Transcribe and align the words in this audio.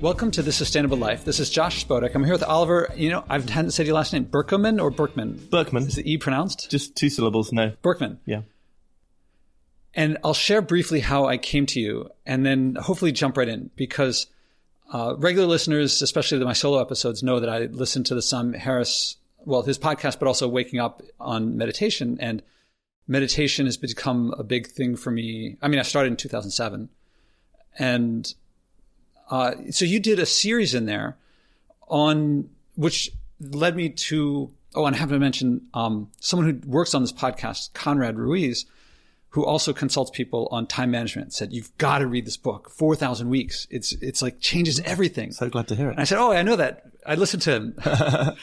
Welcome 0.00 0.30
to 0.32 0.42
The 0.42 0.52
Sustainable 0.52 0.98
Life. 0.98 1.24
This 1.24 1.40
is 1.40 1.48
Josh 1.48 1.86
Spodek. 1.86 2.14
I'm 2.14 2.22
here 2.22 2.34
with 2.34 2.42
Oliver. 2.42 2.92
You 2.94 3.08
know, 3.08 3.24
I 3.30 3.40
hadn't 3.40 3.70
said 3.70 3.86
your 3.86 3.94
last 3.94 4.12
name. 4.12 4.24
Burkeman 4.24 4.78
or 4.78 4.90
Burkeman? 4.90 5.48
Burkeman. 5.50 5.84
Is 5.84 5.94
the 5.94 6.12
E 6.12 6.18
pronounced? 6.18 6.70
Just 6.70 6.94
two 6.94 7.08
syllables, 7.08 7.50
no. 7.50 7.72
Burkeman. 7.80 8.20
Yeah. 8.26 8.42
And 9.94 10.18
I'll 10.22 10.34
share 10.34 10.60
briefly 10.60 11.00
how 11.00 11.24
I 11.24 11.38
came 11.38 11.64
to 11.66 11.80
you 11.80 12.10
and 12.26 12.44
then 12.44 12.74
hopefully 12.74 13.10
jump 13.10 13.38
right 13.38 13.48
in 13.48 13.70
because 13.74 14.26
uh, 14.92 15.14
regular 15.16 15.46
listeners, 15.46 16.02
especially 16.02 16.44
my 16.44 16.52
solo 16.52 16.78
episodes, 16.78 17.22
know 17.22 17.40
that 17.40 17.48
I 17.48 17.60
listen 17.60 18.04
to 18.04 18.14
the 18.14 18.22
Sam 18.22 18.52
Harris, 18.52 19.16
well, 19.46 19.62
his 19.62 19.78
podcast, 19.78 20.18
but 20.18 20.28
also 20.28 20.46
Waking 20.46 20.78
Up 20.78 21.00
on 21.18 21.56
meditation. 21.56 22.18
And 22.20 22.42
meditation 23.08 23.64
has 23.64 23.78
become 23.78 24.34
a 24.38 24.44
big 24.44 24.66
thing 24.66 24.94
for 24.94 25.10
me. 25.10 25.56
I 25.62 25.68
mean, 25.68 25.80
I 25.80 25.84
started 25.84 26.10
in 26.10 26.16
2007. 26.18 26.90
And 27.78 28.34
uh, 29.30 29.52
so 29.70 29.84
you 29.84 30.00
did 30.00 30.18
a 30.18 30.26
series 30.26 30.74
in 30.74 30.86
there 30.86 31.16
on 31.88 32.48
which 32.74 33.10
led 33.40 33.76
me 33.76 33.88
to, 33.88 34.50
oh, 34.74 34.86
and 34.86 34.94
I 34.94 34.98
have 34.98 35.10
to 35.10 35.18
mention 35.18 35.66
um, 35.74 36.10
someone 36.20 36.48
who 36.48 36.68
works 36.68 36.94
on 36.94 37.02
this 37.02 37.12
podcast, 37.12 37.72
Conrad 37.74 38.18
Ruiz 38.18 38.66
who 39.36 39.44
also 39.44 39.74
consults 39.74 40.10
people 40.10 40.48
on 40.50 40.66
time 40.66 40.90
management, 40.90 41.30
said, 41.30 41.52
You've 41.52 41.76
got 41.76 41.98
to 41.98 42.06
read 42.06 42.26
this 42.26 42.38
book, 42.38 42.70
4,000 42.70 43.28
Weeks. 43.28 43.66
It's, 43.70 43.92
it's 44.00 44.22
like 44.22 44.40
changes 44.40 44.80
everything. 44.80 45.30
So 45.30 45.50
glad 45.50 45.68
to 45.68 45.74
hear 45.74 45.88
it. 45.88 45.92
And 45.92 46.00
I 46.00 46.04
said, 46.04 46.16
Oh, 46.16 46.32
I 46.32 46.42
know 46.42 46.56
that. 46.56 46.86
I 47.04 47.16
listened 47.16 47.42
to 47.42 47.52
him. 47.52 47.74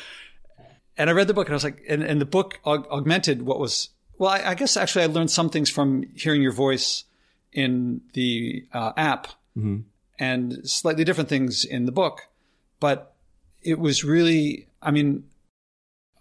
and 0.95 1.09
I 1.09 1.13
read 1.13 1.25
the 1.25 1.33
book 1.33 1.47
and 1.47 1.53
I 1.53 1.55
was 1.55 1.63
like, 1.63 1.83
and, 1.89 2.03
and 2.03 2.21
the 2.21 2.25
book 2.25 2.59
aug- 2.63 2.87
augmented 2.91 3.41
what 3.41 3.59
was, 3.59 3.89
well, 4.19 4.29
I, 4.29 4.51
I, 4.51 4.53
guess 4.53 4.77
actually 4.77 5.05
I 5.05 5.07
learned 5.07 5.31
some 5.31 5.49
things 5.49 5.67
from 5.67 6.03
hearing 6.13 6.43
your 6.43 6.51
voice 6.51 7.05
in 7.51 8.01
the 8.13 8.63
uh, 8.71 8.93
app 8.95 9.29
mm-hmm. 9.57 9.79
And 10.23 10.69
slightly 10.69 11.03
different 11.03 11.27
things 11.27 11.65
in 11.65 11.85
the 11.85 11.91
book. 11.91 12.29
But 12.79 13.13
it 13.61 13.77
was 13.77 14.03
really, 14.03 14.67
I 14.81 14.91
mean, 14.91 15.25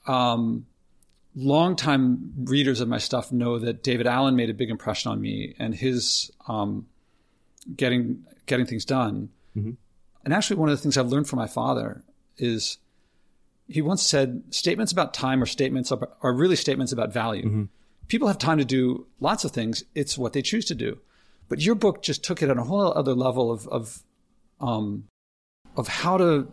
um, 0.06 0.66
longtime 1.36 2.32
readers 2.44 2.80
of 2.80 2.88
my 2.88 2.98
stuff 2.98 3.30
know 3.30 3.58
that 3.60 3.84
David 3.84 4.06
Allen 4.08 4.34
made 4.34 4.50
a 4.50 4.54
big 4.54 4.70
impression 4.70 5.12
on 5.12 5.20
me 5.20 5.54
and 5.58 5.74
his 5.74 6.32
um, 6.48 6.86
getting 7.76 8.24
getting 8.46 8.66
things 8.66 8.84
done. 8.84 9.30
Mm-hmm. 9.56 9.72
And 10.24 10.34
actually, 10.34 10.56
one 10.56 10.68
of 10.68 10.76
the 10.76 10.82
things 10.82 10.96
I've 10.96 11.08
learned 11.08 11.28
from 11.28 11.38
my 11.38 11.46
father 11.46 12.02
is 12.36 12.78
he 13.68 13.82
once 13.82 14.02
said 14.02 14.42
statements 14.50 14.90
about 14.90 15.14
time 15.14 15.40
or 15.42 15.46
statements 15.46 15.92
are, 15.92 16.08
are 16.22 16.32
really 16.32 16.56
statements 16.56 16.92
about 16.92 17.12
value. 17.12 17.44
Mm-hmm. 17.44 17.64
People 18.08 18.26
have 18.26 18.38
time 18.38 18.58
to 18.58 18.64
do 18.64 19.06
lots 19.20 19.44
of 19.44 19.52
things. 19.52 19.84
It's 19.94 20.18
what 20.18 20.32
they 20.32 20.42
choose 20.42 20.64
to 20.66 20.74
do. 20.74 20.98
But 21.48 21.60
your 21.60 21.74
book 21.74 22.02
just 22.02 22.24
took 22.24 22.42
it 22.42 22.50
on 22.50 22.58
a 22.58 22.64
whole 22.64 22.92
other 22.92 23.14
level 23.14 23.50
of 23.50 23.66
of 23.68 24.02
um, 24.60 25.04
of 25.76 25.88
how 25.88 26.16
to 26.18 26.48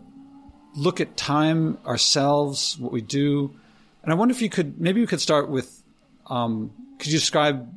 look 0.76 1.02
at 1.02 1.18
time, 1.18 1.78
ourselves, 1.86 2.78
what 2.78 2.92
we 2.92 3.02
do, 3.02 3.54
and 4.04 4.12
I 4.12 4.16
wonder 4.16 4.34
if 4.34 4.42
you 4.42 4.50
could 4.50 4.80
maybe 4.80 5.00
you 5.00 5.08
could 5.08 5.22
start 5.22 5.50
with 5.50 5.84
um, 6.28 6.72
could 6.98 7.08
you 7.08 7.20
describe 7.20 7.74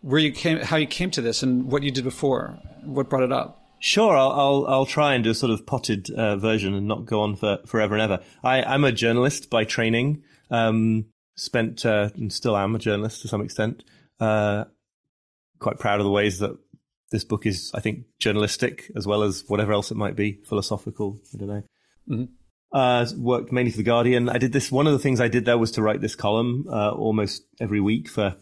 where 0.00 0.20
you 0.20 0.32
came, 0.32 0.58
how 0.58 0.76
you 0.76 0.86
came 0.86 1.10
to 1.12 1.20
this, 1.20 1.42
and 1.42 1.70
what 1.70 1.82
you 1.82 1.90
did 1.90 2.04
before, 2.04 2.58
what 2.84 3.08
brought 3.08 3.22
it 3.22 3.32
up? 3.32 3.62
Sure, 3.78 4.16
I'll 4.16 4.32
I'll, 4.32 4.66
I'll 4.68 4.86
try 4.86 5.14
and 5.14 5.22
do 5.24 5.30
a 5.30 5.34
sort 5.34 5.52
of 5.52 5.66
potted 5.66 6.10
uh, 6.10 6.36
version 6.36 6.74
and 6.74 6.88
not 6.88 7.04
go 7.04 7.20
on 7.20 7.36
for 7.36 7.58
forever 7.66 7.94
and 7.94 8.02
ever. 8.02 8.24
I, 8.42 8.62
I'm 8.62 8.84
a 8.84 8.92
journalist 8.92 9.50
by 9.50 9.64
training. 9.64 10.22
Um, 10.50 11.06
spent 11.36 11.84
uh, 11.86 12.10
and 12.16 12.32
still 12.32 12.56
am 12.56 12.74
a 12.74 12.78
journalist 12.78 13.22
to 13.22 13.28
some 13.28 13.42
extent. 13.42 13.84
Uh, 14.18 14.64
quite 15.58 15.78
proud 15.78 16.00
of 16.00 16.04
the 16.04 16.10
ways 16.10 16.38
that 16.38 16.56
this 17.12 17.24
book 17.24 17.46
is, 17.46 17.70
I 17.74 17.80
think, 17.80 18.04
journalistic 18.18 18.90
as 18.96 19.06
well 19.06 19.22
as 19.22 19.44
whatever 19.46 19.72
else 19.72 19.90
it 19.90 19.96
might 19.96 20.16
be, 20.16 20.40
philosophical. 20.48 21.20
I 21.34 21.38
don't 21.38 21.48
know. 21.48 21.62
Mm-hmm. 22.10 22.24
Uh, 22.72 23.06
worked 23.16 23.52
mainly 23.52 23.70
for 23.70 23.78
the 23.78 23.82
Guardian. 23.84 24.28
I 24.28 24.38
did 24.38 24.52
this. 24.52 24.72
One 24.72 24.86
of 24.86 24.92
the 24.92 24.98
things 24.98 25.20
I 25.20 25.28
did 25.28 25.44
there 25.44 25.56
was 25.56 25.72
to 25.72 25.82
write 25.82 26.00
this 26.00 26.16
column 26.16 26.66
uh, 26.70 26.90
almost 26.90 27.42
every 27.60 27.80
week 27.80 28.08
for 28.08 28.36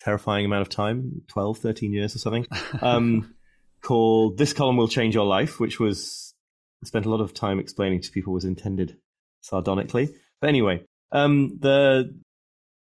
terrifying 0.00 0.44
amount 0.44 0.62
of 0.62 0.68
time 0.68 1.22
12 1.28 1.58
13 1.58 1.92
years 1.92 2.14
or 2.14 2.18
something 2.18 2.46
um, 2.82 3.34
called 3.82 4.38
this 4.38 4.52
column 4.52 4.76
will 4.76 4.88
change 4.88 5.14
your 5.14 5.26
life 5.26 5.58
which 5.58 5.80
was 5.80 6.34
I 6.82 6.86
spent 6.86 7.06
a 7.06 7.10
lot 7.10 7.20
of 7.20 7.34
time 7.34 7.58
explaining 7.58 8.02
to 8.02 8.10
people 8.10 8.32
was 8.32 8.44
intended 8.44 8.96
sardonically 9.40 10.08
but 10.40 10.48
anyway 10.48 10.84
um, 11.10 11.58
the 11.58 12.16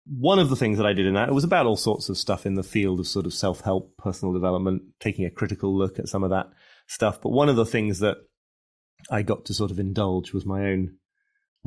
one 0.10 0.40
of 0.40 0.50
the 0.50 0.56
things 0.56 0.78
that 0.78 0.88
I 0.88 0.94
did 0.94 1.06
in 1.06 1.16
that 1.16 1.30
it 1.30 1.34
was 1.34 1.44
about 1.44 1.66
all 1.66 1.76
sorts 1.76 2.10
of 2.10 2.18
stuff 2.18 2.46
in 2.46 2.56
the 2.56 2.64
field 2.64 3.00
of 3.00 3.08
sort 3.08 3.26
of 3.26 3.34
self-help 3.34 3.98
personal 3.98 4.34
development 4.34 4.84
taking 5.00 5.26
a 5.26 5.30
critical 5.30 5.76
look 5.76 6.00
at 6.00 6.08
some 6.08 6.24
of 6.24 6.30
that 6.30 6.50
stuff 6.88 7.20
but 7.22 7.30
one 7.30 7.50
of 7.50 7.56
the 7.56 7.66
things 7.66 8.00
that 8.00 8.18
I 9.10 9.22
got 9.22 9.46
to 9.46 9.54
sort 9.54 9.72
of 9.72 9.80
indulge 9.80 10.34
was 10.34 10.46
my 10.46 10.66
own 10.66 10.98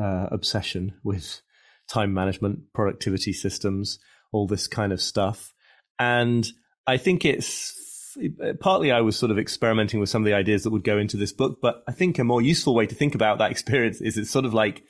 uh, 0.00 0.28
obsession 0.30 0.94
with 1.02 1.40
time 1.88 2.14
management, 2.14 2.72
productivity 2.72 3.32
systems, 3.32 3.98
all 4.32 4.46
this 4.46 4.66
kind 4.66 4.92
of 4.92 5.00
stuff. 5.00 5.52
And 5.98 6.46
I 6.86 6.96
think 6.96 7.24
it's 7.24 8.16
partly 8.60 8.92
I 8.92 9.00
was 9.00 9.16
sort 9.16 9.30
of 9.30 9.38
experimenting 9.38 10.00
with 10.00 10.08
some 10.08 10.22
of 10.22 10.26
the 10.26 10.34
ideas 10.34 10.64
that 10.64 10.70
would 10.70 10.84
go 10.84 10.98
into 10.98 11.16
this 11.16 11.32
book, 11.32 11.58
but 11.60 11.82
I 11.88 11.92
think 11.92 12.18
a 12.18 12.24
more 12.24 12.42
useful 12.42 12.74
way 12.74 12.86
to 12.86 12.94
think 12.94 13.14
about 13.14 13.38
that 13.38 13.50
experience 13.50 14.00
is 14.00 14.16
it's 14.16 14.30
sort 14.30 14.44
of 14.44 14.54
like 14.54 14.82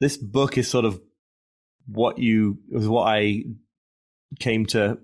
this 0.00 0.16
book 0.16 0.58
is 0.58 0.68
sort 0.68 0.84
of 0.84 1.00
what 1.90 2.18
you 2.18 2.58
was 2.70 2.88
what 2.88 3.08
I 3.08 3.44
came 4.38 4.66
to 4.66 4.98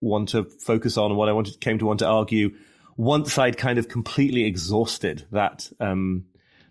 want 0.00 0.30
to 0.30 0.44
focus 0.44 0.96
on 0.96 1.10
and 1.10 1.18
what 1.18 1.28
I 1.28 1.32
wanted 1.32 1.60
came 1.60 1.78
to 1.78 1.86
want 1.86 2.00
to 2.00 2.06
argue 2.06 2.50
once 2.96 3.36
I'd 3.38 3.58
kind 3.58 3.78
of 3.78 3.88
completely 3.88 4.44
exhausted 4.44 5.26
that 5.32 5.70
um, 5.80 6.26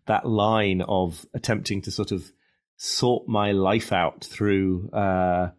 that 0.08 0.28
line 0.28 0.82
of 0.82 1.26
attempting 1.34 1.82
to 1.84 1.92
sort 1.92 2.12
of 2.12 2.32
sort 2.78 3.28
my 3.28 3.52
life 3.52 3.94
out 3.94 4.24
through 4.24 4.90
uh, 4.92 5.50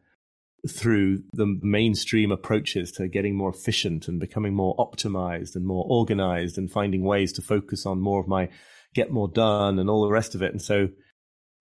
through 0.68 1.22
the 1.32 1.46
mainstream 1.62 2.32
approaches 2.32 2.92
to 2.92 3.08
getting 3.08 3.36
more 3.36 3.50
efficient 3.50 4.08
and 4.08 4.18
becoming 4.18 4.54
more 4.54 4.74
optimized 4.76 5.54
and 5.54 5.64
more 5.64 5.84
organized 5.88 6.58
and 6.58 6.70
finding 6.70 7.04
ways 7.04 7.32
to 7.32 7.42
focus 7.42 7.86
on 7.86 8.00
more 8.00 8.20
of 8.20 8.26
my 8.26 8.48
get 8.94 9.10
more 9.10 9.28
done 9.28 9.78
and 9.78 9.88
all 9.88 10.04
the 10.04 10.12
rest 10.12 10.34
of 10.34 10.42
it. 10.42 10.50
And 10.50 10.60
so 10.60 10.88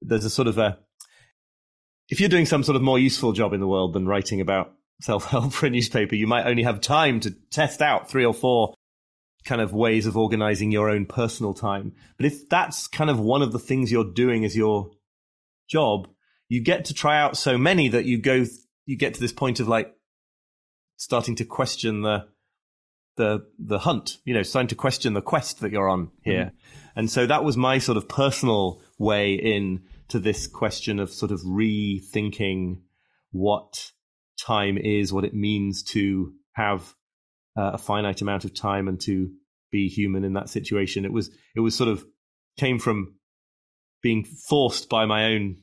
there's 0.02 0.26
a 0.26 0.30
sort 0.30 0.48
of 0.48 0.58
a 0.58 0.80
if 2.10 2.20
you're 2.20 2.30
doing 2.30 2.46
some 2.46 2.64
sort 2.64 2.76
of 2.76 2.82
more 2.82 3.00
useful 3.00 3.34
job 3.34 3.54
in 3.54 3.60
the 3.60 3.68
world 3.68 3.94
than 3.94 4.08
writing 4.08 4.42
about 4.42 4.74
self 5.02 5.26
help 5.26 5.54
for 5.54 5.66
a 5.66 5.70
newspaper, 5.70 6.16
you 6.16 6.28
might 6.28 6.46
only 6.46 6.64
have 6.64 6.82
time 6.82 7.20
to 7.22 7.32
test 7.52 7.82
out 7.82 8.10
three 8.10 8.26
or 8.26 8.34
four 8.34 8.74
kind 9.46 9.62
of 9.62 9.74
ways 9.74 10.08
of 10.08 10.18
organizing 10.18 10.72
your 10.72 10.90
own 10.90 11.06
personal 11.06 11.54
time. 11.54 11.94
But 12.18 12.26
if 12.26 12.50
that's 12.50 12.88
kind 12.88 13.10
of 13.10 13.20
one 13.20 13.42
of 13.42 13.52
the 13.52 13.60
things 13.60 13.92
you're 13.92 14.12
doing 14.12 14.44
as 14.44 14.56
your 14.56 14.92
job, 15.70 16.08
you 16.50 16.62
get 16.62 16.86
to 16.86 16.94
try 16.94 17.20
out 17.20 17.38
so 17.38 17.58
many 17.58 17.90
that 17.90 18.06
you 18.06 18.18
go, 18.18 18.46
you 18.86 18.98
get 18.98 19.14
to 19.14 19.20
this 19.20 19.32
point 19.32 19.60
of 19.60 19.68
like 19.68 19.94
starting 20.98 21.36
to 21.36 21.46
question 21.46 22.02
the, 22.02 22.26
the, 23.18 23.46
the 23.60 23.80
hunt, 23.80 24.18
you 24.26 24.34
know, 24.34 24.44
starting 24.44 24.68
to 24.70 24.76
question 24.76 25.14
the 25.14 25.22
quest 25.22 25.60
that 25.60 25.72
you're 25.72 25.90
on 25.90 26.12
here. 26.24 26.46
Mm-hmm. 26.46 27.00
And 27.00 27.12
so 27.12 27.28
that 27.28 27.44
was 27.44 27.56
my 27.56 27.78
sort 27.78 27.98
of 27.98 28.08
personal 28.08 28.82
way 28.98 29.34
in 29.34 29.84
to 30.10 30.20
this 30.20 30.48
question 30.48 31.00
of 31.00 31.10
sort 31.10 31.32
of 31.32 31.42
rethinking 31.42 32.82
what 33.32 33.92
time 34.40 34.78
is, 34.78 35.12
what 35.12 35.26
it 35.26 35.34
means 35.34 35.84
to 35.84 36.34
have 36.54 36.94
uh, 37.58 37.72
a 37.74 37.78
finite 37.78 38.22
amount 38.22 38.46
of 38.46 38.54
time 38.54 38.88
and 38.88 39.00
to 39.02 39.32
be 39.72 39.88
human 39.88 40.24
in 40.24 40.34
that 40.34 40.50
situation. 40.50 41.06
It 41.06 41.14
was 41.14 41.30
it 41.56 41.60
was 41.60 41.76
sort 41.76 41.90
of 41.90 42.06
came 42.58 42.80
from 42.80 43.16
being 44.02 44.24
forced 44.24 44.90
by 44.90 45.06
my 45.06 45.26
own 45.26 45.58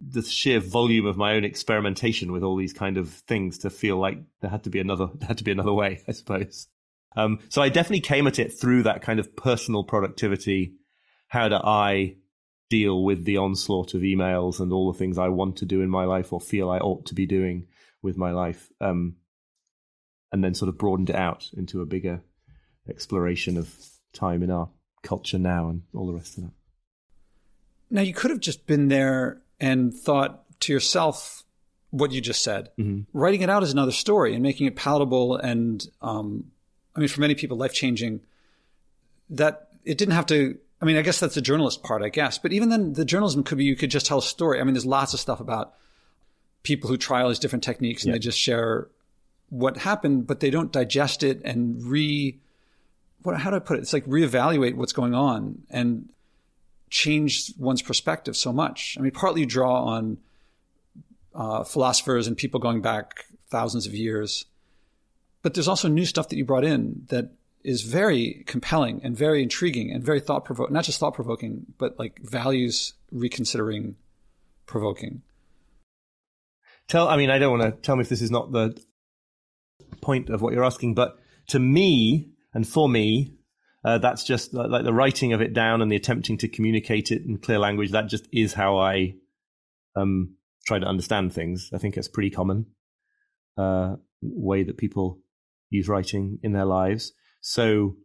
the 0.00 0.22
sheer 0.22 0.60
volume 0.60 1.06
of 1.06 1.16
my 1.16 1.34
own 1.34 1.44
experimentation 1.44 2.32
with 2.32 2.42
all 2.42 2.56
these 2.56 2.72
kind 2.72 2.96
of 2.96 3.10
things 3.10 3.58
to 3.58 3.70
feel 3.70 3.96
like 3.96 4.18
there 4.40 4.50
had 4.50 4.64
to 4.64 4.70
be 4.70 4.80
another 4.80 5.08
there 5.14 5.28
had 5.28 5.38
to 5.38 5.44
be 5.44 5.52
another 5.52 5.72
way, 5.72 6.02
I 6.08 6.12
suppose. 6.12 6.68
Um, 7.16 7.40
so 7.48 7.62
I 7.62 7.68
definitely 7.68 8.00
came 8.00 8.26
at 8.26 8.38
it 8.38 8.58
through 8.58 8.82
that 8.84 9.02
kind 9.02 9.18
of 9.18 9.34
personal 9.36 9.84
productivity. 9.84 10.74
How 11.28 11.48
do 11.48 11.56
I 11.56 12.16
deal 12.68 13.04
with 13.04 13.24
the 13.24 13.36
onslaught 13.36 13.94
of 13.94 14.02
emails 14.02 14.60
and 14.60 14.72
all 14.72 14.92
the 14.92 14.98
things 14.98 15.18
I 15.18 15.28
want 15.28 15.56
to 15.58 15.64
do 15.64 15.82
in 15.82 15.90
my 15.90 16.04
life 16.04 16.32
or 16.32 16.40
feel 16.40 16.70
I 16.70 16.78
ought 16.78 17.06
to 17.06 17.14
be 17.14 17.26
doing 17.26 17.66
with 18.02 18.16
my 18.16 18.32
life? 18.32 18.70
Um, 18.80 19.16
and 20.32 20.42
then 20.42 20.54
sort 20.54 20.68
of 20.68 20.78
broadened 20.78 21.10
it 21.10 21.16
out 21.16 21.50
into 21.56 21.80
a 21.80 21.86
bigger 21.86 22.20
exploration 22.88 23.56
of 23.56 23.74
time 24.12 24.42
in 24.42 24.50
our 24.50 24.68
culture 25.02 25.38
now 25.38 25.68
and 25.68 25.82
all 25.94 26.06
the 26.06 26.12
rest 26.12 26.36
of 26.36 26.44
that. 26.44 26.52
Now, 27.90 28.02
you 28.02 28.12
could 28.12 28.30
have 28.30 28.40
just 28.40 28.66
been 28.66 28.88
there 28.88 29.40
and 29.60 29.94
thought 29.94 30.42
to 30.60 30.72
yourself 30.72 31.44
what 31.90 32.10
you 32.10 32.20
just 32.20 32.42
said. 32.42 32.70
Mm-hmm. 32.78 33.02
Writing 33.18 33.42
it 33.42 33.50
out 33.50 33.62
is 33.62 33.72
another 33.72 33.92
story 33.92 34.34
and 34.34 34.42
making 34.42 34.66
it 34.66 34.76
palatable 34.76 35.36
and, 35.36 35.86
um, 36.02 36.50
I 36.94 37.00
mean, 37.00 37.08
for 37.08 37.20
many 37.20 37.34
people, 37.34 37.56
life 37.56 37.72
changing. 37.74 38.20
That 39.30 39.68
it 39.84 39.98
didn't 39.98 40.14
have 40.14 40.26
to. 40.26 40.58
I 40.80 40.84
mean, 40.84 40.96
I 40.96 41.02
guess 41.02 41.20
that's 41.20 41.34
the 41.34 41.40
journalist 41.40 41.82
part, 41.82 42.02
I 42.02 42.08
guess. 42.10 42.38
But 42.38 42.52
even 42.52 42.68
then, 42.68 42.92
the 42.92 43.04
journalism 43.04 43.42
could 43.42 43.58
be 43.58 43.64
you 43.64 43.76
could 43.76 43.90
just 43.90 44.06
tell 44.06 44.18
a 44.18 44.22
story. 44.22 44.60
I 44.60 44.64
mean, 44.64 44.74
there's 44.74 44.86
lots 44.86 45.14
of 45.14 45.20
stuff 45.20 45.40
about 45.40 45.74
people 46.62 46.90
who 46.90 46.96
try 46.96 47.22
all 47.22 47.28
these 47.28 47.38
different 47.38 47.64
techniques 47.64 48.02
and 48.02 48.08
yeah. 48.08 48.14
they 48.14 48.18
just 48.18 48.38
share 48.38 48.88
what 49.48 49.78
happened, 49.78 50.26
but 50.26 50.40
they 50.40 50.50
don't 50.50 50.72
digest 50.72 51.22
it 51.22 51.40
and 51.44 51.82
re 51.84 52.38
what, 53.22 53.38
how 53.38 53.50
do 53.50 53.56
I 53.56 53.60
put 53.60 53.78
it? 53.78 53.80
It's 53.80 53.92
like 53.92 54.04
reevaluate 54.06 54.76
what's 54.76 54.92
going 54.92 55.14
on 55.14 55.62
and 55.70 56.08
change 56.90 57.52
one's 57.58 57.82
perspective 57.82 58.36
so 58.36 58.52
much. 58.52 58.96
I 58.98 59.02
mean, 59.02 59.10
partly 59.10 59.40
you 59.40 59.46
draw 59.46 59.84
on 59.84 60.18
uh, 61.34 61.64
philosophers 61.64 62.26
and 62.28 62.36
people 62.36 62.60
going 62.60 62.82
back 62.82 63.24
thousands 63.48 63.86
of 63.86 63.94
years, 63.94 64.44
but 65.42 65.54
there's 65.54 65.68
also 65.68 65.88
new 65.88 66.04
stuff 66.04 66.28
that 66.28 66.36
you 66.36 66.44
brought 66.44 66.64
in 66.64 67.06
that 67.08 67.30
is 67.66 67.82
very 67.82 68.44
compelling 68.46 69.00
and 69.02 69.16
very 69.16 69.42
intriguing 69.42 69.90
and 69.90 70.02
very 70.02 70.20
thought 70.20 70.44
provoking, 70.44 70.72
not 70.72 70.84
just 70.84 71.00
thought 71.00 71.14
provoking, 71.14 71.66
but 71.78 71.98
like 71.98 72.20
values 72.22 72.94
reconsidering 73.10 73.96
provoking. 74.66 75.22
Tell, 76.88 77.08
I 77.08 77.16
mean, 77.16 77.30
I 77.30 77.38
don't 77.38 77.58
want 77.58 77.74
to 77.74 77.80
tell 77.82 77.96
me 77.96 78.02
if 78.02 78.08
this 78.08 78.22
is 78.22 78.30
not 78.30 78.52
the 78.52 78.80
point 80.00 80.30
of 80.30 80.40
what 80.40 80.54
you're 80.54 80.64
asking, 80.64 80.94
but 80.94 81.18
to 81.48 81.58
me 81.58 82.30
and 82.54 82.66
for 82.66 82.88
me, 82.88 83.34
uh, 83.84 83.98
that's 83.98 84.22
just 84.22 84.54
like, 84.54 84.84
the 84.84 84.92
writing 84.92 85.32
of 85.32 85.40
it 85.40 85.52
down 85.52 85.82
and 85.82 85.90
the 85.90 85.96
attempting 85.96 86.38
to 86.38 86.48
communicate 86.48 87.10
it 87.10 87.22
in 87.26 87.38
clear 87.38 87.58
language. 87.58 87.90
That 87.90 88.08
just 88.08 88.28
is 88.32 88.52
how 88.52 88.78
I 88.78 89.14
um, 89.96 90.36
try 90.66 90.78
to 90.78 90.86
understand 90.86 91.32
things. 91.32 91.70
I 91.74 91.78
think 91.78 91.96
it's 91.96 92.08
pretty 92.08 92.30
common 92.30 92.66
uh, 93.56 93.96
way 94.22 94.62
that 94.62 94.76
people 94.76 95.18
use 95.70 95.88
writing 95.88 96.38
in 96.42 96.52
their 96.52 96.64
lives. 96.64 97.12
So 97.40 97.96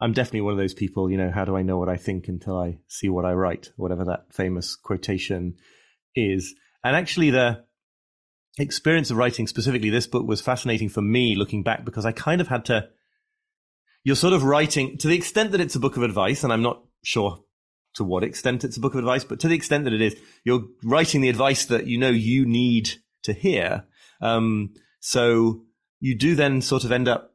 I'm 0.00 0.12
definitely 0.12 0.42
one 0.42 0.52
of 0.52 0.58
those 0.58 0.74
people. 0.74 1.10
You 1.10 1.18
know, 1.18 1.30
how 1.30 1.44
do 1.44 1.56
I 1.56 1.62
know 1.62 1.78
what 1.78 1.88
I 1.88 1.96
think 1.96 2.28
until 2.28 2.58
I 2.58 2.78
see 2.88 3.08
what 3.08 3.24
I 3.24 3.32
write? 3.32 3.70
Whatever 3.76 4.04
that 4.06 4.32
famous 4.32 4.76
quotation 4.76 5.56
is. 6.14 6.54
And 6.82 6.96
actually, 6.96 7.30
the 7.30 7.64
experience 8.58 9.10
of 9.10 9.16
writing 9.16 9.46
specifically 9.46 9.90
this 9.90 10.06
book 10.06 10.26
was 10.26 10.40
fascinating 10.40 10.88
for 10.88 11.02
me 11.02 11.34
looking 11.36 11.62
back 11.62 11.84
because 11.84 12.04
I 12.04 12.12
kind 12.12 12.40
of 12.40 12.48
had 12.48 12.64
to. 12.66 12.88
You're 14.02 14.16
sort 14.16 14.32
of 14.32 14.44
writing 14.44 14.96
to 14.98 15.08
the 15.08 15.16
extent 15.16 15.52
that 15.52 15.60
it's 15.60 15.74
a 15.74 15.80
book 15.80 15.96
of 15.96 16.02
advice, 16.02 16.42
and 16.42 16.52
I'm 16.52 16.62
not 16.62 16.82
sure 17.02 17.44
to 17.94 18.04
what 18.04 18.22
extent 18.22 18.64
it's 18.64 18.76
a 18.76 18.80
book 18.80 18.94
of 18.94 19.00
advice, 19.00 19.24
but 19.24 19.40
to 19.40 19.48
the 19.48 19.54
extent 19.54 19.84
that 19.84 19.92
it 19.92 20.00
is, 20.00 20.16
you're 20.44 20.64
writing 20.82 21.20
the 21.20 21.28
advice 21.28 21.66
that 21.66 21.86
you 21.86 21.98
know 21.98 22.10
you 22.10 22.46
need 22.46 22.90
to 23.24 23.32
hear. 23.32 23.84
Um, 24.20 24.74
so 25.00 25.62
you 25.98 26.16
do 26.16 26.34
then 26.34 26.62
sort 26.62 26.84
of 26.84 26.92
end 26.92 27.08
up. 27.08 27.34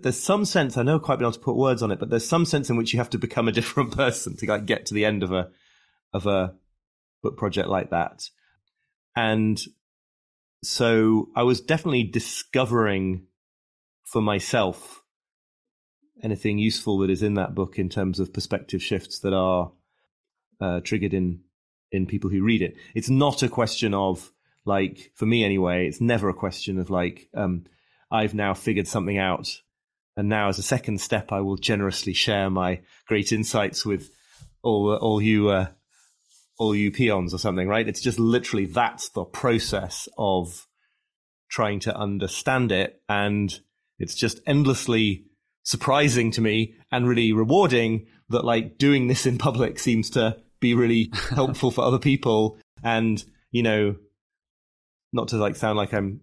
There's 0.00 0.20
some 0.20 0.44
sense 0.44 0.76
I 0.76 0.82
know 0.82 0.98
quite 0.98 1.18
be 1.18 1.24
able 1.24 1.32
to 1.32 1.38
put 1.38 1.56
words 1.56 1.82
on 1.82 1.90
it, 1.90 1.98
but 1.98 2.10
there's 2.10 2.28
some 2.28 2.44
sense 2.44 2.68
in 2.68 2.76
which 2.76 2.92
you 2.92 2.98
have 2.98 3.10
to 3.10 3.18
become 3.18 3.48
a 3.48 3.52
different 3.58 3.96
person 3.96 4.36
to 4.36 4.46
like 4.46 4.66
get 4.66 4.86
to 4.86 4.94
the 4.94 5.04
end 5.04 5.22
of 5.22 5.32
a 5.32 5.50
of 6.12 6.26
a 6.26 6.54
book 7.22 7.36
project 7.36 7.68
like 7.68 7.90
that. 7.90 8.28
And 9.16 9.60
so 10.62 11.28
I 11.36 11.42
was 11.42 11.60
definitely 11.60 12.04
discovering 12.04 13.26
for 14.04 14.20
myself 14.20 15.02
anything 16.22 16.58
useful 16.58 16.98
that 16.98 17.10
is 17.10 17.22
in 17.22 17.34
that 17.34 17.54
book 17.54 17.78
in 17.78 17.88
terms 17.88 18.18
of 18.18 18.32
perspective 18.32 18.82
shifts 18.82 19.18
that 19.20 19.34
are 19.34 19.72
uh, 20.60 20.80
triggered 20.80 21.14
in 21.14 21.40
in 21.92 22.06
people 22.06 22.30
who 22.30 22.42
read 22.42 22.62
it. 22.62 22.76
It's 22.94 23.10
not 23.10 23.42
a 23.42 23.48
question 23.48 23.94
of 23.94 24.32
like 24.64 25.12
for 25.14 25.26
me 25.26 25.44
anyway. 25.44 25.86
It's 25.86 26.00
never 26.00 26.28
a 26.28 26.34
question 26.34 26.78
of 26.78 26.90
like 26.90 27.28
um, 27.34 27.64
I've 28.10 28.34
now 28.34 28.54
figured 28.54 28.88
something 28.88 29.18
out, 29.18 29.48
and 30.16 30.28
now 30.28 30.48
as 30.48 30.58
a 30.58 30.62
second 30.62 31.00
step, 31.00 31.32
I 31.32 31.40
will 31.40 31.56
generously 31.56 32.12
share 32.12 32.50
my 32.50 32.80
great 33.06 33.32
insights 33.32 33.84
with 33.84 34.10
all 34.62 34.94
all 34.94 35.20
you 35.20 35.48
uh, 35.48 35.66
all 36.58 36.74
you 36.74 36.90
peons 36.90 37.34
or 37.34 37.38
something, 37.38 37.68
right? 37.68 37.88
It's 37.88 38.00
just 38.00 38.18
literally 38.18 38.66
that's 38.66 39.08
the 39.10 39.24
process 39.24 40.08
of 40.16 40.66
trying 41.50 41.80
to 41.80 41.96
understand 41.96 42.72
it. 42.72 43.02
And 43.08 43.58
it's 43.98 44.14
just 44.14 44.40
endlessly 44.46 45.24
surprising 45.62 46.30
to 46.32 46.40
me 46.40 46.74
and 46.92 47.08
really 47.08 47.32
rewarding 47.32 48.06
that 48.28 48.44
like 48.44 48.78
doing 48.78 49.08
this 49.08 49.26
in 49.26 49.38
public 49.38 49.78
seems 49.78 50.10
to 50.10 50.36
be 50.60 50.74
really 50.74 51.10
helpful 51.30 51.70
for 51.70 51.84
other 51.84 51.98
people. 51.98 52.58
And, 52.82 53.22
you 53.50 53.62
know, 53.62 53.96
not 55.12 55.28
to 55.28 55.36
like 55.36 55.56
sound 55.56 55.76
like 55.76 55.92
I'm 55.92 56.20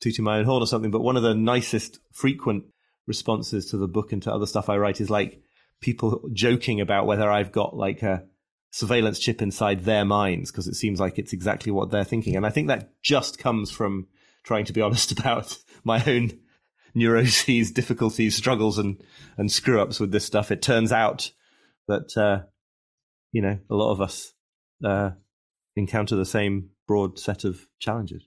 tooting 0.00 0.24
my 0.24 0.38
own 0.38 0.44
horn 0.44 0.62
or 0.62 0.66
something, 0.66 0.90
but 0.90 1.00
one 1.00 1.16
of 1.16 1.22
the 1.22 1.34
nicest 1.34 1.98
frequent 2.12 2.64
responses 3.06 3.66
to 3.70 3.76
the 3.76 3.88
book 3.88 4.12
and 4.12 4.22
to 4.22 4.32
other 4.32 4.46
stuff 4.46 4.68
I 4.68 4.76
write 4.76 5.00
is 5.00 5.10
like 5.10 5.42
people 5.80 6.28
joking 6.32 6.80
about 6.80 7.06
whether 7.06 7.30
I've 7.30 7.52
got 7.52 7.76
like 7.76 8.02
a 8.02 8.24
surveillance 8.70 9.18
chip 9.18 9.40
inside 9.40 9.84
their 9.84 10.04
minds 10.04 10.50
because 10.50 10.66
it 10.66 10.74
seems 10.74 10.98
like 10.98 11.18
it's 11.18 11.32
exactly 11.32 11.70
what 11.70 11.90
they're 11.90 12.04
thinking. 12.04 12.36
And 12.36 12.44
I 12.44 12.50
think 12.50 12.68
that 12.68 13.00
just 13.02 13.38
comes 13.38 13.70
from 13.70 14.08
trying 14.42 14.64
to 14.64 14.72
be 14.72 14.80
honest 14.82 15.12
about 15.12 15.56
my 15.84 16.02
own 16.06 16.32
neuroses, 16.94 17.70
difficulties, 17.70 18.36
struggles, 18.36 18.78
and 18.78 19.02
and 19.36 19.50
screw 19.50 19.80
ups 19.80 20.00
with 20.00 20.12
this 20.12 20.24
stuff. 20.24 20.50
It 20.50 20.62
turns 20.62 20.92
out 20.92 21.30
that 21.88 22.16
uh, 22.16 22.42
you 23.32 23.42
know 23.42 23.58
a 23.68 23.74
lot 23.74 23.92
of 23.92 24.00
us 24.00 24.32
uh, 24.84 25.10
encounter 25.76 26.16
the 26.16 26.24
same 26.24 26.70
broad 26.86 27.18
set 27.18 27.44
of 27.44 27.66
challenges. 27.78 28.26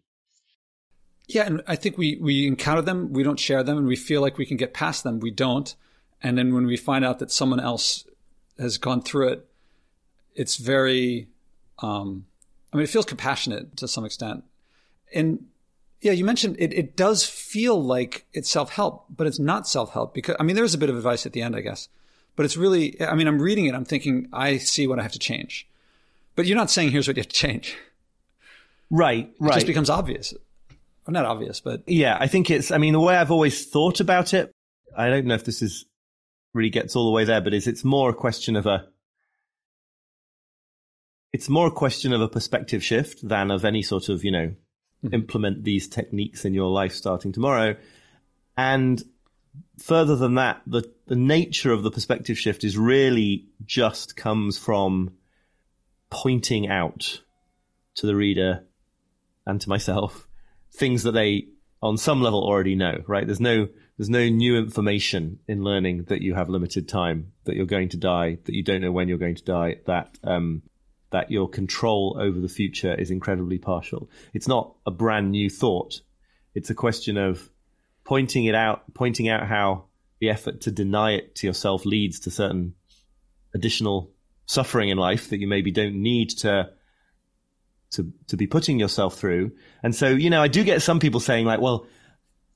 Yeah, 1.27 1.45
and 1.45 1.61
I 1.67 1.75
think 1.75 1.97
we 1.97 2.17
we 2.21 2.47
encounter 2.47 2.81
them, 2.81 3.11
we 3.11 3.23
don't 3.23 3.39
share 3.39 3.61
them, 3.61 3.77
and 3.77 3.87
we 3.87 3.97
feel 3.97 4.21
like 4.21 4.37
we 4.37 4.45
can 4.45 4.57
get 4.57 4.73
past 4.73 5.03
them. 5.03 5.19
We 5.19 5.31
don't, 5.31 5.75
and 6.23 6.37
then 6.37 6.53
when 6.53 6.65
we 6.65 6.77
find 6.77 7.03
out 7.03 7.19
that 7.19 7.31
someone 7.31 7.59
else 7.59 8.05
has 8.57 8.77
gone 8.77 9.01
through 9.01 9.29
it, 9.29 9.47
it's 10.35 10.55
very, 10.55 11.27
um, 11.79 12.25
I 12.71 12.77
mean, 12.77 12.83
it 12.85 12.89
feels 12.89 13.05
compassionate 13.05 13.75
to 13.77 13.87
some 13.87 14.05
extent. 14.05 14.43
And 15.13 15.47
yeah, 16.01 16.11
you 16.13 16.23
mentioned 16.23 16.55
it, 16.59 16.73
it 16.73 16.95
does 16.95 17.25
feel 17.25 17.81
like 17.81 18.25
it's 18.33 18.49
self 18.49 18.71
help, 18.71 19.05
but 19.09 19.27
it's 19.27 19.39
not 19.39 19.67
self 19.67 19.91
help 19.91 20.13
because, 20.13 20.35
I 20.39 20.43
mean, 20.43 20.55
there's 20.55 20.73
a 20.73 20.77
bit 20.77 20.89
of 20.89 20.95
advice 20.95 21.25
at 21.25 21.33
the 21.33 21.41
end, 21.41 21.55
I 21.55 21.61
guess, 21.61 21.89
but 22.35 22.45
it's 22.45 22.55
really, 22.55 23.01
I 23.01 23.15
mean, 23.15 23.27
I'm 23.27 23.41
reading 23.41 23.65
it, 23.65 23.75
I'm 23.75 23.85
thinking, 23.85 24.29
I 24.31 24.57
see 24.57 24.87
what 24.87 24.99
I 24.99 25.03
have 25.03 25.11
to 25.13 25.19
change. 25.19 25.67
But 26.35 26.45
you're 26.45 26.57
not 26.57 26.69
saying 26.69 26.91
here's 26.91 27.07
what 27.07 27.17
you 27.17 27.21
have 27.21 27.29
to 27.29 27.35
change. 27.35 27.75
Right, 28.89 29.33
right. 29.39 29.51
It 29.51 29.53
just 29.55 29.67
becomes 29.67 29.89
obvious. 29.89 30.33
Well, 31.07 31.13
not 31.13 31.25
obvious, 31.25 31.61
but. 31.61 31.83
Yeah, 31.87 32.17
I 32.19 32.27
think 32.27 32.51
it's, 32.51 32.69
I 32.69 32.77
mean, 32.77 32.91
the 32.91 32.99
way 32.99 33.15
I've 33.15 33.31
always 33.31 33.65
thought 33.65 34.01
about 34.01 34.33
it, 34.33 34.51
I 34.95 35.07
don't 35.07 35.25
know 35.25 35.35
if 35.35 35.45
this 35.45 35.61
is 35.61 35.85
really 36.53 36.69
gets 36.69 36.95
all 36.95 37.05
the 37.05 37.11
way 37.11 37.23
there, 37.23 37.39
but 37.39 37.53
is 37.53 37.65
it's 37.65 37.85
more 37.85 38.09
a 38.09 38.13
question 38.13 38.57
of 38.57 38.65
a, 38.65 38.87
it's 41.31 41.47
more 41.47 41.67
a 41.67 41.71
question 41.71 42.11
of 42.11 42.19
a 42.19 42.27
perspective 42.27 42.83
shift 42.83 43.25
than 43.25 43.51
of 43.51 43.63
any 43.63 43.81
sort 43.81 44.09
of, 44.09 44.25
you 44.25 44.31
know, 44.31 44.47
mm-hmm. 44.47 45.13
implement 45.13 45.63
these 45.63 45.87
techniques 45.87 46.43
in 46.43 46.53
your 46.53 46.69
life 46.69 46.93
starting 46.93 47.31
tomorrow. 47.31 47.77
And 48.57 49.01
further 49.79 50.17
than 50.17 50.35
that, 50.35 50.61
the, 50.67 50.91
the 51.05 51.15
nature 51.15 51.71
of 51.71 51.83
the 51.83 51.91
perspective 51.91 52.37
shift 52.37 52.65
is 52.65 52.77
really 52.77 53.45
just 53.65 54.17
comes 54.17 54.57
from 54.57 55.11
pointing 56.09 56.67
out 56.67 57.21
to 57.95 58.07
the 58.07 58.15
reader 58.15 58.65
and 59.45 59.61
to 59.61 59.69
myself 59.69 60.26
things 60.77 61.03
that 61.03 61.11
they 61.11 61.47
on 61.81 61.97
some 61.97 62.21
level 62.21 62.43
already 62.43 62.75
know, 62.75 63.03
right? 63.07 63.25
There's 63.25 63.39
no 63.39 63.67
there's 63.97 64.09
no 64.09 64.29
new 64.29 64.57
information 64.57 65.39
in 65.47 65.63
learning 65.63 66.03
that 66.05 66.21
you 66.21 66.35
have 66.35 66.49
limited 66.49 66.87
time, 66.87 67.33
that 67.45 67.55
you're 67.55 67.65
going 67.65 67.89
to 67.89 67.97
die, 67.97 68.37
that 68.45 68.53
you 68.53 68.63
don't 68.63 68.81
know 68.81 68.91
when 68.91 69.07
you're 69.07 69.17
going 69.17 69.35
to 69.35 69.43
die, 69.43 69.77
that 69.85 70.17
um, 70.23 70.61
that 71.11 71.31
your 71.31 71.49
control 71.49 72.17
over 72.19 72.39
the 72.39 72.49
future 72.49 72.93
is 72.93 73.11
incredibly 73.11 73.57
partial. 73.57 74.09
It's 74.33 74.47
not 74.47 74.75
a 74.85 74.91
brand 74.91 75.31
new 75.31 75.49
thought. 75.49 76.01
It's 76.53 76.69
a 76.69 76.75
question 76.75 77.17
of 77.17 77.49
pointing 78.03 78.45
it 78.45 78.55
out, 78.55 78.83
pointing 78.93 79.29
out 79.29 79.47
how 79.47 79.85
the 80.19 80.29
effort 80.29 80.61
to 80.61 80.71
deny 80.71 81.11
it 81.11 81.35
to 81.35 81.47
yourself 81.47 81.85
leads 81.85 82.21
to 82.21 82.31
certain 82.31 82.73
additional 83.53 84.11
suffering 84.45 84.89
in 84.89 84.97
life 84.97 85.29
that 85.29 85.39
you 85.39 85.47
maybe 85.47 85.71
don't 85.71 85.95
need 85.95 86.29
to 86.29 86.69
to 87.91 88.11
to 88.27 88.37
be 88.37 88.47
putting 88.47 88.79
yourself 88.79 89.17
through. 89.17 89.51
And 89.83 89.95
so, 89.95 90.09
you 90.09 90.29
know, 90.29 90.41
I 90.41 90.47
do 90.47 90.63
get 90.63 90.81
some 90.81 90.99
people 90.99 91.19
saying 91.19 91.45
like, 91.45 91.61
well, 91.61 91.87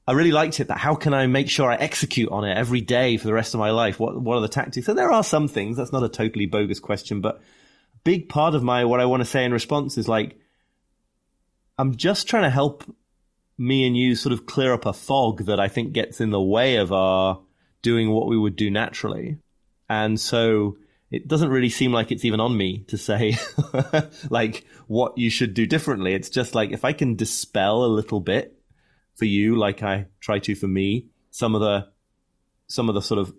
I 0.08 0.14
really 0.14 0.32
liked 0.32 0.60
it, 0.60 0.68
but 0.68 0.78
how 0.78 0.96
can 0.96 1.14
I 1.14 1.28
make 1.28 1.50
sure 1.50 1.72
I 1.72 1.76
execute 1.76 2.30
on 2.32 2.44
it 2.44 2.58
every 2.58 2.82
day 2.82 3.18
for 3.18 3.28
the 3.28 3.34
rest 3.34 3.54
of 3.54 3.60
my 3.60 3.72
life? 3.72 4.00
What 4.00 4.20
what 4.20 4.38
are 4.38 4.42
the 4.42 4.48
tactics? 4.48 4.88
And 4.88 4.98
there 4.98 5.12
are 5.12 5.24
some 5.24 5.48
things. 5.48 5.78
That's 5.78 5.94
not 5.94 6.04
a 6.04 6.10
totally 6.10 6.48
bogus 6.48 6.80
question, 6.80 7.22
but 7.22 7.36
a 7.36 7.42
big 8.04 8.30
part 8.30 8.56
of 8.56 8.64
my 8.64 8.86
what 8.86 9.00
I 9.00 9.06
want 9.06 9.22
to 9.22 9.26
say 9.26 9.46
in 9.46 9.54
response 9.54 9.98
is 9.98 10.08
like 10.08 10.38
I'm 11.78 11.96
just 11.96 12.28
trying 12.28 12.44
to 12.44 12.50
help 12.50 12.84
me 13.58 13.86
and 13.86 13.96
you 13.96 14.16
sort 14.16 14.34
of 14.34 14.46
clear 14.46 14.74
up 14.74 14.86
a 14.86 14.94
fog 14.94 15.46
that 15.46 15.60
I 15.60 15.68
think 15.68 15.94
gets 15.94 16.20
in 16.20 16.32
the 16.32 16.42
way 16.42 16.78
of 16.78 16.92
our 16.92 17.40
doing 17.82 18.10
what 18.10 18.28
we 18.28 18.38
would 18.38 18.56
do 18.56 18.72
naturally. 18.72 19.38
And 19.88 20.20
so 20.20 20.78
it 21.12 21.28
doesn't 21.28 21.50
really 21.50 21.70
seem 21.70 21.92
like 21.92 22.12
it's 22.12 22.26
even 22.26 22.40
on 22.40 22.56
me 22.56 22.86
to 22.88 22.98
say 22.98 23.38
like 24.30 24.66
what 24.88 25.18
you 25.18 25.30
should 25.30 25.54
do 25.54 25.66
differently. 25.66 26.14
It's 26.14 26.30
just 26.30 26.56
like 26.56 26.72
if 26.72 26.86
I 26.86 26.94
can 26.94 27.16
dispel 27.16 27.84
a 27.84 27.88
little 27.88 28.20
bit 28.20 28.58
for 29.16 29.26
you, 29.26 29.58
like 29.58 29.84
I 29.84 30.08
try 30.20 30.40
to 30.40 30.56
for 30.56 30.68
me, 30.68 31.08
some 31.30 31.54
of 31.54 31.62
the 31.62 31.90
some 32.68 32.90
of 32.90 32.96
the 32.96 33.02
sort 33.02 33.20
of 33.20 33.34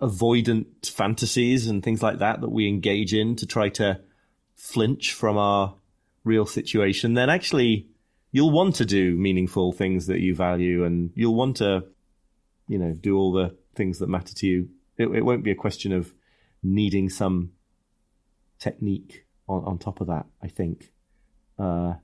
avoidant 0.00 0.90
fantasies 0.90 1.68
and 1.68 1.82
things 1.82 2.02
like 2.02 2.18
that 2.18 2.40
that 2.40 2.48
we 2.48 2.66
engage 2.66 3.12
in 3.12 3.36
to 3.36 3.46
try 3.46 3.68
to 3.68 4.00
flinch 4.54 5.12
from 5.12 5.36
our 5.36 5.74
real 6.24 6.46
situation, 6.46 7.12
then 7.12 7.28
actually 7.28 7.88
you'll 8.32 8.50
want 8.50 8.76
to 8.76 8.86
do 8.86 9.14
meaningful 9.16 9.72
things 9.72 10.06
that 10.06 10.20
you 10.20 10.34
value 10.34 10.84
and 10.84 11.10
you'll 11.14 11.34
want 11.34 11.58
to 11.58 11.84
you 12.70 12.78
know, 12.78 12.92
do 12.92 13.18
all 13.18 13.32
the 13.32 13.54
things 13.74 13.98
that 13.98 14.08
matter 14.08 14.32
to 14.32 14.46
you. 14.46 14.68
It, 14.96 15.08
it 15.08 15.24
won't 15.24 15.42
be 15.42 15.50
a 15.50 15.56
question 15.56 15.92
of 15.92 16.14
needing 16.62 17.08
some 17.08 17.52
technique 18.58 19.24
on, 19.48 19.64
on 19.64 19.78
top 19.78 20.00
of 20.00 20.06
that, 20.08 20.26
I 20.42 20.48
think. 20.48 20.92
Uh, 21.58 21.94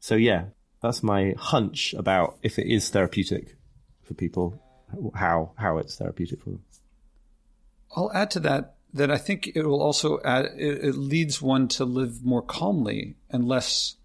so 0.00 0.14
yeah, 0.14 0.46
that's 0.82 1.02
my 1.02 1.34
hunch 1.38 1.94
about 1.94 2.38
if 2.42 2.58
it 2.58 2.66
is 2.66 2.88
therapeutic 2.90 3.56
for 4.02 4.14
people, 4.14 4.60
how 5.14 5.52
how 5.56 5.78
it's 5.78 5.96
therapeutic 5.96 6.42
for 6.42 6.50
them. 6.50 6.62
I'll 7.96 8.12
add 8.12 8.30
to 8.32 8.40
that 8.40 8.74
that 8.92 9.10
I 9.10 9.18
think 9.18 9.50
it 9.54 9.66
will 9.66 9.82
also 9.82 10.20
add 10.24 10.46
it, 10.56 10.84
it 10.84 10.96
leads 10.96 11.42
one 11.42 11.68
to 11.68 11.84
live 11.84 12.24
more 12.24 12.42
calmly 12.42 13.16
and 13.30 13.46
less 13.46 13.96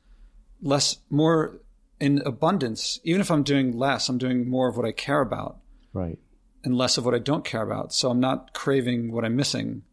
less 0.61 0.97
more 1.09 1.61
in 1.99 2.21
abundance. 2.25 2.99
Even 3.03 3.21
if 3.21 3.29
I'm 3.29 3.43
doing 3.43 3.77
less, 3.77 4.09
I'm 4.09 4.17
doing 4.17 4.49
more 4.49 4.69
of 4.69 4.77
what 4.77 4.85
I 4.85 4.91
care 4.91 5.21
about. 5.21 5.57
Right. 5.93 6.17
And 6.63 6.75
less 6.75 6.97
of 6.97 7.05
what 7.05 7.15
I 7.15 7.19
don't 7.19 7.45
care 7.45 7.61
about. 7.61 7.93
So 7.93 8.09
I'm 8.09 8.19
not 8.19 8.53
craving 8.53 9.11
what 9.11 9.23
I'm 9.23 9.35
missing. 9.35 9.83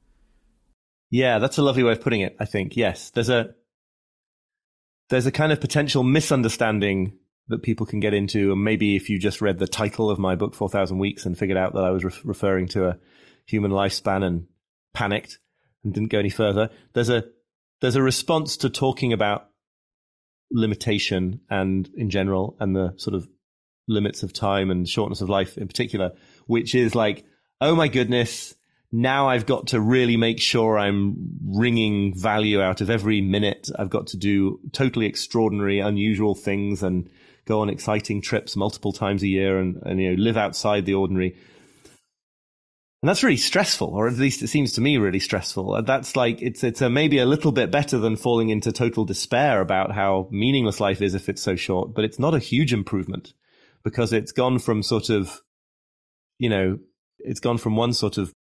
Yeah, 1.16 1.38
that's 1.38 1.56
a 1.56 1.62
lovely 1.62 1.82
way 1.82 1.92
of 1.92 2.02
putting 2.02 2.20
it, 2.20 2.37
I 2.38 2.44
think. 2.44 2.76
Yes. 2.76 3.08
There's 3.08 3.30
a 3.30 3.54
there's 5.08 5.25
a 5.25 5.32
kind 5.32 5.50
of 5.50 5.62
potential 5.62 6.02
misunderstanding 6.02 7.16
that 7.49 7.62
people 7.62 7.87
can 7.87 8.00
get 8.00 8.12
into 8.12 8.52
and 8.52 8.62
maybe 8.62 8.96
if 8.96 9.08
you 9.08 9.18
just 9.18 9.40
read 9.40 9.58
the 9.58 9.66
title 9.66 10.11
of 10.11 10.18
my 10.18 10.35
book 10.35 10.54
4000 10.54 10.99
weeks 10.99 11.25
and 11.25 11.38
figured 11.38 11.56
out 11.56 11.73
that 11.73 11.85
I 11.85 11.90
was 11.90 12.04
re- 12.04 12.12
referring 12.25 12.68
to 12.68 12.88
a 12.88 12.99
human 13.46 13.70
lifespan 13.70 14.25
and 14.25 14.46
panicked 14.92 15.38
and 15.85 15.94
didn't 15.94 16.11
go 16.11 16.18
any 16.18 16.28
further. 16.28 16.68
There's 16.92 17.08
a 17.08 17.25
there's 17.80 17.96
a 17.96 18.02
response 18.02 18.58
to 18.58 18.68
talking 18.68 19.14
about 19.14 19.49
limitation 20.50 21.40
and 21.49 21.88
in 21.96 22.11
general 22.11 22.58
and 22.61 22.76
the 22.76 22.92
sort 22.99 23.14
of 23.14 23.26
limits 23.88 24.23
of 24.23 24.35
time 24.35 24.70
and 24.70 24.87
shortness 24.87 25.23
of 25.23 25.30
life 25.30 25.56
in 25.56 25.66
particular, 25.66 26.12
which 26.46 26.75
is 26.75 26.94
like, 26.94 27.25
oh 27.62 27.75
my 27.75 27.88
goodness, 27.88 28.54
now 28.97 29.29
I've 29.29 29.45
got 29.45 29.67
to 29.69 29.81
really 29.81 30.17
make 30.17 30.41
sure 30.41 30.79
I'm 30.79 31.17
wringing 31.45 32.15
value 32.19 32.62
out 32.62 32.81
of 32.81 32.88
every 32.88 33.21
minute. 33.21 33.69
I've 33.79 33.91
got 33.91 34.07
to 34.09 34.17
do 34.17 34.59
totally 34.73 35.05
extraordinary, 35.05 35.81
unusual 35.81 36.35
things 36.35 36.83
and 36.83 37.11
go 37.45 37.61
on 37.61 37.69
exciting 37.69 38.23
trips 38.23 38.57
multiple 38.57 38.95
times 38.95 39.23
a 39.23 39.29
year 39.29 39.59
and, 39.59 39.76
and 39.83 40.00
you 40.00 40.11
know, 40.11 40.23
live 40.23 40.38
outside 40.38 40.87
the 40.87 40.95
ordinary. 40.95 41.37
And 43.03 43.11
that's 43.11 43.23
really 43.23 43.37
stressful, 43.37 43.88
or 43.88 44.09
at 44.09 44.17
least 44.17 44.43
it 44.43 44.49
seems 44.49 44.73
to 44.73 44.81
me 44.81 44.97
really 44.97 45.21
stressful. 45.21 45.75
Uh, 45.75 45.83
that's 45.83 46.17
like, 46.17 46.41
it's, 46.41 46.65
it's 46.65 46.81
a, 46.81 46.88
maybe 46.88 47.19
a 47.19 47.26
little 47.26 47.53
bit 47.53 47.71
better 47.71 47.99
than 47.99 48.17
falling 48.17 48.49
into 48.49 48.73
total 48.73 49.05
despair 49.05 49.61
about 49.61 49.93
how 49.93 50.26
meaningless 50.31 50.81
life 50.81 51.03
is 51.03 51.15
if 51.15 51.29
it's 51.29 51.43
so 51.43 51.55
short, 51.55 51.93
but 51.93 52.07
it's 52.07 52.19
not 52.19 52.35
a 52.35 52.38
huge 52.38 52.73
improvement 52.73 53.35
because 53.85 54.15
it's 54.15 54.33
gone 54.33 54.59
from 54.59 54.83
sort 54.83 55.11
of, 55.11 55.43
you 56.38 56.49
know, 56.49 56.79
it's 57.19 57.41
gone 57.41 57.59
from 57.59 57.76
one 57.76 57.93
sort 57.93 58.17
of 58.17 58.33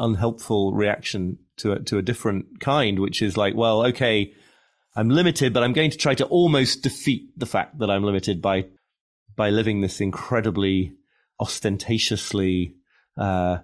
unhelpful 0.00 0.72
reaction 0.72 1.38
to 1.58 1.72
a, 1.72 1.78
to 1.80 1.98
a 1.98 2.02
different 2.02 2.60
kind, 2.60 2.98
which 2.98 3.22
is 3.22 3.36
like, 3.36 3.54
well, 3.54 3.86
okay, 3.86 4.32
I'm 4.96 5.08
limited, 5.08 5.52
but 5.52 5.62
I'm 5.62 5.72
going 5.72 5.90
to 5.92 5.96
try 5.96 6.14
to 6.14 6.26
almost 6.26 6.82
defeat 6.82 7.30
the 7.36 7.46
fact 7.46 7.78
that 7.78 7.90
I'm 7.90 8.02
limited 8.02 8.42
by, 8.42 8.66
by 9.36 9.50
living 9.50 9.80
this 9.80 10.00
incredibly 10.00 10.94
ostentatiously, 11.38 12.74
uh, 13.16 13.58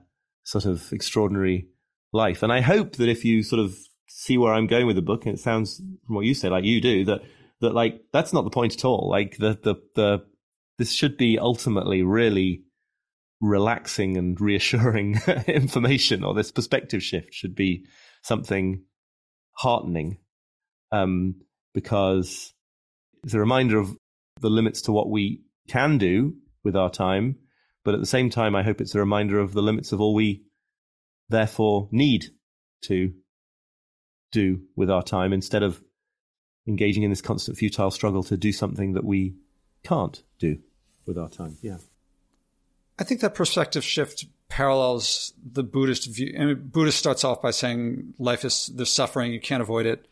sort 0.45 0.66
of 0.66 0.93
extraordinary 0.93 1.69
life. 2.12 2.43
And 2.43 2.52
I 2.52 2.61
hope 2.61 2.97
that 2.97 3.09
if 3.09 3.25
you 3.25 3.43
sort 3.43 3.61
of 3.61 3.76
see 4.07 4.38
where 4.38 4.55
I'm 4.55 4.69
going 4.69 4.87
with 4.87 4.97
the 4.97 5.02
book, 5.02 5.26
and 5.26 5.35
it 5.35 5.40
sounds 5.40 5.83
from 6.07 6.14
what 6.14 6.25
you 6.25 6.35
say, 6.35 6.49
like 6.49 6.64
you 6.64 6.81
do, 6.81 7.05
that, 7.07 7.23
that 7.61 7.75
like, 7.75 8.05
that's 8.12 8.33
not 8.33 8.45
the 8.45 8.50
point 8.50 8.75
at 8.75 8.85
all. 8.85 9.09
Like 9.11 9.38
the, 9.38 9.59
the, 9.62 9.75
the, 9.95 10.25
this 10.78 10.93
should 10.93 11.16
be 11.16 11.38
ultimately 11.38 12.02
really 12.02 12.62
relaxing 13.40 14.16
and 14.16 14.40
reassuring 14.40 15.21
information 15.47 16.25
or 16.25 16.35
this 16.35 16.50
perspective 16.50 17.02
shift 17.02 17.35
should 17.35 17.55
be 17.55 17.85
something 18.23 18.83
heartening 19.52 20.19
um, 20.93 21.35
because 21.75 22.55
it's 23.25 23.35
a 23.35 23.38
reminder 23.38 23.78
of 23.78 23.97
the 24.40 24.50
limits 24.50 24.83
to 24.83 24.93
what 24.93 25.11
we 25.11 25.43
can 25.69 25.99
do 25.99 26.35
with 26.64 26.76
our 26.76 26.90
time 26.90 27.37
but 27.87 27.95
at 27.95 28.00
the 28.00 28.07
same 28.07 28.31
time, 28.31 28.57
I 28.57 28.64
hope 28.64 28.81
it's 28.81 28.97
a 28.97 28.99
reminder 28.99 29.38
of 29.38 29.52
the 29.52 29.62
limits 29.62 29.93
of 29.93 30.00
all 30.00 30.12
we 30.12 30.43
therefore 31.28 31.88
need 31.93 32.26
to 32.83 33.12
do 34.33 34.62
with 34.75 34.90
our 34.90 35.05
time 35.05 35.33
instead 35.33 35.62
of 35.62 35.81
engaging 36.66 37.05
in 37.05 37.11
this 37.11 37.23
constant 37.23 37.57
futile 37.57 37.93
struggle 37.93 38.25
to 38.25 38.37
do 38.37 38.50
something 38.50 38.95
that 38.95 39.05
we 39.05 39.37
can't 39.85 40.25
do 40.40 40.59
with 41.07 41.16
our 41.16 41.28
time. 41.28 41.59
Yeah. 41.62 41.76
I 42.99 43.05
think 43.05 43.21
that 43.21 43.35
perspective 43.35 43.85
shift 43.85 44.26
parallels 44.49 45.33
the 45.45 45.62
Buddhist 45.62 46.07
view. 46.07 46.35
I 46.38 46.45
mean, 46.45 46.71
Buddhist 46.73 46.99
starts 46.99 47.25
off 47.25 47.43
by 47.43 47.50
saying 47.50 48.15
life 48.19 48.45
is 48.45 48.71
there's 48.75 48.91
suffering, 48.91 49.33
you 49.33 49.41
can't 49.41 49.62
avoid 49.62 49.87
it. 49.87 50.07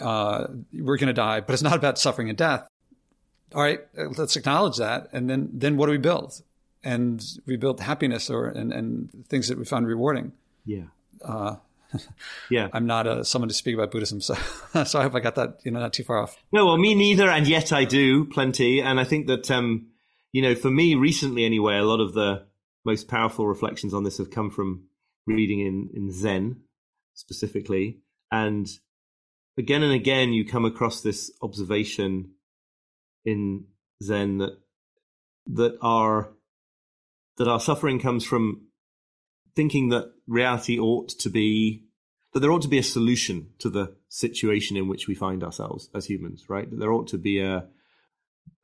Uh, 0.00 0.46
we're 0.72 0.96
going 0.96 1.08
to 1.08 1.12
die, 1.12 1.40
but 1.40 1.52
it's 1.54 1.62
not 1.62 1.74
about 1.74 1.98
suffering 1.98 2.28
and 2.28 2.38
death. 2.38 2.68
All 3.54 3.62
right, 3.62 3.80
let's 3.96 4.36
acknowledge 4.36 4.76
that, 4.76 5.08
and 5.12 5.28
then 5.28 5.48
then 5.52 5.76
what 5.76 5.86
do 5.86 5.92
we 5.92 5.98
build? 5.98 6.42
and 6.84 7.24
we 7.46 7.56
build 7.56 7.80
happiness 7.80 8.30
or 8.30 8.46
and, 8.46 8.72
and 8.72 9.26
things 9.28 9.48
that 9.48 9.58
we 9.58 9.64
found 9.64 9.86
rewarding. 9.86 10.32
Yeah. 10.64 10.84
Uh, 11.22 11.56
yeah. 12.50 12.68
I'm 12.72 12.86
not 12.86 13.06
a, 13.06 13.24
someone 13.24 13.48
to 13.48 13.54
speak 13.54 13.74
about 13.74 13.90
Buddhism, 13.90 14.20
so 14.20 14.34
so 14.84 14.98
I 14.98 15.02
hope 15.02 15.14
I 15.14 15.20
got 15.20 15.34
that 15.36 15.60
you 15.64 15.70
know 15.70 15.80
not 15.80 15.92
too 15.92 16.04
far 16.04 16.18
off. 16.18 16.36
No, 16.52 16.66
well, 16.66 16.76
me 16.76 16.94
neither, 16.94 17.28
and 17.28 17.46
yet 17.46 17.72
I 17.72 17.84
do 17.84 18.24
plenty, 18.24 18.80
and 18.80 19.00
I 19.00 19.04
think 19.04 19.26
that 19.26 19.50
um, 19.50 19.86
you 20.32 20.42
know, 20.42 20.54
for 20.54 20.70
me 20.70 20.94
recently 20.94 21.44
anyway, 21.44 21.76
a 21.76 21.84
lot 21.84 22.00
of 22.00 22.14
the 22.14 22.46
most 22.84 23.08
powerful 23.08 23.46
reflections 23.46 23.94
on 23.94 24.04
this 24.04 24.18
have 24.18 24.30
come 24.30 24.50
from 24.50 24.84
reading 25.26 25.60
in 25.60 25.90
in 25.94 26.12
Zen 26.12 26.62
specifically, 27.14 27.98
and 28.30 28.68
again 29.56 29.82
and 29.82 29.92
again 29.92 30.32
you 30.32 30.44
come 30.44 30.64
across 30.64 31.00
this 31.00 31.30
observation 31.42 32.32
in 33.24 33.64
Zen 34.02 34.38
that 34.38 34.58
that 35.46 35.78
our 35.82 36.30
that 37.38 37.48
our 37.48 37.60
suffering 37.60 37.98
comes 37.98 38.24
from 38.24 38.66
thinking 39.54 39.88
that 39.88 40.12
reality 40.26 40.78
ought 40.78 41.08
to 41.08 41.30
be 41.30 41.84
that 42.32 42.40
there 42.40 42.52
ought 42.52 42.62
to 42.62 42.68
be 42.68 42.78
a 42.78 42.82
solution 42.82 43.48
to 43.58 43.70
the 43.70 43.94
situation 44.08 44.76
in 44.76 44.88
which 44.88 45.08
we 45.08 45.14
find 45.14 45.42
ourselves 45.42 45.88
as 45.94 46.06
humans, 46.06 46.44
right? 46.48 46.70
That 46.70 46.78
there 46.78 46.92
ought 46.92 47.08
to 47.08 47.18
be 47.18 47.40
a 47.40 47.66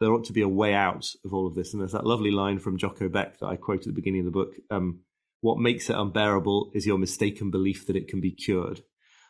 there 0.01 0.13
ought 0.13 0.25
to 0.25 0.33
be 0.33 0.43
a 0.43 0.49
way 0.49 0.75
out 0.75 1.07
of 1.25 1.33
all 1.33 1.47
of 1.47 1.55
this. 1.55 1.73
And 1.73 1.81
there's 1.81 1.93
that 1.93 2.07
lovely 2.07 2.31
line 2.31 2.59
from 2.59 2.79
Joko 2.79 3.09
Beck 3.09 3.39
that 3.39 3.47
I 3.47 3.57
quote 3.57 3.81
at 3.81 3.87
the 3.87 3.93
beginning 3.93 4.21
of 4.21 4.27
the 4.27 4.31
book. 4.33 4.55
Um, 4.71 5.01
what 5.41 5.59
makes 5.59 5.91
it 5.91 5.97
unbearable 5.97 6.71
is 6.75 6.87
your 6.87 6.99
mistaken 6.99 7.51
belief 7.51 7.87
that 7.87 7.97
it 7.97 8.09
can 8.09 8.21
be 8.21 8.33
cured. 8.33 8.81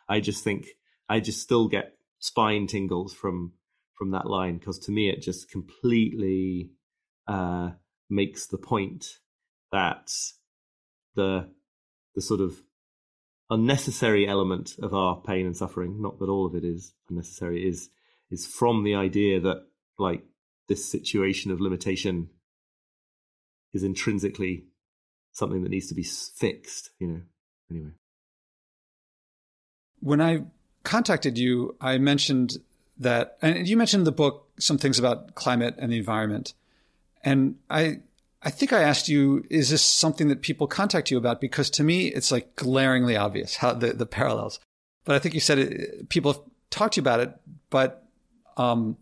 I 0.07 0.19
just 0.19 0.43
think 0.43 0.67
I 1.09 1.19
just 1.19 1.41
still 1.41 1.67
get 1.67 1.93
spine 2.19 2.67
tingles 2.67 3.13
from 3.13 3.53
from 3.97 4.11
that 4.11 4.25
line 4.25 4.57
because 4.57 4.79
to 4.79 4.91
me 4.91 5.09
it 5.09 5.21
just 5.21 5.49
completely 5.49 6.71
uh, 7.27 7.71
makes 8.09 8.47
the 8.47 8.57
point 8.57 9.05
that 9.71 10.11
the 11.15 11.49
the 12.13 12.21
sort 12.21 12.39
of 12.39 12.61
unnecessary 13.49 14.27
element 14.27 14.75
of 14.81 14.93
our 14.93 15.21
pain 15.21 15.45
and 15.45 15.55
suffering, 15.55 16.01
not 16.01 16.19
that 16.19 16.29
all 16.29 16.45
of 16.45 16.55
it 16.55 16.63
is 16.63 16.93
unnecessary, 17.09 17.67
is 17.67 17.89
is 18.31 18.45
from 18.45 18.83
the 18.83 18.95
idea 18.95 19.39
that 19.39 19.65
like 19.99 20.23
this 20.67 20.89
situation 20.89 21.51
of 21.51 21.61
limitation 21.61 22.29
is 23.73 23.83
intrinsically 23.83 24.65
something 25.31 25.63
that 25.63 25.69
needs 25.69 25.87
to 25.87 25.95
be 25.95 26.03
fixed, 26.03 26.91
you 26.99 27.07
know. 27.07 27.21
Anyway. 27.69 27.91
When 29.99 30.21
I 30.21 30.43
contacted 30.83 31.37
you, 31.37 31.75
I 31.81 31.97
mentioned 31.97 32.57
that 32.97 33.37
and 33.41 33.67
you 33.67 33.75
mentioned 33.75 34.01
in 34.01 34.05
the 34.05 34.11
book 34.11 34.47
some 34.59 34.77
things 34.77 34.97
about 34.97 35.35
climate 35.35 35.75
and 35.77 35.91
the 35.91 35.97
environment. 35.97 36.53
And 37.23 37.55
I 37.69 37.99
I 38.41 38.51
think 38.51 38.71
I 38.71 38.83
asked 38.83 39.09
you, 39.09 39.43
is 39.49 39.71
this 39.71 39.81
something 39.81 40.27
that 40.27 40.43
people 40.43 40.67
contact 40.67 41.09
you 41.09 41.17
about? 41.17 41.41
Because 41.41 41.69
to 41.71 41.83
me, 41.83 42.07
it's 42.07 42.31
like 42.31 42.55
glaringly 42.55 43.17
obvious 43.17 43.55
how 43.55 43.73
the, 43.73 43.93
the 43.93 44.05
parallels. 44.05 44.59
But 45.03 45.15
I 45.15 45.19
think 45.19 45.33
you 45.33 45.41
said 45.41 45.57
it, 45.57 46.09
people 46.09 46.33
have 46.33 46.41
talked 46.69 46.93
to 46.93 46.99
you 46.99 47.01
about 47.01 47.19
it. 47.21 47.33
But 47.71 48.07
um, 48.55 48.97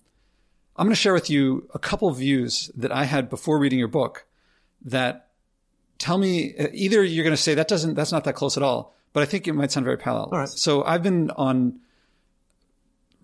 I'm 0.76 0.88
going 0.88 0.96
to 0.96 1.00
share 1.00 1.14
with 1.14 1.30
you 1.30 1.70
a 1.74 1.80
couple 1.80 2.08
of 2.08 2.18
views 2.18 2.72
that 2.76 2.92
I 2.92 3.04
had 3.04 3.30
before 3.30 3.60
reading 3.60 3.80
your 3.80 3.88
book 3.88 4.26
that 4.86 5.28
tell 6.00 6.18
me 6.18 6.56
either 6.74 7.04
you're 7.04 7.24
going 7.24 7.36
to 7.36 7.42
say 7.42 7.54
that 7.54 7.68
doesn't, 7.68 7.94
that's 7.94 8.12
not 8.12 8.24
that 8.24 8.34
close 8.34 8.58
at 8.58 8.64
all, 8.64 8.94
but 9.14 9.24
I 9.24 9.26
think 9.26 9.48
it 9.48 9.54
might 9.54 9.72
sound 9.72 9.86
very 9.86 9.98
parallel. 9.98 10.30
All 10.32 10.40
right. 10.40 10.50
So 10.50 10.84
I've 10.84 11.04
been 11.04 11.32
on 11.32 11.80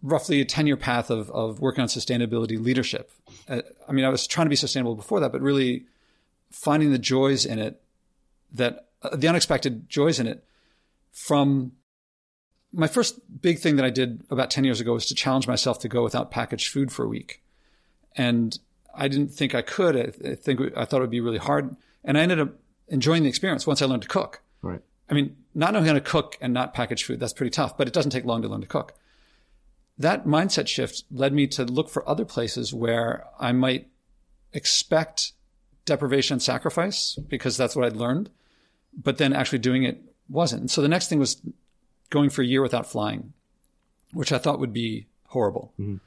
roughly 0.02 0.42
a 0.42 0.46
10 0.46 0.68
year 0.68 0.78
path 0.78 1.10
of, 1.10 1.30
of 1.32 1.60
working 1.60 1.82
on 1.82 1.88
sustainability 1.88 2.64
leadership. 2.64 3.12
Uh, 3.48 3.62
I 3.88 3.92
mean, 3.92 4.06
I 4.06 4.10
was 4.10 4.28
trying 4.28 4.46
to 4.46 4.50
be 4.50 4.56
sustainable 4.56 4.96
before 4.96 5.20
that, 5.20 5.32
but 5.32 5.42
really 5.42 5.86
finding 6.52 6.92
the 6.92 7.00
joys 7.00 7.46
in 7.46 7.60
it 7.60 7.82
that 8.54 8.88
uh, 9.02 9.16
the 9.16 9.28
unexpected 9.28 9.90
joys 9.90 10.20
in 10.20 10.28
it 10.28 10.44
from 11.12 11.74
my 12.72 12.88
first 12.88 13.20
big 13.42 13.60
thing 13.60 13.76
that 13.78 13.86
I 13.86 13.90
did 13.90 14.24
about 14.30 14.52
10 14.52 14.64
years 14.64 14.80
ago 14.80 14.94
was 14.94 15.06
to 15.08 15.16
challenge 15.16 15.48
myself 15.48 15.80
to 15.80 15.88
go 15.88 16.04
without 16.04 16.32
packaged 16.32 16.72
food 16.72 16.92
for 16.92 17.04
a 17.04 17.08
week. 17.08 17.42
And 18.16 18.58
I 18.94 19.08
didn't 19.08 19.30
think 19.30 19.56
I 19.56 19.62
could. 19.62 19.96
I, 19.96 20.32
I 20.32 20.36
think 20.36 20.60
I 20.76 20.86
thought 20.86 20.98
it 20.98 21.02
would 21.02 21.10
be 21.10 21.22
really 21.22 21.38
hard. 21.38 21.76
And 22.04 22.18
I 22.18 22.22
ended 22.22 22.40
up 22.40 22.54
enjoying 22.88 23.24
the 23.24 23.30
experience 23.30 23.66
once 23.66 23.82
I 23.82 23.86
learned 23.86 24.04
to 24.04 24.08
cook. 24.08 24.42
Right. 24.62 24.82
I 25.10 25.14
mean, 25.14 25.36
not 25.56 25.74
knowing 25.74 25.86
how 25.86 25.94
to 25.94 26.02
cook 26.02 26.38
and 26.42 26.54
not 26.54 26.74
package 26.74 27.04
food, 27.04 27.20
that's 27.20 27.34
pretty 27.34 27.50
tough, 27.50 27.78
but 27.78 27.88
it 27.88 27.94
doesn't 27.94 28.12
take 28.12 28.26
long 28.26 28.42
to 28.44 28.48
learn 28.48 28.62
to 28.62 28.68
cook. 28.68 28.94
That 29.98 30.26
mindset 30.26 30.68
shift 30.68 31.04
led 31.12 31.34
me 31.34 31.48
to 31.48 31.66
look 31.66 31.90
for 31.90 32.08
other 32.08 32.26
places 32.26 32.74
where 32.74 33.26
I 33.40 33.52
might 33.52 33.88
expect 34.54 35.34
deprivation 35.86 36.36
and 36.36 36.42
sacrifice 36.42 37.16
because 37.16 37.58
that's 37.58 37.76
what 37.76 37.86
I'd 37.86 37.98
learned, 37.98 38.30
but 38.96 39.18
then 39.18 39.34
actually 39.34 39.60
doing 39.60 39.84
it 39.84 40.02
wasn't. 40.30 40.62
And 40.62 40.72
so 40.72 40.82
the 40.82 40.88
next 40.88 41.10
thing 41.10 41.20
was 41.20 41.42
going 42.10 42.30
for 42.30 42.42
a 42.42 42.46
year 42.46 42.62
without 42.62 42.88
flying, 42.88 43.34
which 44.14 44.32
I 44.32 44.38
thought 44.38 44.60
would 44.60 44.74
be 44.74 45.08
horrible. 45.28 45.74
Mm-hmm. 45.80 45.98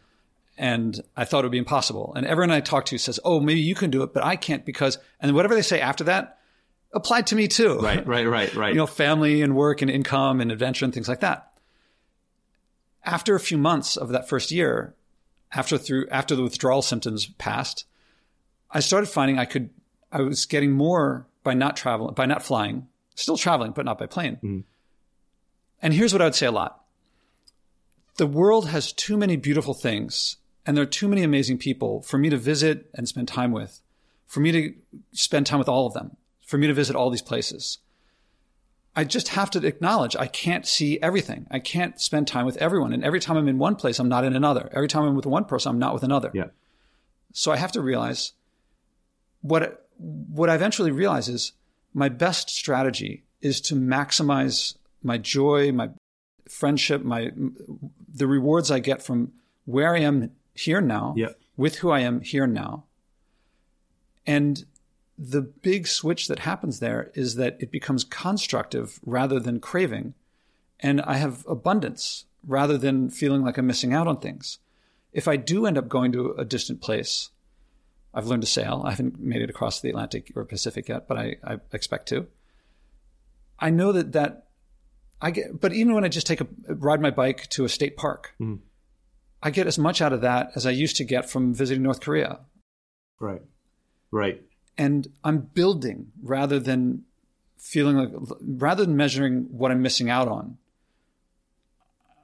And 0.59 1.01
I 1.17 1.25
thought 1.25 1.41
it 1.41 1.47
would 1.47 1.53
be 1.53 1.59
impossible. 1.59 2.13
And 2.15 2.27
everyone 2.27 2.51
I 2.51 2.61
talk 2.61 2.87
to 2.87 2.99
says, 2.99 3.19
Oh, 3.25 3.41
maybe 3.41 3.61
you 3.61 3.75
can 3.75 3.91
do 3.91 4.03
it, 4.03 4.13
but 4.13 4.25
I 4.25 4.37
can't 4.37 4.65
because, 4.65 4.99
and 5.21 5.35
whatever 5.35 5.55
they 5.55 5.63
say 5.63 5.81
after 5.81 6.05
that 6.05 6.39
applied 6.93 7.29
to 7.29 7.37
me 7.37 7.49
too. 7.49 7.79
Right, 7.79 8.07
right, 8.07 8.27
right, 8.27 8.55
right. 8.55 8.69
you 8.73 8.77
know, 8.77 8.87
family 8.87 9.43
and 9.43 9.57
work 9.57 9.83
and 9.83 9.91
income 9.91 10.41
and 10.41 10.53
adventure 10.53 10.85
and 10.85 10.93
things 10.93 11.09
like 11.09 11.21
that. 11.21 11.53
After 13.05 13.35
a 13.35 13.41
few 13.41 13.59
months 13.59 13.97
of 13.97 14.11
that 14.11 14.29
first 14.29 14.51
year, 14.51 14.95
after 15.53 15.79
through, 15.79 16.07
after 16.11 16.37
the 16.37 16.43
withdrawal 16.43 16.83
symptoms 16.83 17.27
passed, 17.27 17.85
I 18.71 18.81
started 18.81 19.07
finding 19.07 19.39
I 19.39 19.45
could, 19.45 19.71
I 20.11 20.23
was 20.23 20.47
getting 20.47 20.73
more 20.73 21.27
by 21.43 21.55
not 21.55 21.77
traveling, 21.77 22.15
by 22.15 22.27
not 22.27 22.43
flying, 22.43 22.89
still 23.15 23.37
traveling, 23.37 23.73
but 23.73 23.85
not 23.85 23.99
by 23.99 24.07
plane. 24.07 24.37
Mm-hmm. 24.37 24.61
And 25.83 25.93
here's 25.93 26.13
what 26.13 26.23
I 26.23 26.27
would 26.27 26.35
say 26.35 26.47
a 26.47 26.53
lot. 26.53 26.85
The 28.17 28.27
world 28.27 28.69
has 28.69 28.93
too 28.93 29.17
many 29.17 29.37
beautiful 29.37 29.75
things 29.75 30.37
and 30.65 30.77
there 30.77 30.83
are 30.83 30.87
too 30.87 31.09
many 31.09 31.23
amazing 31.23 31.59
people 31.59 32.03
for 32.03 32.19
me 32.19 32.31
to 32.31 32.37
visit 32.37 32.89
and 32.95 33.09
spend 33.09 33.29
time 33.29 33.53
with, 33.53 33.81
for 34.27 34.41
me 34.41 34.53
to 34.53 34.75
spend 35.13 35.47
time 35.47 35.59
with 35.59 35.69
all 35.69 35.87
of 35.87 35.95
them, 35.95 36.17
for 36.47 36.57
me 36.57 36.69
to 36.69 36.75
visit 36.75 36.95
all 36.95 37.11
these 37.11 37.23
places. 37.23 37.79
I 38.95 39.05
just 39.05 39.29
have 39.29 39.51
to 39.53 39.67
acknowledge 39.67 40.15
I 40.15 40.27
can't 40.27 40.67
see 40.67 41.01
everything. 41.01 41.47
I 41.51 41.59
can't 41.59 41.99
spend 42.01 42.29
time 42.29 42.45
with 42.45 42.59
everyone. 42.59 42.93
And 42.93 43.03
every 43.03 43.21
time 43.21 43.37
I'm 43.37 43.49
in 43.49 43.59
one 43.59 43.75
place, 43.75 43.99
I'm 43.99 44.09
not 44.09 44.25
in 44.25 44.37
another. 44.37 44.69
Every 44.73 44.89
time 44.89 45.05
I'm 45.05 45.17
with 45.17 45.27
one 45.27 45.47
person, 45.47 45.71
I'm 45.71 45.79
not 45.79 45.95
with 45.95 46.03
another. 46.03 46.31
Yeah. 46.35 46.49
So 47.33 47.51
I 47.51 47.57
have 47.57 47.73
to 47.73 47.81
realize 47.81 48.33
what 49.41 49.89
what 49.99 50.51
I 50.51 50.55
eventually 50.55 50.91
realize 50.91 51.29
is 51.29 51.53
my 51.95 52.09
best 52.09 52.51
strategy 52.51 53.25
is 53.41 53.61
to 53.63 53.75
maximize 53.75 54.77
my 55.03 55.19
joy, 55.19 55.73
my 55.73 55.91
friendship, 56.49 57.03
my 57.03 57.31
the 58.13 58.27
rewards 58.27 58.71
I 58.71 58.79
get 58.79 59.03
from 59.03 59.33
where 59.65 59.95
I 59.95 60.01
am 60.01 60.33
here 60.55 60.81
now, 60.81 61.15
with 61.57 61.77
who 61.77 61.91
I 61.91 62.01
am 62.01 62.21
here 62.21 62.47
now. 62.47 62.85
And 64.27 64.65
the 65.19 65.43
big 65.43 65.87
switch 65.87 66.29
that 66.29 66.41
happens 66.41 66.81
there 66.81 67.11
is 67.15 67.37
that 67.37 67.57
it 67.61 67.71
becomes 67.71 68.05
constructive 68.05 68.99
rather 69.05 69.39
than 69.39 69.61
craving. 69.61 70.15
And 70.81 71.01
I 71.03 71.15
have 71.15 71.45
abundance 71.47 72.25
rather 72.47 72.77
than 72.77 73.11
feeling 73.11 73.43
like 73.43 73.57
I'm 73.57 73.67
missing 73.67 73.95
out 73.95 74.09
on 74.09 74.19
things. 74.19 74.59
If 75.13 75.29
I 75.29 75.37
do 75.37 75.67
end 75.67 75.79
up 75.79 75.89
going 75.89 76.13
to 76.13 76.33
a 76.33 76.45
distant 76.45 76.81
place, 76.81 77.31
I've 78.15 78.27
learned 78.27 78.43
to 78.43 78.49
sail. 78.49 78.83
I 78.85 78.91
haven't 78.91 79.21
made 79.21 79.43
it 79.43 79.51
across 79.51 79.81
the 79.81 79.91
Atlantic 79.91 80.33
or 80.35 80.45
Pacific 80.45 80.89
yet, 80.89 81.07
but 81.07 81.19
I, 81.19 81.37
I 81.45 81.59
expect 81.73 82.09
to. 82.09 82.27
I 83.59 83.71
know 83.71 83.93
that 83.93 84.13
that 84.13 84.49
I 85.23 85.31
get, 85.31 85.61
but 85.61 85.73
even 85.73 85.95
when 85.95 86.05
I 86.05 86.09
just 86.09 86.27
take 86.27 86.41
a 86.41 86.47
ride 86.69 87.01
my 87.01 87.11
bike 87.11 87.47
to 87.51 87.65
a 87.65 87.69
state 87.69 87.97
park, 87.97 88.35
mm. 88.41 88.59
I 89.41 89.51
get 89.51 89.69
as 89.69 89.79
much 89.79 90.03
out 90.03 90.13
of 90.13 90.21
that 90.23 90.51
as 90.57 90.67
I 90.67 90.71
used 90.71 90.97
to 90.97 91.05
get 91.05 91.31
from 91.31 91.55
visiting 91.55 91.85
North 91.85 92.01
Korea. 92.01 92.41
Right. 93.21 93.43
Right. 94.11 94.43
And 94.77 95.07
I'm 95.23 95.39
building 95.39 96.11
rather 96.23 96.59
than 96.59 97.05
feeling 97.57 97.97
like, 97.97 98.11
rather 98.41 98.85
than 98.85 98.97
measuring 98.97 99.47
what 99.51 99.71
I'm 99.71 99.81
missing 99.81 100.11
out 100.11 100.27
on, 100.27 100.59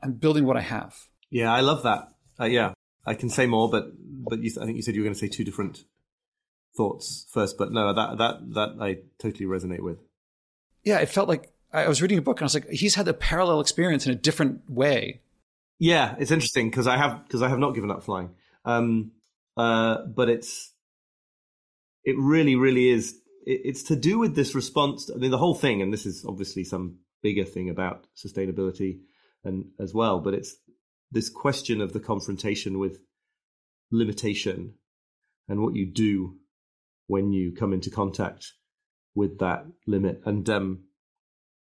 I'm 0.03 0.13
building 0.15 0.45
what 0.45 0.57
I 0.57 0.63
have. 0.63 0.97
Yeah, 1.31 1.53
I 1.53 1.61
love 1.61 1.85
that. 1.85 2.09
Uh, 2.41 2.45
yeah, 2.45 2.73
I 3.07 3.15
can 3.15 3.31
say 3.31 3.47
more, 3.47 3.71
but 3.71 3.93
but 3.97 4.43
you, 4.43 4.51
I 4.61 4.65
think 4.65 4.77
you 4.77 4.83
said 4.83 4.95
you 4.95 5.03
were 5.03 5.07
going 5.07 5.15
to 5.15 5.19
say 5.19 5.29
two 5.29 5.45
different 5.45 5.85
thoughts 6.77 7.27
first. 7.33 7.59
But 7.59 7.73
no, 7.73 7.93
that 7.93 8.19
that 8.19 8.55
that 8.55 8.77
I 8.81 8.99
totally 9.19 9.47
resonate 9.47 9.83
with. 9.83 9.99
Yeah, 10.85 10.99
it 10.99 11.09
felt 11.09 11.29
like 11.29 11.53
I 11.73 11.89
was 11.89 12.01
reading 12.01 12.19
a 12.19 12.23
book 12.23 12.39
and 12.39 12.45
I 12.45 12.47
was 12.47 12.55
like, 12.55 12.69
he's 12.71 12.95
had 12.95 13.09
a 13.09 13.15
parallel 13.15 13.61
experience 13.61 14.07
in 14.07 14.13
a 14.13 14.17
different 14.17 14.69
way. 14.71 15.21
Yeah, 15.79 16.17
it's 16.19 16.31
interesting 16.31 16.71
because 16.71 16.87
I 16.87 16.97
have 16.97 17.25
because 17.25 17.43
I 17.43 17.49
have 17.49 17.59
not 17.59 17.75
given 17.75 17.91
up 17.91 18.03
flying. 18.03 18.31
Um, 18.65 19.13
uh, 19.57 20.07
but 20.07 20.29
it's 20.29 20.73
it 22.05 22.17
really, 22.19 22.57
really 22.57 22.89
is. 22.89 23.17
It, 23.47 23.61
it's 23.65 23.83
to 23.85 23.97
do 23.97 24.19
with 24.19 24.35
this 24.35 24.55
response. 24.55 25.07
To, 25.07 25.15
I 25.15 25.19
mean, 25.19 25.31
the 25.31 25.39
whole 25.39 25.55
thing, 25.55 25.83
and 25.83 25.93
this 25.93 26.07
is 26.07 26.25
obviously 26.27 26.65
some 26.65 26.99
bigger 27.23 27.45
thing 27.45 27.69
about 27.69 28.07
sustainability 28.17 29.01
and 29.45 29.67
as 29.79 29.95
well. 29.95 30.21
But 30.21 30.35
it's 30.35 30.57
this 31.11 31.29
question 31.29 31.81
of 31.81 31.93
the 31.93 32.01
confrontation 32.01 32.79
with 32.79 32.99
limitation 33.91 34.75
and 35.49 35.61
what 35.61 35.75
you 35.75 35.87
do 35.87 36.37
when 37.07 37.33
you 37.33 37.53
come 37.53 37.73
into 37.73 37.91
contact 37.91 38.53
with 39.15 39.39
that 39.39 39.67
limit. 39.87 40.21
And 40.25 40.49
um, 40.51 40.85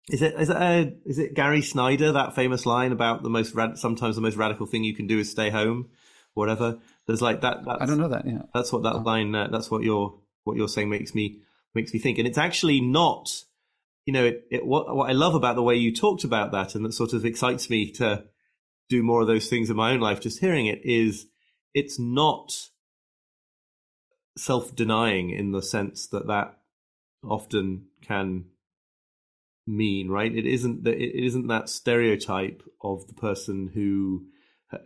is 0.08 0.22
it 0.22 0.34
is 0.38 0.50
it 0.50 0.56
uh, 0.56 0.84
is 1.04 1.18
it 1.18 1.34
Gary 1.34 1.62
Snyder 1.62 2.12
that 2.12 2.34
famous 2.34 2.64
line 2.64 2.92
about 2.92 3.22
the 3.22 3.30
most 3.30 3.54
rad- 3.54 3.78
sometimes 3.78 4.14
the 4.14 4.22
most 4.22 4.36
radical 4.36 4.66
thing 4.66 4.84
you 4.84 4.94
can 4.94 5.06
do 5.08 5.18
is 5.18 5.30
stay 5.30 5.50
home, 5.50 5.88
whatever. 6.34 6.78
There's 7.06 7.22
like 7.22 7.40
that. 7.40 7.58
I 7.66 7.86
don't 7.86 7.98
know 7.98 8.08
that. 8.08 8.26
Yeah, 8.26 8.42
that's 8.54 8.72
what 8.72 8.84
that 8.84 8.94
oh. 8.94 9.00
line. 9.00 9.34
Uh, 9.34 9.48
that's 9.50 9.70
what 9.70 9.82
you're 9.82 10.16
what 10.44 10.56
you're 10.56 10.68
saying 10.68 10.90
makes 10.90 11.14
me 11.14 11.40
makes 11.74 11.92
me 11.92 11.98
think, 11.98 12.18
and 12.18 12.28
it's 12.28 12.38
actually 12.38 12.80
not. 12.80 13.30
You 14.04 14.12
know, 14.12 14.24
it, 14.24 14.46
it 14.52 14.64
what 14.64 14.94
what 14.94 15.10
I 15.10 15.12
love 15.12 15.34
about 15.34 15.56
the 15.56 15.62
way 15.62 15.74
you 15.74 15.92
talked 15.92 16.22
about 16.22 16.52
that, 16.52 16.76
and 16.76 16.84
that 16.84 16.92
sort 16.92 17.12
of 17.12 17.24
excites 17.24 17.68
me 17.68 17.90
to 17.92 18.24
do 18.88 19.02
more 19.02 19.22
of 19.22 19.26
those 19.26 19.48
things 19.48 19.70
in 19.70 19.76
my 19.76 19.90
own 19.90 19.98
life. 19.98 20.20
Just 20.20 20.38
hearing 20.38 20.66
it 20.66 20.80
is, 20.84 21.26
it's 21.74 21.98
not 21.98 22.52
self 24.38 24.76
denying 24.76 25.30
in 25.30 25.50
the 25.50 25.62
sense 25.62 26.06
that 26.08 26.28
that 26.28 26.56
often 27.24 27.86
can 28.02 28.44
mean, 29.66 30.08
right? 30.08 30.34
It 30.34 30.46
isn't 30.46 30.84
that 30.84 30.96
it 30.96 31.24
isn't 31.24 31.48
that 31.48 31.68
stereotype 31.68 32.62
of 32.80 33.06
the 33.08 33.14
person 33.14 33.70
who 33.74 34.26
uh, 34.72 34.78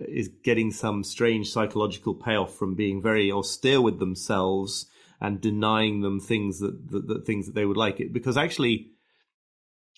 getting 0.43 0.71
some 0.71 1.05
strange 1.05 1.51
psychological 1.51 2.14
payoff 2.14 2.55
from 2.55 2.75
being 2.75 3.01
very 3.01 3.31
austere 3.33 3.81
with 3.81 3.99
themselves 3.99 4.87
and 5.21 5.40
denying 5.40 6.01
them 6.01 6.21
things 6.21 6.61
that, 6.61 6.90
that, 6.90 7.09
that 7.09 7.27
things 7.27 7.47
that 7.47 7.55
they 7.55 7.64
would 7.64 7.77
like 7.77 8.01
it 8.01 8.12
because 8.12 8.37
actually 8.37 8.90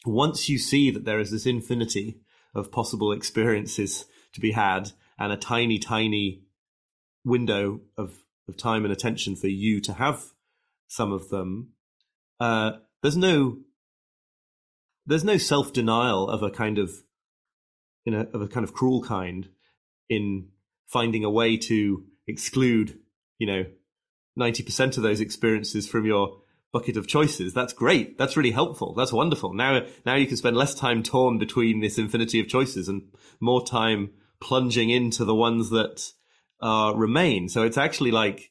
once 0.05 0.49
you 0.49 0.59
see 0.59 0.91
that 0.91 1.05
there 1.05 1.21
is 1.21 1.31
this 1.31 1.47
infinity 1.47 2.21
of 2.55 2.73
possible 2.73 3.13
experiences 3.13 4.05
to 4.33 4.41
be 4.41 4.53
had 4.53 4.93
and 5.19 5.33
a 5.33 5.37
tiny 5.37 5.79
tiny 5.79 6.43
window 7.25 7.81
of 7.97 8.23
of 8.49 8.57
time 8.57 8.85
and 8.85 8.93
attention 8.93 9.37
for 9.37 9.49
you 9.49 9.81
to 9.81 9.95
have 9.95 10.27
some 10.89 11.13
of 11.13 11.29
them 11.29 11.71
uh, 12.41 12.73
there's 13.03 13.17
no 13.17 13.59
there's 15.13 15.25
no 15.25 15.37
self 15.37 15.73
denial 15.73 16.29
of 16.29 16.43
a 16.43 16.51
kind 16.51 16.79
of 16.79 16.91
in 18.05 18.15
a, 18.15 18.23
of 18.33 18.43
a 18.43 18.49
kind 18.49 18.65
of 18.65 18.73
cruel 18.73 19.03
kind 19.03 19.49
in 20.09 20.49
finding 20.87 21.25
a 21.25 21.31
way 21.31 21.57
to 21.57 22.05
exclude 22.27 22.99
you 23.39 23.47
know 23.47 23.65
90% 24.39 24.97
of 24.97 25.03
those 25.03 25.21
experiences 25.21 25.87
from 25.87 26.07
your 26.07 26.39
bucket 26.73 26.97
of 26.97 27.07
choices. 27.07 27.53
That's 27.53 27.75
great. 27.75 28.17
That's 28.17 28.35
really 28.35 28.51
helpful. 28.51 28.95
That's 28.95 29.13
wonderful. 29.13 29.53
Now 29.53 29.83
now 30.07 30.15
you 30.17 30.27
can 30.27 30.39
spend 30.39 30.57
less 30.57 30.75
time 30.75 31.03
torn 31.03 31.39
between 31.39 31.81
this 31.81 31.99
infinity 31.99 32.41
of 32.41 32.49
choices 32.49 32.89
and 32.89 33.03
more 33.41 33.65
time 33.65 34.13
plunging 34.41 34.89
into 34.89 35.25
the 35.25 35.35
ones 35.35 35.71
that 35.71 36.11
uh, 36.63 36.95
remain. 36.97 37.49
So 37.49 37.65
it's 37.65 37.79
actually 37.79 38.13
like 38.13 38.51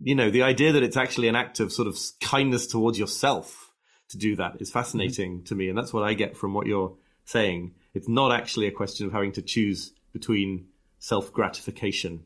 you 0.00 0.14
know 0.14 0.30
the 0.30 0.42
idea 0.42 0.72
that 0.72 0.82
it's 0.82 0.96
actually 0.96 1.28
an 1.28 1.36
act 1.36 1.60
of 1.60 1.72
sort 1.72 1.88
of 1.88 1.98
kindness 2.20 2.66
towards 2.66 2.98
yourself 2.98 3.69
to 4.10 4.18
do 4.18 4.36
that 4.36 4.56
is 4.60 4.70
fascinating 4.70 5.38
mm-hmm. 5.38 5.44
to 5.44 5.54
me. 5.54 5.68
And 5.68 5.78
that's 5.78 5.92
what 5.92 6.02
I 6.02 6.14
get 6.14 6.36
from 6.36 6.54
what 6.54 6.66
you're 6.66 6.94
saying. 7.24 7.74
It's 7.94 8.08
not 8.08 8.32
actually 8.32 8.66
a 8.66 8.72
question 8.72 9.06
of 9.06 9.12
having 9.12 9.32
to 9.32 9.42
choose 9.42 9.92
between 10.12 10.66
self 10.98 11.32
gratification 11.32 12.24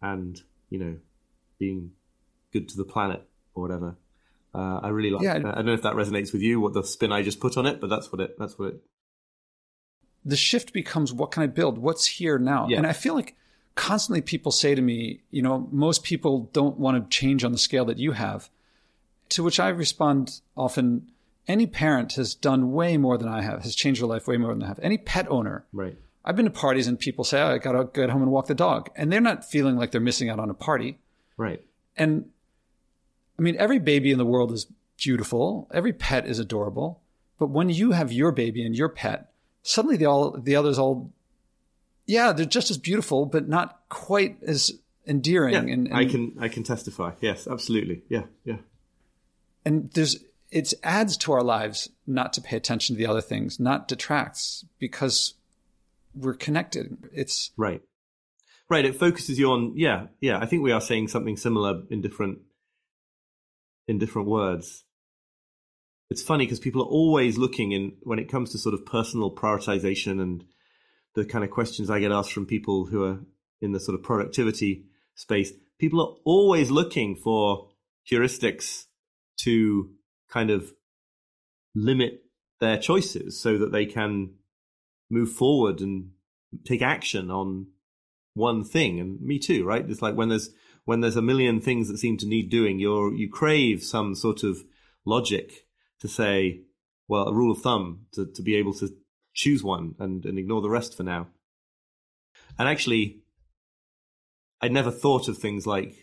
and, 0.00 0.40
you 0.70 0.78
know, 0.78 0.96
being 1.58 1.92
good 2.52 2.68
to 2.68 2.76
the 2.76 2.84
planet 2.84 3.26
or 3.54 3.62
whatever. 3.62 3.96
Uh, 4.54 4.80
I 4.82 4.88
really 4.88 5.10
like. 5.10 5.22
Yeah, 5.22 5.38
that. 5.38 5.52
I 5.52 5.56
don't 5.56 5.66
know 5.66 5.72
if 5.72 5.82
that 5.82 5.94
resonates 5.94 6.32
with 6.32 6.42
you. 6.42 6.60
What 6.60 6.74
the 6.74 6.84
spin 6.84 7.12
I 7.12 7.22
just 7.22 7.40
put 7.40 7.56
on 7.56 7.66
it, 7.66 7.80
but 7.80 7.88
that's 7.88 8.12
what 8.12 8.20
it. 8.20 8.38
That's 8.38 8.58
what 8.58 8.68
it. 8.68 8.82
The 10.24 10.36
shift 10.36 10.72
becomes 10.72 11.12
what 11.12 11.30
can 11.30 11.42
I 11.42 11.46
build? 11.46 11.78
What's 11.78 12.06
here 12.06 12.38
now? 12.38 12.68
Yeah. 12.68 12.78
And 12.78 12.86
I 12.86 12.92
feel 12.92 13.14
like 13.14 13.34
constantly 13.74 14.20
people 14.20 14.52
say 14.52 14.74
to 14.74 14.82
me, 14.82 15.20
you 15.30 15.42
know, 15.42 15.68
most 15.72 16.04
people 16.04 16.50
don't 16.52 16.78
want 16.78 17.02
to 17.02 17.16
change 17.16 17.44
on 17.44 17.52
the 17.52 17.58
scale 17.58 17.86
that 17.86 17.98
you 17.98 18.12
have. 18.12 18.50
To 19.30 19.42
which 19.42 19.58
I 19.58 19.68
respond 19.68 20.40
often, 20.56 21.10
any 21.48 21.66
parent 21.66 22.14
has 22.14 22.34
done 22.34 22.72
way 22.72 22.96
more 22.96 23.18
than 23.18 23.28
I 23.28 23.42
have, 23.42 23.62
has 23.62 23.74
changed 23.74 24.00
their 24.00 24.08
life 24.08 24.26
way 24.26 24.36
more 24.36 24.54
than 24.54 24.62
I 24.62 24.68
have. 24.68 24.78
Any 24.82 24.98
pet 24.98 25.26
owner. 25.30 25.64
Right. 25.72 25.96
I've 26.24 26.36
been 26.36 26.44
to 26.44 26.50
parties 26.52 26.86
and 26.86 26.98
people 26.98 27.24
say, 27.24 27.42
oh, 27.42 27.48
I 27.48 27.58
got 27.58 27.72
to 27.72 27.88
get 27.92 28.10
home 28.10 28.22
and 28.22 28.30
walk 28.30 28.46
the 28.46 28.54
dog. 28.54 28.90
And 28.94 29.12
they're 29.12 29.20
not 29.20 29.44
feeling 29.44 29.76
like 29.76 29.90
they're 29.90 30.00
missing 30.00 30.30
out 30.30 30.38
on 30.38 30.50
a 30.50 30.54
party. 30.54 30.98
Right. 31.36 31.62
And 31.96 32.30
I 33.38 33.42
mean, 33.42 33.56
every 33.58 33.80
baby 33.80 34.12
in 34.12 34.18
the 34.18 34.24
world 34.24 34.52
is 34.52 34.66
beautiful. 34.96 35.68
Every 35.74 35.92
pet 35.92 36.26
is 36.26 36.38
adorable. 36.38 37.00
But 37.38 37.50
when 37.50 37.70
you 37.70 37.90
have 37.90 38.12
your 38.12 38.30
baby 38.30 38.64
and 38.64 38.76
your 38.76 38.88
pet, 38.88 39.32
suddenly 39.62 39.96
the 39.96 40.06
all 40.06 40.30
the 40.38 40.54
others 40.54 40.78
all, 40.78 41.10
yeah, 42.06 42.32
they're 42.32 42.46
just 42.46 42.70
as 42.70 42.78
beautiful, 42.78 43.26
but 43.26 43.48
not 43.48 43.80
quite 43.88 44.36
as 44.46 44.70
endearing. 45.08 45.54
Yeah, 45.54 45.60
and, 45.60 45.88
and 45.88 45.94
I 45.94 46.04
can 46.04 46.36
I 46.38 46.46
can 46.46 46.62
testify. 46.62 47.12
Yes, 47.20 47.48
absolutely. 47.48 48.02
Yeah, 48.08 48.24
yeah. 48.44 48.58
and 49.64 49.90
there's 49.92 50.18
it 50.52 50.74
adds 50.82 51.16
to 51.16 51.32
our 51.32 51.42
lives 51.42 51.88
not 52.06 52.34
to 52.34 52.42
pay 52.42 52.56
attention 52.56 52.94
to 52.94 52.98
the 52.98 53.10
other 53.10 53.22
things, 53.22 53.58
not 53.58 53.88
detracts 53.88 54.64
because 54.78 55.34
we're 56.14 56.34
connected. 56.34 56.96
It's 57.12 57.50
Right. 57.56 57.80
Right. 58.68 58.84
It 58.84 58.96
focuses 58.96 59.38
you 59.38 59.50
on 59.50 59.72
yeah, 59.76 60.08
yeah. 60.20 60.38
I 60.38 60.46
think 60.46 60.62
we 60.62 60.72
are 60.72 60.80
saying 60.80 61.08
something 61.08 61.36
similar 61.36 61.82
in 61.90 62.02
different 62.02 62.40
in 63.88 63.98
different 63.98 64.28
words. 64.28 64.84
It's 66.10 66.22
funny 66.22 66.44
because 66.44 66.60
people 66.60 66.82
are 66.82 66.86
always 66.88 67.38
looking 67.38 67.72
in 67.72 67.94
when 68.02 68.18
it 68.18 68.30
comes 68.30 68.52
to 68.52 68.58
sort 68.58 68.74
of 68.74 68.84
personal 68.84 69.34
prioritization 69.34 70.20
and 70.20 70.44
the 71.14 71.24
kind 71.24 71.44
of 71.44 71.50
questions 71.50 71.88
I 71.88 72.00
get 72.00 72.12
asked 72.12 72.32
from 72.32 72.44
people 72.44 72.86
who 72.86 73.04
are 73.04 73.20
in 73.62 73.72
the 73.72 73.80
sort 73.80 73.98
of 73.98 74.04
productivity 74.04 74.84
space. 75.14 75.52
People 75.78 76.00
are 76.02 76.14
always 76.24 76.70
looking 76.70 77.16
for 77.16 77.68
heuristics 78.10 78.84
to 79.40 79.90
kind 80.32 80.50
of 80.50 80.72
limit 81.74 82.22
their 82.60 82.78
choices 82.78 83.38
so 83.38 83.58
that 83.58 83.72
they 83.72 83.84
can 83.84 84.30
move 85.10 85.30
forward 85.30 85.80
and 85.80 86.10
take 86.64 86.80
action 86.82 87.30
on 87.30 87.66
one 88.34 88.64
thing. 88.64 88.98
And 88.98 89.20
me 89.20 89.38
too 89.38 89.64
right? 89.64 89.88
It's 89.88 90.02
like 90.02 90.16
when 90.16 90.28
there's 90.28 90.50
when 90.84 91.00
there's 91.00 91.16
a 91.16 91.22
million 91.22 91.60
things 91.60 91.88
that 91.88 91.98
seem 91.98 92.16
to 92.16 92.26
need 92.26 92.50
doing 92.50 92.80
you're 92.80 93.14
you 93.14 93.28
crave 93.30 93.84
some 93.84 94.16
sort 94.16 94.42
of 94.42 94.64
logic 95.04 95.66
to 96.00 96.08
say 96.08 96.62
well 97.06 97.28
a 97.28 97.32
rule 97.32 97.52
of 97.52 97.62
thumb 97.62 98.06
to, 98.12 98.26
to 98.26 98.42
be 98.42 98.56
able 98.56 98.74
to 98.74 98.88
choose 99.32 99.62
one 99.62 99.94
and, 100.00 100.26
and 100.26 100.38
ignore 100.38 100.60
the 100.60 100.70
rest 100.70 100.96
for 100.96 101.02
now. 101.02 101.28
And 102.58 102.68
actually 102.68 103.20
i'd 104.60 104.72
never 104.72 104.90
thought 104.90 105.28
of 105.28 105.38
things 105.38 105.66
like 105.66 105.94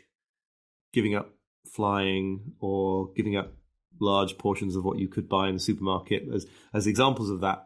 giving 0.93 1.15
up 1.15 1.29
flying 1.65 2.53
or 2.59 3.11
giving 3.15 3.35
up 3.37 3.53
large 3.99 4.37
portions 4.37 4.75
of 4.75 4.83
what 4.83 4.99
you 4.99 5.07
could 5.07 5.27
buy 5.27 5.47
in 5.47 5.55
the 5.55 5.59
supermarket 5.59 6.27
as 6.33 6.45
as 6.73 6.87
examples 6.87 7.29
of 7.29 7.41
that 7.41 7.65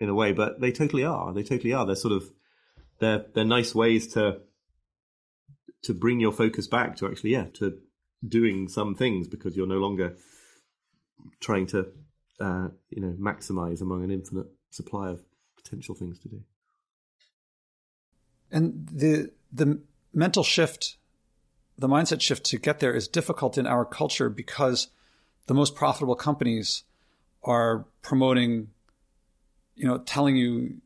in 0.00 0.08
a 0.08 0.14
way 0.14 0.32
but 0.32 0.60
they 0.60 0.72
totally 0.72 1.04
are. 1.04 1.32
They 1.32 1.42
totally 1.42 1.72
are. 1.72 1.86
They're 1.86 1.96
sort 1.96 2.14
of 2.14 2.30
they're 2.98 3.24
they're 3.34 3.44
nice 3.44 3.74
ways 3.74 4.06
to 4.14 4.40
to 5.82 5.94
bring 5.94 6.20
your 6.20 6.32
focus 6.32 6.66
back 6.66 6.96
to 6.96 7.06
actually 7.06 7.30
yeah 7.30 7.46
to 7.54 7.78
doing 8.26 8.68
some 8.68 8.94
things 8.94 9.28
because 9.28 9.56
you're 9.56 9.66
no 9.66 9.78
longer 9.78 10.16
trying 11.40 11.66
to 11.66 11.86
uh, 12.40 12.68
you 12.90 13.00
know 13.00 13.14
maximize 13.18 13.80
among 13.80 14.04
an 14.04 14.10
infinite 14.10 14.46
supply 14.70 15.10
of 15.10 15.22
potential 15.56 15.94
things 15.94 16.18
to 16.20 16.28
do. 16.28 16.42
And 18.50 18.88
the 18.90 19.30
the 19.52 19.80
mental 20.12 20.44
shift, 20.44 20.96
the 21.76 21.88
mindset 21.88 22.20
shift 22.20 22.44
to 22.46 22.58
get 22.58 22.80
there 22.80 22.94
is 22.94 23.08
difficult 23.08 23.58
in 23.58 23.66
our 23.66 23.84
culture 23.84 24.28
because 24.28 24.88
the 25.46 25.54
most 25.54 25.74
profitable 25.74 26.14
companies 26.14 26.84
are 27.42 27.84
promoting, 28.02 28.68
you 29.74 29.86
know, 29.86 29.98
telling 29.98 30.36
you 30.36 30.76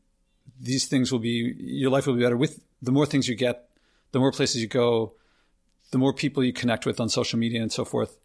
these 0.59 0.87
things 0.87 1.11
will 1.11 1.19
be 1.19 1.55
your 1.57 1.89
life 1.89 2.05
will 2.05 2.15
be 2.15 2.21
better 2.21 2.37
with 2.37 2.61
the 2.81 2.91
more 2.91 3.05
things 3.05 3.27
you 3.27 3.35
get, 3.35 3.69
the 4.11 4.19
more 4.19 4.31
places 4.31 4.61
you 4.61 4.67
go, 4.67 5.13
the 5.91 5.97
more 5.97 6.13
people 6.13 6.43
you 6.43 6.53
connect 6.53 6.85
with 6.85 6.99
on 6.99 7.09
social 7.09 7.39
media 7.39 7.61
and 7.61 7.71
so 7.71 7.85
forth. 7.85 8.19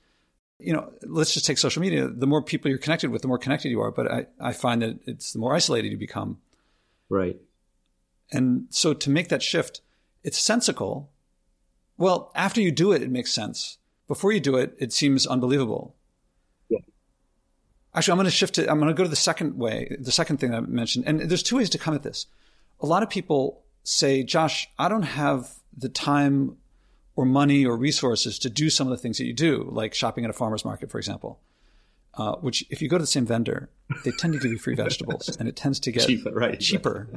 You 0.58 0.72
know, 0.72 0.92
let's 1.02 1.34
just 1.34 1.46
take 1.46 1.58
social 1.58 1.82
media. 1.82 2.08
The 2.08 2.26
more 2.26 2.42
people 2.42 2.68
you're 2.68 2.78
connected 2.78 3.10
with, 3.10 3.22
the 3.22 3.28
more 3.28 3.38
connected 3.38 3.70
you 3.70 3.80
are. 3.80 3.90
But 3.90 4.10
I, 4.10 4.26
I 4.40 4.52
find 4.52 4.82
that 4.82 5.00
it's 5.06 5.32
the 5.32 5.38
more 5.38 5.54
isolated 5.54 5.90
you 5.90 5.98
become. 5.98 6.38
right 7.08 7.36
And 8.30 8.66
so 8.70 8.94
to 8.94 9.10
make 9.10 9.28
that 9.28 9.42
shift, 9.42 9.80
it's 10.22 10.38
sensical. 10.38 11.10
Well, 11.96 12.30
after 12.34 12.60
you 12.60 12.70
do 12.70 12.92
it, 12.92 13.02
it 13.02 13.10
makes 13.10 13.32
sense. 13.32 13.78
Before 14.06 14.32
you 14.32 14.40
do 14.40 14.56
it, 14.56 14.74
it 14.78 14.92
seems 14.92 15.26
unbelievable. 15.26 15.94
Actually, 17.94 18.12
I'm 18.12 18.18
going 18.18 18.24
to 18.24 18.30
shift 18.30 18.58
it. 18.58 18.68
I'm 18.68 18.78
going 18.78 18.88
to 18.88 18.94
go 18.94 19.04
to 19.04 19.08
the 19.08 19.16
second 19.16 19.56
way, 19.56 19.96
the 20.00 20.12
second 20.12 20.38
thing 20.38 20.50
that 20.50 20.58
I 20.58 20.60
mentioned. 20.60 21.04
And 21.06 21.20
there's 21.20 21.42
two 21.42 21.56
ways 21.56 21.70
to 21.70 21.78
come 21.78 21.94
at 21.94 22.02
this. 22.02 22.26
A 22.80 22.86
lot 22.86 23.02
of 23.02 23.10
people 23.10 23.62
say, 23.84 24.22
Josh, 24.24 24.68
I 24.78 24.88
don't 24.88 25.02
have 25.02 25.52
the 25.76 25.88
time 25.88 26.56
or 27.16 27.24
money 27.24 27.64
or 27.64 27.76
resources 27.76 28.38
to 28.40 28.50
do 28.50 28.70
some 28.70 28.88
of 28.88 28.90
the 28.90 28.96
things 28.96 29.18
that 29.18 29.26
you 29.26 29.32
do, 29.32 29.68
like 29.70 29.94
shopping 29.94 30.24
at 30.24 30.30
a 30.30 30.32
farmer's 30.32 30.64
market, 30.64 30.90
for 30.90 30.98
example. 30.98 31.38
Uh, 32.16 32.36
which, 32.36 32.64
if 32.70 32.80
you 32.80 32.88
go 32.88 32.96
to 32.96 33.02
the 33.02 33.08
same 33.08 33.26
vendor, 33.26 33.68
they 34.04 34.12
tend 34.12 34.32
to 34.32 34.38
give 34.38 34.50
you 34.50 34.58
free 34.58 34.76
vegetables, 34.76 35.36
and 35.36 35.48
it 35.48 35.56
tends 35.56 35.80
to 35.80 35.90
get 35.90 36.06
Cheaper, 36.06 36.30
right. 36.30 36.60
cheaper. 36.60 37.08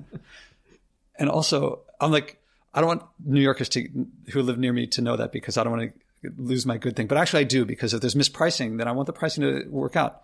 and 1.20 1.30
also, 1.30 1.82
I'm 2.00 2.12
like, 2.12 2.40
I 2.74 2.82
don't 2.82 2.88
want 2.88 3.04
New 3.24 3.42
Yorkers 3.42 3.70
to 3.70 3.88
who 4.32 4.42
live 4.42 4.58
near 4.58 4.74
me 4.74 4.88
to 4.88 5.02
know 5.02 5.16
that 5.16 5.32
because 5.32 5.58
I 5.58 5.64
don't 5.64 5.78
want 5.78 5.94
to 6.24 6.32
lose 6.38 6.66
my 6.66 6.78
good 6.78 6.96
thing. 6.96 7.08
But 7.08 7.18
actually, 7.20 7.42
I 7.42 7.44
do 7.44 7.64
because 7.64 7.94
if 7.94 8.02
there's 8.02 8.16
mispricing, 8.16 8.78
then 8.78 8.88
I 8.88 8.92
want 8.92 9.06
the 9.06 9.14
pricing 9.14 9.44
to 9.44 9.68
work 9.70 9.96
out. 9.96 10.24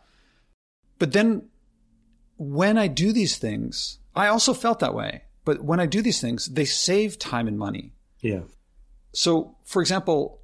But 0.99 1.11
then, 1.13 1.49
when 2.37 2.77
I 2.77 2.87
do 2.87 3.11
these 3.11 3.37
things, 3.37 3.99
I 4.15 4.27
also 4.27 4.53
felt 4.53 4.79
that 4.79 4.93
way. 4.93 5.23
But 5.45 5.63
when 5.63 5.79
I 5.79 5.85
do 5.85 6.01
these 6.01 6.21
things, 6.21 6.47
they 6.47 6.65
save 6.65 7.19
time 7.19 7.47
and 7.47 7.57
money. 7.57 7.91
yeah 8.21 8.41
So, 9.11 9.55
for 9.65 9.81
example, 9.81 10.39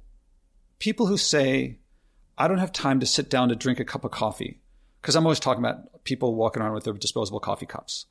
people 0.78 1.06
who 1.06 1.16
say, 1.16 1.78
I 2.36 2.48
don't 2.48 2.58
have 2.58 2.72
time 2.72 3.00
to 3.00 3.06
sit 3.06 3.30
down 3.30 3.48
to 3.48 3.56
drink 3.56 3.80
a 3.80 3.84
cup 3.84 4.04
of 4.04 4.10
coffee, 4.10 4.60
because 5.00 5.16
I'm 5.16 5.24
always 5.24 5.40
talking 5.40 5.62
about 5.64 6.04
people 6.04 6.34
walking 6.34 6.62
around 6.62 6.74
with 6.74 6.84
their 6.84 6.92
disposable 6.94 7.40
coffee 7.40 7.66
cups. 7.66 8.06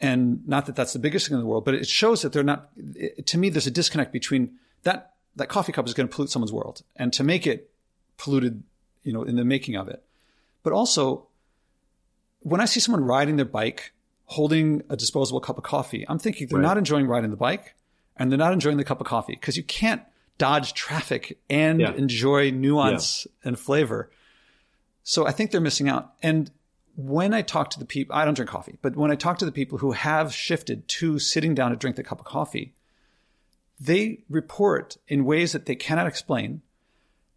And 0.00 0.46
not 0.48 0.66
that 0.66 0.74
that's 0.74 0.92
the 0.92 0.98
biggest 0.98 1.28
thing 1.28 1.34
in 1.34 1.40
the 1.40 1.46
world, 1.46 1.64
but 1.64 1.74
it 1.74 1.86
shows 1.86 2.22
that 2.22 2.32
they're 2.32 2.42
not, 2.42 2.70
it, 2.76 3.26
to 3.28 3.38
me, 3.38 3.50
there's 3.50 3.66
a 3.66 3.70
disconnect 3.70 4.12
between 4.12 4.58
that, 4.82 5.12
that 5.36 5.48
coffee 5.48 5.72
cup 5.72 5.86
is 5.86 5.94
going 5.94 6.08
to 6.08 6.14
pollute 6.14 6.30
someone's 6.30 6.52
world 6.52 6.82
and 6.96 7.12
to 7.12 7.22
make 7.22 7.46
it 7.46 7.70
polluted, 8.18 8.62
you 9.04 9.12
know, 9.12 9.22
in 9.22 9.36
the 9.36 9.44
making 9.44 9.76
of 9.76 9.88
it. 9.88 10.02
But 10.62 10.72
also, 10.72 11.28
when 12.42 12.60
I 12.60 12.64
see 12.64 12.80
someone 12.80 13.04
riding 13.04 13.36
their 13.36 13.44
bike 13.46 13.92
holding 14.26 14.82
a 14.88 14.96
disposable 14.96 15.40
cup 15.40 15.58
of 15.58 15.64
coffee, 15.64 16.04
I'm 16.08 16.18
thinking 16.18 16.46
they're 16.48 16.58
Right. 16.58 16.66
not 16.66 16.78
enjoying 16.78 17.06
riding 17.06 17.30
the 17.30 17.36
bike 17.36 17.74
and 18.16 18.30
they're 18.30 18.38
not 18.38 18.52
enjoying 18.52 18.76
the 18.76 18.84
cup 18.84 19.00
of 19.00 19.06
coffee 19.06 19.34
because 19.34 19.56
you 19.56 19.62
can't 19.62 20.02
dodge 20.38 20.74
traffic 20.74 21.38
and 21.50 21.80
Yeah. 21.80 21.94
enjoy 21.94 22.50
nuance 22.50 23.26
and 23.44 23.58
flavor. 23.58 24.10
So 25.02 25.26
I 25.26 25.32
think 25.32 25.50
they're 25.50 25.60
missing 25.60 25.88
out. 25.88 26.14
And 26.22 26.50
when 26.96 27.32
I 27.34 27.42
talk 27.42 27.70
to 27.70 27.78
the 27.78 27.84
people, 27.84 28.14
I 28.14 28.24
don't 28.24 28.34
drink 28.34 28.50
coffee, 28.50 28.78
but 28.82 28.96
when 28.96 29.10
I 29.10 29.14
talk 29.16 29.38
to 29.38 29.44
the 29.44 29.52
people 29.52 29.78
who 29.78 29.92
have 29.92 30.34
shifted 30.34 30.88
to 30.88 31.18
sitting 31.18 31.54
down 31.54 31.70
to 31.70 31.76
drink 31.76 31.96
the 31.96 32.02
cup 32.04 32.20
of 32.20 32.26
coffee, 32.26 32.74
they 33.80 34.24
report 34.28 34.96
in 35.08 35.24
ways 35.24 35.52
that 35.52 35.66
they 35.66 35.74
cannot 35.74 36.06
explain 36.06 36.62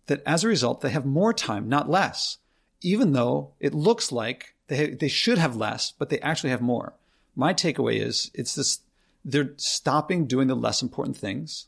that 0.07 0.21
as 0.25 0.43
a 0.43 0.47
result, 0.47 0.81
they 0.81 0.89
have 0.91 1.05
more 1.05 1.33
time, 1.33 1.67
not 1.67 1.89
less, 1.89 2.37
even 2.81 3.13
though 3.13 3.51
it 3.59 3.73
looks 3.73 4.11
like 4.11 4.54
they, 4.67 4.91
they 4.91 5.07
should 5.07 5.37
have 5.37 5.55
less, 5.55 5.91
but 5.91 6.09
they 6.09 6.19
actually 6.19 6.49
have 6.49 6.61
more. 6.61 6.93
My 7.35 7.53
takeaway 7.53 7.99
is 7.99 8.31
it's 8.33 8.55
this 8.55 8.79
they're 9.23 9.53
stopping 9.57 10.27
doing 10.27 10.47
the 10.47 10.55
less 10.55 10.81
important 10.81 11.17
things 11.17 11.67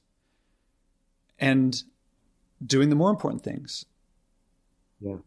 and 1.40 1.84
doing 2.64 2.90
the 2.90 2.96
more 2.96 3.10
important 3.10 3.44
things, 3.44 3.86
yeah 5.00 5.18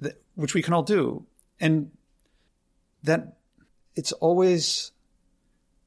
that, 0.00 0.22
which 0.34 0.54
we 0.54 0.62
can 0.62 0.74
all 0.74 0.82
do. 0.82 1.24
And 1.60 1.90
that 3.02 3.36
it's 3.94 4.12
always 4.12 4.92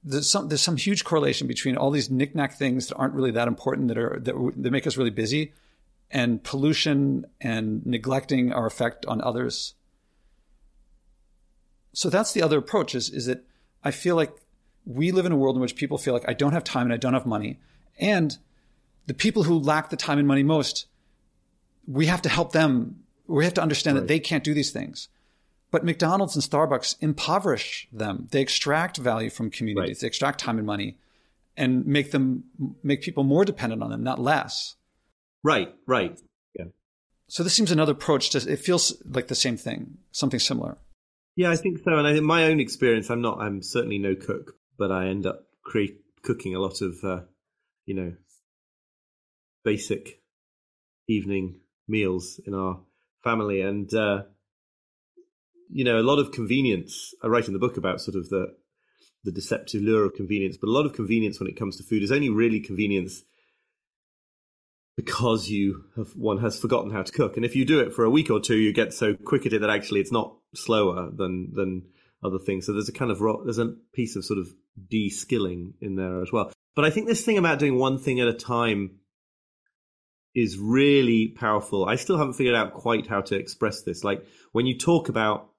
there's 0.03 0.29
some 0.29 0.47
there's 0.47 0.62
some 0.62 0.77
huge 0.77 1.03
correlation 1.03 1.47
between 1.47 1.77
all 1.77 1.91
these 1.91 2.10
knickknack 2.10 2.53
things 2.53 2.88
that 2.88 2.95
aren't 2.95 3.13
really 3.13 3.31
that 3.31 3.47
important 3.47 3.88
that 3.89 3.97
are 3.97 4.19
that, 4.19 4.53
that 4.57 4.71
make 4.71 4.88
us 4.88 4.97
really 4.97 5.12
busy 5.12 5.53
and 6.10 6.43
pollution 6.43 7.25
and 7.39 7.86
neglecting 7.86 8.51
our 8.51 8.65
effect 8.65 9.05
on 9.05 9.21
others. 9.21 9.75
So 11.93 12.10
that's 12.10 12.34
the 12.34 12.41
other 12.41 12.58
approach 12.58 12.95
is 12.95 13.10
is 13.10 13.25
that 13.25 13.43
I 13.84 13.91
feel 13.91 14.15
like 14.15 14.34
we 14.86 15.12
live 15.12 15.25
in 15.25 15.32
a 15.32 15.38
world 15.38 15.56
in 15.56 15.62
which 15.62 15.75
people 15.75 15.97
feel 15.97 16.13
like 16.13 16.27
I 16.27 16.34
don't 16.34 16.54
have 16.54 16.63
time 16.63 16.88
and 16.88 16.93
I 16.93 16.97
don't 16.97 17.13
have 17.13 17.25
money. 17.25 17.60
And 17.99 18.38
the 19.08 19.13
people 19.13 19.43
who 19.43 19.60
lack 19.60 19.89
the 19.89 19.97
time 19.97 20.17
and 20.17 20.27
money 20.27 20.43
most, 20.43 20.88
we 21.88 22.06
have 22.08 22.21
to 22.23 22.30
help 22.30 22.51
them. 22.51 23.04
We 23.27 23.43
have 23.43 23.54
to 23.56 23.62
understand 23.62 23.97
that 23.97 24.08
they 24.08 24.19
can't 24.19 24.43
do 24.43 24.54
these 24.54 24.71
things. 24.71 25.10
But 25.69 25.86
McDonald's 25.86 26.36
and 26.36 26.43
Starbucks 26.43 26.97
impoverish 26.99 27.88
them. 27.93 28.27
They 28.32 28.41
extract 28.41 28.97
value 28.97 29.30
from 29.30 29.49
communities. 29.49 29.89
Right. 29.89 29.99
They 29.99 30.08
extract 30.08 30.39
time 30.39 30.58
and 30.58 30.67
money 30.67 30.97
and 31.58 31.86
make 31.86 32.12
them 32.12 32.43
make 32.84 33.01
people 33.01 33.23
more 33.23 33.45
dependent 33.45 33.84
on 33.84 33.89
them, 33.89 34.04
not 34.04 34.19
less. 34.19 34.75
right 35.43 35.73
right 35.86 36.19
yeah 36.58 36.65
So 37.27 37.43
this 37.43 37.54
seems 37.54 37.71
another 37.71 37.93
approach 37.93 38.30
to 38.32 38.51
it 38.51 38.60
feels 38.60 39.01
like 39.06 39.27
the 39.27 39.36
same 39.36 39.58
thing, 39.58 39.97
something 40.12 40.39
similar. 40.39 40.77
Yeah, 41.41 41.49
I 41.49 41.56
think 41.56 41.80
so. 41.80 41.97
And 41.97 42.06
I, 42.06 42.12
in 42.12 42.23
my 42.23 42.43
own 42.43 42.60
experience, 42.60 43.10
I'm 43.10 43.23
not. 43.23 43.39
I'm 43.39 43.63
certainly 43.63 43.97
no 43.97 44.13
cook, 44.13 44.54
but 44.77 44.91
I 44.91 45.08
end 45.08 45.25
up 45.25 45.47
create, 45.63 45.97
cooking 46.21 46.54
a 46.54 46.60
lot 46.60 46.82
of, 46.82 47.04
uh, 47.04 47.21
you 47.88 47.95
know, 47.95 48.13
basic 49.65 50.21
evening 51.10 51.62
meals 51.88 52.39
in 52.45 52.54
our 52.54 52.82
family, 53.23 53.62
and 53.62 53.91
uh, 53.91 54.21
you 55.67 55.84
know, 55.84 55.97
a 55.97 56.06
lot 56.06 56.19
of 56.19 56.32
convenience. 56.32 57.15
I 57.23 57.27
write 57.27 57.47
in 57.47 57.54
the 57.54 57.60
book 57.60 57.75
about 57.75 58.01
sort 58.01 58.17
of 58.17 58.30
the 58.30 58.54
the 59.23 59.32
deceptive 59.32 59.82
lure 59.82 60.06
of 60.06 60.13
convenience, 60.13 60.58
but 60.62 60.67
a 60.67 60.71
lot 60.71 60.86
of 60.86 60.93
convenience 60.93 61.39
when 61.39 61.49
it 61.49 61.58
comes 61.58 61.75
to 61.77 61.84
food 61.84 62.04
is 62.04 62.12
only 62.12 62.30
really 62.30 62.60
convenience 62.60 63.23
because 64.95 65.49
you 65.49 65.86
have 65.95 66.10
one 66.15 66.39
has 66.39 66.60
forgotten 66.60 66.91
how 66.91 67.04
to 67.04 67.12
cook. 67.12 67.36
And 67.36 67.45
if 67.45 67.56
you 67.56 67.65
do 67.65 67.80
it 67.80 67.93
for 67.93 68.04
a 68.04 68.10
week 68.10 68.30
or 68.30 68.39
two, 68.39 68.58
you 68.58 68.73
get 68.73 68.93
so 68.93 69.15
quick 69.15 69.45
at 69.45 69.54
it 69.54 69.62
that 69.62 69.69
actually 69.69 70.01
it's 70.01 70.12
not 70.12 70.36
slower 70.54 71.10
than 71.12 71.54
than 71.54 71.84
other 72.23 72.39
things. 72.39 72.65
So 72.65 72.73
there's 72.73 72.89
a 72.89 72.93
kind 72.93 73.12
of 73.12 73.19
there's 73.43 73.58
a 73.58 73.73
piece 73.93 74.15
of 74.15 74.25
sort 74.25 74.39
of 74.39 74.47
de-skilling 74.89 75.73
in 75.82 75.95
there 75.95 76.21
as 76.21 76.32
well. 76.32 76.51
But 76.75 76.86
I 76.86 76.89
think 76.89 77.08
this 77.08 77.25
thing 77.25 77.38
about 77.38 77.60
doing 77.60 77.77
one 77.77 77.97
thing 77.97 78.19
at 78.19 78.27
a 78.27 78.34
time 78.34 78.99
is 80.34 80.58
really 80.58 81.27
powerful. 81.27 81.86
I 81.86 81.95
still 81.95 82.17
haven't 82.17 82.34
figured 82.34 82.56
out 82.56 82.73
quite 82.73 83.08
how 83.08 83.21
to 83.21 83.36
express 83.36 83.82
this. 83.84 84.04
Like 84.04 84.25
when 84.51 84.65
you 84.65 84.77
talk 84.77 85.10
about 85.10 85.49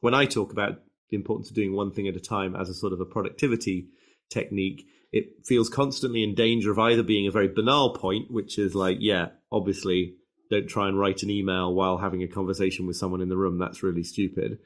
when 0.00 0.14
I 0.14 0.26
talk 0.26 0.52
about 0.52 0.80
the 1.10 1.16
importance 1.16 1.48
of 1.48 1.56
doing 1.56 1.74
one 1.74 1.92
thing 1.92 2.08
at 2.08 2.16
a 2.16 2.20
time 2.20 2.54
as 2.54 2.68
a 2.68 2.74
sort 2.74 2.92
of 2.92 3.00
a 3.00 3.06
productivity 3.06 3.88
technique, 4.30 4.86
it 5.12 5.46
feels 5.46 5.68
constantly 5.68 6.22
in 6.22 6.34
danger 6.34 6.70
of 6.70 6.78
either 6.78 7.02
being 7.02 7.26
a 7.26 7.32
very 7.32 7.48
banal 7.48 7.94
point, 7.94 8.30
which 8.30 8.58
is 8.58 8.74
like, 8.74 8.98
yeah, 9.00 9.28
obviously 9.50 10.14
don't 10.50 10.68
try 10.68 10.88
and 10.88 10.98
write 10.98 11.22
an 11.22 11.30
email 11.30 11.72
while 11.74 11.98
having 11.98 12.22
a 12.22 12.28
conversation 12.28 12.86
with 12.86 12.96
someone 12.96 13.20
in 13.20 13.28
the 13.28 13.36
room. 13.36 13.58
That's 13.58 13.82
really 13.82 14.02
stupid. 14.02 14.58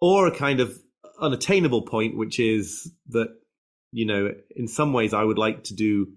Or 0.00 0.26
a 0.26 0.36
kind 0.36 0.60
of 0.60 0.78
unattainable 1.20 1.82
point, 1.82 2.16
which 2.16 2.38
is 2.38 2.90
that, 3.08 3.28
you 3.92 4.06
know, 4.06 4.32
in 4.54 4.68
some 4.68 4.92
ways 4.92 5.14
I 5.14 5.24
would 5.24 5.38
like 5.38 5.64
to 5.64 5.74
do 5.74 6.08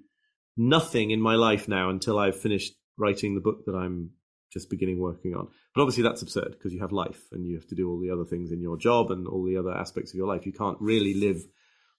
nothing 0.58 1.12
in 1.12 1.22
my 1.22 1.36
life 1.36 1.67
now 1.67 1.89
until 1.89 2.19
I've 2.19 2.39
finished 2.39 2.74
writing 2.98 3.36
the 3.36 3.41
book 3.41 3.65
that 3.65 3.76
I'm 3.76 4.12
just 4.52 4.69
beginning 4.69 5.00
working 5.00 5.34
on. 5.34 5.48
But 5.74 5.82
obviously 5.82 6.04
that's 6.04 6.22
absurd 6.22 6.52
because 6.52 6.74
you 6.74 6.82
have 6.82 6.91
life 6.91 7.22
and 7.32 7.45
you 7.45 7.56
have 7.56 7.67
to 7.67 7.76
do 7.76 7.89
all 7.89 8.00
the 8.00 8.12
other 8.12 8.26
things 8.26 8.52
in 8.52 8.62
your 8.62 8.78
job 8.78 9.12
and 9.12 9.28
all 9.28 9.45
the 9.45 9.58
other 9.58 9.72
aspects 9.72 10.12
of 10.12 10.17
your 10.17 10.28
life. 10.28 10.45
You 10.45 10.54
can't 10.54 10.78
really 10.82 11.13
live 11.13 11.41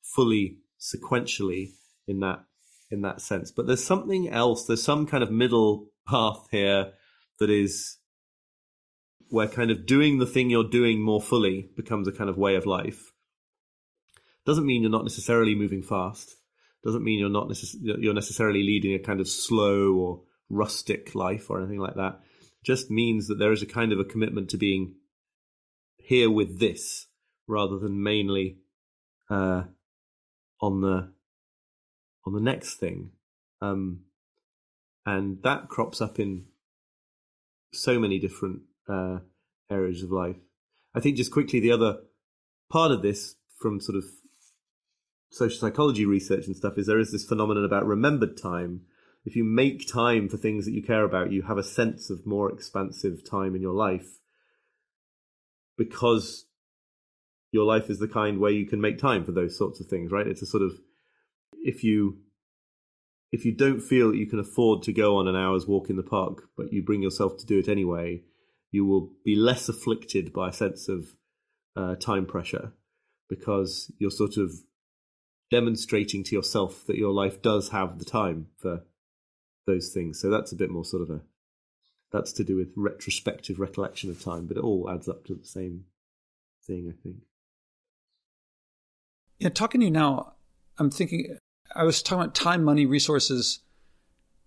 fully 0.03 0.59
sequentially 0.80 1.72
in 2.06 2.20
that 2.20 2.44
in 2.90 3.02
that 3.02 3.20
sense. 3.20 3.52
But 3.52 3.66
there's 3.66 3.84
something 3.84 4.28
else. 4.28 4.66
There's 4.66 4.82
some 4.82 5.06
kind 5.06 5.22
of 5.22 5.30
middle 5.30 5.88
path 6.08 6.48
here 6.50 6.92
that 7.38 7.50
is 7.50 7.98
where 9.28 9.46
kind 9.46 9.70
of 9.70 9.86
doing 9.86 10.18
the 10.18 10.26
thing 10.26 10.50
you're 10.50 10.68
doing 10.68 11.00
more 11.00 11.22
fully 11.22 11.70
becomes 11.76 12.08
a 12.08 12.12
kind 12.12 12.28
of 12.28 12.36
way 12.36 12.56
of 12.56 12.66
life. 12.66 13.12
Doesn't 14.44 14.66
mean 14.66 14.82
you're 14.82 14.90
not 14.90 15.04
necessarily 15.04 15.54
moving 15.54 15.82
fast. 15.82 16.34
Doesn't 16.82 17.04
mean 17.04 17.20
you're 17.20 17.28
not 17.28 17.48
necess- 17.48 17.76
you're 17.80 18.14
necessarily 18.14 18.62
leading 18.62 18.94
a 18.94 18.98
kind 18.98 19.20
of 19.20 19.28
slow 19.28 19.94
or 19.94 20.22
rustic 20.48 21.14
life 21.14 21.48
or 21.48 21.58
anything 21.58 21.78
like 21.78 21.94
that. 21.94 22.20
Just 22.64 22.90
means 22.90 23.28
that 23.28 23.38
there 23.38 23.52
is 23.52 23.62
a 23.62 23.66
kind 23.66 23.92
of 23.92 24.00
a 24.00 24.04
commitment 24.04 24.50
to 24.50 24.56
being 24.56 24.96
here 25.96 26.30
with 26.30 26.58
this 26.58 27.06
rather 27.46 27.78
than 27.78 28.02
mainly 28.02 28.58
uh, 29.28 29.64
on 30.61 30.81
the 30.81 31.12
on 32.27 32.35
the 32.35 32.40
next 32.40 32.77
thing, 32.77 33.11
um, 33.61 34.01
and 35.07 35.42
that 35.42 35.68
crops 35.68 36.01
up 36.01 36.18
in 36.18 36.44
so 37.73 37.99
many 37.99 38.18
different 38.18 38.61
uh, 38.88 39.18
areas 39.70 40.03
of 40.03 40.11
life. 40.11 40.37
I 40.94 41.01
think 41.01 41.16
just 41.16 41.33
quickly 41.33 41.61
the 41.61 41.73
other 41.73 41.99
part 42.70 42.90
of 42.90 43.03
this 43.03 43.37
from 43.59 43.81
sort 43.81 43.96
of 43.96 44.05
social 45.31 45.59
psychology 45.59 46.05
research 46.05 46.46
and 46.46 46.57
stuff 46.57 46.77
is 46.77 46.87
there 46.87 46.99
is 46.99 47.12
this 47.12 47.25
phenomenon 47.25 47.64
about 47.64 47.87
remembered 47.87 48.37
time. 48.37 48.83
If 49.25 49.37
you 49.37 49.44
make 49.44 49.87
time 49.87 50.29
for 50.29 50.37
things 50.37 50.64
that 50.64 50.73
you 50.73 50.83
care 50.83 51.05
about, 51.05 51.31
you 51.31 51.42
have 51.42 51.59
a 51.59 51.62
sense 51.62 52.11
of 52.11 52.27
more 52.27 52.51
expansive 52.51 53.29
time 53.29 53.55
in 53.55 53.62
your 53.62 53.75
life 53.75 54.18
because 55.77 56.46
your 57.52 57.64
life 57.64 57.90
is 57.90 57.98
the 57.98 58.08
kind 58.08 58.38
where 58.38 58.52
you 58.52 58.66
can 58.66 58.80
make 58.80 58.98
time 58.98 59.24
for 59.24 59.32
those 59.32 59.56
sorts 59.56 59.80
of 59.80 59.86
things, 59.86 60.10
right? 60.10 60.26
It's 60.26 60.42
a 60.42 60.46
sort 60.46 60.62
of 60.62 60.72
if 61.62 61.84
you 61.84 62.18
if 63.32 63.44
you 63.44 63.52
don't 63.52 63.80
feel 63.80 64.10
that 64.10 64.18
you 64.18 64.26
can 64.26 64.40
afford 64.40 64.82
to 64.82 64.92
go 64.92 65.16
on 65.16 65.28
an 65.28 65.36
hour's 65.36 65.66
walk 65.66 65.88
in 65.88 65.96
the 65.96 66.02
park, 66.02 66.48
but 66.56 66.72
you 66.72 66.82
bring 66.82 67.02
yourself 67.02 67.36
to 67.38 67.46
do 67.46 67.58
it 67.58 67.68
anyway, 67.68 68.22
you 68.72 68.84
will 68.84 69.12
be 69.24 69.36
less 69.36 69.68
afflicted 69.68 70.32
by 70.32 70.48
a 70.48 70.52
sense 70.52 70.88
of 70.88 71.14
uh, 71.76 71.94
time 71.94 72.26
pressure 72.26 72.72
because 73.28 73.92
you're 73.98 74.10
sort 74.10 74.36
of 74.36 74.52
demonstrating 75.50 76.24
to 76.24 76.34
yourself 76.34 76.84
that 76.86 76.96
your 76.96 77.12
life 77.12 77.40
does 77.40 77.68
have 77.68 77.98
the 77.98 78.04
time 78.04 78.48
for 78.58 78.82
those 79.66 79.90
things. 79.90 80.20
So 80.20 80.28
that's 80.28 80.52
a 80.52 80.56
bit 80.56 80.70
more 80.70 80.84
sort 80.84 81.02
of 81.02 81.10
a 81.10 81.20
that's 82.12 82.32
to 82.32 82.44
do 82.44 82.56
with 82.56 82.72
retrospective 82.74 83.60
recollection 83.60 84.10
of 84.10 84.22
time, 84.22 84.46
but 84.46 84.56
it 84.56 84.64
all 84.64 84.90
adds 84.90 85.08
up 85.08 85.24
to 85.26 85.34
the 85.34 85.46
same 85.46 85.84
thing, 86.66 86.92
I 86.92 87.02
think. 87.02 87.18
Yeah, 89.40 89.48
talking 89.48 89.81
to 89.81 89.87
you 89.87 89.90
now, 89.90 90.35
I'm 90.79 90.90
thinking, 90.90 91.38
I 91.74 91.85
was 91.85 92.03
talking 92.03 92.20
about 92.20 92.35
time, 92.35 92.62
money, 92.62 92.85
resources. 92.85 93.61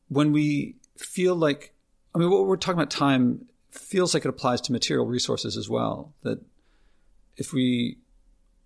When 0.07 0.31
we 0.31 0.75
feel 0.99 1.35
like, 1.35 1.73
I 2.13 2.19
mean, 2.19 2.29
what 2.29 2.45
we're 2.45 2.57
talking 2.57 2.79
about 2.79 2.91
time 2.91 3.47
feels 3.71 4.13
like 4.13 4.23
it 4.23 4.29
applies 4.29 4.61
to 4.61 4.71
material 4.71 5.07
resources 5.07 5.57
as 5.57 5.67
well. 5.67 6.13
That 6.21 6.39
if 7.37 7.53
we 7.53 7.97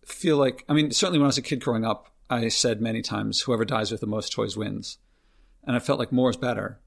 feel 0.06 0.36
like, 0.36 0.66
I 0.68 0.74
mean, 0.74 0.92
certainly 0.92 1.18
when 1.18 1.28
I 1.28 1.28
was 1.28 1.38
a 1.38 1.42
kid 1.42 1.62
growing 1.62 1.86
up, 1.86 2.14
I 2.30 2.50
said 2.50 2.82
many 2.82 3.02
times, 3.02 3.40
whoever 3.42 3.64
dies 3.64 3.90
with 3.90 4.02
the 4.02 4.08
most 4.08 4.34
toys 4.34 4.58
wins. 4.58 4.98
And 5.64 5.78
I 5.78 5.80
felt 5.80 5.98
like 5.98 6.12
more 6.12 6.30
is 6.30 6.36
better. 6.36 6.82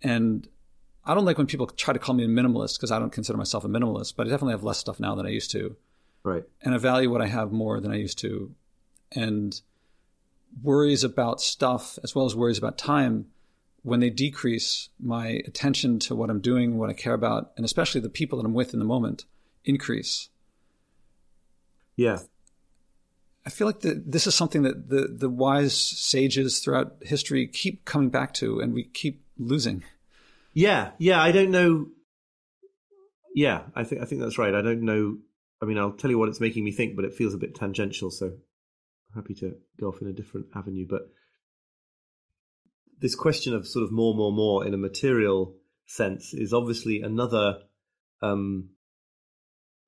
And 0.00 0.46
I 1.04 1.14
don't 1.14 1.24
like 1.24 1.38
when 1.38 1.48
people 1.48 1.66
try 1.66 1.92
to 1.92 1.98
call 1.98 2.14
me 2.14 2.24
a 2.24 2.28
minimalist 2.28 2.76
because 2.76 2.92
I 2.92 3.00
don't 3.00 3.10
consider 3.10 3.36
myself 3.36 3.64
a 3.64 3.68
minimalist, 3.68 4.14
but 4.16 4.28
I 4.28 4.30
definitely 4.30 4.52
have 4.52 4.62
less 4.62 4.78
stuff 4.78 5.00
now 5.00 5.16
than 5.16 5.26
I 5.26 5.30
used 5.30 5.50
to. 5.52 5.74
Right. 6.22 6.44
And 6.62 6.74
I 6.74 6.78
value 6.78 7.10
what 7.10 7.22
I 7.22 7.26
have 7.26 7.52
more 7.52 7.80
than 7.80 7.92
I 7.92 7.96
used 7.96 8.18
to. 8.18 8.54
And 9.12 9.60
worries 10.62 11.04
about 11.04 11.40
stuff 11.40 11.98
as 12.02 12.14
well 12.14 12.26
as 12.26 12.34
worries 12.34 12.58
about 12.58 12.78
time, 12.78 13.26
when 13.82 14.00
they 14.00 14.10
decrease, 14.10 14.88
my 15.00 15.42
attention 15.46 15.98
to 16.00 16.14
what 16.14 16.30
I'm 16.30 16.40
doing, 16.40 16.76
what 16.78 16.90
I 16.90 16.92
care 16.92 17.14
about, 17.14 17.52
and 17.56 17.64
especially 17.64 18.00
the 18.00 18.08
people 18.08 18.38
that 18.38 18.44
I'm 18.44 18.54
with 18.54 18.72
in 18.72 18.78
the 18.78 18.84
moment 18.84 19.24
increase. 19.64 20.28
Yeah. 21.96 22.18
I 23.46 23.50
feel 23.50 23.66
like 23.66 23.80
the, 23.80 24.02
this 24.04 24.26
is 24.26 24.34
something 24.34 24.62
that 24.62 24.90
the, 24.90 25.08
the 25.10 25.30
wise 25.30 25.74
sages 25.74 26.60
throughout 26.60 26.96
history 27.02 27.46
keep 27.46 27.84
coming 27.84 28.10
back 28.10 28.34
to 28.34 28.60
and 28.60 28.74
we 28.74 28.84
keep 28.84 29.24
losing. 29.38 29.84
Yeah, 30.52 30.90
yeah, 30.98 31.22
I 31.22 31.32
don't 31.32 31.50
know. 31.50 31.88
Yeah, 33.34 33.62
I 33.74 33.84
think 33.84 34.02
I 34.02 34.04
think 34.04 34.20
that's 34.20 34.38
right. 34.38 34.54
I 34.54 34.62
don't 34.62 34.82
know 34.82 35.18
I 35.60 35.64
mean, 35.64 35.78
I'll 35.78 35.92
tell 35.92 36.10
you 36.10 36.18
what 36.18 36.28
it's 36.28 36.40
making 36.40 36.64
me 36.64 36.72
think, 36.72 36.96
but 36.96 37.04
it 37.04 37.14
feels 37.14 37.34
a 37.34 37.38
bit 37.38 37.54
tangential, 37.54 38.10
so 38.10 38.26
I'm 38.26 39.14
happy 39.14 39.34
to 39.34 39.56
go 39.78 39.88
off 39.88 40.00
in 40.00 40.08
a 40.08 40.12
different 40.12 40.46
avenue. 40.54 40.86
But 40.88 41.02
this 43.00 43.14
question 43.14 43.54
of 43.54 43.66
sort 43.66 43.84
of 43.84 43.92
more, 43.92 44.14
more, 44.14 44.32
more 44.32 44.66
in 44.66 44.74
a 44.74 44.78
material 44.78 45.56
sense 45.86 46.34
is 46.34 46.52
obviously 46.52 47.00
another 47.00 47.58
um, 48.22 48.70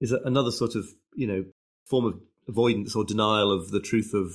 is 0.01 0.13
another 0.13 0.51
sort 0.51 0.75
of 0.75 0.87
you 1.15 1.27
know 1.27 1.45
form 1.85 2.07
of 2.07 2.21
avoidance 2.49 2.97
or 2.97 3.05
denial 3.05 3.53
of 3.53 3.71
the 3.71 3.81
truth 3.81 4.13
of 4.15 4.33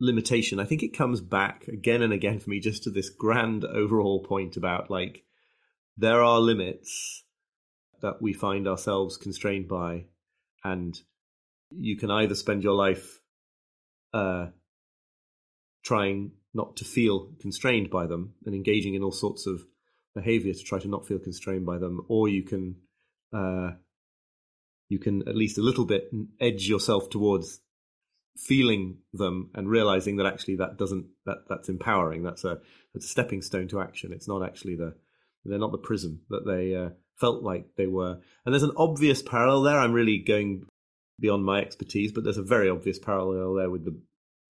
limitation. 0.00 0.58
I 0.58 0.64
think 0.64 0.82
it 0.82 0.96
comes 0.96 1.20
back 1.20 1.68
again 1.68 2.02
and 2.02 2.12
again 2.12 2.38
for 2.40 2.50
me 2.50 2.58
just 2.60 2.82
to 2.84 2.90
this 2.90 3.10
grand 3.10 3.64
overall 3.64 4.22
point 4.22 4.56
about 4.56 4.90
like 4.90 5.24
there 5.96 6.22
are 6.22 6.40
limits 6.40 7.24
that 8.02 8.20
we 8.20 8.32
find 8.32 8.66
ourselves 8.66 9.16
constrained 9.16 9.68
by, 9.68 10.06
and 10.64 10.98
you 11.70 11.96
can 11.96 12.10
either 12.10 12.34
spend 12.34 12.64
your 12.64 12.74
life 12.74 13.20
uh, 14.12 14.46
trying 15.84 16.32
not 16.52 16.76
to 16.76 16.84
feel 16.84 17.32
constrained 17.40 17.90
by 17.90 18.06
them 18.06 18.34
and 18.44 18.54
engaging 18.54 18.94
in 18.94 19.02
all 19.02 19.12
sorts 19.12 19.46
of 19.46 19.62
behavior 20.14 20.52
to 20.52 20.62
try 20.64 20.78
to 20.78 20.88
not 20.88 21.06
feel 21.06 21.18
constrained 21.18 21.64
by 21.64 21.78
them, 21.78 22.04
or 22.08 22.28
you 22.28 22.42
can 22.42 22.76
uh, 23.32 23.70
you 24.88 24.98
can 24.98 25.26
at 25.28 25.36
least 25.36 25.58
a 25.58 25.62
little 25.62 25.84
bit 25.84 26.10
edge 26.40 26.68
yourself 26.68 27.08
towards 27.10 27.60
feeling 28.36 28.98
them 29.12 29.50
and 29.54 29.68
realizing 29.68 30.16
that 30.16 30.26
actually 30.26 30.56
that 30.56 30.76
doesn't 30.76 31.06
that 31.26 31.44
that's 31.48 31.68
empowering. 31.68 32.22
That's 32.22 32.44
a 32.44 32.58
that's 32.92 33.06
a 33.06 33.08
stepping 33.08 33.42
stone 33.42 33.68
to 33.68 33.80
action. 33.80 34.12
It's 34.12 34.28
not 34.28 34.42
actually 34.42 34.76
the 34.76 34.94
they're 35.44 35.58
not 35.58 35.72
the 35.72 35.78
prison 35.78 36.20
that 36.28 36.44
they 36.44 36.74
uh, 36.74 36.90
felt 37.20 37.42
like 37.42 37.66
they 37.76 37.86
were. 37.86 38.18
And 38.44 38.52
there's 38.52 38.62
an 38.62 38.72
obvious 38.76 39.22
parallel 39.22 39.62
there. 39.62 39.78
I'm 39.78 39.92
really 39.92 40.18
going 40.18 40.66
beyond 41.20 41.44
my 41.44 41.60
expertise, 41.60 42.12
but 42.12 42.24
there's 42.24 42.38
a 42.38 42.42
very 42.42 42.68
obvious 42.68 42.98
parallel 42.98 43.54
there 43.54 43.70
with 43.70 43.84
the 43.84 44.00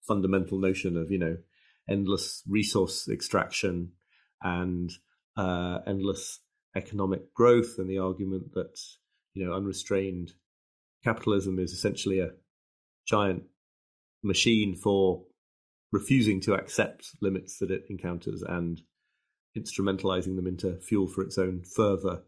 fundamental 0.07 0.57
notion 0.57 0.97
of, 0.97 1.11
you 1.11 1.19
know, 1.19 1.37
endless 1.89 2.41
resource 2.47 3.07
extraction 3.09 3.91
and 4.41 4.91
uh, 5.37 5.79
endless 5.85 6.39
economic 6.75 7.33
growth 7.33 7.75
and 7.77 7.89
the 7.89 7.97
argument 7.97 8.53
that, 8.53 8.79
you 9.33 9.45
know, 9.45 9.53
unrestrained 9.53 10.31
capitalism 11.03 11.59
is 11.59 11.73
essentially 11.73 12.19
a 12.19 12.31
giant 13.05 13.43
machine 14.23 14.75
for 14.75 15.23
refusing 15.91 16.39
to 16.39 16.53
accept 16.53 17.07
limits 17.21 17.57
that 17.57 17.71
it 17.71 17.83
encounters 17.89 18.41
and 18.41 18.81
instrumentalizing 19.57 20.37
them 20.37 20.47
into 20.47 20.77
fuel 20.77 21.07
for 21.07 21.21
its 21.21 21.37
own 21.37 21.61
further 21.63 22.21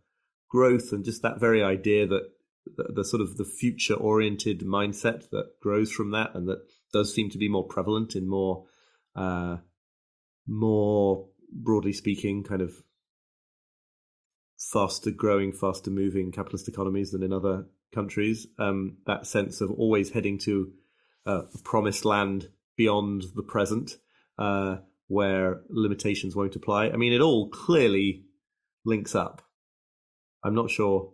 growth, 0.53 0.93
and 0.93 1.03
just 1.03 1.23
that 1.23 1.39
very 1.39 1.63
idea 1.63 2.05
that 2.05 2.29
the, 2.77 2.93
the 2.93 3.03
sort 3.03 3.21
of 3.21 3.37
the 3.37 3.43
future 3.43 3.95
oriented 3.95 4.61
mindset 4.61 5.29
that 5.31 5.59
grows 5.59 5.91
from 5.91 6.11
that, 6.11 6.29
and 6.35 6.47
that 6.47 6.59
does 6.93 7.13
seem 7.13 7.29
to 7.31 7.39
be 7.39 7.49
more 7.49 7.67
prevalent 7.67 8.15
in 8.15 8.27
more 8.27 8.65
uh, 9.15 9.57
more 10.47 11.27
broadly 11.51 11.93
speaking, 11.93 12.43
kind 12.43 12.61
of 12.61 12.83
faster 14.71 15.11
growing, 15.11 15.51
faster 15.51 15.91
moving 15.91 16.31
capitalist 16.31 16.67
economies 16.67 17.11
than 17.11 17.23
in 17.23 17.33
other 17.33 17.65
countries. 17.93 18.47
Um, 18.59 18.97
that 19.07 19.25
sense 19.25 19.59
of 19.59 19.71
always 19.71 20.11
heading 20.11 20.37
to 20.39 20.71
uh, 21.25 21.43
a 21.53 21.57
promised 21.63 22.05
land 22.05 22.49
beyond 22.77 23.23
the 23.35 23.43
present, 23.43 23.97
uh, 24.37 24.77
where 25.07 25.61
limitations 25.69 26.35
won't 26.35 26.55
apply. 26.55 26.89
I 26.89 26.97
mean, 26.97 27.13
it 27.13 27.21
all 27.21 27.49
clearly 27.49 28.25
links 28.85 29.15
up. 29.15 29.41
I'm 30.43 30.55
not 30.55 30.69
sure 30.69 31.11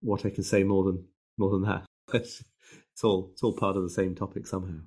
what 0.00 0.24
I 0.26 0.30
can 0.30 0.42
say 0.42 0.64
more 0.64 0.84
than 0.84 1.04
more 1.38 1.50
than 1.50 1.62
that. 1.62 1.84
it's 2.14 2.42
all 3.02 3.30
it's 3.32 3.42
all 3.42 3.52
part 3.52 3.76
of 3.76 3.82
the 3.82 3.90
same 3.90 4.14
topic 4.14 4.46
somehow. 4.46 4.78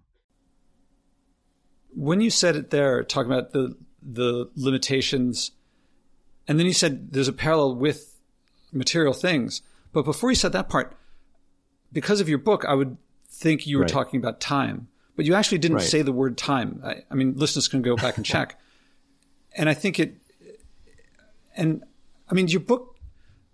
When 1.94 2.22
you 2.22 2.30
said 2.30 2.56
it 2.56 2.72
there, 2.72 3.04
talking 3.04 3.32
about 3.32 3.52
the 3.52 3.76
the 4.02 4.50
limitations, 4.56 5.52
and 6.48 6.60
then 6.60 6.66
you 6.66 6.74
said 6.74 7.12
there's 7.12 7.28
a 7.28 7.34
parallel 7.34 7.76
with 7.76 8.20
material 8.72 9.14
things. 9.14 9.62
But 9.94 10.04
before 10.04 10.30
you 10.30 10.36
said 10.36 10.52
that 10.52 10.68
part, 10.70 10.98
because 11.92 12.20
of 12.20 12.28
your 12.28 12.38
book, 12.38 12.66
I 12.66 12.74
would 12.74 12.98
think 13.30 13.66
you 13.66 13.78
were 13.78 13.84
right. 13.84 13.90
talking 13.90 14.20
about 14.20 14.42
time, 14.42 14.90
but 15.16 15.26
you 15.26 15.34
actually 15.34 15.60
didn't 15.60 15.78
right. 15.78 15.86
say 15.86 16.02
the 16.02 16.12
word 16.12 16.38
time. 16.38 16.82
I, 16.84 17.04
I 17.10 17.16
mean, 17.16 17.36
listeners 17.38 17.68
can 17.68 17.82
go 17.82 17.96
back 17.96 18.18
and 18.18 18.26
check. 18.34 18.60
and 19.56 19.70
I 19.70 19.74
think 19.74 20.00
it, 20.00 20.18
and 21.56 21.84
I 22.30 22.34
mean, 22.34 22.50
your 22.50 22.60
book, 22.60 22.95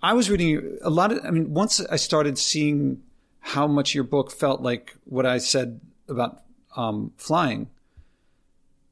I 0.04 0.14
was 0.14 0.30
reading 0.30 0.78
a 0.82 0.90
lot 0.90 1.12
of, 1.12 1.24
I 1.24 1.32
mean, 1.32 1.54
once 1.54 1.80
I 1.80 1.96
started 1.96 2.38
seeing 2.38 3.02
how 3.40 3.68
much 3.68 3.94
your 3.94 4.04
book 4.04 4.32
felt 4.32 4.62
like 4.62 4.96
what 5.06 5.26
I 5.26 5.38
said 5.38 5.80
about 6.08 6.42
um, 6.76 7.12
flying, 7.18 7.70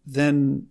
then 0.05 0.67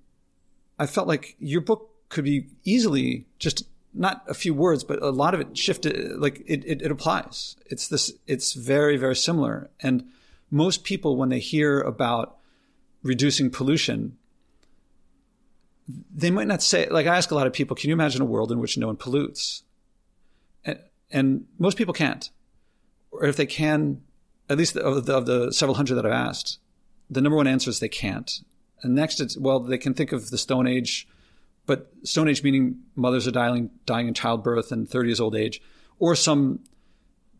I 0.78 0.86
felt 0.86 1.08
like 1.08 1.36
your 1.38 1.60
book 1.60 1.90
could 2.08 2.24
be 2.24 2.46
easily 2.64 3.26
just 3.38 3.64
not 3.94 4.22
a 4.28 4.34
few 4.34 4.54
words, 4.54 4.84
but 4.84 5.02
a 5.02 5.10
lot 5.10 5.34
of 5.34 5.40
it 5.40 5.56
shifted. 5.56 6.18
Like 6.18 6.42
it, 6.46 6.64
it, 6.64 6.82
it 6.82 6.90
applies. 6.90 7.56
It's 7.66 7.88
this. 7.88 8.12
It's 8.26 8.52
very, 8.52 8.96
very 8.96 9.16
similar. 9.16 9.70
And 9.80 10.04
most 10.50 10.84
people, 10.84 11.16
when 11.16 11.30
they 11.30 11.40
hear 11.40 11.80
about 11.80 12.36
reducing 13.02 13.50
pollution, 13.50 14.16
they 16.14 16.30
might 16.30 16.46
not 16.46 16.62
say. 16.62 16.88
Like 16.88 17.06
I 17.06 17.16
ask 17.16 17.30
a 17.30 17.34
lot 17.34 17.46
of 17.46 17.52
people, 17.52 17.76
can 17.76 17.88
you 17.88 17.94
imagine 17.94 18.22
a 18.22 18.26
world 18.26 18.52
in 18.52 18.60
which 18.60 18.78
no 18.78 18.86
one 18.86 18.96
pollutes? 18.96 19.62
And, 21.10 21.46
most 21.58 21.76
people 21.76 21.94
can't. 21.94 22.30
Or 23.10 23.24
if 23.24 23.36
they 23.36 23.46
can, 23.46 24.02
at 24.48 24.58
least 24.58 24.76
of 24.76 25.06
the, 25.06 25.16
of 25.16 25.26
the 25.26 25.52
several 25.52 25.74
hundred 25.74 25.96
that 25.96 26.06
I've 26.06 26.12
asked, 26.12 26.58
the 27.10 27.20
number 27.20 27.36
one 27.36 27.46
answer 27.46 27.70
is 27.70 27.80
they 27.80 27.88
can't. 27.88 28.40
And 28.82 28.94
next, 28.94 29.20
it's 29.20 29.36
well, 29.36 29.60
they 29.60 29.78
can 29.78 29.94
think 29.94 30.12
of 30.12 30.30
the 30.30 30.38
Stone 30.38 30.66
Age 30.66 31.08
but 31.68 31.92
Stone 32.02 32.28
Age 32.28 32.42
meaning 32.42 32.78
mothers 32.96 33.28
are 33.28 33.30
dying, 33.30 33.68
dying 33.84 34.08
in 34.08 34.14
childbirth 34.14 34.72
and 34.72 34.88
30 34.88 35.08
years 35.10 35.20
old 35.20 35.36
age, 35.36 35.60
or 35.98 36.16
some 36.16 36.60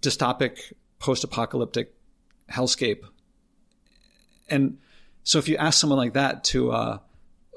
dystopic 0.02 0.74
post 0.98 1.24
apocalyptic 1.24 1.94
hellscape. 2.52 3.04
And 4.50 4.76
so 5.24 5.38
if 5.38 5.48
you 5.48 5.56
ask 5.56 5.80
someone 5.80 5.98
like 5.98 6.12
that 6.12 6.44
to 6.44 6.72
uh, 6.72 6.98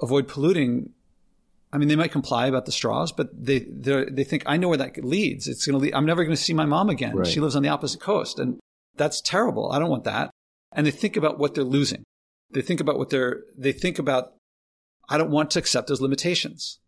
avoid 0.01 0.29
polluting, 0.29 0.93
I 1.73 1.77
mean, 1.77 1.87
they 1.87 1.95
might 1.95 2.11
comply 2.11 2.47
about 2.47 2.65
the 2.65 2.71
straws, 2.71 3.11
but 3.11 3.29
they 3.33 3.59
they 3.59 4.23
think 4.23 4.43
I 4.45 4.57
know 4.57 4.67
where 4.67 4.77
that 4.77 5.03
leads. 5.03 5.47
It's 5.47 5.65
going 5.65 5.73
to 5.73 5.79
lead. 5.79 5.93
I'm 5.93 6.05
never 6.05 6.23
going 6.23 6.35
to 6.35 6.41
see 6.41 6.53
my 6.53 6.65
mom 6.65 6.89
again. 6.89 7.15
Right. 7.15 7.27
She 7.27 7.39
lives 7.39 7.55
on 7.55 7.63
the 7.63 7.69
opposite 7.69 8.01
coast, 8.01 8.39
and 8.39 8.59
that's 8.97 9.21
terrible. 9.21 9.71
I 9.71 9.79
don't 9.79 9.89
want 9.89 10.03
that. 10.03 10.31
And 10.73 10.85
they 10.85 10.91
think 10.91 11.15
about 11.15 11.39
what 11.39 11.55
they're 11.55 11.63
losing. 11.63 12.03
They 12.51 12.61
think 12.61 12.81
about 12.81 12.97
what 12.97 13.09
they're. 13.09 13.43
They 13.57 13.71
think 13.71 13.99
about 13.99 14.33
I 15.07 15.17
don't 15.17 15.31
want 15.31 15.51
to 15.51 15.59
accept 15.59 15.87
those 15.87 16.01
limitations. 16.01 16.79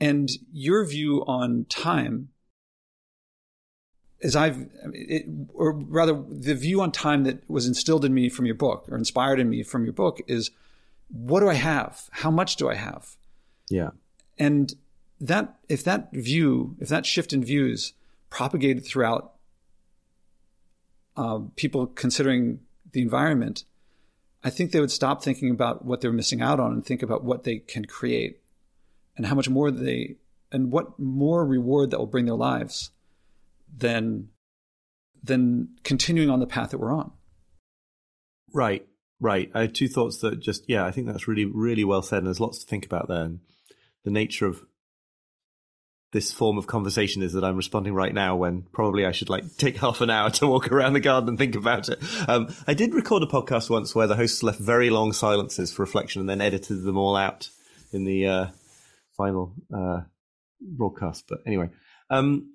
And 0.00 0.28
your 0.52 0.84
view 0.84 1.24
on 1.26 1.66
time 1.68 2.28
is 4.20 4.36
I've, 4.36 4.68
it, 4.92 5.26
or 5.54 5.72
rather, 5.72 6.12
the 6.28 6.54
view 6.54 6.80
on 6.80 6.92
time 6.92 7.24
that 7.24 7.48
was 7.48 7.66
instilled 7.66 8.04
in 8.04 8.14
me 8.14 8.28
from 8.28 8.46
your 8.46 8.54
book 8.54 8.84
or 8.88 8.96
inspired 8.96 9.40
in 9.40 9.50
me 9.50 9.62
from 9.62 9.84
your 9.84 9.92
book 9.92 10.20
is 10.26 10.50
what 11.08 11.40
do 11.40 11.48
I 11.48 11.54
have? 11.54 12.08
How 12.10 12.30
much 12.30 12.56
do 12.56 12.68
I 12.68 12.74
have? 12.74 13.16
Yeah. 13.70 13.90
And 14.38 14.74
that, 15.20 15.56
if 15.68 15.84
that 15.84 16.12
view, 16.12 16.76
if 16.78 16.88
that 16.88 17.06
shift 17.06 17.32
in 17.32 17.44
views 17.44 17.92
propagated 18.30 18.84
throughout 18.84 19.32
uh, 21.16 21.40
people 21.56 21.86
considering 21.86 22.60
the 22.92 23.02
environment, 23.02 23.64
I 24.44 24.50
think 24.50 24.70
they 24.70 24.80
would 24.80 24.90
stop 24.90 25.22
thinking 25.22 25.50
about 25.50 25.84
what 25.84 26.00
they're 26.00 26.12
missing 26.12 26.40
out 26.40 26.60
on 26.60 26.72
and 26.72 26.84
think 26.84 27.02
about 27.02 27.24
what 27.24 27.44
they 27.44 27.58
can 27.58 27.84
create 27.84 28.40
and 29.16 29.26
how 29.26 29.34
much 29.34 29.48
more 29.48 29.70
they 29.70 30.16
and 30.52 30.70
what 30.70 30.98
more 30.98 31.44
reward 31.44 31.90
that 31.90 31.98
will 31.98 32.06
bring 32.06 32.26
their 32.26 32.34
lives 32.34 32.90
than 33.76 34.28
than 35.22 35.68
continuing 35.82 36.30
on 36.30 36.40
the 36.40 36.46
path 36.46 36.70
that 36.70 36.78
we're 36.78 36.94
on. 36.94 37.10
Right, 38.52 38.86
right. 39.20 39.50
I 39.54 39.62
had 39.62 39.74
two 39.74 39.88
thoughts 39.88 40.18
that 40.18 40.40
just 40.40 40.64
yeah, 40.68 40.84
I 40.84 40.90
think 40.90 41.06
that's 41.06 41.28
really 41.28 41.44
really 41.44 41.84
well 41.84 42.02
said, 42.02 42.18
and 42.18 42.26
there's 42.26 42.40
lots 42.40 42.58
to 42.58 42.66
think 42.66 42.86
about 42.86 43.08
there. 43.08 43.24
And 43.24 43.40
the 44.04 44.10
nature 44.10 44.46
of 44.46 44.62
this 46.12 46.32
form 46.32 46.56
of 46.56 46.66
conversation 46.66 47.22
is 47.22 47.34
that 47.34 47.44
I'm 47.44 47.56
responding 47.56 47.92
right 47.92 48.14
now 48.14 48.34
when 48.34 48.62
probably 48.72 49.04
I 49.04 49.12
should 49.12 49.28
like 49.28 49.56
take 49.56 49.76
half 49.78 50.00
an 50.00 50.10
hour 50.10 50.30
to 50.30 50.46
walk 50.46 50.72
around 50.72 50.94
the 50.94 51.00
garden 51.00 51.30
and 51.30 51.38
think 51.38 51.54
about 51.54 51.88
it. 51.88 51.98
Um, 52.26 52.54
I 52.66 52.74
did 52.74 52.94
record 52.94 53.22
a 53.22 53.26
podcast 53.26 53.68
once 53.68 53.94
where 53.94 54.06
the 54.06 54.16
hosts 54.16 54.42
left 54.42 54.58
very 54.58 54.90
long 54.90 55.12
silences 55.12 55.72
for 55.72 55.82
reflection 55.82 56.20
and 56.20 56.28
then 56.28 56.40
edited 56.40 56.82
them 56.82 56.96
all 56.96 57.16
out 57.16 57.50
in 57.92 58.04
the 58.04 58.26
uh, 58.26 58.46
final 59.16 59.52
uh, 59.74 60.00
broadcast. 60.60 61.24
But 61.28 61.40
anyway, 61.46 61.70
um, 62.10 62.54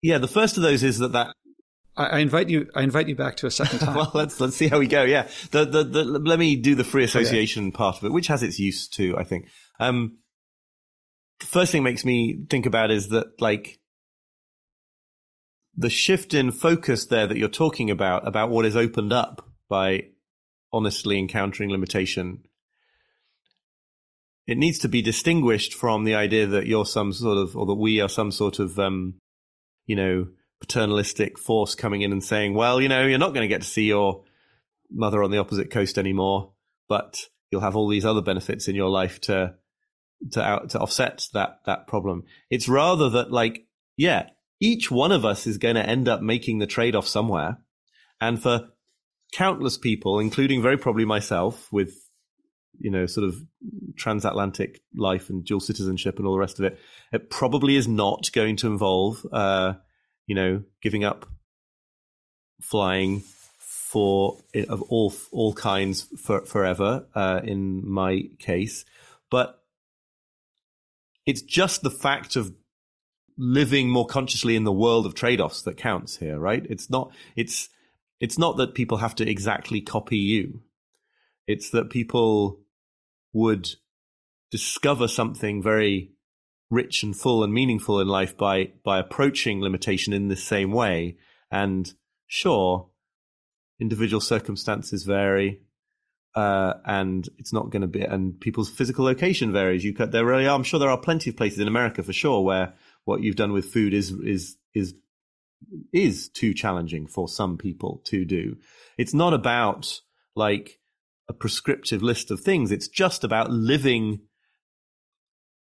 yeah, 0.00 0.18
the 0.18 0.28
first 0.28 0.56
of 0.56 0.62
those 0.62 0.82
is 0.82 0.98
that 0.98 1.12
that. 1.12 1.34
I, 1.96 2.18
invite 2.18 2.48
you. 2.48 2.68
I 2.74 2.82
invite 2.82 3.08
you 3.08 3.14
back 3.14 3.36
to 3.36 3.46
a 3.46 3.50
second 3.50 3.78
time. 3.80 3.94
well, 3.94 4.10
let's 4.14 4.40
let's 4.40 4.56
see 4.56 4.68
how 4.68 4.78
we 4.78 4.88
go. 4.88 5.04
Yeah, 5.04 5.28
the, 5.50 5.64
the, 5.64 5.84
the 5.84 6.04
let 6.04 6.38
me 6.38 6.56
do 6.56 6.74
the 6.74 6.84
free 6.84 7.04
association 7.04 7.68
okay. 7.68 7.76
part 7.76 7.98
of 7.98 8.04
it, 8.04 8.12
which 8.12 8.26
has 8.26 8.42
its 8.42 8.58
use 8.58 8.88
too. 8.88 9.16
I 9.16 9.24
think. 9.24 9.48
Um, 9.78 10.18
the 11.40 11.46
first 11.46 11.72
thing 11.72 11.82
makes 11.82 12.04
me 12.04 12.44
think 12.48 12.66
about 12.66 12.90
is 12.90 13.08
that 13.08 13.40
like 13.40 13.78
the 15.76 15.90
shift 15.90 16.34
in 16.34 16.52
focus 16.52 17.06
there 17.06 17.26
that 17.26 17.36
you're 17.36 17.48
talking 17.48 17.90
about 17.90 18.26
about 18.26 18.50
what 18.50 18.64
is 18.64 18.76
opened 18.76 19.12
up 19.12 19.48
by 19.68 20.04
honestly 20.72 21.18
encountering 21.18 21.70
limitation 21.70 22.42
it 24.46 24.58
needs 24.58 24.78
to 24.78 24.88
be 24.88 25.02
distinguished 25.02 25.74
from 25.74 26.04
the 26.04 26.14
idea 26.14 26.46
that 26.46 26.66
you're 26.66 26.86
some 26.86 27.12
sort 27.12 27.38
of 27.38 27.56
or 27.56 27.66
that 27.66 27.74
we 27.74 28.00
are 28.00 28.08
some 28.08 28.30
sort 28.30 28.58
of 28.58 28.78
um 28.78 29.14
you 29.86 29.96
know 29.96 30.26
paternalistic 30.60 31.38
force 31.38 31.74
coming 31.74 32.02
in 32.02 32.12
and 32.12 32.24
saying 32.24 32.54
well 32.54 32.80
you 32.80 32.88
know 32.88 33.06
you're 33.06 33.18
not 33.18 33.34
going 33.34 33.42
to 33.42 33.48
get 33.48 33.62
to 33.62 33.68
see 33.68 33.84
your 33.84 34.24
mother 34.90 35.22
on 35.22 35.30
the 35.30 35.38
opposite 35.38 35.70
coast 35.70 35.98
anymore 35.98 36.52
but 36.88 37.28
you'll 37.50 37.60
have 37.60 37.76
all 37.76 37.88
these 37.88 38.04
other 38.04 38.22
benefits 38.22 38.68
in 38.68 38.74
your 38.74 38.88
life 38.88 39.20
to 39.20 39.54
to 40.32 40.42
out, 40.42 40.70
to 40.70 40.80
offset 40.80 41.26
that 41.32 41.60
that 41.66 41.86
problem. 41.86 42.24
It's 42.50 42.68
rather 42.68 43.10
that 43.10 43.30
like 43.30 43.66
yeah, 43.96 44.28
each 44.60 44.90
one 44.90 45.12
of 45.12 45.24
us 45.24 45.46
is 45.46 45.58
going 45.58 45.76
to 45.76 45.88
end 45.88 46.08
up 46.08 46.20
making 46.20 46.58
the 46.58 46.66
trade 46.66 46.94
off 46.94 47.06
somewhere, 47.06 47.58
and 48.20 48.42
for 48.42 48.68
countless 49.32 49.78
people, 49.78 50.18
including 50.18 50.62
very 50.62 50.76
probably 50.76 51.04
myself, 51.04 51.72
with 51.72 51.94
you 52.78 52.90
know 52.90 53.06
sort 53.06 53.26
of 53.26 53.36
transatlantic 53.96 54.80
life 54.96 55.30
and 55.30 55.44
dual 55.44 55.60
citizenship 55.60 56.18
and 56.18 56.26
all 56.26 56.34
the 56.34 56.40
rest 56.40 56.58
of 56.58 56.64
it, 56.64 56.78
it 57.12 57.30
probably 57.30 57.76
is 57.76 57.86
not 57.86 58.30
going 58.32 58.56
to 58.56 58.66
involve 58.66 59.24
uh, 59.32 59.74
you 60.26 60.34
know 60.34 60.62
giving 60.80 61.04
up 61.04 61.26
flying 62.60 63.22
for 63.60 64.38
of 64.68 64.82
all 64.82 65.14
all 65.30 65.52
kinds 65.52 66.02
for, 66.20 66.44
forever 66.44 67.06
uh, 67.14 67.40
in 67.44 67.88
my 67.88 68.22
case 68.38 68.84
but 69.30 69.62
it's 71.26 71.42
just 71.42 71.82
the 71.82 71.90
fact 71.90 72.36
of 72.36 72.54
living 73.36 73.88
more 73.88 74.06
consciously 74.06 74.56
in 74.56 74.64
the 74.64 74.72
world 74.72 75.06
of 75.06 75.14
trade-offs 75.14 75.62
that 75.62 75.76
counts 75.76 76.16
here, 76.16 76.38
right? 76.38 76.64
It's 76.68 76.90
not 76.90 77.12
it's 77.36 77.68
it's 78.20 78.38
not 78.38 78.56
that 78.56 78.74
people 78.74 78.98
have 78.98 79.14
to 79.16 79.28
exactly 79.28 79.80
copy 79.80 80.18
you. 80.18 80.62
It's 81.46 81.70
that 81.70 81.90
people 81.90 82.60
would 83.32 83.68
discover 84.50 85.08
something 85.08 85.62
very 85.62 86.12
rich 86.70 87.02
and 87.02 87.16
full 87.16 87.44
and 87.44 87.52
meaningful 87.52 88.00
in 88.00 88.08
life 88.08 88.36
by 88.36 88.72
by 88.84 88.98
approaching 88.98 89.60
limitation 89.60 90.12
in 90.12 90.28
the 90.28 90.36
same 90.36 90.72
way. 90.72 91.16
And 91.50 91.92
sure, 92.26 92.88
individual 93.80 94.20
circumstances 94.20 95.04
vary. 95.04 95.60
uh, 96.34 96.74
and 96.84 97.28
it's 97.38 97.52
not 97.52 97.70
going 97.70 97.82
to 97.82 97.88
be. 97.88 98.02
And 98.02 98.38
people's 98.40 98.70
physical 98.70 99.04
location 99.04 99.52
varies. 99.52 99.84
You 99.84 99.92
there 99.92 100.24
really 100.24 100.46
are. 100.46 100.54
I'm 100.54 100.64
sure 100.64 100.80
there 100.80 100.90
are 100.90 100.98
plenty 100.98 101.30
of 101.30 101.36
places 101.36 101.60
in 101.60 101.68
America 101.68 102.02
for 102.02 102.12
sure 102.12 102.42
where 102.42 102.74
what 103.04 103.22
you've 103.22 103.36
done 103.36 103.52
with 103.52 103.66
food 103.66 103.94
is 103.94 104.10
is 104.10 104.56
is 104.74 104.94
is 105.92 106.28
too 106.28 106.52
challenging 106.54 107.06
for 107.06 107.28
some 107.28 107.56
people 107.56 108.02
to 108.06 108.24
do. 108.24 108.56
It's 108.98 109.14
not 109.14 109.32
about 109.32 110.00
like 110.34 110.80
a 111.28 111.32
prescriptive 111.32 112.02
list 112.02 112.30
of 112.30 112.40
things. 112.40 112.72
It's 112.72 112.88
just 112.88 113.22
about 113.24 113.50
living 113.50 114.20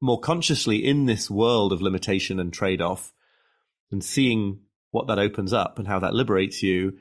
more 0.01 0.19
consciously 0.19 0.85
in 0.85 1.05
this 1.05 1.29
world 1.29 1.73
of 1.73 1.81
limitation 1.81 2.39
and 2.39 2.53
trade 2.53 2.81
off 2.81 3.13
and 3.91 4.03
seeing 4.03 4.59
what 4.91 5.07
that 5.07 5.19
opens 5.19 5.53
up 5.53 5.79
and 5.79 5.87
how 5.87 5.99
that 5.99 6.13
liberates 6.13 6.61
you 6.61 6.93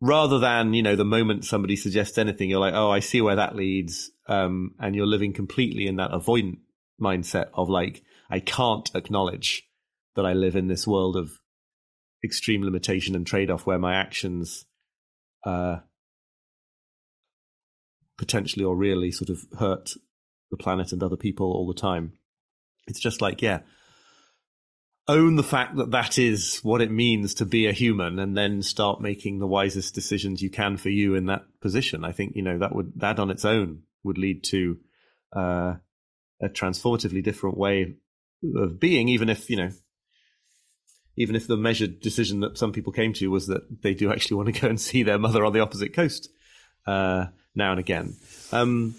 rather 0.00 0.38
than, 0.38 0.74
you 0.74 0.82
know, 0.82 0.96
the 0.96 1.04
moment 1.04 1.44
somebody 1.44 1.76
suggests 1.76 2.18
anything, 2.18 2.50
you're 2.50 2.60
like, 2.60 2.74
oh, 2.74 2.90
I 2.90 3.00
see 3.00 3.20
where 3.20 3.36
that 3.36 3.56
leads. 3.56 4.10
Um, 4.26 4.74
and 4.78 4.94
you're 4.94 5.06
living 5.06 5.32
completely 5.32 5.86
in 5.86 5.96
that 5.96 6.10
avoidant 6.10 6.58
mindset 7.00 7.46
of 7.54 7.68
like, 7.68 8.02
I 8.30 8.40
can't 8.40 8.90
acknowledge 8.94 9.62
that 10.14 10.26
I 10.26 10.32
live 10.32 10.56
in 10.56 10.68
this 10.68 10.86
world 10.86 11.16
of 11.16 11.30
extreme 12.22 12.62
limitation 12.62 13.14
and 13.14 13.26
trade 13.26 13.50
off 13.50 13.66
where 13.66 13.78
my 13.78 13.94
actions 13.94 14.64
uh, 15.44 15.78
potentially 18.16 18.64
or 18.64 18.76
really 18.76 19.10
sort 19.10 19.30
of 19.30 19.44
hurt 19.58 19.90
the 20.56 20.62
planet 20.62 20.92
and 20.92 21.02
other 21.02 21.16
people 21.16 21.52
all 21.52 21.66
the 21.66 21.74
time. 21.80 22.12
It's 22.86 23.00
just 23.00 23.20
like, 23.20 23.42
yeah, 23.42 23.60
own 25.08 25.36
the 25.36 25.42
fact 25.42 25.76
that 25.76 25.90
that 25.90 26.18
is 26.18 26.60
what 26.62 26.80
it 26.80 26.90
means 26.90 27.34
to 27.34 27.44
be 27.44 27.66
a 27.66 27.72
human 27.72 28.18
and 28.18 28.36
then 28.36 28.62
start 28.62 29.00
making 29.00 29.38
the 29.38 29.46
wisest 29.46 29.94
decisions 29.94 30.42
you 30.42 30.50
can 30.50 30.76
for 30.76 30.88
you 30.90 31.14
in 31.14 31.26
that 31.26 31.44
position. 31.60 32.04
I 32.04 32.12
think, 32.12 32.36
you 32.36 32.42
know, 32.42 32.58
that 32.58 32.74
would, 32.74 32.92
that 32.96 33.18
on 33.18 33.30
its 33.30 33.44
own 33.44 33.82
would 34.02 34.18
lead 34.18 34.44
to 34.44 34.78
uh, 35.34 35.74
a 36.40 36.48
transformatively 36.48 37.22
different 37.22 37.58
way 37.58 37.96
of 38.56 38.78
being, 38.78 39.08
even 39.08 39.28
if, 39.28 39.50
you 39.50 39.56
know, 39.56 39.70
even 41.16 41.36
if 41.36 41.46
the 41.46 41.56
measured 41.56 42.00
decision 42.00 42.40
that 42.40 42.58
some 42.58 42.72
people 42.72 42.92
came 42.92 43.12
to 43.14 43.30
was 43.30 43.46
that 43.46 43.82
they 43.82 43.94
do 43.94 44.12
actually 44.12 44.36
want 44.38 44.54
to 44.54 44.60
go 44.60 44.68
and 44.68 44.80
see 44.80 45.02
their 45.02 45.18
mother 45.18 45.44
on 45.44 45.52
the 45.52 45.60
opposite 45.60 45.92
coast 45.92 46.28
uh, 46.86 47.26
now 47.54 47.72
and 47.72 47.80
again. 47.80 48.14
Um, 48.52 48.94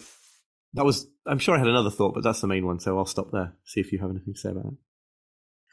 that 0.75 0.85
was, 0.85 1.07
I'm 1.25 1.39
sure 1.39 1.55
I 1.55 1.57
had 1.57 1.67
another 1.67 1.89
thought, 1.89 2.13
but 2.13 2.23
that's 2.23 2.41
the 2.41 2.47
main 2.47 2.65
one. 2.65 2.79
So 2.79 2.97
I'll 2.97 3.05
stop 3.05 3.31
there. 3.31 3.53
See 3.63 3.79
if 3.79 3.91
you 3.91 3.99
have 3.99 4.09
anything 4.11 4.33
to 4.33 4.39
say 4.39 4.49
about 4.51 4.73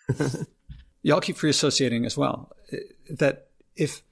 that. 0.08 0.46
Y'all 1.02 1.20
keep 1.20 1.36
free 1.36 1.50
associating 1.50 2.06
as 2.06 2.16
well. 2.16 2.52
Eh, 2.72 2.78
that 3.10 3.48
if 3.76 4.02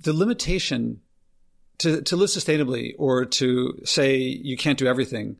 the 0.00 0.12
limitation 0.12 1.00
to, 1.78 2.02
to 2.02 2.16
live 2.16 2.28
sustainably 2.28 2.94
or 2.98 3.24
to 3.24 3.80
say 3.84 4.16
you 4.16 4.56
can't 4.56 4.78
do 4.78 4.86
everything 4.86 5.36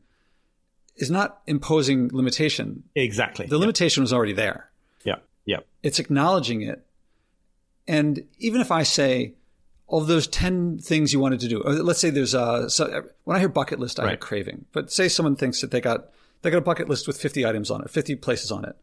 is 0.95 1.09
not 1.09 1.41
imposing 1.47 2.09
limitation. 2.11 2.83
Exactly. 2.95 3.45
The 3.45 3.57
limitation 3.57 4.01
was 4.01 4.11
already 4.11 4.33
there. 4.33 4.69
Yeah. 5.03 5.15
Yeah. 5.45 5.59
It's 5.81 5.99
acknowledging 5.99 6.61
it. 6.61 6.85
And 7.87 8.25
even 8.39 8.61
if 8.61 8.71
I 8.71 8.83
say, 8.83 9.33
of 10.01 10.07
those 10.07 10.27
10 10.27 10.79
things 10.79 11.13
you 11.13 11.19
wanted 11.19 11.39
to 11.41 11.47
do, 11.47 11.61
uh, 11.63 11.71
let's 11.83 11.99
say 11.99 12.09
there's 12.09 12.33
a, 12.33 12.69
so 12.69 12.85
uh, 12.85 13.01
when 13.25 13.37
I 13.37 13.39
hear 13.39 13.49
bucket 13.49 13.79
list, 13.79 13.99
I 13.99 14.03
right. 14.03 14.11
get 14.11 14.21
craving, 14.21 14.65
but 14.71 14.91
say 14.91 15.07
someone 15.07 15.35
thinks 15.35 15.61
that 15.61 15.71
they 15.71 15.81
got, 15.81 16.09
they 16.41 16.49
got 16.49 16.57
a 16.57 16.61
bucket 16.61 16.89
list 16.89 17.07
with 17.07 17.19
50 17.19 17.45
items 17.45 17.69
on 17.69 17.81
it, 17.81 17.89
50 17.89 18.15
places 18.15 18.51
on 18.51 18.65
it. 18.65 18.75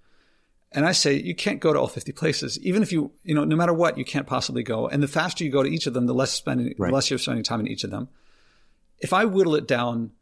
And 0.73 0.87
I 0.87 0.93
say, 0.93 1.15
you 1.15 1.35
can't 1.35 1.59
go 1.59 1.73
to 1.73 1.81
all 1.81 1.89
50 1.89 2.13
places. 2.13 2.61
Even 2.61 2.81
if 2.83 2.93
you, 2.93 3.11
you 3.25 3.35
know, 3.35 3.45
no 3.45 3.57
matter 3.57 3.73
what, 3.73 3.99
you 3.99 4.05
can't 4.05 4.27
possibly 4.27 4.63
go. 4.63 4.87
And 4.87 5.03
the 5.03 5.09
faster 5.09 5.43
you 5.43 5.51
go 5.51 5.65
to 5.65 5.69
each 5.69 5.89
of 5.89 5.95
them, 5.95 6.07
the 6.07 6.15
less 6.15 6.31
spending, 6.31 6.75
right. 6.79 6.91
the 6.91 6.95
less 6.95 7.11
you're 7.11 7.19
spending 7.19 7.43
time 7.43 7.59
in 7.59 7.67
each 7.67 7.83
of 7.83 7.91
them. 7.91 8.09
If 9.01 9.13
I 9.13 9.25
whittle 9.25 9.57
it 9.57 9.67
down 9.67 10.13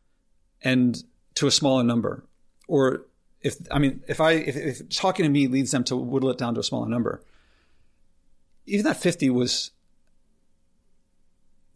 and 0.62 0.96
to 1.34 1.46
a 1.46 1.50
smaller 1.50 1.82
number, 1.84 2.24
or 2.66 3.04
if, 3.42 3.56
I 3.70 3.78
mean, 3.78 4.02
if 4.08 4.22
I, 4.22 4.32
if, 4.32 4.56
if 4.56 4.88
talking 4.88 5.24
to 5.24 5.28
me 5.28 5.48
leads 5.48 5.70
them 5.70 5.84
to 5.84 5.96
whittle 5.96 6.30
it 6.30 6.38
down 6.38 6.54
to 6.54 6.60
a 6.60 6.64
smaller 6.64 6.88
number, 6.88 7.22
even 8.64 8.86
that 8.86 8.96
50 8.96 9.28
was 9.28 9.72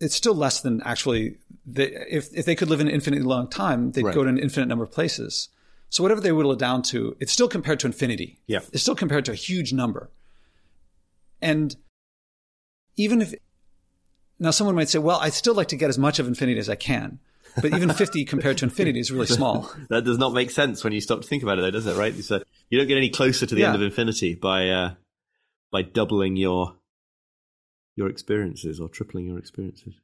it's 0.03 0.15
still 0.15 0.35
less 0.35 0.61
than 0.61 0.83
actually 0.83 1.37
if 1.75 2.29
if 2.35 2.45
they 2.45 2.55
could 2.55 2.69
live 2.69 2.81
an 2.81 2.89
infinitely 2.89 3.25
long 3.25 3.49
time, 3.49 3.93
they'd 3.93 4.05
right. 4.05 4.15
go 4.15 4.25
to 4.25 4.29
an 4.29 4.39
infinite 4.39 4.67
number 4.67 4.85
of 4.85 4.91
places. 4.91 5.49
So 5.91 6.03
whatever 6.03 6.21
they 6.21 6.33
whittle 6.33 6.53
it 6.53 6.59
down 6.59 6.83
to, 6.85 7.17
it's 7.21 7.33
still 7.33 7.49
compared 7.49 7.81
to 7.81 7.87
infinity. 7.87 8.39
Yeah. 8.47 8.61
It's 8.73 8.83
still 8.83 8.95
compared 8.95 9.27
to 9.27 9.33
a 9.33 9.35
huge 9.35 9.75
number. 9.75 10.11
And 11.43 11.77
even 12.97 13.21
if 13.21 13.35
now 14.39 14.53
someone 14.53 14.75
might 14.75 14.89
say, 14.89 14.99
well, 14.99 15.19
I'd 15.21 15.35
still 15.35 15.55
like 15.55 15.69
to 15.69 15.77
get 15.77 15.91
as 15.91 15.99
much 15.99 16.19
of 16.19 16.27
infinity 16.27 16.59
as 16.59 16.71
I 16.71 16.77
can. 16.77 17.19
But 17.61 17.75
even 17.75 17.91
50 17.93 18.25
compared 18.25 18.57
to 18.59 18.65
infinity 18.65 19.01
is 19.01 19.11
really 19.11 19.27
small. 19.27 19.71
that 19.91 20.05
does 20.05 20.17
not 20.17 20.33
make 20.33 20.51
sense 20.51 20.83
when 20.83 20.95
you 20.95 21.01
stop 21.03 21.21
to 21.21 21.27
think 21.27 21.43
about 21.43 21.59
it, 21.59 21.61
though, 21.61 21.71
does 21.71 21.87
it? 21.87 21.97
Right? 21.97 22.15
So 22.25 22.43
you 22.71 22.79
don't 22.79 22.89
get 22.89 22.97
any 22.97 23.11
closer 23.11 23.45
to 23.45 23.55
the 23.55 23.61
yeah. 23.61 23.67
end 23.67 23.77
of 23.77 23.83
infinity 23.83 24.35
by 24.35 24.71
uh, 24.71 24.95
by 25.71 25.83
doubling 25.83 26.37
your 26.37 26.75
your 27.97 28.09
experiences 28.09 28.81
or 28.81 28.89
tripling 28.89 29.27
your 29.27 29.39
experiences. 29.39 29.95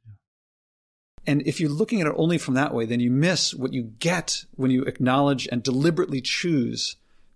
And 1.25 1.41
if 1.45 1.59
you're 1.59 1.69
looking 1.69 2.01
at 2.01 2.07
it 2.07 2.13
only 2.15 2.37
from 2.37 2.53
that 2.55 2.73
way, 2.73 2.85
then 2.85 2.99
you 2.99 3.11
miss 3.11 3.53
what 3.53 3.73
you 3.73 3.83
get 3.99 4.45
when 4.55 4.71
you 4.71 4.83
acknowledge 4.83 5.47
and 5.51 5.61
deliberately 5.61 6.21
choose 6.21 6.95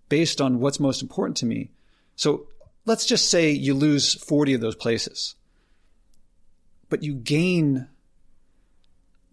based 0.09 0.39
on 0.39 0.59
what's 0.59 0.79
most 0.79 1.01
important 1.01 1.37
to 1.37 1.45
me. 1.45 1.71
So 2.15 2.47
let's 2.85 3.05
just 3.05 3.29
say 3.29 3.51
you 3.51 3.73
lose 3.73 4.13
40 4.15 4.53
of 4.53 4.61
those 4.61 4.75
places, 4.75 5.35
but 6.89 7.03
you 7.03 7.13
gain 7.13 7.87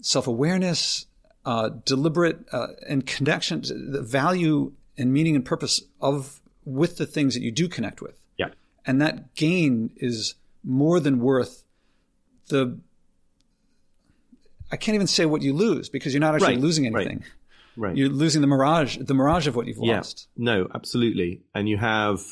self 0.02 0.26
awareness, 0.26 1.06
uh, 1.44 1.70
deliberate 1.84 2.46
uh, 2.52 2.68
and 2.88 3.06
connection, 3.06 3.62
the 3.92 4.02
value 4.02 4.72
and 4.96 5.12
meaning 5.12 5.36
and 5.36 5.44
purpose 5.44 5.82
of 6.00 6.40
with 6.64 6.96
the 6.96 7.06
things 7.06 7.34
that 7.34 7.42
you 7.42 7.50
do 7.50 7.68
connect 7.68 8.02
with. 8.02 8.20
Yeah. 8.36 8.48
And 8.86 9.00
that 9.00 9.34
gain 9.34 9.90
is 9.96 10.34
more 10.64 11.00
than 11.00 11.20
worth 11.20 11.64
the 12.48 12.78
I 14.72 14.76
can't 14.76 14.94
even 14.94 15.06
say 15.06 15.26
what 15.26 15.42
you 15.42 15.52
lose 15.52 15.88
because 15.88 16.14
you're 16.14 16.20
not 16.20 16.34
actually 16.34 16.54
right, 16.54 16.61
losing 16.61 16.86
anything. 16.86 17.24
Right, 17.76 17.88
right. 17.88 17.96
You're 17.96 18.08
losing 18.08 18.40
the 18.40 18.46
mirage, 18.46 18.98
the 18.98 19.14
mirage 19.14 19.48
of 19.48 19.56
what 19.56 19.66
you've 19.66 19.78
yeah, 19.80 19.96
lost. 19.96 20.28
No, 20.36 20.68
absolutely. 20.72 21.42
And 21.54 21.68
you 21.68 21.76
have 21.76 22.22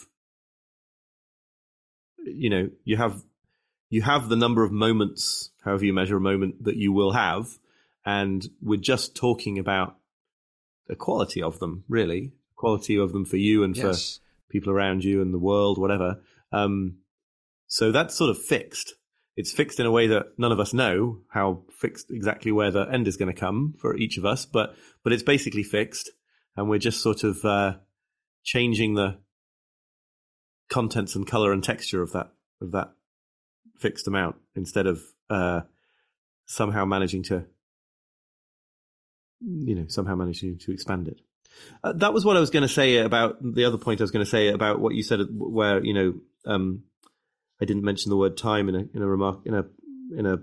you 2.35 2.51
know, 2.51 2.71
you 2.85 2.97
have 2.97 3.23
you 3.91 4.03
have 4.03 4.29
the 4.29 4.37
number 4.37 4.65
of 4.65 4.73
moments, 4.73 5.51
however 5.65 5.85
you 5.85 5.93
measure 5.93 6.17
a 6.17 6.21
moment 6.21 6.65
that 6.65 6.77
you 6.77 6.93
will 6.93 7.13
have, 7.13 7.59
and 8.05 8.47
we're 8.61 8.79
just 8.79 9.17
talking 9.17 9.59
about 9.59 9.97
the 10.87 10.97
quality 10.97 11.43
of 11.43 11.59
them, 11.59 11.85
really. 11.89 12.33
Quality 12.57 12.99
of 12.99 13.13
them 13.13 13.25
for 13.25 13.37
you 13.37 13.63
and 13.63 13.77
yes. 13.77 14.17
for 14.17 14.53
people 14.53 14.73
around 14.73 15.05
you 15.05 15.23
and 15.23 15.33
the 15.33 15.39
world, 15.39 15.79
whatever. 15.79 16.21
Um, 16.53 16.97
so 17.69 17.93
that's 17.93 18.17
sort 18.17 18.31
of 18.31 18.43
fixed. 18.43 18.95
It's 19.37 19.53
fixed 19.53 19.79
in 19.79 19.87
a 19.87 19.91
way 19.93 20.09
that 20.09 20.37
none 20.37 20.51
of 20.51 20.59
us 20.59 20.75
know 20.75 21.21
how 21.31 21.63
fixed 21.71 22.11
exactly 22.11 22.51
where 22.51 22.73
the 22.73 22.89
end 22.91 23.07
is 23.07 23.17
going 23.17 23.33
to 23.33 23.39
come 23.39 23.75
for 23.79 23.97
each 23.97 24.19
of 24.19 24.25
us, 24.25 24.47
but 24.47 24.75
but 25.05 25.13
it's 25.13 25.23
basically 25.23 25.63
fixed, 25.63 26.11
and 26.57 26.69
we're 26.69 26.79
just 26.79 27.03
sort 27.03 27.23
of 27.23 27.45
uh, 27.45 27.75
changing 28.43 28.95
the 28.95 29.19
contents 30.69 31.15
and 31.15 31.27
color 31.27 31.53
and 31.53 31.63
texture 31.63 32.03
of 32.03 32.13
that 32.13 32.33
of 32.61 32.73
that 32.73 32.93
fixed 33.79 34.09
amount 34.09 34.37
instead 34.57 34.87
of 34.87 35.01
uh, 35.31 35.61
somehow 36.47 36.85
managing 36.85 37.23
to 37.23 37.45
you 39.41 39.75
know 39.75 39.87
somehow 39.89 40.17
managing 40.17 40.59
to 40.59 40.73
expand 40.73 41.07
it. 41.07 41.21
Uh, 41.85 41.93
that 41.93 42.13
was 42.13 42.25
what 42.25 42.37
I 42.37 42.41
was 42.41 42.51
going 42.51 42.63
to 42.63 42.69
say 42.69 42.97
about 42.97 43.37
the 43.41 43.65
other 43.65 43.79
point 43.79 44.01
I 44.01 44.05
was 44.05 44.11
going 44.11 44.25
to 44.25 44.31
say 44.31 44.49
about 44.49 44.81
what 44.81 44.95
you 44.95 45.03
said, 45.03 45.21
where 45.31 45.85
you 45.85 45.95
know 45.95 46.15
um, 46.45 46.83
I 47.61 47.65
didn't 47.65 47.85
mention 47.85 48.11
the 48.11 48.17
word 48.17 48.37
time 48.37 48.69
in 48.69 48.75
a 48.75 48.85
in 48.95 49.03
a 49.03 49.07
remark 49.07 49.41
in 49.45 49.55
a 49.55 49.65
in 50.17 50.27
a 50.27 50.39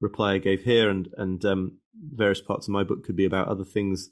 reply 0.00 0.34
I 0.34 0.38
gave 0.38 0.62
here, 0.62 0.88
and 0.88 1.08
and 1.16 1.44
um, 1.44 1.78
various 1.94 2.40
parts 2.40 2.68
of 2.68 2.72
my 2.72 2.84
book 2.84 3.04
could 3.04 3.16
be 3.16 3.24
about 3.24 3.48
other 3.48 3.64
things 3.64 4.10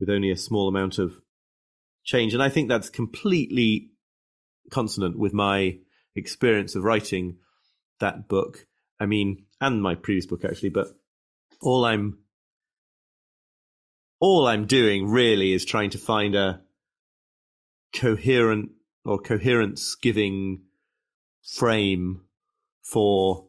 with 0.00 0.10
only 0.10 0.30
a 0.30 0.36
small 0.36 0.68
amount 0.68 0.98
of 0.98 1.20
change, 2.04 2.34
and 2.34 2.42
I 2.42 2.48
think 2.48 2.68
that's 2.68 2.90
completely 2.90 3.90
consonant 4.70 5.18
with 5.18 5.32
my 5.32 5.78
experience 6.14 6.74
of 6.74 6.84
writing 6.84 7.38
that 8.00 8.28
book. 8.28 8.66
I 8.98 9.06
mean, 9.06 9.46
and 9.60 9.82
my 9.82 9.94
previous 9.94 10.26
book 10.26 10.44
actually, 10.44 10.70
but 10.70 10.88
all 11.60 11.84
I'm 11.84 12.18
all 14.20 14.46
I'm 14.46 14.66
doing 14.66 15.08
really 15.08 15.52
is 15.52 15.64
trying 15.64 15.90
to 15.90 15.98
find 15.98 16.34
a 16.34 16.62
coherent 17.94 18.70
or 19.04 19.18
coherence 19.18 19.96
giving 19.96 20.62
frame 21.42 22.22
for 22.82 23.46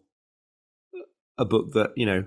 a 1.38 1.46
book 1.46 1.74
that 1.74 1.91
you 1.96 2.06
know 2.06 2.26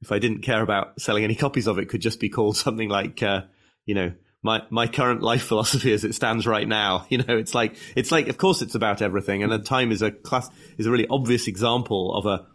if 0.00 0.10
I 0.10 0.18
didn't 0.18 0.42
care 0.42 0.62
about 0.62 1.00
selling 1.00 1.24
any 1.24 1.34
copies 1.34 1.66
of 1.66 1.78
it 1.78 1.88
could 1.88 2.00
just 2.00 2.20
be 2.20 2.28
called 2.28 2.56
something 2.56 2.88
like 2.88 3.22
uh, 3.22 3.42
you 3.86 3.94
know 3.94 4.12
my 4.42 4.62
my 4.70 4.86
current 4.86 5.22
life 5.22 5.42
philosophy 5.42 5.92
as 5.92 6.04
it 6.04 6.14
stands 6.14 6.46
right 6.46 6.66
now 6.66 7.06
you 7.10 7.18
know 7.18 7.36
it's 7.36 7.54
like 7.54 7.76
it's 7.94 8.10
like 8.10 8.28
of 8.28 8.38
course 8.38 8.62
it's 8.62 8.74
about 8.74 9.02
everything 9.02 9.42
and 9.42 9.64
time 9.64 9.92
is 9.92 10.02
a 10.02 10.10
class 10.10 10.48
is 10.78 10.86
a 10.86 10.90
really 10.90 11.06
obvious 11.08 11.46
example 11.46 12.14
of 12.14 12.26
a 12.26 12.46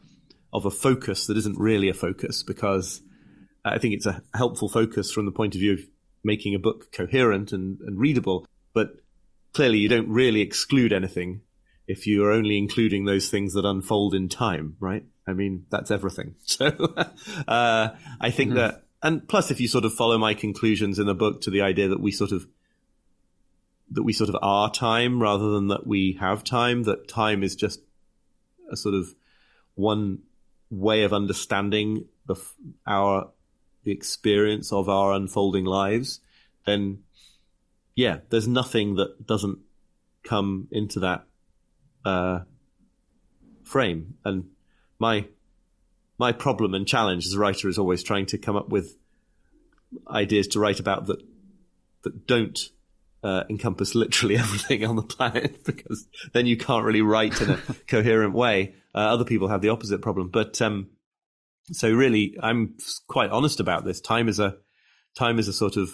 of 0.54 0.66
a 0.66 0.72
focus 0.72 1.28
that 1.28 1.38
isn't 1.38 1.58
really 1.58 1.90
a 1.90 1.94
focus 1.94 2.44
because 2.44 3.02
I 3.64 3.80
think 3.80 3.94
it's 3.94 4.06
a 4.06 4.22
helpful 4.34 4.70
focus 4.70 5.12
from 5.12 5.26
the 5.26 5.32
point 5.32 5.56
of 5.56 5.60
view 5.60 5.74
of 5.74 5.80
making 6.24 6.56
a 6.56 6.60
book 6.60 6.92
coherent 6.92 7.52
and, 7.52 7.80
and 7.82 8.00
readable. 8.00 8.46
But 8.74 8.98
clearly, 9.54 9.80
you 9.80 9.90
don't 9.90 10.10
really 10.10 10.42
exclude 10.42 10.94
anything 10.94 11.42
if 11.88 12.06
you 12.06 12.24
are 12.26 12.32
only 12.32 12.58
including 12.58 13.06
those 13.06 13.30
things 13.30 13.54
that 13.54 13.66
unfold 13.66 14.14
in 14.14 14.28
time, 14.28 14.76
right? 14.80 15.06
I 15.26 15.34
mean, 15.34 15.66
that's 15.70 15.92
everything. 15.92 16.36
So 16.46 16.68
uh, 17.48 17.90
I 18.20 18.32
think 18.32 18.50
mm-hmm. 18.50 18.58
that, 18.58 18.84
and 19.02 19.28
plus, 19.28 19.52
if 19.52 19.62
you 19.62 19.68
sort 19.68 19.86
of 19.86 19.94
follow 19.94 20.18
my 20.18 20.34
conclusions 20.34 21.00
in 21.00 21.06
the 21.06 21.14
book 21.14 21.42
to 21.42 21.52
the 21.52 21.62
idea 21.62 21.88
that 21.90 22.00
we 22.00 22.12
sort 22.12 22.32
of 22.32 22.48
that 23.92 24.04
we 24.04 24.12
sort 24.12 24.30
of 24.30 24.36
are 24.42 24.70
time 24.70 25.22
rather 25.22 25.50
than 25.52 25.68
that 25.68 25.88
we 25.88 26.18
have 26.20 26.44
time, 26.44 26.84
that 26.84 27.08
time 27.08 27.42
is 27.42 27.56
just 27.56 27.80
a 28.70 28.76
sort 28.76 28.96
of 28.96 29.14
one 29.76 30.20
way 30.70 31.04
of 31.04 31.14
understanding 31.14 32.06
the, 32.26 32.36
our 32.86 33.30
the 33.84 33.92
experience 33.92 34.74
of 34.74 34.90
our 34.90 35.14
unfolding 35.14 35.64
lives, 35.64 36.20
then 36.66 37.04
yeah, 37.96 38.18
there's 38.30 38.48
nothing 38.48 38.96
that 38.96 39.26
doesn't 39.26 39.60
come 40.24 40.68
into 40.72 41.00
that 41.00 41.26
uh, 42.08 42.40
frame. 43.64 44.16
And 44.24 44.50
my 45.00 45.26
my 46.18 46.32
problem 46.32 46.74
and 46.74 46.88
challenge 46.88 47.26
as 47.28 47.34
a 47.34 47.40
writer 47.40 47.68
is 47.68 47.78
always 47.78 48.02
trying 48.02 48.26
to 48.28 48.38
come 48.38 48.56
up 48.56 48.70
with 48.70 48.98
ideas 50.10 50.48
to 50.48 50.60
write 50.60 50.80
about 50.80 51.06
that 51.08 51.22
that 52.04 52.26
don't 52.26 52.60
uh, 53.24 53.44
encompass 53.50 53.94
literally 53.94 54.38
everything 54.44 54.86
on 54.86 54.96
the 54.96 55.04
planet 55.04 55.64
because 55.66 56.08
then 56.34 56.46
you 56.46 56.58
can't 56.58 56.86
really 56.86 57.02
write 57.02 57.40
in 57.42 57.52
a 57.52 57.58
coherent 57.88 58.34
way. 58.34 58.74
Uh, 58.96 59.00
other 59.00 59.26
people 59.26 59.50
have 59.50 59.62
the 59.62 59.70
opposite 59.70 60.02
problem, 60.02 60.30
but 60.30 60.60
um, 60.62 60.88
so 61.72 61.92
really, 61.92 62.38
I'm 62.42 62.78
quite 63.08 63.30
honest 63.30 63.60
about 63.60 63.84
this. 63.84 64.00
Time 64.02 64.30
is 64.30 64.40
a 64.40 64.56
time 65.16 65.40
is 65.40 65.48
a 65.48 65.54
sort 65.54 65.76
of 65.76 65.92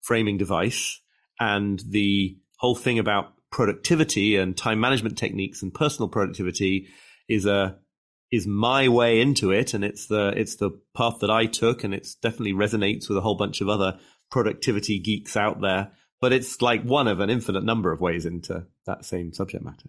framing 0.00 0.38
device, 0.38 1.00
and 1.38 1.82
the 1.86 2.38
whole 2.56 2.74
thing 2.74 2.98
about 2.98 3.34
productivity 3.54 4.34
and 4.34 4.56
time 4.56 4.80
management 4.80 5.16
techniques 5.16 5.62
and 5.62 5.72
personal 5.72 6.08
productivity 6.08 6.88
is 7.28 7.46
a 7.46 7.76
is 8.32 8.48
my 8.48 8.88
way 8.88 9.20
into 9.20 9.52
it. 9.52 9.74
And 9.74 9.84
it's 9.84 10.08
the 10.08 10.34
it's 10.36 10.56
the 10.56 10.72
path 10.96 11.20
that 11.20 11.30
I 11.30 11.46
took 11.46 11.84
and 11.84 11.94
it's 11.94 12.16
definitely 12.16 12.52
resonates 12.52 13.08
with 13.08 13.16
a 13.16 13.20
whole 13.20 13.36
bunch 13.36 13.60
of 13.60 13.68
other 13.68 14.00
productivity 14.28 14.98
geeks 14.98 15.36
out 15.36 15.60
there. 15.60 15.92
But 16.20 16.32
it's 16.32 16.60
like 16.60 16.82
one 16.82 17.06
of 17.06 17.20
an 17.20 17.30
infinite 17.30 17.62
number 17.62 17.92
of 17.92 18.00
ways 18.00 18.26
into 18.26 18.66
that 18.86 19.04
same 19.04 19.32
subject 19.32 19.64
matter. 19.64 19.88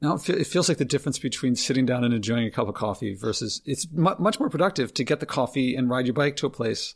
Now 0.00 0.14
it 0.14 0.46
feels 0.46 0.68
like 0.68 0.78
the 0.78 0.84
difference 0.84 1.18
between 1.18 1.56
sitting 1.56 1.86
down 1.86 2.04
and 2.04 2.14
enjoying 2.14 2.46
a 2.46 2.52
cup 2.52 2.68
of 2.68 2.76
coffee 2.76 3.16
versus 3.16 3.62
it's 3.64 3.88
much 3.90 4.38
more 4.38 4.48
productive 4.48 4.94
to 4.94 5.02
get 5.02 5.18
the 5.18 5.26
coffee 5.26 5.74
and 5.74 5.90
ride 5.90 6.06
your 6.06 6.14
bike 6.14 6.36
to 6.36 6.46
a 6.46 6.50
place 6.50 6.94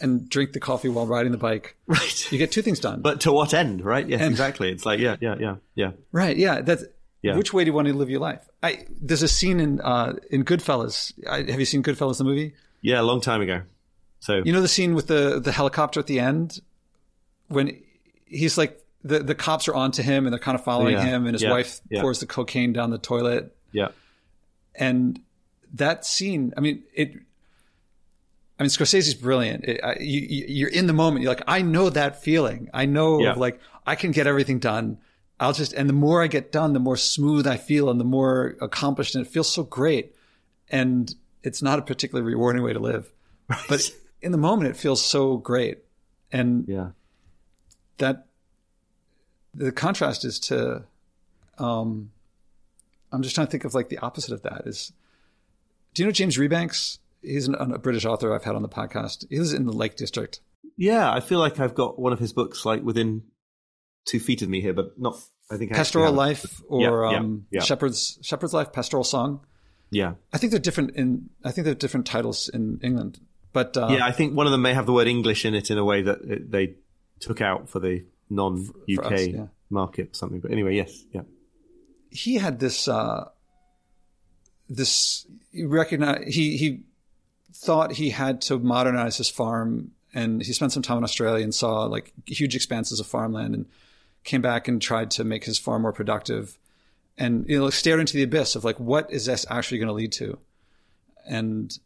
and 0.00 0.28
drink 0.28 0.52
the 0.52 0.60
coffee 0.60 0.88
while 0.88 1.06
riding 1.06 1.32
the 1.32 1.38
bike. 1.38 1.76
Right. 1.86 2.32
You 2.32 2.38
get 2.38 2.52
two 2.52 2.62
things 2.62 2.78
done. 2.78 3.00
But 3.00 3.22
to 3.22 3.32
what 3.32 3.52
end, 3.52 3.84
right? 3.84 4.06
Yes, 4.08 4.20
and, 4.20 4.30
exactly. 4.30 4.70
It's 4.70 4.86
like, 4.86 5.00
yeah, 5.00 5.16
yeah, 5.20 5.36
yeah, 5.40 5.56
yeah. 5.74 5.90
Right. 6.12 6.36
Yeah. 6.36 6.60
That's, 6.60 6.84
yeah. 7.22 7.36
Which 7.36 7.52
way 7.52 7.64
do 7.64 7.70
you 7.70 7.74
want 7.74 7.88
to 7.88 7.94
live 7.94 8.08
your 8.08 8.20
life? 8.20 8.48
I, 8.62 8.86
there's 9.00 9.22
a 9.22 9.28
scene 9.28 9.60
in, 9.60 9.80
uh, 9.80 10.14
in 10.30 10.44
Goodfellas. 10.44 11.12
I, 11.28 11.38
have 11.50 11.58
you 11.58 11.66
seen 11.66 11.82
Goodfellas, 11.82 12.18
the 12.18 12.24
movie? 12.24 12.54
Yeah, 12.80 13.00
a 13.00 13.02
long 13.02 13.20
time 13.20 13.42
ago. 13.42 13.62
So, 14.20 14.42
you 14.44 14.52
know, 14.52 14.60
the 14.60 14.68
scene 14.68 14.94
with 14.94 15.08
the, 15.08 15.40
the 15.40 15.52
helicopter 15.52 16.00
at 16.00 16.06
the 16.06 16.20
end 16.20 16.60
when 17.48 17.82
he's 18.26 18.56
like, 18.56 18.80
the, 19.02 19.20
the 19.20 19.34
cops 19.34 19.66
are 19.66 19.74
onto 19.74 20.02
him 20.02 20.26
and 20.26 20.32
they're 20.32 20.40
kind 20.40 20.54
of 20.54 20.62
following 20.62 20.94
yeah. 20.94 21.04
him 21.04 21.26
and 21.26 21.34
his 21.34 21.42
yeah. 21.42 21.50
wife 21.50 21.80
yeah. 21.90 22.02
pours 22.02 22.20
the 22.20 22.26
cocaine 22.26 22.72
down 22.72 22.90
the 22.90 22.98
toilet. 22.98 23.56
Yeah. 23.72 23.88
And 24.74 25.20
that 25.74 26.04
scene, 26.04 26.52
I 26.56 26.60
mean, 26.60 26.84
it, 26.94 27.14
I 28.60 28.62
mean, 28.62 28.68
Scorsese's 28.68 29.14
brilliant. 29.14 29.64
It, 29.64 29.80
I, 29.82 29.96
you, 29.98 30.66
are 30.66 30.68
in 30.68 30.86
the 30.86 30.92
moment. 30.92 31.22
You're 31.22 31.32
like, 31.32 31.44
I 31.48 31.62
know 31.62 31.88
that 31.88 32.22
feeling. 32.22 32.68
I 32.74 32.84
know 32.84 33.18
yeah. 33.18 33.32
like 33.32 33.58
I 33.86 33.94
can 33.94 34.10
get 34.10 34.26
everything 34.26 34.58
done. 34.58 34.98
I'll 35.40 35.54
just, 35.54 35.72
and 35.72 35.88
the 35.88 35.94
more 35.94 36.22
I 36.22 36.26
get 36.26 36.52
done, 36.52 36.74
the 36.74 36.78
more 36.78 36.98
smooth 36.98 37.46
I 37.46 37.56
feel 37.56 37.88
and 37.88 37.98
the 37.98 38.04
more 38.04 38.56
accomplished 38.60 39.14
and 39.14 39.26
it 39.26 39.30
feels 39.30 39.50
so 39.50 39.62
great. 39.62 40.14
And 40.68 41.12
it's 41.42 41.62
not 41.62 41.78
a 41.78 41.82
particularly 41.82 42.30
rewarding 42.30 42.62
way 42.62 42.74
to 42.74 42.78
live, 42.78 43.10
right. 43.48 43.64
but 43.66 43.90
in 44.20 44.30
the 44.30 44.38
moment, 44.38 44.68
it 44.68 44.76
feels 44.76 45.02
so 45.02 45.38
great. 45.38 45.78
And 46.30 46.68
yeah, 46.68 46.90
that 47.96 48.26
the 49.54 49.72
contrast 49.72 50.22
is 50.26 50.38
to, 50.38 50.84
um, 51.56 52.10
I'm 53.10 53.22
just 53.22 53.34
trying 53.34 53.46
to 53.46 53.50
think 53.50 53.64
of 53.64 53.74
like 53.74 53.88
the 53.88 53.98
opposite 53.98 54.34
of 54.34 54.42
that 54.42 54.64
is, 54.66 54.92
do 55.94 56.02
you 56.02 56.06
know 56.06 56.12
James 56.12 56.36
Rebanks? 56.36 56.98
He's 57.22 57.48
an, 57.48 57.54
a 57.54 57.78
British 57.78 58.04
author 58.04 58.34
I've 58.34 58.44
had 58.44 58.54
on 58.54 58.62
the 58.62 58.68
podcast. 58.68 59.26
He 59.28 59.38
lives 59.38 59.52
in 59.52 59.66
the 59.66 59.72
Lake 59.72 59.96
District. 59.96 60.40
Yeah, 60.76 61.12
I 61.12 61.20
feel 61.20 61.38
like 61.38 61.60
I've 61.60 61.74
got 61.74 61.98
one 61.98 62.12
of 62.12 62.18
his 62.18 62.32
books 62.32 62.64
like 62.64 62.82
within 62.82 63.22
two 64.04 64.20
feet 64.20 64.42
of 64.42 64.48
me 64.48 64.60
here, 64.60 64.72
but 64.72 64.98
not. 64.98 65.20
I 65.50 65.56
think 65.56 65.72
Pastoral 65.72 66.12
Life 66.12 66.62
or 66.68 66.80
yeah, 66.80 67.18
um, 67.18 67.46
yeah, 67.50 67.58
yeah. 67.58 67.64
Shepherd's 67.64 68.18
Shepherd's 68.22 68.54
Life, 68.54 68.72
Pastoral 68.72 69.04
Song. 69.04 69.40
Yeah, 69.90 70.14
I 70.32 70.38
think 70.38 70.52
they're 70.52 70.60
different 70.60 70.94
in. 70.94 71.30
I 71.44 71.50
think 71.50 71.64
they're 71.64 71.74
different 71.74 72.06
titles 72.06 72.48
in 72.48 72.78
England, 72.82 73.18
but 73.52 73.76
uh, 73.76 73.88
yeah, 73.90 74.06
I 74.06 74.12
think 74.12 74.36
one 74.36 74.46
of 74.46 74.52
them 74.52 74.62
may 74.62 74.74
have 74.74 74.86
the 74.86 74.92
word 74.92 75.08
English 75.08 75.44
in 75.44 75.54
it 75.54 75.70
in 75.70 75.78
a 75.78 75.84
way 75.84 76.02
that 76.02 76.20
it, 76.22 76.50
they 76.50 76.76
took 77.18 77.40
out 77.40 77.68
for 77.68 77.80
the 77.80 78.04
non 78.28 78.68
UK 78.88 79.10
yeah. 79.28 79.46
market, 79.68 80.14
something. 80.14 80.40
But 80.40 80.52
anyway, 80.52 80.76
yes, 80.76 81.04
yeah. 81.12 81.22
He 82.10 82.36
had 82.36 82.60
this. 82.60 82.86
Uh, 82.86 83.28
this 84.68 85.26
he 85.50 85.64
recognized 85.64 86.28
he 86.28 86.56
he 86.56 86.84
thought 87.54 87.92
he 87.92 88.10
had 88.10 88.40
to 88.42 88.58
modernize 88.58 89.16
his 89.16 89.28
farm 89.28 89.92
and 90.12 90.42
he 90.42 90.52
spent 90.52 90.72
some 90.72 90.82
time 90.82 90.98
in 90.98 91.04
Australia 91.04 91.44
and 91.44 91.54
saw 91.54 91.84
like 91.84 92.12
huge 92.26 92.56
expanses 92.56 93.00
of 93.00 93.06
farmland 93.06 93.54
and 93.54 93.66
came 94.24 94.42
back 94.42 94.68
and 94.68 94.82
tried 94.82 95.10
to 95.12 95.24
make 95.24 95.44
his 95.44 95.58
farm 95.58 95.82
more 95.82 95.92
productive 95.92 96.58
and 97.16 97.48
you 97.48 97.58
know 97.58 97.70
stared 97.70 98.00
into 98.00 98.14
the 98.14 98.22
abyss 98.22 98.56
of 98.56 98.64
like 98.64 98.78
what 98.78 99.10
is 99.10 99.26
this 99.26 99.46
actually 99.50 99.78
going 99.78 99.88
to 99.88 99.94
lead 99.94 100.12
to? 100.12 100.38
And 101.26 101.78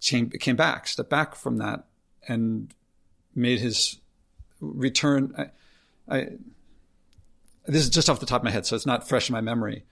came, 0.00 0.30
came 0.30 0.56
back 0.56 0.86
stepped 0.86 1.10
back 1.10 1.34
from 1.34 1.58
that 1.58 1.84
and 2.28 2.72
made 3.34 3.60
his 3.60 3.98
return. 4.60 5.34
I, 5.36 6.16
I 6.16 6.28
this 7.66 7.82
is 7.82 7.90
just 7.90 8.08
off 8.08 8.20
the 8.20 8.26
top 8.26 8.42
of 8.42 8.44
my 8.44 8.50
head 8.50 8.66
so 8.66 8.76
it's 8.76 8.86
not 8.86 9.08
fresh 9.08 9.28
in 9.28 9.32
my 9.32 9.40
memory 9.40 9.84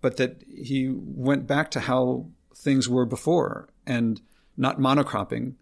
but 0.00 0.16
that 0.16 0.42
he 0.48 0.88
went 0.88 1.46
back 1.46 1.70
to 1.70 1.80
how 1.80 2.26
things 2.60 2.88
were 2.88 3.06
before 3.06 3.68
and 3.86 4.20
not 4.56 4.78
monocropping 4.78 5.54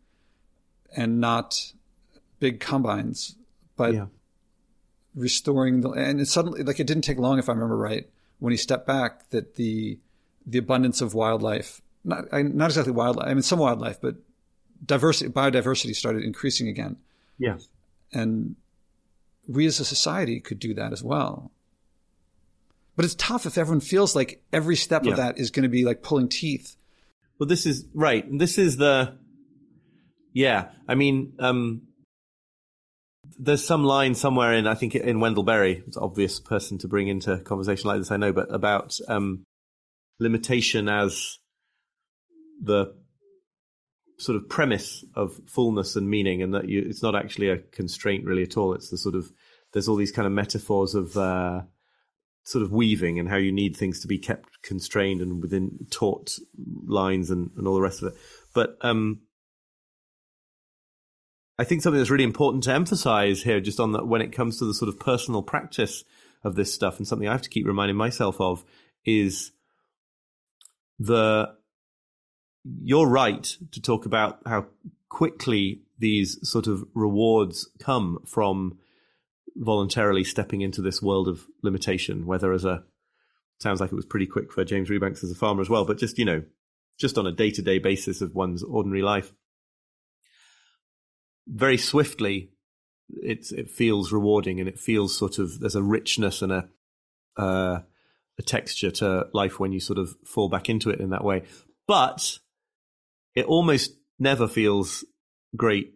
and 0.96 1.20
not 1.20 1.72
big 2.40 2.60
combines, 2.60 3.36
but 3.76 3.94
yeah. 3.94 4.06
restoring 5.14 5.80
the 5.80 5.90
and 5.90 6.20
it 6.20 6.26
suddenly 6.26 6.62
like 6.62 6.80
it 6.80 6.86
didn't 6.86 7.04
take 7.04 7.18
long 7.18 7.38
if 7.38 7.48
I 7.48 7.52
remember 7.52 7.76
right 7.76 8.08
when 8.40 8.50
he 8.50 8.56
stepped 8.56 8.86
back 8.86 9.30
that 9.30 9.54
the 9.54 9.98
the 10.46 10.58
abundance 10.58 11.00
of 11.00 11.14
wildlife 11.14 11.80
not 12.04 12.24
not 12.32 12.70
exactly 12.70 12.92
wildlife 12.92 13.28
I 13.28 13.34
mean 13.34 13.42
some 13.42 13.58
wildlife 13.58 14.00
but 14.00 14.16
diversity 14.84 15.30
biodiversity 15.30 15.94
started 15.94 16.24
increasing 16.24 16.68
again. 16.68 16.96
Yeah. 17.38 17.58
And 18.12 18.56
we 19.46 19.66
as 19.66 19.80
a 19.80 19.84
society 19.84 20.40
could 20.40 20.58
do 20.58 20.74
that 20.74 20.92
as 20.92 21.02
well. 21.02 21.50
But 22.96 23.04
it's 23.04 23.14
tough 23.14 23.46
if 23.46 23.58
everyone 23.58 23.80
feels 23.80 24.16
like 24.16 24.42
every 24.52 24.74
step 24.76 25.04
yeah. 25.04 25.12
of 25.12 25.16
that 25.18 25.38
is 25.38 25.50
going 25.50 25.62
to 25.62 25.68
be 25.68 25.84
like 25.84 26.02
pulling 26.02 26.28
teeth 26.28 26.76
well, 27.38 27.46
this 27.46 27.66
is 27.66 27.86
right. 27.94 28.24
This 28.30 28.58
is 28.58 28.76
the, 28.76 29.16
yeah. 30.32 30.70
I 30.88 30.94
mean, 30.94 31.34
um, 31.38 31.82
there's 33.38 33.64
some 33.64 33.84
line 33.84 34.14
somewhere 34.14 34.52
in 34.54 34.66
I 34.66 34.74
think 34.74 34.94
in 34.94 35.20
Wendell 35.20 35.44
Berry. 35.44 35.82
It's 35.86 35.96
an 35.96 36.02
obvious 36.02 36.40
person 36.40 36.78
to 36.78 36.88
bring 36.88 37.08
into 37.08 37.38
conversation 37.38 37.88
like 37.88 37.98
this. 37.98 38.10
I 38.10 38.16
know, 38.16 38.32
but 38.32 38.52
about 38.52 38.98
um, 39.08 39.44
limitation 40.18 40.88
as 40.88 41.38
the 42.60 42.94
sort 44.18 44.36
of 44.36 44.48
premise 44.48 45.04
of 45.14 45.38
fullness 45.46 45.94
and 45.94 46.10
meaning, 46.10 46.42
and 46.42 46.54
that 46.54 46.68
you, 46.68 46.84
it's 46.84 47.02
not 47.02 47.14
actually 47.14 47.50
a 47.50 47.58
constraint 47.58 48.24
really 48.24 48.42
at 48.42 48.56
all. 48.56 48.74
It's 48.74 48.90
the 48.90 48.98
sort 48.98 49.14
of 49.14 49.30
there's 49.72 49.88
all 49.88 49.96
these 49.96 50.12
kind 50.12 50.26
of 50.26 50.32
metaphors 50.32 50.94
of 50.94 51.16
uh, 51.16 51.62
sort 52.48 52.62
of 52.62 52.72
weaving 52.72 53.18
and 53.18 53.28
how 53.28 53.36
you 53.36 53.52
need 53.52 53.76
things 53.76 54.00
to 54.00 54.08
be 54.08 54.16
kept 54.16 54.62
constrained 54.62 55.20
and 55.20 55.42
within 55.42 55.86
taut 55.90 56.38
lines 56.86 57.30
and, 57.30 57.50
and 57.58 57.68
all 57.68 57.74
the 57.74 57.82
rest 57.82 58.00
of 58.00 58.08
it. 58.08 58.18
But 58.54 58.78
um, 58.80 59.20
I 61.58 61.64
think 61.64 61.82
something 61.82 61.98
that's 61.98 62.08
really 62.08 62.24
important 62.24 62.64
to 62.64 62.72
emphasize 62.72 63.42
here, 63.42 63.60
just 63.60 63.78
on 63.78 63.92
that, 63.92 64.06
when 64.06 64.22
it 64.22 64.32
comes 64.32 64.58
to 64.58 64.64
the 64.64 64.72
sort 64.72 64.88
of 64.88 64.98
personal 64.98 65.42
practice 65.42 66.04
of 66.42 66.54
this 66.54 66.72
stuff, 66.72 66.96
and 66.96 67.06
something 67.06 67.28
I 67.28 67.32
have 67.32 67.42
to 67.42 67.50
keep 67.50 67.66
reminding 67.66 67.98
myself 67.98 68.40
of, 68.40 68.64
is 69.04 69.52
the 70.98 71.54
you're 72.82 73.08
right 73.08 73.56
to 73.72 73.82
talk 73.82 74.06
about 74.06 74.40
how 74.46 74.68
quickly 75.10 75.82
these 75.98 76.38
sort 76.48 76.66
of 76.66 76.82
rewards 76.94 77.68
come 77.78 78.20
from 78.24 78.78
voluntarily 79.58 80.24
stepping 80.24 80.60
into 80.60 80.80
this 80.80 81.02
world 81.02 81.28
of 81.28 81.46
limitation, 81.62 82.26
whether 82.26 82.52
as 82.52 82.64
a 82.64 82.84
sounds 83.60 83.80
like 83.80 83.90
it 83.90 83.96
was 83.96 84.06
pretty 84.06 84.26
quick 84.26 84.52
for 84.52 84.64
James 84.64 84.88
Rebanks 84.88 85.24
as 85.24 85.32
a 85.32 85.34
farmer 85.34 85.60
as 85.60 85.68
well, 85.68 85.84
but 85.84 85.98
just, 85.98 86.18
you 86.18 86.24
know, 86.24 86.42
just 86.96 87.18
on 87.18 87.26
a 87.26 87.32
day 87.32 87.50
to 87.50 87.62
day 87.62 87.78
basis 87.78 88.20
of 88.20 88.34
one's 88.34 88.62
ordinary 88.62 89.02
life. 89.02 89.32
Very 91.46 91.76
swiftly, 91.76 92.52
it's, 93.08 93.50
it 93.50 93.68
feels 93.68 94.12
rewarding 94.12 94.60
and 94.60 94.68
it 94.68 94.78
feels 94.78 95.16
sort 95.16 95.38
of, 95.38 95.58
there's 95.58 95.74
a 95.74 95.82
richness 95.82 96.40
and 96.40 96.52
a, 96.52 96.68
uh, 97.36 97.80
a 98.38 98.42
texture 98.42 98.92
to 98.92 99.26
life 99.34 99.58
when 99.58 99.72
you 99.72 99.80
sort 99.80 99.98
of 99.98 100.14
fall 100.24 100.48
back 100.48 100.68
into 100.68 100.90
it 100.90 101.00
in 101.00 101.10
that 101.10 101.24
way. 101.24 101.42
But 101.88 102.38
it 103.34 103.46
almost 103.46 103.92
never 104.18 104.46
feels 104.46 105.04
great 105.56 105.94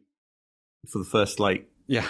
for 0.89 0.99
the 0.99 1.05
first 1.05 1.39
like 1.39 1.69
yeah 1.87 2.07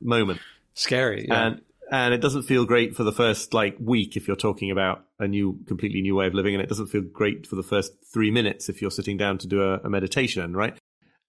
moment. 0.00 0.40
Scary. 0.80 1.26
Yeah. 1.28 1.46
And 1.46 1.60
and 1.92 2.14
it 2.14 2.20
doesn't 2.20 2.44
feel 2.44 2.64
great 2.64 2.94
for 2.94 3.04
the 3.04 3.12
first 3.12 3.52
like 3.52 3.76
week 3.80 4.16
if 4.16 4.26
you're 4.26 4.36
talking 4.36 4.70
about 4.70 5.04
a 5.18 5.26
new 5.26 5.58
completely 5.66 6.00
new 6.00 6.14
way 6.14 6.26
of 6.26 6.34
living 6.34 6.54
and 6.54 6.62
it 6.62 6.68
doesn't 6.68 6.86
feel 6.86 7.02
great 7.02 7.46
for 7.46 7.56
the 7.56 7.64
first 7.64 7.92
3 8.14 8.30
minutes 8.30 8.68
if 8.68 8.80
you're 8.80 8.92
sitting 8.92 9.16
down 9.16 9.38
to 9.38 9.48
do 9.48 9.60
a, 9.60 9.78
a 9.78 9.90
meditation, 9.90 10.56
right? 10.56 10.78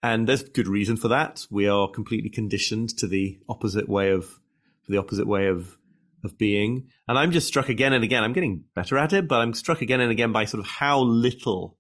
And 0.04 0.28
there's 0.28 0.44
good 0.44 0.68
reason 0.68 0.98
for 0.98 1.10
that. 1.10 1.46
We 1.50 1.68
are 1.68 1.90
completely 1.90 2.30
conditioned 2.30 2.96
to 3.00 3.08
the 3.08 3.40
opposite 3.50 3.90
way 3.90 4.12
of 4.12 4.40
the 4.88 4.98
opposite 4.98 5.28
way 5.28 5.48
of 5.48 5.78
of 6.24 6.38
being. 6.38 6.88
And 7.08 7.18
I'm 7.18 7.32
just 7.32 7.48
struck 7.48 7.68
again 7.68 7.92
and 7.92 8.04
again. 8.04 8.24
I'm 8.24 8.34
getting 8.34 8.64
better 8.74 8.98
at 8.98 9.12
it, 9.12 9.28
but 9.28 9.42
I'm 9.42 9.54
struck 9.54 9.82
again 9.82 10.00
and 10.00 10.12
again 10.12 10.32
by 10.32 10.46
sort 10.46 10.64
of 10.64 10.70
how 10.70 11.02
little, 11.02 11.78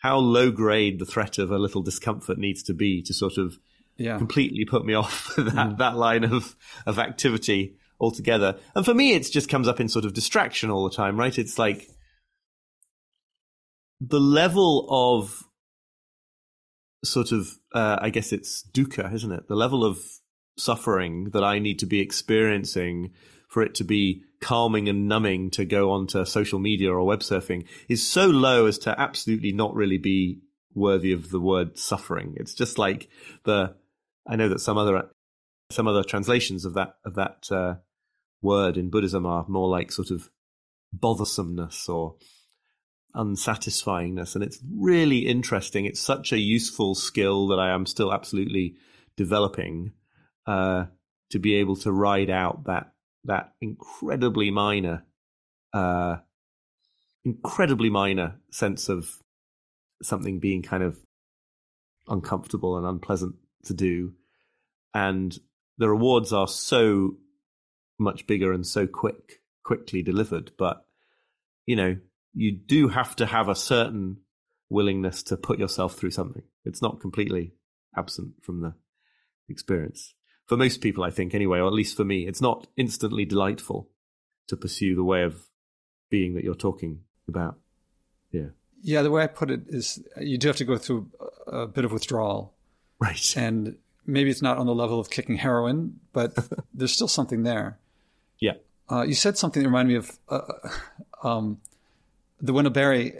how 0.00 0.16
low 0.16 0.50
grade 0.50 0.98
the 0.98 1.06
threat 1.06 1.38
of 1.38 1.50
a 1.50 1.58
little 1.58 1.82
discomfort 1.82 2.38
needs 2.38 2.62
to 2.64 2.74
be 2.74 3.02
to 3.02 3.14
sort 3.14 3.36
of 3.38 3.58
yeah. 3.96 4.18
completely 4.18 4.64
put 4.64 4.84
me 4.84 4.94
off 5.02 5.34
that, 5.36 5.54
mm. 5.54 5.78
that 5.78 5.96
line 5.96 6.24
of, 6.24 6.56
of 6.86 6.98
activity 6.98 7.76
altogether. 8.00 8.58
And 8.74 8.84
for 8.84 8.94
me, 8.94 9.14
it 9.14 9.30
just 9.30 9.48
comes 9.48 9.68
up 9.68 9.80
in 9.80 9.88
sort 9.88 10.04
of 10.04 10.14
distraction 10.14 10.70
all 10.70 10.88
the 10.88 10.94
time, 10.94 11.18
right? 11.18 11.36
It's 11.38 11.58
like 11.58 11.88
the 14.00 14.20
level 14.20 14.86
of 14.90 15.44
sort 17.04 17.32
of, 17.32 17.58
uh, 17.74 17.98
I 18.00 18.10
guess 18.10 18.32
it's 18.32 18.66
dukkha, 18.72 19.12
isn't 19.12 19.32
it? 19.32 19.48
The 19.48 19.54
level 19.54 19.84
of 19.84 19.98
suffering 20.56 21.30
that 21.30 21.44
I 21.44 21.58
need 21.58 21.78
to 21.80 21.86
be 21.86 22.00
experiencing 22.00 23.12
for 23.48 23.62
it 23.62 23.74
to 23.76 23.84
be 23.84 24.22
calming 24.40 24.88
and 24.88 25.08
numbing 25.08 25.50
to 25.50 25.64
go 25.64 25.90
onto 25.92 26.24
social 26.24 26.58
media 26.58 26.92
or 26.92 27.04
web 27.04 27.20
surfing 27.20 27.66
is 27.88 28.06
so 28.06 28.26
low 28.26 28.66
as 28.66 28.78
to 28.78 29.00
absolutely 29.00 29.52
not 29.52 29.74
really 29.74 29.98
be 29.98 30.40
worthy 30.74 31.12
of 31.12 31.30
the 31.30 31.40
word 31.40 31.78
suffering. 31.78 32.34
It's 32.36 32.54
just 32.54 32.78
like 32.78 33.08
the 33.44 33.74
I 34.26 34.36
know 34.36 34.48
that 34.48 34.60
some 34.60 34.78
other 34.78 35.10
some 35.70 35.88
other 35.88 36.04
translations 36.04 36.64
of 36.64 36.74
that 36.74 36.96
of 37.04 37.14
that 37.14 37.48
uh, 37.50 37.76
word 38.42 38.76
in 38.76 38.90
Buddhism 38.90 39.26
are 39.26 39.44
more 39.48 39.68
like 39.68 39.90
sort 39.92 40.10
of 40.10 40.30
bothersomeness 40.92 41.88
or 41.88 42.16
unsatisfyingness, 43.14 44.34
and 44.34 44.42
it's 44.42 44.58
really 44.76 45.26
interesting. 45.26 45.84
It's 45.84 46.00
such 46.00 46.32
a 46.32 46.38
useful 46.38 46.94
skill 46.94 47.48
that 47.48 47.58
I 47.58 47.70
am 47.70 47.86
still 47.86 48.12
absolutely 48.12 48.76
developing 49.16 49.92
uh, 50.46 50.86
to 51.30 51.38
be 51.38 51.54
able 51.56 51.76
to 51.76 51.92
ride 51.92 52.30
out 52.30 52.64
that 52.64 52.92
that 53.24 53.54
incredibly 53.60 54.50
minor, 54.50 55.04
uh, 55.72 56.16
incredibly 57.24 57.88
minor 57.88 58.36
sense 58.50 58.88
of 58.88 59.08
something 60.02 60.40
being 60.40 60.62
kind 60.62 60.82
of 60.82 60.98
uncomfortable 62.06 62.76
and 62.76 62.86
unpleasant 62.86 63.36
to 63.66 63.74
do. 63.74 64.12
And 64.92 65.36
the 65.78 65.88
rewards 65.88 66.32
are 66.32 66.48
so 66.48 67.16
much 67.98 68.26
bigger 68.26 68.52
and 68.52 68.66
so 68.66 68.86
quick, 68.86 69.40
quickly 69.64 70.02
delivered. 70.02 70.52
But, 70.58 70.84
you 71.66 71.76
know, 71.76 71.96
you 72.32 72.52
do 72.52 72.88
have 72.88 73.16
to 73.16 73.26
have 73.26 73.48
a 73.48 73.54
certain 73.54 74.18
willingness 74.70 75.22
to 75.24 75.36
put 75.36 75.58
yourself 75.58 75.94
through 75.94 76.10
something. 76.10 76.42
It's 76.64 76.82
not 76.82 77.00
completely 77.00 77.52
absent 77.96 78.34
from 78.42 78.60
the 78.60 78.74
experience. 79.48 80.14
For 80.46 80.56
most 80.56 80.80
people, 80.80 81.04
I 81.04 81.10
think, 81.10 81.34
anyway, 81.34 81.58
or 81.58 81.66
at 81.66 81.72
least 81.72 81.96
for 81.96 82.04
me, 82.04 82.26
it's 82.26 82.40
not 82.40 82.66
instantly 82.76 83.24
delightful 83.24 83.90
to 84.48 84.56
pursue 84.56 84.94
the 84.94 85.04
way 85.04 85.22
of 85.22 85.48
being 86.10 86.34
that 86.34 86.44
you're 86.44 86.54
talking 86.54 87.00
about. 87.28 87.58
Yeah. 88.30 88.48
Yeah, 88.82 89.02
the 89.02 89.10
way 89.10 89.22
I 89.22 89.28
put 89.28 89.50
it 89.50 89.62
is 89.68 90.02
uh, 90.16 90.20
you 90.20 90.36
do 90.36 90.48
have 90.48 90.56
to 90.56 90.64
go 90.64 90.76
through 90.76 91.10
a 91.46 91.66
bit 91.66 91.86
of 91.86 91.92
withdrawal 91.92 92.53
Right. 93.04 93.36
And 93.36 93.76
maybe 94.06 94.30
it's 94.30 94.40
not 94.40 94.56
on 94.56 94.66
the 94.66 94.74
level 94.74 94.98
of 94.98 95.10
kicking 95.10 95.36
heroin, 95.36 96.00
but 96.12 96.34
there's 96.74 96.92
still 96.92 97.08
something 97.08 97.42
there. 97.42 97.78
Yeah. 98.38 98.54
Uh, 98.90 99.02
you 99.02 99.14
said 99.14 99.36
something 99.36 99.62
that 99.62 99.68
reminded 99.68 99.92
me 99.92 99.96
of 99.96 100.18
uh, 100.28 100.40
uh, 101.22 101.28
um, 101.28 101.60
the 102.40 102.52
Wendell 102.52 102.72
Berry. 102.72 103.12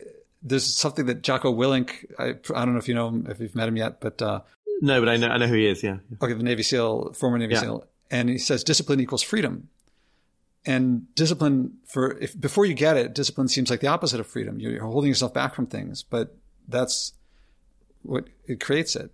There's 0.43 0.65
something 0.65 1.07
that 1.07 1.23
Jocko 1.23 1.53
Willink, 1.55 2.07
I, 2.19 2.31
I, 2.59 2.65
don't 2.65 2.73
know 2.73 2.79
if 2.79 2.89
you 2.89 2.95
know 2.95 3.09
him, 3.09 3.27
if 3.29 3.41
you've 3.41 3.55
met 3.55 3.69
him 3.69 3.77
yet, 3.77 4.01
but. 4.01 4.21
Uh, 4.21 4.41
no, 4.81 5.01
but 5.01 5.09
I 5.09 5.17
know, 5.17 5.29
I 5.29 5.37
know 5.37 5.47
who 5.47 5.55
he 5.55 5.67
is, 5.67 5.83
yeah. 5.83 5.99
Okay, 6.23 6.33
the 6.33 6.43
Navy 6.43 6.63
SEAL, 6.63 7.13
former 7.13 7.39
Navy 7.39 7.55
yeah. 7.55 7.61
SEAL. 7.61 7.87
And 8.11 8.29
he 8.29 8.39
says 8.39 8.65
discipline 8.65 9.01
equals 9.01 9.23
freedom. 9.23 9.69
And 10.67 11.15
discipline, 11.15 11.75
for 11.87 12.17
if 12.19 12.39
before 12.39 12.65
you 12.65 12.75
get 12.75 12.97
it, 12.97 13.15
discipline 13.15 13.49
seems 13.49 13.69
like 13.69 13.81
the 13.81 13.87
opposite 13.87 14.19
of 14.19 14.27
freedom. 14.27 14.61
You're 14.61 14.83
holding 14.83 15.09
yourself 15.09 15.35
back 15.35 15.55
from 15.55 15.67
things, 15.67 16.03
but 16.03 16.37
that's 16.69 17.13
what 18.03 18.29
it 18.47 18.61
creates 18.61 18.97
it. 18.97 19.11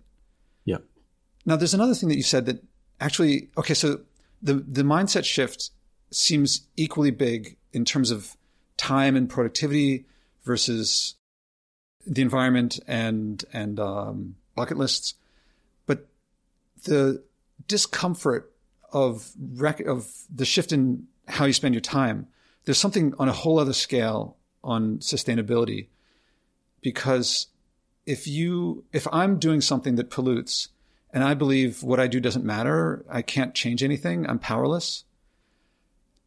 Now, 1.45 1.55
there's 1.55 1.73
another 1.73 1.95
thing 1.95 2.09
that 2.09 2.17
you 2.17 2.23
said 2.23 2.45
that 2.45 2.63
actually, 2.99 3.49
okay, 3.57 3.73
so 3.73 4.01
the, 4.41 4.55
the 4.55 4.83
mindset 4.83 5.25
shift 5.25 5.71
seems 6.11 6.67
equally 6.77 7.11
big 7.11 7.57
in 7.73 7.85
terms 7.85 8.11
of 8.11 8.35
time 8.77 9.15
and 9.15 9.29
productivity 9.29 10.05
versus 10.43 11.15
the 12.05 12.21
environment 12.21 12.79
and, 12.87 13.43
and, 13.53 13.79
um, 13.79 14.35
bucket 14.55 14.77
lists. 14.77 15.13
But 15.85 16.07
the 16.83 17.23
discomfort 17.67 18.51
of 18.91 19.31
rec- 19.39 19.81
of 19.81 20.11
the 20.33 20.45
shift 20.45 20.71
in 20.71 21.07
how 21.27 21.45
you 21.45 21.53
spend 21.53 21.73
your 21.73 21.81
time, 21.81 22.27
there's 22.65 22.77
something 22.77 23.13
on 23.17 23.29
a 23.29 23.33
whole 23.33 23.59
other 23.59 23.73
scale 23.73 24.37
on 24.63 24.99
sustainability 24.99 25.87
because 26.81 27.47
if 28.05 28.27
you 28.27 28.83
if 28.91 29.07
I'm 29.11 29.37
doing 29.39 29.61
something 29.61 29.95
that 29.95 30.09
pollutes 30.09 30.69
and 31.13 31.23
I 31.23 31.33
believe 31.33 31.83
what 31.83 31.99
I 31.99 32.07
do 32.07 32.19
doesn't 32.19 32.45
matter, 32.45 33.05
I 33.09 33.21
can't 33.21 33.53
change 33.53 33.83
anything, 33.83 34.27
I'm 34.29 34.39
powerless, 34.39 35.03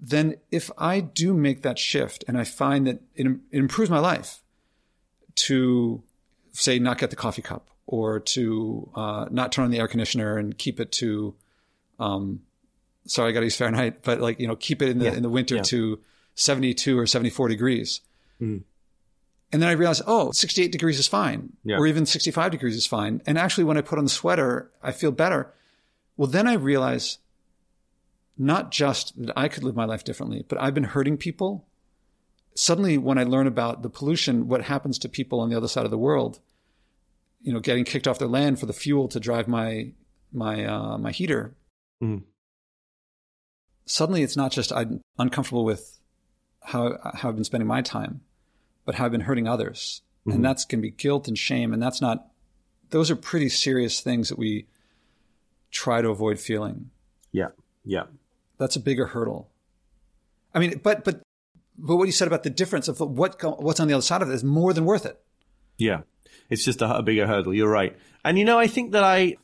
then 0.00 0.36
if 0.50 0.70
I 0.76 1.00
do 1.00 1.32
make 1.32 1.62
that 1.62 1.78
shift 1.78 2.24
and 2.28 2.36
I 2.36 2.44
find 2.44 2.86
that 2.86 3.00
it, 3.14 3.26
it 3.26 3.58
improves 3.58 3.90
my 3.90 3.98
life 3.98 4.42
to 5.36 6.02
say 6.52 6.78
not 6.78 6.98
get 6.98 7.10
the 7.10 7.16
coffee 7.16 7.42
cup 7.42 7.68
or 7.86 8.20
to 8.20 8.90
uh, 8.94 9.26
not 9.30 9.52
turn 9.52 9.64
on 9.64 9.70
the 9.70 9.78
air 9.78 9.88
conditioner 9.88 10.36
and 10.36 10.56
keep 10.56 10.80
it 10.80 10.92
to 10.92 11.34
um, 11.98 12.40
sorry 13.06 13.30
I 13.30 13.32
got 13.32 13.40
to 13.40 13.46
use 13.46 13.56
Fahrenheit, 13.56 14.02
but 14.02 14.20
like 14.20 14.40
you 14.40 14.46
know 14.46 14.56
keep 14.56 14.82
it 14.82 14.88
in 14.88 14.98
the 14.98 15.06
yeah. 15.06 15.14
in 15.14 15.22
the 15.22 15.28
winter 15.28 15.56
yeah. 15.56 15.62
to 15.62 16.00
72 16.34 16.98
or 16.98 17.06
74 17.06 17.48
degrees. 17.48 18.00
Mm. 18.40 18.62
And 19.54 19.62
then 19.62 19.70
I 19.70 19.74
realized, 19.74 20.02
oh, 20.08 20.32
68 20.32 20.72
degrees 20.72 20.98
is 20.98 21.06
fine, 21.06 21.52
yeah. 21.62 21.76
or 21.76 21.86
even 21.86 22.06
65 22.06 22.50
degrees 22.50 22.74
is 22.74 22.88
fine. 22.88 23.22
And 23.24 23.38
actually, 23.38 23.62
when 23.62 23.78
I 23.78 23.82
put 23.82 23.98
on 23.98 24.04
the 24.04 24.10
sweater, 24.10 24.68
I 24.82 24.90
feel 24.90 25.12
better. 25.12 25.54
Well, 26.16 26.26
then 26.26 26.48
I 26.48 26.54
realize 26.54 27.18
not 28.36 28.72
just 28.72 29.16
that 29.16 29.38
I 29.38 29.46
could 29.46 29.62
live 29.62 29.76
my 29.76 29.84
life 29.84 30.02
differently, 30.02 30.44
but 30.48 30.60
I've 30.60 30.74
been 30.74 30.82
hurting 30.82 31.18
people. 31.18 31.68
Suddenly, 32.56 32.98
when 32.98 33.16
I 33.16 33.22
learn 33.22 33.46
about 33.46 33.84
the 33.84 33.88
pollution, 33.88 34.48
what 34.48 34.62
happens 34.62 34.98
to 34.98 35.08
people 35.08 35.38
on 35.38 35.50
the 35.50 35.56
other 35.56 35.68
side 35.68 35.84
of 35.84 35.92
the 35.92 35.98
world, 35.98 36.40
you 37.40 37.52
know, 37.52 37.60
getting 37.60 37.84
kicked 37.84 38.08
off 38.08 38.18
their 38.18 38.26
land 38.26 38.58
for 38.58 38.66
the 38.66 38.72
fuel 38.72 39.06
to 39.06 39.20
drive 39.20 39.46
my 39.46 39.92
my 40.32 40.64
uh, 40.64 40.98
my 40.98 41.12
heater. 41.12 41.54
Mm. 42.02 42.24
Suddenly, 43.86 44.24
it's 44.24 44.36
not 44.36 44.50
just 44.50 44.72
I'm 44.72 45.00
uncomfortable 45.16 45.64
with 45.64 46.00
how 46.60 46.98
how 47.14 47.28
I've 47.28 47.36
been 47.36 47.44
spending 47.44 47.68
my 47.68 47.82
time 47.82 48.22
but 48.84 48.96
how 48.96 49.06
I've 49.06 49.12
been 49.12 49.22
hurting 49.22 49.48
others. 49.48 50.02
Mm-hmm. 50.20 50.36
And 50.36 50.44
that's 50.44 50.64
going 50.64 50.80
to 50.80 50.82
be 50.82 50.90
guilt 50.90 51.28
and 51.28 51.36
shame. 51.36 51.72
And 51.72 51.82
that's 51.82 52.00
not, 52.00 52.26
those 52.90 53.10
are 53.10 53.16
pretty 53.16 53.48
serious 53.48 54.00
things 54.00 54.28
that 54.28 54.38
we 54.38 54.66
try 55.70 56.00
to 56.00 56.08
avoid 56.08 56.38
feeling. 56.38 56.90
Yeah. 57.32 57.48
Yeah. 57.84 58.04
That's 58.58 58.76
a 58.76 58.80
bigger 58.80 59.06
hurdle. 59.06 59.50
I 60.54 60.60
mean, 60.60 60.80
but, 60.82 61.04
but, 61.04 61.20
but 61.76 61.96
what 61.96 62.04
you 62.04 62.12
said 62.12 62.28
about 62.28 62.42
the 62.42 62.50
difference 62.50 62.88
of 62.88 63.00
what, 63.00 63.42
what's 63.60 63.80
on 63.80 63.88
the 63.88 63.94
other 63.94 64.02
side 64.02 64.22
of 64.22 64.30
it 64.30 64.34
is 64.34 64.44
more 64.44 64.72
than 64.72 64.84
worth 64.84 65.04
it. 65.04 65.20
Yeah. 65.76 66.02
It's 66.48 66.64
just 66.64 66.80
a, 66.82 66.98
a 66.98 67.02
bigger 67.02 67.26
hurdle. 67.26 67.52
You're 67.52 67.68
right. 67.68 67.96
And 68.24 68.38
you 68.38 68.44
know, 68.44 68.58
I 68.58 68.66
think 68.66 68.92
that 68.92 69.02
I, 69.02 69.36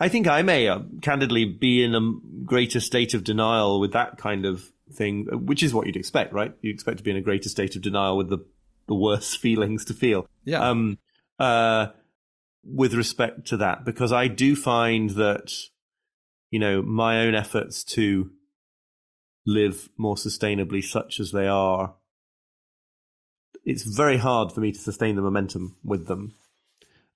I 0.00 0.08
think 0.08 0.28
I 0.28 0.42
may 0.42 0.68
uh, 0.68 0.80
candidly 1.02 1.44
be 1.44 1.82
in 1.82 1.94
a 1.94 2.44
greater 2.44 2.78
state 2.78 3.14
of 3.14 3.24
denial 3.24 3.80
with 3.80 3.92
that 3.94 4.16
kind 4.16 4.46
of 4.46 4.70
thing, 4.92 5.26
which 5.32 5.62
is 5.62 5.74
what 5.74 5.86
you'd 5.86 5.96
expect, 5.96 6.32
right? 6.32 6.54
You 6.62 6.70
expect 6.70 6.98
to 6.98 7.04
be 7.04 7.10
in 7.10 7.16
a 7.16 7.20
greater 7.20 7.48
state 7.48 7.74
of 7.74 7.82
denial 7.82 8.16
with 8.16 8.28
the 8.30 8.38
the 8.88 8.94
worst 8.94 9.38
feelings 9.38 9.84
to 9.84 9.94
feel. 9.94 10.26
Yeah. 10.44 10.68
Um, 10.68 10.98
uh, 11.38 11.88
with 12.64 12.94
respect 12.94 13.46
to 13.48 13.56
that, 13.58 13.84
because 13.84 14.12
I 14.12 14.26
do 14.26 14.56
find 14.56 15.10
that, 15.10 15.52
you 16.50 16.58
know, 16.58 16.82
my 16.82 17.20
own 17.20 17.34
efforts 17.34 17.84
to 17.84 18.30
live 19.46 19.88
more 19.96 20.16
sustainably, 20.16 20.82
such 20.82 21.20
as 21.20 21.30
they 21.30 21.46
are, 21.46 21.94
it's 23.64 23.84
very 23.84 24.16
hard 24.16 24.50
for 24.52 24.60
me 24.60 24.72
to 24.72 24.78
sustain 24.78 25.14
the 25.14 25.22
momentum 25.22 25.76
with 25.84 26.06
them 26.06 26.34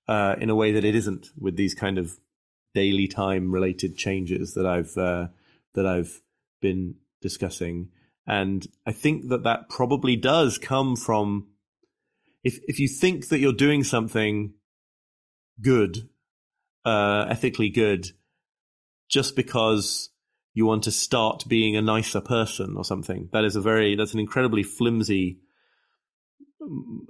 uh, 0.07 0.35
in 0.39 0.49
a 0.49 0.55
way 0.55 0.71
that 0.71 0.85
it 0.85 0.95
isn't 0.95 1.27
with 1.37 1.55
these 1.55 1.73
kind 1.73 1.97
of 1.97 2.17
daily 2.73 3.07
time 3.07 3.51
related 3.51 3.97
changes 3.97 4.53
that 4.53 4.65
I've 4.65 4.97
uh, 4.97 5.27
that 5.73 5.85
I've 5.85 6.21
been 6.61 6.95
discussing. 7.21 7.89
And 8.25 8.67
I 8.85 8.91
think 8.91 9.29
that 9.29 9.43
that 9.43 9.69
probably 9.69 10.15
does 10.15 10.57
come 10.57 10.95
from 10.95 11.47
if 12.43 12.59
if 12.67 12.79
you 12.79 12.87
think 12.87 13.29
that 13.29 13.39
you're 13.39 13.53
doing 13.53 13.83
something 13.83 14.53
good, 15.61 16.09
uh, 16.85 17.25
ethically 17.29 17.69
good, 17.69 18.07
just 19.09 19.35
because 19.35 20.09
you 20.53 20.65
want 20.65 20.83
to 20.83 20.91
start 20.91 21.45
being 21.47 21.75
a 21.75 21.81
nicer 21.81 22.21
person 22.21 22.75
or 22.77 22.85
something. 22.85 23.29
That 23.33 23.43
is 23.43 23.55
a 23.55 23.61
very 23.61 23.95
that's 23.95 24.13
an 24.13 24.19
incredibly 24.19 24.63
flimsy 24.63 25.39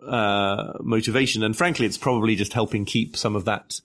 uh, 0.07 0.73
motivation, 0.81 1.43
and 1.43 1.55
frankly, 1.55 1.85
it's 1.85 1.97
probably 1.97 2.35
just 2.35 2.53
helping 2.53 2.85
keep 2.85 3.17
some 3.17 3.35
of 3.35 3.45
that 3.45 3.79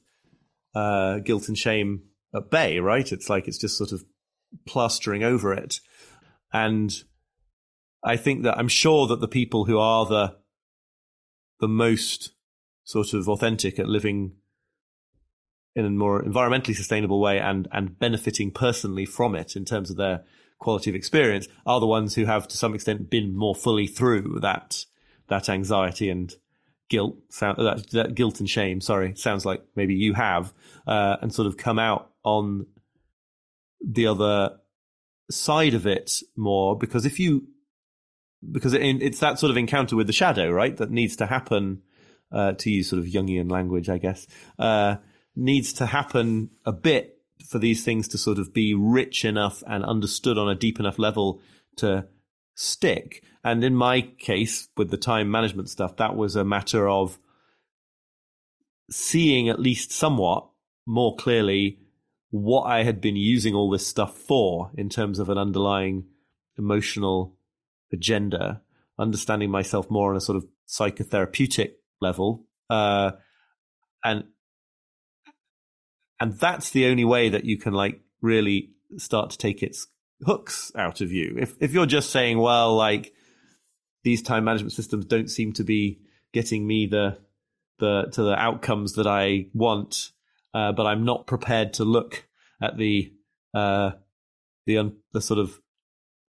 uh, 0.75 1.19
guilt 1.19 1.49
and 1.49 1.59
shame 1.59 2.03
at 2.35 2.51
bay. 2.51 2.79
Right? 2.79 3.11
It's 3.11 3.31
like 3.31 3.49
it's 3.49 3.59
just 3.59 3.79
sort 3.79 3.93
of 3.93 4.05
plastering 4.67 5.25
over 5.25 5.53
it, 5.53 5.81
and 6.53 6.93
I 8.05 8.17
think 8.17 8.43
that 8.45 8.59
I'm 8.59 8.69
sure 8.69 9.07
that 9.09 9.21
the 9.21 9.29
people 9.29 9.65
who 9.65 9.79
are 9.79 10.07
the 10.07 10.37
the 11.61 11.69
most 11.69 12.33
sort 12.85 13.13
of 13.13 13.29
authentic 13.29 13.79
at 13.79 13.89
living 13.89 14.33
in 15.75 15.85
a 15.85 15.91
more 15.91 16.23
environmentally 16.23 16.75
sustainable 16.75 17.21
way 17.21 17.39
and 17.39 17.69
and 17.73 17.99
benefiting 17.99 18.51
personally 18.51 19.05
from 19.05 19.35
it 19.35 19.57
in 19.57 19.65
terms 19.65 19.91
of 19.91 19.97
their 19.97 20.25
quality 20.59 20.91
of 20.91 20.97
experience 20.97 21.47
are 21.67 21.81
the 21.81 21.87
ones 21.87 22.15
who 22.15 22.25
have 22.25 22.49
to 22.49 22.57
some 22.57 22.75
extent 22.75 23.11
been 23.11 23.37
more 23.37 23.55
fully 23.55 23.87
through 23.87 24.39
that 24.41 24.85
that 25.29 25.49
anxiety 25.49 26.09
and 26.11 26.35
guilt 26.89 27.17
sound 27.29 27.59
that, 27.59 27.91
that 27.91 28.15
guilt 28.15 28.41
and 28.41 28.49
shame 28.49 28.81
sorry 28.81 29.15
sounds 29.15 29.45
like 29.45 29.63
maybe 29.77 29.95
you 29.95 30.15
have 30.15 30.53
uh, 30.87 31.17
and 31.21 31.33
sort 31.33 31.47
of 31.47 31.57
come 31.57 31.79
out 31.79 32.11
on 32.25 32.67
the 33.81 34.07
other 34.07 34.59
side 35.31 35.75
of 35.75 35.87
it 35.87 36.23
more. 36.37 36.77
Because 36.77 37.07
if 37.07 37.19
you 37.21 37.49
because 38.53 38.75
it, 38.75 38.83
it's 38.83 39.21
that 39.21 39.39
sort 39.39 39.51
of 39.51 39.57
encounter 39.57 39.97
with 39.97 40.07
the 40.07 40.13
shadow 40.13 40.51
right 40.51 40.77
that 40.77 40.91
needs 40.91 41.17
to 41.17 41.27
happen 41.27 41.83
uh, 42.31 42.53
to 42.53 42.71
use 42.71 42.91
sort 42.91 43.01
of 43.01 43.07
Jungian 43.07 43.51
language 43.51 43.89
I 43.89 43.99
guess 43.99 44.27
uh, 44.59 44.97
needs 45.35 45.73
to 45.75 45.87
happen 45.87 46.51
a 46.65 46.73
bit 46.73 47.19
for 47.47 47.59
these 47.59 47.85
things 47.85 48.09
to 48.09 48.19
sort 48.19 48.39
of 48.39 48.53
be 48.53 48.75
rich 48.75 49.25
enough 49.25 49.63
and 49.67 49.85
understood 49.85 50.39
on 50.39 50.49
a 50.49 50.55
deep 50.55 50.81
enough 50.81 50.99
level 50.99 51.41
to 51.77 52.07
stick. 52.55 53.23
And 53.45 53.63
in 53.63 53.75
my 53.75 54.03
case, 54.03 54.69
with 54.77 54.91
the 54.91 54.97
time 54.97 55.31
management 55.31 55.71
stuff, 55.71 55.97
that 55.97 56.17
was 56.17 56.37
a 56.37 56.45
matter 56.45 56.89
of 56.89 57.19
seeing 58.91 59.49
at 59.49 59.61
least 59.61 59.93
somewhat 59.93 60.49
more 60.87 61.17
clearly 61.17 61.79
what 62.31 62.65
I 62.65 62.83
had 62.83 63.01
been 63.01 63.17
using 63.17 63.55
all 63.55 63.71
this 63.71 63.87
stuff 63.87 64.17
for 64.17 64.71
in 64.75 64.89
terms 64.89 65.19
of 65.19 65.29
an 65.29 65.39
underlying 65.39 66.05
emotional 66.59 67.37
agenda, 67.93 68.63
understanding 68.99 69.51
myself 69.51 69.91
more 69.91 70.11
on 70.11 70.17
a 70.17 70.21
sort 70.21 70.37
of 70.37 70.47
psychotherapeutic 70.69 71.73
level. 72.01 72.47
Uh, 72.69 73.13
and 74.05 74.25
and 76.21 76.39
that's 76.39 76.71
the 76.71 76.87
only 76.87 77.05
way 77.05 77.29
that 77.29 77.45
you 77.45 77.59
can 77.59 77.73
like 77.73 78.01
really 78.21 78.71
start 78.97 79.31
to 79.31 79.39
take 79.39 79.63
its 79.63 79.87
hooks 80.25 80.73
out 80.77 81.01
of 81.01 81.13
you. 81.13 81.37
If 81.39 81.55
if 81.61 81.73
you're 81.73 81.87
just 81.87 82.11
saying, 82.11 82.39
well, 82.39 82.75
like 82.77 83.13
these 84.05 84.23
time 84.23 84.45
management 84.45 84.73
systems 84.73 85.05
don't 85.05 85.31
seem 85.31 85.53
to 85.55 85.65
be 85.65 86.01
getting 86.33 86.67
me 86.67 86.87
the 86.87 87.19
the 87.79 88.09
to 88.13 88.23
the 88.23 88.35
outcomes 88.35 88.95
that 88.95 89.07
I 89.07 89.47
want, 89.53 90.11
uh, 90.55 90.73
but 90.73 90.87
I'm 90.87 91.05
not 91.05 91.27
prepared 91.27 91.75
to 91.75 91.85
look 91.85 92.27
at 92.61 92.77
the 92.77 93.13
uh, 93.55 93.93
the 94.67 94.79
un, 94.79 94.97
the 95.13 95.21
sort 95.21 95.41
of 95.41 95.61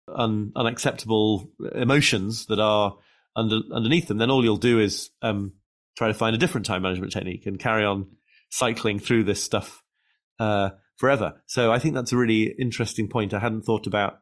un, 0.07 0.51
unacceptable 0.55 1.51
emotions 1.75 2.45
that 2.47 2.59
are 2.59 2.97
under 3.35 3.59
underneath 3.71 4.07
them. 4.07 4.17
Then 4.17 4.31
all 4.31 4.43
you'll 4.43 4.57
do 4.57 4.79
is 4.79 5.09
um, 5.21 5.53
try 5.97 6.07
to 6.07 6.13
find 6.13 6.35
a 6.35 6.39
different 6.39 6.65
time 6.65 6.81
management 6.81 7.11
technique 7.11 7.45
and 7.45 7.59
carry 7.59 7.85
on 7.85 8.07
cycling 8.49 8.99
through 8.99 9.23
this 9.23 9.43
stuff 9.43 9.83
uh, 10.39 10.71
forever. 10.97 11.41
So 11.47 11.71
I 11.71 11.79
think 11.79 11.95
that's 11.95 12.11
a 12.11 12.17
really 12.17 12.53
interesting 12.59 13.07
point. 13.07 13.33
I 13.33 13.39
hadn't 13.39 13.63
thought 13.63 13.87
about. 13.87 14.19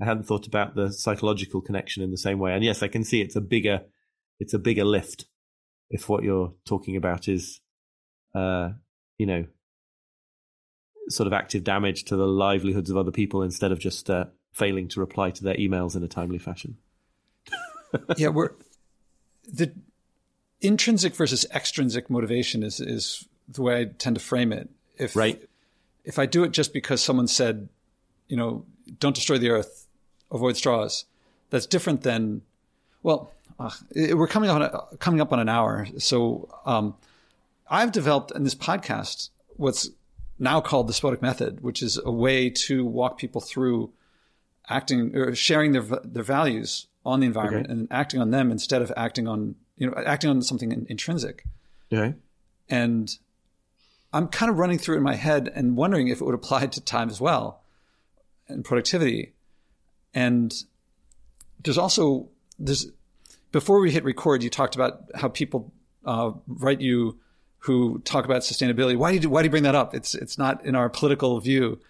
I 0.00 0.04
hadn't 0.04 0.24
thought 0.24 0.48
about 0.48 0.74
the 0.74 0.90
psychological 0.90 1.60
connection 1.60 2.02
in 2.02 2.10
the 2.10 2.16
same 2.16 2.40
way. 2.40 2.54
And 2.54 2.64
yes, 2.64 2.82
I 2.82 2.88
can 2.88 3.04
see 3.04 3.20
it's 3.20 3.36
a 3.36 3.40
bigger, 3.40 3.82
it's 4.40 4.54
a 4.54 4.58
bigger 4.58 4.84
lift 4.84 5.26
if 5.90 6.08
what 6.08 6.24
you're 6.24 6.54
talking 6.64 6.96
about 6.96 7.28
is, 7.28 7.60
uh, 8.34 8.70
you 9.18 9.26
know, 9.26 9.44
sort 11.08 11.26
of 11.28 11.32
active 11.32 11.62
damage 11.62 12.04
to 12.04 12.16
the 12.16 12.26
livelihoods 12.26 12.90
of 12.90 12.96
other 12.96 13.12
people 13.12 13.42
instead 13.42 13.70
of 13.70 13.78
just 13.78 14.10
uh, 14.10 14.24
failing 14.52 14.88
to 14.88 15.00
reply 15.00 15.30
to 15.30 15.42
their 15.42 15.54
emails 15.54 15.96
in 15.96 16.02
a 16.02 16.08
timely 16.08 16.38
fashion. 16.38 16.76
yeah, 18.16 18.28
we're 18.28 18.52
the 19.50 19.72
intrinsic 20.60 21.14
versus 21.14 21.44
extrinsic 21.52 22.08
motivation 22.08 22.62
is 22.62 22.80
is 22.80 23.26
the 23.48 23.62
way 23.62 23.80
I 23.80 23.84
tend 23.84 24.16
to 24.16 24.22
frame 24.22 24.52
it. 24.52 24.70
If 24.96 25.16
right. 25.16 25.42
if 26.04 26.18
I 26.18 26.26
do 26.26 26.44
it 26.44 26.52
just 26.52 26.72
because 26.72 27.02
someone 27.02 27.26
said, 27.26 27.68
you 28.28 28.36
know, 28.36 28.64
don't 28.98 29.14
destroy 29.14 29.38
the 29.38 29.50
earth, 29.50 29.86
avoid 30.30 30.56
straws, 30.56 31.04
that's 31.50 31.66
different 31.66 32.02
than, 32.02 32.42
well, 33.02 33.32
uh, 33.58 33.70
we're 33.94 34.28
coming 34.28 34.50
on 34.50 34.62
a, 34.62 34.80
coming 34.98 35.20
up 35.20 35.32
on 35.32 35.40
an 35.40 35.48
hour, 35.48 35.86
so 35.98 36.48
um, 36.64 36.94
I've 37.68 37.92
developed 37.92 38.32
in 38.32 38.44
this 38.44 38.54
podcast 38.54 39.30
what's 39.56 39.90
now 40.38 40.60
called 40.60 40.88
the 40.88 40.92
Spodek 40.92 41.22
method, 41.22 41.60
which 41.62 41.82
is 41.82 41.98
a 42.02 42.10
way 42.10 42.50
to 42.50 42.84
walk 42.84 43.18
people 43.18 43.40
through 43.40 43.92
acting 44.72 45.14
or 45.16 45.34
sharing 45.34 45.72
their 45.72 45.82
their 46.04 46.22
values 46.22 46.86
on 47.04 47.20
the 47.20 47.26
environment 47.26 47.66
okay. 47.66 47.72
and 47.72 47.88
acting 47.90 48.20
on 48.20 48.30
them 48.30 48.50
instead 48.50 48.82
of 48.82 48.92
acting 48.96 49.28
on 49.28 49.54
you 49.76 49.86
know 49.86 49.94
acting 50.04 50.30
on 50.30 50.42
something 50.42 50.86
intrinsic. 50.88 51.44
Okay. 51.92 52.14
And 52.68 53.16
I'm 54.12 54.28
kind 54.28 54.50
of 54.50 54.58
running 54.58 54.78
through 54.78 54.96
in 54.96 55.02
my 55.02 55.14
head 55.14 55.50
and 55.54 55.76
wondering 55.76 56.08
if 56.08 56.20
it 56.20 56.24
would 56.24 56.34
apply 56.34 56.66
to 56.66 56.80
time 56.80 57.08
as 57.08 57.20
well 57.20 57.62
and 58.48 58.64
productivity. 58.64 59.32
And 60.14 60.52
there's 61.62 61.78
also 61.78 62.28
there's 62.58 62.86
before 63.50 63.80
we 63.80 63.90
hit 63.90 64.04
record, 64.04 64.42
you 64.42 64.50
talked 64.50 64.74
about 64.74 65.02
how 65.14 65.28
people 65.28 65.72
uh, 66.04 66.32
write 66.46 66.80
you 66.80 67.18
who 67.58 68.00
talk 68.00 68.24
about 68.24 68.42
sustainability. 68.42 68.96
Why 68.96 69.16
do 69.16 69.22
you 69.22 69.30
why 69.30 69.42
do 69.42 69.46
you 69.46 69.50
bring 69.50 69.62
that 69.62 69.74
up? 69.74 69.94
It's 69.94 70.14
it's 70.14 70.38
not 70.38 70.64
in 70.64 70.74
our 70.74 70.88
political 70.88 71.38
view, 71.40 71.80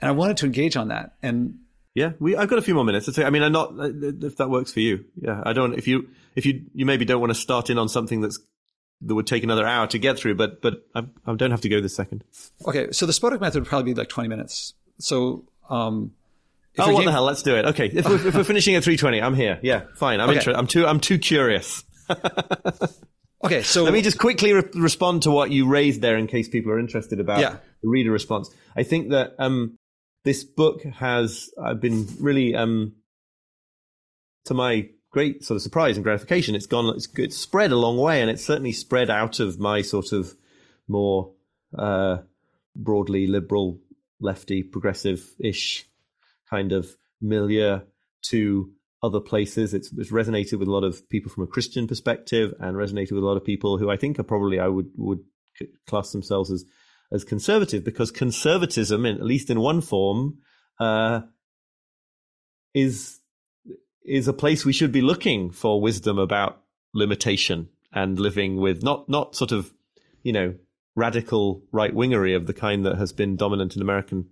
and 0.00 0.08
I 0.08 0.12
wanted 0.12 0.36
to 0.38 0.46
engage 0.46 0.76
on 0.76 0.88
that. 0.88 1.14
And 1.22 1.58
yeah, 1.94 2.12
we 2.18 2.36
I've 2.36 2.48
got 2.48 2.58
a 2.58 2.62
few 2.62 2.74
more 2.74 2.84
minutes. 2.84 3.18
I 3.18 3.30
mean, 3.30 3.42
I'm 3.42 3.52
not 3.52 3.72
if 3.78 4.36
that 4.38 4.50
works 4.50 4.72
for 4.72 4.80
you. 4.80 5.04
Yeah, 5.20 5.42
I 5.46 5.52
don't. 5.52 5.74
If 5.74 5.86
you 5.86 6.08
if 6.34 6.44
you 6.44 6.64
you 6.74 6.84
maybe 6.86 7.04
don't 7.04 7.20
want 7.20 7.30
to 7.30 7.38
start 7.38 7.70
in 7.70 7.78
on 7.78 7.88
something 7.88 8.20
that's 8.20 8.38
that 9.02 9.14
would 9.14 9.26
take 9.26 9.44
another 9.44 9.66
hour 9.66 9.86
to 9.88 9.98
get 9.98 10.18
through, 10.18 10.34
but 10.34 10.60
but 10.60 10.84
I, 10.94 11.04
I 11.26 11.34
don't 11.34 11.50
have 11.50 11.60
to 11.62 11.68
go 11.68 11.80
this 11.80 11.94
second. 11.94 12.24
Okay, 12.66 12.90
so 12.90 13.06
the 13.06 13.12
Spodek 13.12 13.40
method 13.40 13.60
would 13.60 13.68
probably 13.68 13.92
be 13.92 13.98
like 13.98 14.08
20 14.08 14.28
minutes. 14.28 14.74
So, 14.98 15.44
um, 15.68 16.12
oh, 16.78 16.92
what 16.92 17.00
game- 17.00 17.06
the 17.06 17.12
hell? 17.12 17.24
Let's 17.24 17.42
do 17.42 17.56
it. 17.56 17.66
Okay, 17.66 17.86
if 17.86 18.08
we're, 18.08 18.28
if 18.28 18.34
we're 18.34 18.44
finishing 18.44 18.74
at 18.74 18.84
320, 18.84 19.22
I'm 19.22 19.34
here. 19.34 19.58
Yeah, 19.62 19.84
fine. 19.94 20.20
I'm 20.20 20.30
okay. 20.30 20.38
interested. 20.38 20.58
I'm 20.58 20.66
too 20.66 20.86
I'm 20.86 21.00
too 21.00 21.18
curious. 21.18 21.84
okay, 23.44 23.62
so 23.62 23.84
let 23.84 23.92
me 23.92 24.02
just 24.02 24.18
quickly 24.18 24.52
re- 24.52 24.68
respond 24.74 25.22
to 25.22 25.30
what 25.30 25.50
you 25.50 25.68
raised 25.68 26.00
there, 26.00 26.16
in 26.16 26.26
case 26.26 26.48
people 26.48 26.72
are 26.72 26.78
interested 26.78 27.20
about 27.20 27.40
yeah. 27.40 27.56
the 27.82 27.88
reader 27.88 28.10
response. 28.10 28.50
I 28.76 28.82
think 28.82 29.10
that 29.10 29.34
um, 29.38 29.78
this 30.24 30.42
book 30.42 30.82
has 30.82 31.50
I've 31.62 31.80
been 31.80 32.06
really 32.18 32.54
um, 32.54 32.94
to 34.46 34.54
my 34.54 34.88
great 35.10 35.44
sort 35.44 35.56
of 35.56 35.62
surprise 35.62 35.96
and 35.96 36.04
gratification. 36.04 36.54
It's 36.54 36.66
gone, 36.66 36.92
it's, 36.94 37.08
it's 37.16 37.36
spread 37.36 37.70
a 37.70 37.76
long 37.76 37.96
way, 37.96 38.20
and 38.20 38.28
it's 38.28 38.44
certainly 38.44 38.72
spread 38.72 39.10
out 39.10 39.38
of 39.38 39.60
my 39.60 39.80
sort 39.80 40.12
of 40.12 40.34
more 40.88 41.32
uh, 41.78 42.18
broadly 42.74 43.26
liberal, 43.26 43.78
lefty, 44.20 44.62
progressive-ish 44.62 45.88
kind 46.50 46.72
of 46.72 46.96
milieu 47.20 47.80
to 48.22 48.72
other 49.02 49.20
places. 49.20 49.72
It's, 49.72 49.92
it's, 49.92 50.10
resonated 50.10 50.58
with 50.58 50.68
a 50.68 50.72
lot 50.72 50.82
of 50.82 51.08
people 51.08 51.30
from 51.30 51.44
a 51.44 51.48
Christian 51.48 51.86
perspective, 51.86 52.52
and 52.58 52.76
resonated 52.76 53.12
with 53.12 53.22
a 53.22 53.26
lot 53.26 53.36
of 53.36 53.44
people 53.44 53.78
who 53.78 53.90
I 53.90 53.96
think 53.96 54.18
are 54.18 54.24
probably 54.24 54.58
I 54.58 54.68
would 54.68 54.90
would 54.96 55.20
class 55.86 56.10
themselves 56.10 56.50
as 56.50 56.64
as 57.12 57.24
conservative 57.24 57.84
because 57.84 58.10
conservatism, 58.10 59.06
in, 59.06 59.16
at 59.16 59.24
least 59.24 59.50
in 59.50 59.60
one 59.60 59.80
form, 59.80 60.38
uh, 60.80 61.20
is 62.72 63.20
is 64.04 64.28
a 64.28 64.32
place 64.32 64.64
we 64.64 64.72
should 64.72 64.92
be 64.92 65.00
looking 65.00 65.50
for 65.50 65.80
wisdom 65.80 66.18
about 66.18 66.60
limitation 66.92 67.68
and 67.92 68.18
living 68.18 68.56
with 68.56 68.82
not 68.82 69.08
not 69.08 69.34
sort 69.34 69.52
of 69.52 69.72
you 70.22 70.32
know 70.32 70.54
radical 70.96 71.62
right 71.72 71.94
wingery 71.94 72.36
of 72.36 72.46
the 72.46 72.52
kind 72.52 72.84
that 72.84 72.96
has 72.96 73.12
been 73.12 73.36
dominant 73.36 73.76
in 73.76 73.82
American 73.82 74.26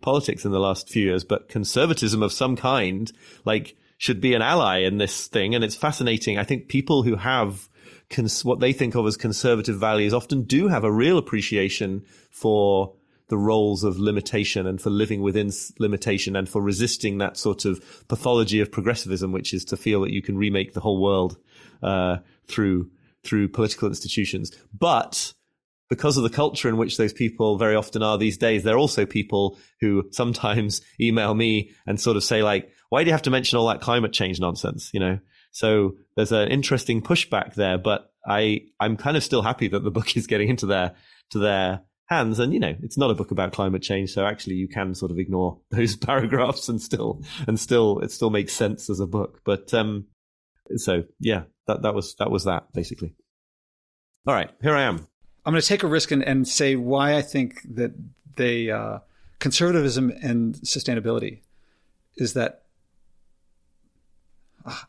politics 0.00 0.44
in 0.44 0.52
the 0.52 0.60
last 0.60 0.88
few 0.88 1.04
years, 1.04 1.24
but 1.24 1.48
conservatism 1.48 2.22
of 2.22 2.32
some 2.32 2.56
kind, 2.56 3.12
like 3.44 3.76
should 3.98 4.20
be 4.20 4.34
an 4.34 4.42
ally 4.42 4.78
in 4.78 4.98
this 4.98 5.26
thing. 5.26 5.54
And 5.54 5.64
it's 5.64 5.74
fascinating. 5.74 6.38
I 6.38 6.44
think 6.44 6.68
people 6.68 7.02
who 7.02 7.16
have 7.16 7.67
cons- 8.10 8.44
what 8.44 8.60
they 8.60 8.72
think 8.72 8.94
of 8.94 9.06
as 9.06 9.16
conservative 9.16 9.78
values 9.78 10.12
often 10.12 10.42
do 10.42 10.68
have 10.68 10.84
a 10.84 10.92
real 10.92 11.18
appreciation 11.18 12.04
for 12.30 12.94
the 13.28 13.38
roles 13.38 13.84
of 13.84 13.98
limitation 13.98 14.66
and 14.66 14.80
for 14.80 14.90
living 14.90 15.20
within 15.20 15.50
limitation 15.78 16.34
and 16.34 16.48
for 16.48 16.62
resisting 16.62 17.18
that 17.18 17.36
sort 17.36 17.64
of 17.64 18.06
pathology 18.08 18.60
of 18.60 18.72
progressivism, 18.72 19.32
which 19.32 19.52
is 19.52 19.64
to 19.66 19.76
feel 19.76 20.00
that 20.00 20.12
you 20.12 20.22
can 20.22 20.38
remake 20.38 20.72
the 20.72 20.80
whole 20.80 21.00
world 21.00 21.36
uh, 21.82 22.16
through 22.46 22.90
through 23.24 23.48
political 23.48 23.88
institutions. 23.88 24.52
But 24.72 25.34
because 25.90 26.16
of 26.16 26.22
the 26.22 26.30
culture 26.30 26.68
in 26.68 26.76
which 26.76 26.96
those 26.96 27.12
people 27.12 27.56
very 27.58 27.74
often 27.74 28.02
are 28.02 28.16
these 28.16 28.38
days, 28.38 28.62
they're 28.62 28.78
also 28.78 29.04
people 29.06 29.58
who 29.80 30.08
sometimes 30.12 30.80
email 31.00 31.34
me 31.34 31.70
and 31.86 32.00
sort 32.00 32.16
of 32.16 32.24
say 32.24 32.42
like, 32.42 32.70
why 32.90 33.02
do 33.02 33.08
you 33.08 33.12
have 33.12 33.22
to 33.22 33.30
mention 33.30 33.58
all 33.58 33.68
that 33.68 33.80
climate 33.80 34.12
change 34.12 34.40
nonsense? 34.40 34.90
You 34.94 35.00
know, 35.00 35.18
so 35.58 35.96
there's 36.14 36.30
an 36.30 36.50
interesting 36.50 37.02
pushback 37.02 37.54
there, 37.54 37.78
but 37.78 38.12
I, 38.24 38.60
I'm 38.78 38.96
kind 38.96 39.16
of 39.16 39.24
still 39.24 39.42
happy 39.42 39.66
that 39.66 39.82
the 39.82 39.90
book 39.90 40.16
is 40.16 40.28
getting 40.28 40.48
into 40.48 40.66
their, 40.66 40.94
to 41.30 41.40
their 41.40 41.80
hands. 42.06 42.38
And, 42.38 42.54
you 42.54 42.60
know, 42.60 42.76
it's 42.80 42.96
not 42.96 43.10
a 43.10 43.14
book 43.14 43.32
about 43.32 43.52
climate 43.52 43.82
change. 43.82 44.12
So 44.12 44.24
actually 44.24 44.54
you 44.54 44.68
can 44.68 44.94
sort 44.94 45.10
of 45.10 45.18
ignore 45.18 45.58
those 45.72 45.96
paragraphs 46.06 46.68
and 46.68 46.80
still, 46.80 47.24
and 47.48 47.58
still, 47.58 47.98
it 47.98 48.12
still 48.12 48.30
makes 48.30 48.52
sense 48.52 48.88
as 48.88 49.00
a 49.00 49.06
book. 49.06 49.40
But, 49.44 49.74
um, 49.74 50.06
so 50.76 51.02
yeah, 51.18 51.42
that, 51.66 51.82
that 51.82 51.92
was, 51.92 52.14
that 52.20 52.30
was 52.30 52.44
that 52.44 52.72
basically. 52.72 53.16
All 54.28 54.34
right, 54.34 54.50
here 54.62 54.76
I 54.76 54.82
am. 54.82 55.08
I'm 55.44 55.54
going 55.54 55.60
to 55.60 55.66
take 55.66 55.82
a 55.82 55.88
risk 55.88 56.12
and, 56.12 56.22
and 56.22 56.46
say 56.46 56.76
why 56.76 57.16
I 57.16 57.22
think 57.22 57.62
that 57.74 57.94
they 58.36 58.70
uh, 58.70 59.00
conservatism 59.40 60.12
and 60.22 60.54
sustainability 60.54 61.40
is 62.16 62.34
that 62.34 62.62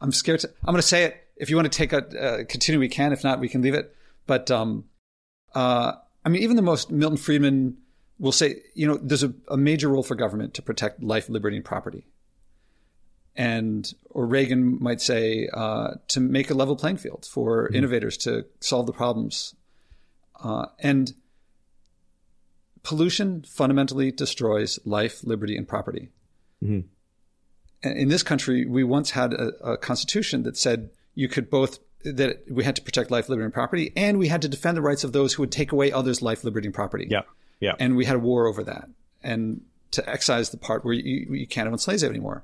I'm 0.01 0.11
scared 0.11 0.41
to. 0.41 0.49
I'm 0.65 0.73
going 0.73 0.81
to 0.81 0.87
say 0.87 1.03
it. 1.03 1.17
If 1.37 1.49
you 1.49 1.55
want 1.55 1.71
to 1.71 1.77
take 1.77 1.93
a 1.93 1.97
uh, 1.97 2.43
continue, 2.45 2.79
we 2.79 2.89
can. 2.89 3.13
If 3.13 3.23
not, 3.23 3.39
we 3.39 3.49
can 3.49 3.61
leave 3.61 3.73
it. 3.73 3.95
But 4.27 4.51
um, 4.51 4.85
uh, 5.55 5.93
I 6.25 6.29
mean, 6.29 6.43
even 6.43 6.55
the 6.55 6.61
most 6.61 6.91
Milton 6.91 7.17
Friedman 7.17 7.77
will 8.19 8.31
say, 8.31 8.61
you 8.73 8.87
know, 8.87 8.97
there's 8.97 9.23
a, 9.23 9.33
a 9.47 9.57
major 9.57 9.87
role 9.87 10.03
for 10.03 10.15
government 10.15 10.53
to 10.55 10.61
protect 10.61 11.01
life, 11.01 11.29
liberty, 11.29 11.55
and 11.55 11.65
property. 11.65 12.05
And 13.35 13.89
or 14.09 14.25
Reagan 14.25 14.81
might 14.81 14.99
say 14.99 15.47
uh, 15.53 15.91
to 16.09 16.19
make 16.19 16.49
a 16.49 16.53
level 16.53 16.75
playing 16.75 16.97
field 16.97 17.25
for 17.31 17.65
mm-hmm. 17.65 17.75
innovators 17.75 18.17
to 18.17 18.45
solve 18.59 18.85
the 18.85 18.91
problems 18.91 19.55
uh, 20.43 20.65
and 20.79 21.13
pollution 22.83 23.43
fundamentally 23.43 24.11
destroys 24.11 24.79
life, 24.85 25.23
liberty, 25.23 25.57
and 25.57 25.67
property. 25.67 26.09
Mm-hmm. 26.63 26.87
In 27.81 28.09
this 28.09 28.23
country, 28.23 28.65
we 28.65 28.83
once 28.83 29.11
had 29.11 29.33
a, 29.33 29.51
a, 29.63 29.77
constitution 29.77 30.43
that 30.43 30.57
said 30.57 30.89
you 31.15 31.29
could 31.29 31.49
both 31.49 31.79
that 32.03 32.43
we 32.49 32.63
had 32.63 32.75
to 32.75 32.81
protect 32.81 33.11
life, 33.11 33.29
liberty, 33.29 33.45
and 33.45 33.53
property, 33.53 33.93
and 33.95 34.19
we 34.19 34.27
had 34.27 34.41
to 34.41 34.49
defend 34.49 34.75
the 34.75 34.81
rights 34.81 35.03
of 35.03 35.11
those 35.11 35.33
who 35.33 35.43
would 35.43 35.51
take 35.51 35.71
away 35.71 35.91
others' 35.91 36.21
life, 36.21 36.43
liberty, 36.43 36.67
and 36.67 36.75
property. 36.75 37.07
Yeah, 37.09 37.21
yeah. 37.59 37.73
And 37.79 37.95
we 37.95 38.05
had 38.05 38.15
a 38.15 38.19
war 38.19 38.47
over 38.47 38.63
that, 38.63 38.89
and 39.23 39.61
to 39.91 40.07
excise 40.09 40.49
the 40.49 40.57
part 40.57 40.85
where 40.85 40.93
you, 40.93 41.33
you 41.33 41.47
can't 41.47 41.67
own 41.67 41.77
slaves 41.77 42.03
anymore. 42.03 42.43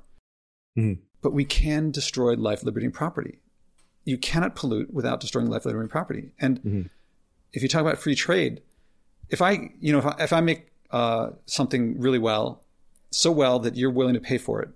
Mm-hmm. 0.76 1.00
But 1.22 1.32
we 1.32 1.44
can 1.44 1.90
destroy 1.90 2.34
life, 2.34 2.62
liberty, 2.62 2.86
and 2.86 2.94
property. 2.94 3.38
You 4.04 4.18
cannot 4.18 4.54
pollute 4.54 4.92
without 4.92 5.20
destroying 5.20 5.48
life, 5.48 5.64
liberty, 5.64 5.82
and 5.82 5.90
property. 5.90 6.30
And 6.38 6.58
mm-hmm 6.58 6.82
if 7.56 7.62
you 7.62 7.68
talk 7.68 7.80
about 7.80 7.98
free 7.98 8.14
trade, 8.14 8.60
if 9.30 9.40
I, 9.40 9.70
you 9.80 9.90
know, 9.90 9.98
if 9.98 10.06
I, 10.06 10.16
if 10.20 10.32
I 10.32 10.40
make 10.42 10.68
uh, 10.90 11.30
something 11.46 11.98
really 11.98 12.18
well, 12.18 12.62
so 13.10 13.32
well 13.32 13.58
that 13.60 13.76
you're 13.76 13.90
willing 13.90 14.12
to 14.12 14.20
pay 14.20 14.36
for 14.36 14.60
it, 14.60 14.68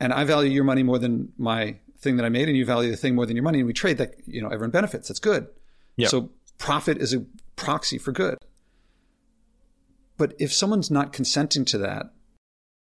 and 0.00 0.12
I 0.12 0.24
value 0.24 0.50
your 0.50 0.64
money 0.64 0.82
more 0.82 0.98
than 0.98 1.32
my 1.38 1.76
thing 1.98 2.16
that 2.16 2.24
I 2.24 2.28
made, 2.28 2.48
and 2.48 2.56
you 2.56 2.64
value 2.64 2.90
the 2.90 2.96
thing 2.96 3.14
more 3.14 3.26
than 3.26 3.36
your 3.36 3.42
money, 3.42 3.58
and 3.58 3.66
we 3.66 3.72
trade 3.72 3.98
that, 3.98 4.14
you 4.26 4.42
know, 4.42 4.48
everyone 4.48 4.70
benefits. 4.70 5.08
That's 5.08 5.20
good. 5.20 5.48
Yep. 5.96 6.10
So 6.10 6.30
profit 6.58 6.98
is 6.98 7.14
a 7.14 7.24
proxy 7.56 7.98
for 7.98 8.12
good. 8.12 8.38
But 10.18 10.34
if 10.38 10.52
someone's 10.52 10.90
not 10.90 11.12
consenting 11.12 11.64
to 11.66 11.78
that, 11.78 12.06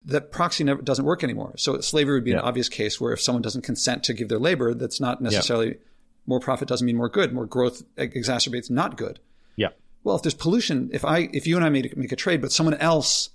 that 0.04 0.30
proxy 0.30 0.62
never 0.62 0.82
doesn't 0.82 1.04
work 1.04 1.24
anymore. 1.24 1.54
So 1.56 1.80
slavery 1.80 2.14
would 2.14 2.24
be 2.24 2.30
yep. 2.30 2.40
an 2.40 2.46
obvious 2.46 2.68
case 2.68 3.00
where 3.00 3.12
if 3.12 3.20
someone 3.20 3.42
doesn't 3.42 3.62
consent 3.62 4.04
to 4.04 4.14
give 4.14 4.28
their 4.28 4.38
labor, 4.38 4.74
that's 4.74 5.00
not 5.00 5.20
necessarily 5.20 5.68
yep 5.68 5.80
more 6.26 6.40
profit 6.40 6.68
doesn't 6.68 6.86
mean 6.86 6.96
more 6.96 7.08
good. 7.08 7.32
More 7.32 7.46
growth 7.46 7.82
exacerbates 7.96 8.70
not 8.70 8.96
good. 8.96 9.20
Yeah. 9.56 9.68
Well, 10.04 10.16
if 10.16 10.22
there's 10.22 10.34
pollution, 10.34 10.90
if 10.92 11.04
I 11.04 11.28
if 11.32 11.46
you 11.46 11.56
and 11.56 11.64
I 11.64 11.68
make, 11.68 11.96
make 11.96 12.12
a 12.12 12.16
trade, 12.16 12.40
but 12.40 12.52
someone 12.52 12.74
else 12.74 13.30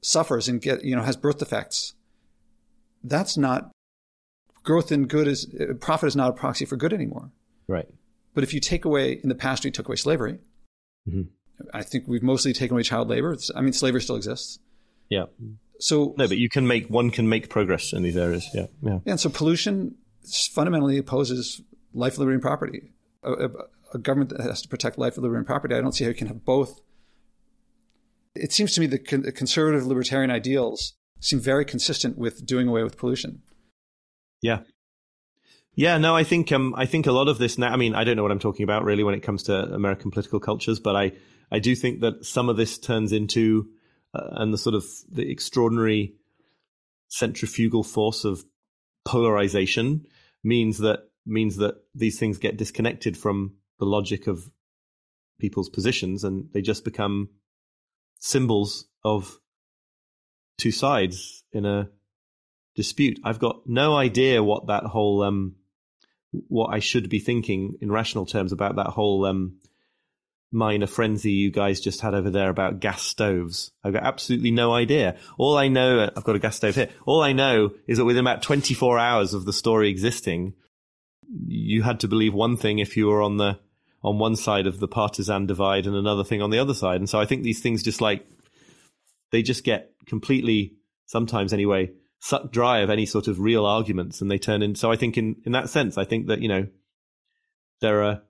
suffers 0.00 0.48
and 0.48 0.60
get 0.60 0.84
you 0.84 0.96
know 0.96 1.02
has 1.02 1.16
birth 1.16 1.38
defects, 1.38 1.94
that's 3.08 3.36
not 3.36 3.70
growth 4.62 4.92
in 4.92 5.06
good 5.06 5.26
is 5.26 5.46
profit 5.80 6.08
is 6.08 6.16
not 6.16 6.30
a 6.30 6.32
proxy 6.32 6.64
for 6.64 6.76
good 6.76 6.92
anymore. 6.92 7.30
Right. 7.66 7.88
But 8.34 8.44
if 8.44 8.54
you 8.54 8.60
take 8.60 8.84
away 8.84 9.12
in 9.22 9.28
the 9.28 9.34
past, 9.34 9.64
we 9.64 9.70
took 9.70 9.88
away 9.88 9.96
slavery. 9.96 10.38
Mm-hmm. 11.08 11.22
I 11.74 11.82
think 11.82 12.04
we've 12.06 12.22
mostly 12.22 12.52
taken 12.52 12.74
away 12.74 12.82
child 12.82 13.08
labor. 13.08 13.36
I 13.54 13.60
mean, 13.60 13.72
slavery 13.72 14.00
still 14.00 14.16
exists. 14.16 14.58
Yeah. 15.08 15.24
So 15.80 16.14
no, 16.16 16.28
but 16.28 16.38
you 16.38 16.48
can 16.48 16.66
make 16.66 16.88
one 16.88 17.10
can 17.10 17.28
make 17.28 17.48
progress 17.48 17.92
in 17.92 18.02
these 18.02 18.16
areas. 18.16 18.46
Yeah. 18.52 18.66
Yeah. 18.82 18.98
And 19.06 19.18
so 19.18 19.28
pollution 19.28 19.96
fundamentally 20.52 20.98
opposes 20.98 21.62
life, 21.94 22.18
liberty, 22.18 22.34
and 22.34 22.42
property. 22.42 22.92
A, 23.22 23.32
a, 23.32 23.48
a, 23.94 23.98
government 23.98 24.30
that 24.30 24.40
has 24.40 24.62
to 24.62 24.68
protect 24.68 24.98
life, 24.98 25.16
liberty, 25.16 25.38
and 25.38 25.46
property, 25.46 25.74
I 25.74 25.80
don't 25.80 25.92
see 25.92 26.04
how 26.04 26.08
you 26.08 26.14
can 26.14 26.28
have 26.28 26.44
both. 26.44 26.80
It 28.34 28.52
seems 28.52 28.72
to 28.74 28.80
me 28.80 28.98
con- 28.98 29.22
the 29.22 29.32
conservative 29.32 29.86
libertarian 29.86 30.30
ideals 30.30 30.94
seem 31.20 31.40
very 31.40 31.64
consistent 31.64 32.16
with 32.18 32.46
doing 32.46 32.68
away 32.68 32.82
with 32.82 32.96
pollution. 32.96 33.42
Yeah. 34.42 34.60
Yeah, 35.74 35.98
no, 35.98 36.16
I 36.16 36.24
think 36.24 36.50
um, 36.50 36.74
I 36.76 36.86
think 36.86 37.06
a 37.06 37.12
lot 37.12 37.28
of 37.28 37.38
this 37.38 37.56
now. 37.56 37.72
I 37.72 37.76
mean, 37.76 37.94
I 37.94 38.02
don't 38.02 38.16
know 38.16 38.24
what 38.24 38.32
I'm 38.32 38.40
talking 38.40 38.64
about 38.64 38.84
really 38.84 39.04
when 39.04 39.14
it 39.14 39.22
comes 39.22 39.44
to 39.44 39.54
American 39.72 40.10
political 40.10 40.40
cultures, 40.40 40.80
but 40.80 40.96
I 40.96 41.12
I 41.52 41.60
do 41.60 41.76
think 41.76 42.00
that 42.00 42.24
some 42.24 42.48
of 42.48 42.56
this 42.56 42.78
turns 42.78 43.12
into 43.12 43.68
uh, 44.12 44.28
and 44.32 44.52
the 44.52 44.58
sort 44.58 44.74
of 44.74 44.84
the 45.08 45.30
extraordinary 45.30 46.14
centrifugal 47.08 47.84
force 47.84 48.24
of 48.24 48.44
polarization 49.04 50.04
means 50.42 50.78
that 50.78 51.00
means 51.24 51.56
that 51.58 51.76
these 51.94 52.18
things 52.18 52.38
get 52.38 52.56
disconnected 52.56 53.16
from 53.16 53.54
the 53.78 53.86
logic 53.86 54.26
of 54.26 54.50
people's 55.38 55.68
positions 55.68 56.24
and 56.24 56.48
they 56.52 56.60
just 56.60 56.84
become 56.84 57.28
symbols 58.18 58.86
of 59.04 59.38
two 60.58 60.72
sides 60.72 61.44
in 61.52 61.64
a 61.64 61.88
dispute. 62.74 63.18
I've 63.24 63.38
got 63.38 63.62
no 63.66 63.96
idea 63.96 64.42
what 64.42 64.66
that 64.66 64.84
whole 64.84 65.22
um 65.22 65.56
what 66.48 66.68
I 66.68 66.80
should 66.80 67.08
be 67.08 67.20
thinking 67.20 67.78
in 67.80 67.90
rational 67.90 68.26
terms 68.26 68.52
about 68.52 68.76
that 68.76 68.88
whole 68.88 69.24
um 69.24 69.58
minor 70.50 70.86
frenzy 70.86 71.32
you 71.32 71.50
guys 71.50 71.80
just 71.80 72.00
had 72.00 72.14
over 72.14 72.30
there 72.30 72.48
about 72.48 72.80
gas 72.80 73.02
stoves. 73.02 73.70
I've 73.84 73.92
got 73.92 74.04
absolutely 74.04 74.50
no 74.50 74.72
idea. 74.72 75.16
All 75.36 75.56
I 75.56 75.68
know, 75.68 76.10
I've 76.16 76.24
got 76.24 76.36
a 76.36 76.38
gas 76.38 76.56
stove 76.56 76.74
here. 76.74 76.88
All 77.04 77.22
I 77.22 77.32
know 77.32 77.72
is 77.86 77.98
that 77.98 78.04
within 78.04 78.24
about 78.24 78.42
24 78.42 78.98
hours 78.98 79.34
of 79.34 79.44
the 79.44 79.52
story 79.52 79.90
existing, 79.90 80.54
you 81.46 81.82
had 81.82 82.00
to 82.00 82.08
believe 82.08 82.32
one 82.32 82.56
thing 82.56 82.78
if 82.78 82.96
you 82.96 83.08
were 83.08 83.22
on 83.22 83.36
the 83.36 83.58
on 84.02 84.18
one 84.18 84.36
side 84.36 84.66
of 84.66 84.78
the 84.78 84.88
partisan 84.88 85.46
divide 85.46 85.86
and 85.86 85.96
another 85.96 86.24
thing 86.24 86.40
on 86.40 86.50
the 86.50 86.58
other 86.58 86.74
side. 86.74 87.00
And 87.00 87.10
so 87.10 87.18
I 87.18 87.26
think 87.26 87.42
these 87.42 87.60
things 87.60 87.82
just 87.82 88.00
like 88.00 88.24
they 89.32 89.42
just 89.42 89.64
get 89.64 89.92
completely 90.08 90.74
sometimes 91.06 91.52
anyway 91.52 91.90
sucked 92.20 92.52
dry 92.52 92.80
of 92.80 92.90
any 92.90 93.06
sort 93.06 93.28
of 93.28 93.40
real 93.40 93.64
arguments 93.64 94.20
and 94.20 94.30
they 94.30 94.38
turn 94.38 94.62
in 94.62 94.74
so 94.74 94.90
I 94.90 94.96
think 94.96 95.16
in 95.16 95.36
in 95.44 95.52
that 95.52 95.70
sense 95.70 95.96
I 95.96 96.04
think 96.04 96.26
that 96.26 96.40
you 96.40 96.48
know 96.48 96.66
there 97.80 98.02
are 98.02 98.22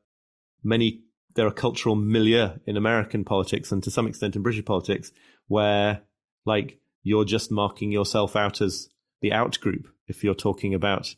many 0.63 1.03
there 1.35 1.47
are 1.47 1.53
cultural 1.53 1.95
milieu 1.95 2.51
in 2.67 2.77
American 2.77 3.25
politics 3.25 3.73
and 3.73 3.83
to 3.85 3.91
some 3.91 4.07
extent 4.07 4.37
in 4.37 4.43
British 4.43 4.65
politics 4.65 5.11
where 5.47 6.03
like 6.45 6.79
you're 7.03 7.25
just 7.25 7.51
marking 7.51 7.91
yourself 7.91 8.37
out 8.37 8.61
as 8.61 8.89
the 9.23 9.33
out 9.33 9.59
group 9.61 9.89
if 10.07 10.23
you're 10.23 10.35
talking 10.35 10.75
about 10.75 11.15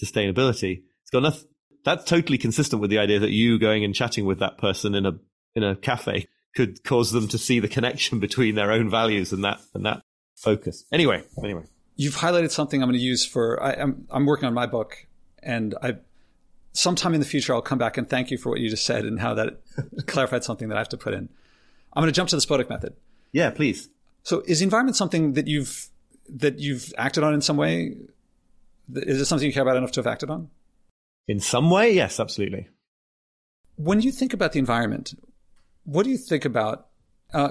sustainability 0.00 0.82
it's 1.08 1.10
got 1.10 1.22
nothing. 1.22 1.48
That's 1.86 2.04
totally 2.04 2.36
consistent 2.36 2.82
with 2.82 2.90
the 2.90 2.98
idea 2.98 3.18
that 3.20 3.30
you 3.30 3.58
going 3.58 3.82
and 3.82 3.94
chatting 3.94 4.26
with 4.26 4.40
that 4.40 4.58
person 4.58 4.94
in 4.94 5.06
a 5.06 5.12
in 5.54 5.64
a 5.64 5.74
cafe 5.74 6.28
could 6.54 6.82
cause 6.84 7.12
them 7.12 7.28
to 7.28 7.38
see 7.38 7.60
the 7.60 7.68
connection 7.68 8.18
between 8.26 8.54
their 8.54 8.72
own 8.72 8.90
values 8.90 9.32
and 9.32 9.44
that 9.44 9.60
and 9.74 9.84
that 9.86 10.02
focus. 10.36 10.84
Anyway, 10.92 11.24
anyway, 11.42 11.64
you've 11.96 12.16
highlighted 12.16 12.50
something 12.50 12.82
I'm 12.82 12.88
going 12.88 12.98
to 12.98 13.04
use 13.04 13.24
for. 13.24 13.62
I, 13.62 13.72
I'm 13.74 14.06
I'm 14.10 14.26
working 14.26 14.46
on 14.46 14.54
my 14.54 14.66
book, 14.66 15.06
and 15.42 15.74
I 15.82 15.96
sometime 16.72 17.14
in 17.14 17.20
the 17.20 17.26
future 17.26 17.54
I'll 17.54 17.62
come 17.62 17.78
back 17.78 17.96
and 17.96 18.08
thank 18.08 18.30
you 18.30 18.38
for 18.38 18.50
what 18.50 18.60
you 18.60 18.68
just 18.68 18.86
said 18.86 19.04
and 19.04 19.18
how 19.20 19.34
that 19.34 19.60
clarified 20.06 20.44
something 20.44 20.68
that 20.68 20.76
I 20.76 20.78
have 20.78 20.88
to 20.90 20.96
put 20.96 21.14
in. 21.14 21.28
I'm 21.92 22.02
going 22.02 22.12
to 22.12 22.16
jump 22.16 22.28
to 22.30 22.36
the 22.36 22.42
Spodek 22.42 22.68
method. 22.68 22.94
Yeah, 23.32 23.50
please. 23.50 23.88
So, 24.22 24.42
is 24.46 24.60
the 24.60 24.64
environment 24.64 24.96
something 24.96 25.32
that 25.34 25.46
you've 25.46 25.88
that 26.28 26.58
you've 26.58 26.92
acted 26.96 27.24
on 27.24 27.34
in 27.34 27.40
some 27.40 27.56
way? 27.56 27.96
Is 28.94 29.20
it 29.20 29.26
something 29.26 29.46
you 29.46 29.52
care 29.52 29.62
about 29.62 29.76
enough 29.76 29.92
to 29.92 30.00
have 30.00 30.06
acted 30.06 30.30
on? 30.30 30.50
In 31.26 31.40
some 31.40 31.70
way, 31.70 31.92
yes, 31.92 32.18
absolutely. 32.20 32.68
When 33.76 34.00
you 34.00 34.10
think 34.10 34.32
about 34.32 34.52
the 34.52 34.58
environment, 34.58 35.14
what 35.92 36.02
do 36.04 36.10
you 36.10 36.18
think 36.18 36.44
about 36.44 36.86
uh, 37.32 37.50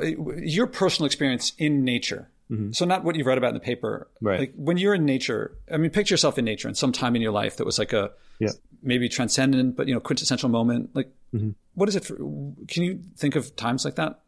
your 0.57 0.67
personal 0.67 1.05
experience 1.05 1.53
in 1.57 1.83
nature? 1.83 2.29
Mhm. 2.51 2.73
So 2.75 2.85
not 2.85 3.03
what 3.03 3.15
you've 3.15 3.27
read 3.27 3.38
about 3.38 3.49
in 3.49 3.53
the 3.55 3.59
paper. 3.71 4.07
Right. 4.21 4.39
Like 4.39 4.53
when 4.55 4.77
you're 4.77 4.93
in 4.95 5.05
nature, 5.05 5.57
I 5.71 5.77
mean, 5.77 5.91
picture 5.91 6.13
yourself 6.13 6.38
in 6.38 6.45
nature 6.45 6.67
in 6.69 6.75
some 6.75 6.91
time 6.91 7.15
in 7.15 7.21
your 7.21 7.31
life 7.33 7.57
that 7.57 7.65
was 7.65 7.77
like 7.77 7.93
a 7.93 8.11
Yeah. 8.39 8.51
maybe 8.81 9.09
transcendent, 9.09 9.75
but 9.75 9.88
you 9.88 9.93
know, 9.93 9.99
quintessential 9.99 10.49
moment. 10.49 10.91
Like, 10.93 11.09
Mhm. 11.35 11.55
what 11.73 11.89
is 11.89 11.95
it? 11.95 12.05
For, 12.05 12.15
can 12.15 12.83
you 12.83 12.99
think 13.17 13.35
of 13.35 13.55
times 13.55 13.83
like 13.85 13.95
that? 13.95 14.21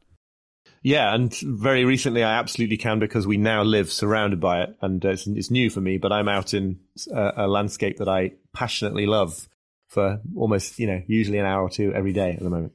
Yeah, 0.83 1.13
and 1.13 1.33
very 1.43 1.85
recently 1.85 2.23
I 2.23 2.37
absolutely 2.39 2.77
can 2.77 2.99
because 2.99 3.25
we 3.27 3.37
now 3.37 3.63
live 3.63 3.91
surrounded 3.91 4.39
by 4.39 4.63
it, 4.63 4.75
and 4.81 5.03
uh, 5.05 5.09
it's, 5.09 5.27
it's 5.27 5.51
new 5.51 5.69
for 5.69 5.81
me. 5.81 5.97
But 5.97 6.11
I'm 6.11 6.27
out 6.29 6.53
in 6.53 6.79
a, 7.13 7.45
a 7.45 7.47
landscape 7.47 7.97
that 7.97 8.07
I 8.09 8.33
passionately 8.53 9.05
love 9.05 9.47
for 9.87 10.19
almost, 10.35 10.79
you 10.79 10.87
know, 10.87 11.01
usually 11.07 11.37
an 11.37 11.45
hour 11.45 11.63
or 11.63 11.69
two 11.69 11.93
every 11.93 12.13
day 12.13 12.31
at 12.33 12.39
the 12.39 12.49
moment. 12.49 12.73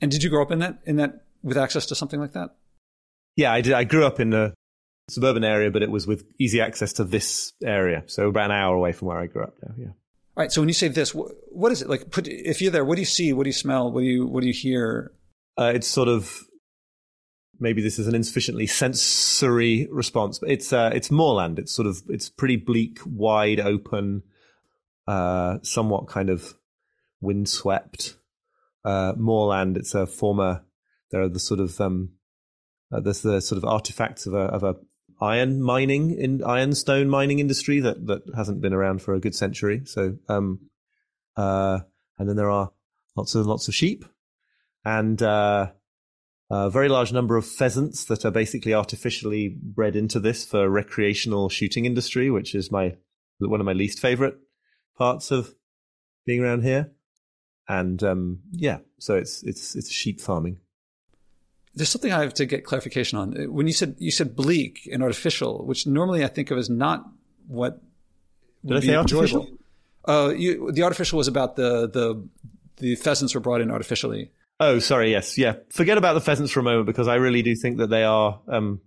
And 0.00 0.10
did 0.10 0.22
you 0.22 0.30
grow 0.30 0.42
up 0.42 0.50
in 0.50 0.58
that 0.60 0.78
in 0.84 0.96
that 0.96 1.24
with 1.42 1.56
access 1.56 1.86
to 1.86 1.94
something 1.94 2.20
like 2.20 2.32
that? 2.32 2.54
Yeah, 3.36 3.52
I 3.52 3.60
did. 3.60 3.72
I 3.72 3.84
grew 3.84 4.04
up 4.04 4.20
in 4.20 4.32
a 4.32 4.54
suburban 5.08 5.44
area, 5.44 5.70
but 5.70 5.82
it 5.82 5.90
was 5.90 6.06
with 6.06 6.24
easy 6.38 6.60
access 6.60 6.92
to 6.94 7.04
this 7.04 7.52
area, 7.64 8.04
so 8.06 8.28
about 8.28 8.50
an 8.50 8.56
hour 8.56 8.74
away 8.74 8.92
from 8.92 9.08
where 9.08 9.18
I 9.18 9.26
grew 9.26 9.42
up 9.42 9.54
now. 9.62 9.74
Yeah. 9.76 9.86
All 10.34 10.42
right. 10.42 10.52
So 10.52 10.60
when 10.60 10.68
you 10.68 10.74
say 10.74 10.88
this, 10.88 11.10
wh- 11.10 11.30
what 11.50 11.72
is 11.72 11.82
it 11.82 11.88
like? 11.88 12.10
Put 12.10 12.28
if 12.28 12.62
you're 12.62 12.70
there, 12.70 12.84
what 12.84 12.96
do 12.96 13.02
you 13.02 13.06
see? 13.06 13.32
What 13.32 13.44
do 13.44 13.48
you 13.48 13.54
smell? 13.54 13.90
What 13.90 14.00
do 14.00 14.06
you 14.06 14.26
what 14.26 14.42
do 14.42 14.46
you 14.46 14.54
hear? 14.54 15.12
Uh, 15.58 15.72
it's 15.74 15.88
sort 15.88 16.08
of 16.08 16.40
maybe 17.60 17.82
this 17.82 17.98
is 17.98 18.08
an 18.08 18.14
insufficiently 18.14 18.66
sensory 18.66 19.88
response, 19.90 20.38
but 20.38 20.50
it's 20.50 20.72
uh, 20.72 20.90
it's 20.94 21.10
moorland. 21.10 21.58
It's 21.58 21.72
sort 21.72 21.86
of 21.86 22.02
it's 22.08 22.28
pretty 22.28 22.56
bleak, 22.56 22.98
wide 23.04 23.60
open, 23.60 24.22
uh, 25.06 25.58
somewhat 25.62 26.08
kind 26.08 26.30
of 26.30 26.54
windswept 27.20 28.16
uh, 28.84 29.12
moorland. 29.16 29.76
It's 29.76 29.94
a 29.94 30.06
former. 30.06 30.64
There 31.10 31.22
are 31.22 31.28
the 31.28 31.40
sort 31.40 31.60
of 31.60 31.80
um, 31.80 32.10
uh, 32.92 33.00
there's 33.00 33.22
the 33.22 33.40
sort 33.40 33.58
of 33.58 33.64
artifacts 33.64 34.26
of 34.26 34.34
a 34.34 34.44
of 34.44 34.62
a 34.62 34.76
iron 35.20 35.62
mining 35.62 36.10
in 36.18 36.42
ironstone 36.42 37.08
mining 37.08 37.38
industry 37.38 37.80
that 37.80 38.06
that 38.06 38.22
hasn't 38.36 38.60
been 38.60 38.72
around 38.72 39.02
for 39.02 39.14
a 39.14 39.20
good 39.20 39.34
century. 39.34 39.82
So 39.84 40.16
um, 40.28 40.70
uh, 41.36 41.80
and 42.18 42.28
then 42.28 42.36
there 42.36 42.50
are 42.50 42.72
lots 43.16 43.34
of 43.34 43.46
lots 43.46 43.68
of 43.68 43.74
sheep 43.74 44.04
and 44.84 45.22
uh, 45.22 45.70
a 46.50 46.70
very 46.70 46.88
large 46.88 47.12
number 47.12 47.36
of 47.36 47.46
pheasants 47.46 48.04
that 48.04 48.24
are 48.24 48.30
basically 48.30 48.74
artificially 48.74 49.56
bred 49.60 49.96
into 49.96 50.20
this 50.20 50.44
for 50.44 50.68
recreational 50.68 51.48
shooting 51.48 51.84
industry, 51.84 52.30
which 52.30 52.54
is 52.54 52.70
my 52.70 52.96
one 53.38 53.60
of 53.60 53.66
my 53.66 53.72
least 53.72 53.98
favorite 54.00 54.36
parts 54.96 55.30
of 55.30 55.54
being 56.26 56.40
around 56.40 56.62
here. 56.62 56.92
And 57.68 58.02
um, 58.02 58.40
yeah, 58.52 58.78
so 58.98 59.16
it's 59.16 59.42
it's 59.42 59.74
it's 59.76 59.90
sheep 59.90 60.20
farming. 60.20 60.58
There's 61.74 61.88
something 61.88 62.12
I 62.12 62.22
have 62.22 62.34
to 62.34 62.44
get 62.46 62.64
clarification 62.64 63.18
on. 63.18 63.32
When 63.52 63.66
you 63.66 63.72
said 63.72 63.96
you 63.98 64.10
said 64.10 64.36
bleak 64.36 64.88
and 64.92 65.02
artificial, 65.02 65.64
which 65.64 65.86
normally 65.86 66.24
I 66.24 66.28
think 66.28 66.50
of 66.50 66.58
as 66.58 66.68
not 66.68 67.08
what 67.46 67.80
Did 68.64 68.74
would 68.74 68.84
I 68.84 68.86
be 68.86 68.94
artificial? 68.94 69.40
enjoyable. 69.42 69.58
Uh, 70.04 70.32
you, 70.36 70.72
the 70.72 70.82
artificial 70.82 71.16
was 71.18 71.28
about 71.28 71.56
the 71.56 71.88
the 71.88 72.28
the 72.78 72.96
pheasants 72.96 73.34
were 73.34 73.40
brought 73.40 73.60
in 73.60 73.70
artificially. 73.70 74.32
Oh, 74.60 74.78
sorry. 74.80 75.10
Yes, 75.10 75.38
yeah. 75.38 75.54
Forget 75.70 75.98
about 75.98 76.14
the 76.14 76.20
pheasants 76.20 76.52
for 76.52 76.60
a 76.60 76.62
moment 76.62 76.86
because 76.86 77.08
I 77.08 77.14
really 77.16 77.42
do 77.42 77.54
think 77.54 77.78
that 77.78 77.88
they 77.90 78.04
are. 78.04 78.40
Um, 78.48 78.80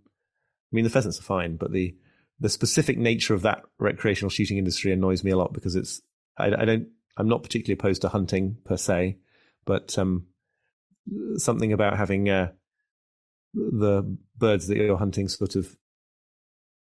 I 0.71 0.76
mean, 0.76 0.84
the 0.84 0.89
pheasants 0.89 1.19
are 1.19 1.23
fine, 1.23 1.55
but 1.55 1.71
the 1.71 1.95
the 2.39 2.49
specific 2.49 2.97
nature 2.97 3.34
of 3.34 3.41
that 3.43 3.63
recreational 3.80 4.30
shooting 4.30 4.57
industry 4.57 4.91
annoys 4.91 5.23
me 5.23 5.32
a 5.32 5.38
lot 5.38 5.53
because 5.53 5.76
it's. 5.76 6.01
I, 6.38 6.47
I 6.47 6.65
don't. 6.65 6.89
I'm 7.18 7.28
not 7.28 7.43
particularly 7.43 7.78
opposed 7.80 8.01
to 8.01 8.09
hunting 8.09 8.57
per 8.66 8.78
se, 8.78 9.18
but 9.66 9.97
um, 9.97 10.28
something 11.38 11.74
about 11.74 11.97
having 11.97 12.30
uh, 12.30 12.51
the 13.53 14.18
birds 14.38 14.68
that 14.68 14.78
you're 14.78 14.97
hunting 14.97 15.28
sort 15.28 15.55
of 15.55 15.76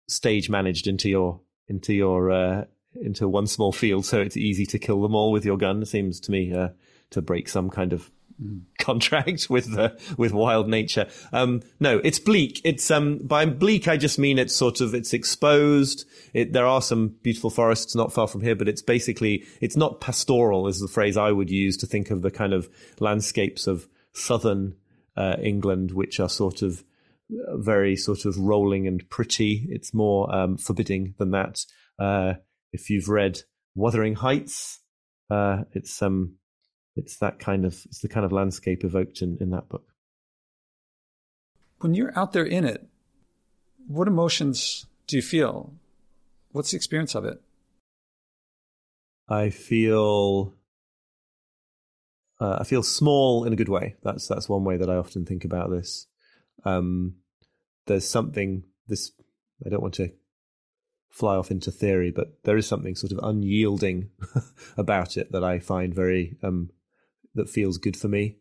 stage 0.07 0.49
managed 0.49 0.87
into 0.87 1.09
your 1.09 1.41
into 1.67 1.93
your 1.93 2.31
uh, 2.31 2.65
into 3.01 3.27
one 3.27 3.47
small 3.47 3.71
field, 3.71 4.05
so 4.05 4.21
it's 4.21 4.37
easy 4.37 4.65
to 4.67 4.79
kill 4.79 5.01
them 5.01 5.15
all 5.15 5.31
with 5.31 5.45
your 5.45 5.57
gun. 5.57 5.85
Seems 5.85 6.19
to 6.21 6.31
me 6.31 6.53
uh, 6.53 6.69
to 7.11 7.21
break 7.21 7.49
some 7.49 7.69
kind 7.69 7.93
of 7.93 8.11
contract 8.79 9.49
with 9.49 9.73
the 9.73 9.99
with 10.17 10.31
wild 10.31 10.67
nature. 10.67 11.07
Um, 11.31 11.61
no, 11.79 11.99
it's 12.03 12.19
bleak. 12.19 12.61
It's 12.63 12.89
um, 12.91 13.19
by 13.19 13.45
bleak 13.45 13.87
I 13.87 13.97
just 13.97 14.19
mean 14.19 14.39
it's 14.39 14.55
sort 14.55 14.81
of 14.81 14.93
it's 14.93 15.13
exposed. 15.13 16.05
It, 16.33 16.53
there 16.53 16.67
are 16.67 16.81
some 16.81 17.15
beautiful 17.21 17.49
forests 17.49 17.95
not 17.95 18.13
far 18.13 18.27
from 18.27 18.41
here, 18.41 18.55
but 18.55 18.67
it's 18.67 18.81
basically 18.81 19.45
it's 19.61 19.77
not 19.77 20.01
pastoral 20.01 20.67
is 20.67 20.79
the 20.79 20.87
phrase 20.87 21.17
I 21.17 21.31
would 21.31 21.49
use 21.49 21.77
to 21.77 21.87
think 21.87 22.11
of 22.11 22.21
the 22.21 22.31
kind 22.31 22.53
of 22.53 22.69
landscapes 22.99 23.67
of 23.67 23.87
southern 24.13 24.75
uh, 25.17 25.35
England, 25.41 25.91
which 25.91 26.19
are 26.19 26.29
sort 26.29 26.61
of 26.61 26.83
uh, 27.31 27.57
very 27.57 27.95
sort 27.95 28.25
of 28.25 28.37
rolling 28.37 28.87
and 28.87 29.09
pretty. 29.09 29.67
It's 29.69 29.93
more 29.93 30.33
um, 30.33 30.57
forbidding 30.57 31.15
than 31.17 31.31
that. 31.31 31.65
Uh, 31.97 32.33
if 32.71 32.89
you've 32.89 33.07
read 33.07 33.39
Wuthering 33.73 34.15
Heights, 34.15 34.81
uh, 35.29 35.63
it's 35.71 36.01
um, 36.01 36.35
it's 36.95 37.17
that 37.17 37.39
kind 37.39 37.65
of 37.65 37.85
it's 37.85 37.99
the 37.99 38.07
kind 38.07 38.25
of 38.25 38.31
landscape 38.31 38.83
evoked 38.83 39.21
in, 39.21 39.37
in 39.39 39.49
that 39.51 39.69
book. 39.69 39.85
When 41.79 41.93
you're 41.93 42.17
out 42.17 42.33
there 42.33 42.45
in 42.45 42.65
it, 42.65 42.87
what 43.87 44.07
emotions 44.07 44.85
do 45.07 45.17
you 45.17 45.21
feel? 45.21 45.73
What's 46.51 46.71
the 46.71 46.77
experience 46.77 47.15
of 47.15 47.25
it? 47.25 47.41
I 49.27 49.49
feel 49.49 50.53
uh, 52.39 52.57
I 52.59 52.63
feel 52.63 52.83
small 52.83 53.45
in 53.45 53.53
a 53.53 53.55
good 53.55 53.69
way. 53.69 53.95
That's 54.03 54.27
that's 54.27 54.49
one 54.49 54.63
way 54.63 54.77
that 54.77 54.89
I 54.89 54.95
often 54.95 55.25
think 55.25 55.45
about 55.45 55.69
this. 55.69 56.07
Um, 56.63 57.15
there's 57.87 58.07
something 58.07 58.63
this 58.87 59.11
I 59.65 59.69
don't 59.69 59.81
want 59.81 59.95
to 59.95 60.11
fly 61.09 61.35
off 61.35 61.51
into 61.51 61.71
theory, 61.71 62.11
but 62.11 62.43
there 62.43 62.57
is 62.57 62.67
something 62.67 62.95
sort 62.95 63.13
of 63.13 63.19
unyielding 63.23 64.09
about 64.77 65.17
it 65.17 65.31
that 65.31 65.43
I 65.43 65.59
find 65.59 65.93
very 65.93 66.37
um, 66.43 66.71
that 67.35 67.49
feels 67.49 67.77
good 67.77 67.97
for 67.97 68.07
me. 68.07 68.37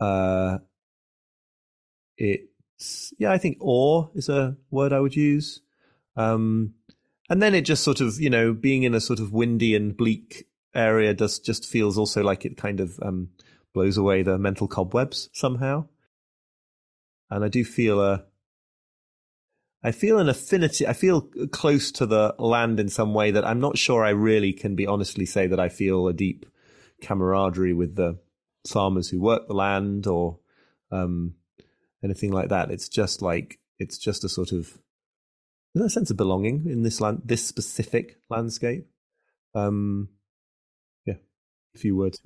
Uh, 0.00 0.58
it's 2.16 3.12
yeah, 3.18 3.32
I 3.32 3.38
think 3.38 3.58
awe 3.60 4.08
is 4.14 4.28
a 4.28 4.56
word 4.70 4.92
I 4.92 5.00
would 5.00 5.16
use. 5.16 5.60
Um, 6.16 6.74
and 7.30 7.40
then 7.40 7.54
it 7.54 7.62
just 7.62 7.82
sort 7.82 8.00
of 8.00 8.20
you 8.20 8.30
know 8.30 8.52
being 8.52 8.82
in 8.82 8.94
a 8.94 9.00
sort 9.00 9.20
of 9.20 9.32
windy 9.32 9.74
and 9.74 9.96
bleak 9.96 10.46
area 10.74 11.14
does 11.14 11.38
just 11.38 11.66
feels 11.66 11.98
also 11.98 12.22
like 12.22 12.44
it 12.44 12.56
kind 12.56 12.80
of 12.80 12.98
um, 13.02 13.30
blows 13.72 13.96
away 13.96 14.22
the 14.22 14.38
mental 14.38 14.68
cobwebs 14.68 15.28
somehow. 15.32 15.86
And 17.30 17.44
I 17.44 17.48
do 17.48 17.64
feel 17.64 18.00
a 18.00 18.24
I 19.84 19.90
feel 19.90 20.18
an 20.18 20.28
affinity. 20.28 20.86
I 20.86 20.92
feel 20.92 21.22
close 21.50 21.90
to 21.92 22.06
the 22.06 22.34
land 22.38 22.78
in 22.78 22.88
some 22.88 23.14
way 23.14 23.30
that 23.32 23.44
I'm 23.44 23.60
not 23.60 23.78
sure 23.78 24.04
I 24.04 24.10
really 24.10 24.52
can 24.52 24.76
be 24.76 24.86
honestly 24.86 25.26
say 25.26 25.46
that 25.48 25.58
I 25.58 25.68
feel 25.68 26.06
a 26.06 26.12
deep 26.12 26.46
camaraderie 27.02 27.74
with 27.74 27.96
the 27.96 28.18
farmers 28.66 29.10
who 29.10 29.20
work 29.20 29.46
the 29.46 29.54
land 29.54 30.06
or 30.06 30.38
um, 30.90 31.34
anything 32.02 32.32
like 32.32 32.48
that. 32.48 32.70
It's 32.70 32.88
just 32.88 33.20
like 33.20 33.58
it's 33.78 33.98
just 33.98 34.24
a 34.24 34.28
sort 34.28 34.52
of 34.52 34.78
a 35.74 35.88
sense 35.88 36.10
of 36.10 36.16
belonging 36.16 36.66
in 36.66 36.82
this 36.82 37.00
land, 37.00 37.22
this 37.24 37.44
specific 37.44 38.18
landscape. 38.28 38.86
Um, 39.54 40.08
yeah, 41.04 41.16
a 41.74 41.78
few 41.78 41.96
words. 41.96 42.20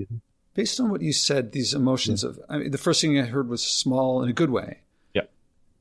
Based 0.54 0.80
on 0.80 0.90
what 0.90 1.02
you 1.02 1.12
said, 1.12 1.52
these 1.52 1.74
emotions 1.74 2.24
of 2.24 2.40
I 2.48 2.58
mean, 2.58 2.70
the 2.70 2.78
first 2.78 3.00
thing 3.00 3.18
I 3.18 3.24
heard 3.24 3.48
was 3.48 3.62
small 3.62 4.22
in 4.22 4.28
a 4.28 4.32
good 4.32 4.50
way. 4.50 4.80
Yeah. 5.14 5.22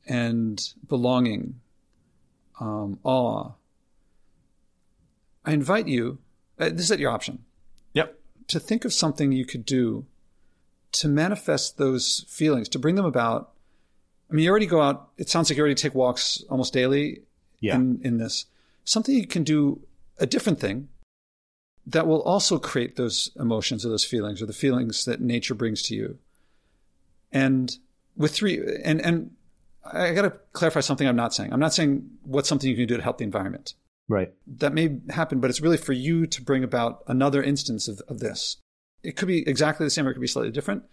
And 0.07 0.61
belonging, 0.87 1.59
um, 2.59 2.99
awe. 3.03 3.51
I 5.43 5.51
invite 5.51 5.87
you. 5.87 6.19
Uh, 6.57 6.69
this 6.69 6.85
is 6.85 6.91
at 6.91 6.99
your 6.99 7.11
option. 7.11 7.43
To 8.49 8.59
think 8.59 8.85
of 8.85 8.93
something 8.93 9.31
you 9.31 9.45
could 9.45 9.65
do 9.65 10.05
to 10.93 11.07
manifest 11.07 11.77
those 11.77 12.25
feelings, 12.29 12.69
to 12.69 12.79
bring 12.79 12.95
them 12.95 13.05
about. 13.05 13.51
I 14.29 14.33
mean, 14.33 14.45
you 14.45 14.49
already 14.49 14.65
go 14.65 14.81
out, 14.81 15.09
it 15.17 15.29
sounds 15.29 15.49
like 15.49 15.57
you 15.57 15.61
already 15.61 15.75
take 15.75 15.93
walks 15.93 16.43
almost 16.49 16.73
daily 16.73 17.21
Yeah. 17.59 17.75
in, 17.75 17.99
in 18.03 18.17
this. 18.17 18.45
Something 18.85 19.15
you 19.15 19.27
can 19.27 19.43
do, 19.43 19.81
a 20.19 20.25
different 20.25 20.59
thing 20.59 20.87
that 21.85 22.07
will 22.07 22.21
also 22.23 22.57
create 22.57 22.95
those 22.95 23.29
emotions 23.39 23.85
or 23.85 23.89
those 23.89 24.05
feelings 24.05 24.41
or 24.41 24.45
the 24.45 24.53
feelings 24.53 25.05
that 25.05 25.21
nature 25.21 25.53
brings 25.53 25.83
to 25.83 25.95
you. 25.95 26.17
And 27.31 27.77
with 28.15 28.33
three, 28.33 28.59
and, 28.83 29.01
and 29.01 29.31
I 29.83 30.13
got 30.13 30.23
to 30.23 30.31
clarify 30.53 30.79
something 30.79 31.07
I'm 31.07 31.15
not 31.15 31.33
saying. 31.33 31.51
I'm 31.53 31.59
not 31.59 31.73
saying 31.73 32.09
what's 32.23 32.47
something 32.49 32.69
you 32.69 32.75
can 32.75 32.87
do 32.87 32.97
to 32.97 33.03
help 33.03 33.17
the 33.17 33.23
environment 33.25 33.73
Right. 34.07 34.31
that 34.45 34.73
may 34.73 34.99
happen, 35.09 35.39
but 35.39 35.49
it's 35.49 35.61
really 35.61 35.77
for 35.77 35.93
you 35.93 36.27
to 36.27 36.41
bring 36.41 36.63
about 36.63 37.03
another 37.07 37.41
instance 37.41 37.87
of, 37.87 38.01
of 38.07 38.19
this. 38.19 38.57
It 39.03 39.15
could 39.15 39.27
be 39.27 39.47
exactly 39.47 39.85
the 39.85 39.89
same 39.89 40.05
or 40.05 40.11
it 40.11 40.13
could 40.13 40.21
be 40.21 40.27
slightly 40.27 40.51
different 40.51 40.83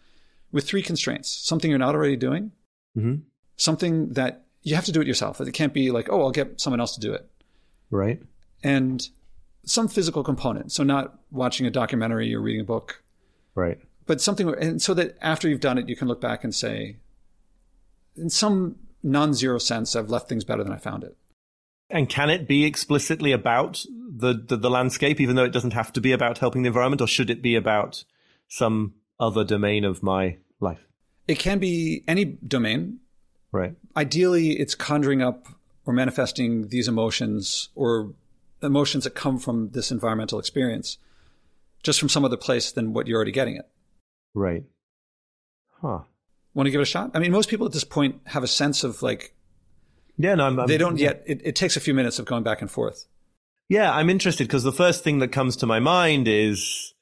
with 0.51 0.65
three 0.67 0.83
constraints 0.83 1.29
something 1.31 1.69
you're 1.71 1.79
not 1.79 1.95
already 1.95 2.17
doing, 2.17 2.53
hmm 2.95 3.17
something 3.57 4.09
that 4.15 4.45
you 4.63 4.75
have 4.75 4.85
to 4.87 4.93
do 4.93 5.01
it 5.01 5.07
yourself. 5.07 5.41
It 5.41 5.53
can't 5.53 5.75
be 5.75 5.91
like, 5.91 6.09
oh, 6.11 6.23
I'll 6.23 6.31
get 6.31 6.61
someone 6.61 6.81
else 6.81 6.95
to 6.95 7.01
do 7.01 7.13
it. 7.13 7.29
Right. 7.91 8.21
And 8.63 9.07
some 9.65 9.89
physical 9.89 10.25
component. 10.25 10.73
So, 10.73 10.83
not 10.83 11.19
watching 11.31 11.67
a 11.67 11.71
documentary 11.71 12.35
or 12.35 12.41
reading 12.41 12.63
a 12.63 12.65
book, 12.65 13.03
Right. 13.55 13.79
but 14.07 14.21
something, 14.21 14.49
and 14.55 14.81
so 14.81 14.95
that 14.95 15.17
after 15.21 15.49
you've 15.49 15.61
done 15.61 15.79
it, 15.79 15.89
you 15.89 15.95
can 15.97 16.09
look 16.09 16.21
back 16.21 16.43
and 16.45 16.55
say, 16.55 16.97
in 18.17 18.31
some 18.31 18.77
non-zero 19.03 19.59
sense. 19.59 19.95
I've 19.95 20.11
left 20.11 20.29
things 20.29 20.45
better 20.45 20.65
than 20.65 20.73
I 20.73 20.79
found 20.79 21.05
it. 21.05 21.17
And 21.93 22.09
can 22.09 22.30
it 22.30 22.49
be 22.49 22.64
explicitly 22.64 23.32
about 23.32 23.84
the, 23.90 24.32
the, 24.32 24.57
the 24.57 24.70
landscape, 24.70 25.20
even 25.20 25.36
though 25.36 25.45
it 25.45 25.53
doesn't 25.53 25.74
have 25.74 25.93
to 25.93 26.01
be 26.01 26.12
about 26.12 26.38
helping 26.38 26.62
the 26.62 26.68
environment, 26.68 27.03
or 27.03 27.07
should 27.07 27.28
it 27.28 27.43
be 27.43 27.55
about 27.55 28.05
some 28.49 28.95
other 29.20 29.45
domain 29.45 29.84
of 29.84 30.03
my 30.03 30.38
life? 30.59 30.80
It 31.28 31.38
can 31.38 31.59
be 31.59 32.03
any 32.09 32.24
domain. 32.24 33.01
Right. 33.53 33.74
Ideally, 33.95 34.59
it's 34.59 34.74
conjuring 34.74 35.22
up 35.22 35.47
or 35.84 35.93
manifesting 35.93 36.68
these 36.68 36.88
emotions 36.88 37.68
or 37.74 38.14
emotions 38.62 39.05
that 39.05 39.14
come 39.14 39.38
from 39.38 39.70
this 39.70 39.90
environmental 39.90 40.38
experience 40.38 40.97
just 41.82 41.99
from 42.01 42.09
some 42.09 42.24
other 42.24 42.36
place 42.36 42.72
than 42.72 42.93
what 42.93 43.07
you're 43.07 43.16
already 43.16 43.32
getting 43.32 43.57
it. 43.57 43.68
Right. 44.34 44.64
Huh. 45.80 46.01
Want 46.55 46.66
to 46.66 46.70
give 46.70 46.80
it 46.80 46.84
a 46.84 46.86
shot? 46.86 47.11
I 47.14 47.18
mean, 47.18 47.32
most 47.32 47.49
people 47.49 47.66
at 47.66 47.72
this 47.72 47.84
point 47.84 48.20
have 48.26 48.43
a 48.43 48.49
sense 48.49 48.84
of 48.84 49.03
like, 49.03 49.34
yeah, 50.17 50.35
no, 50.35 50.47
I'm, 50.47 50.59
I'm, 50.59 50.67
they 50.67 50.79
don't 50.79 50.99
yet. 50.99 51.23
It, 51.27 51.41
it 51.45 51.57
takes 51.57 51.77
a 51.77 51.81
few 51.81 51.95
minutes 51.95 52.19
of 52.19 52.27
going 52.27 52.43
back 52.43 52.61
and 52.61 52.71
forth. 52.71 53.07
Yeah, 53.69 53.93
I'm 53.93 54.11
interested 54.11 54.47
because 54.47 54.65
the 54.65 54.73
first 54.73 55.03
thing 55.03 55.21
that 55.21 55.29
comes 55.29 55.57
to 55.57 55.67
my 55.67 55.81
mind 55.81 56.29
is 56.29 56.93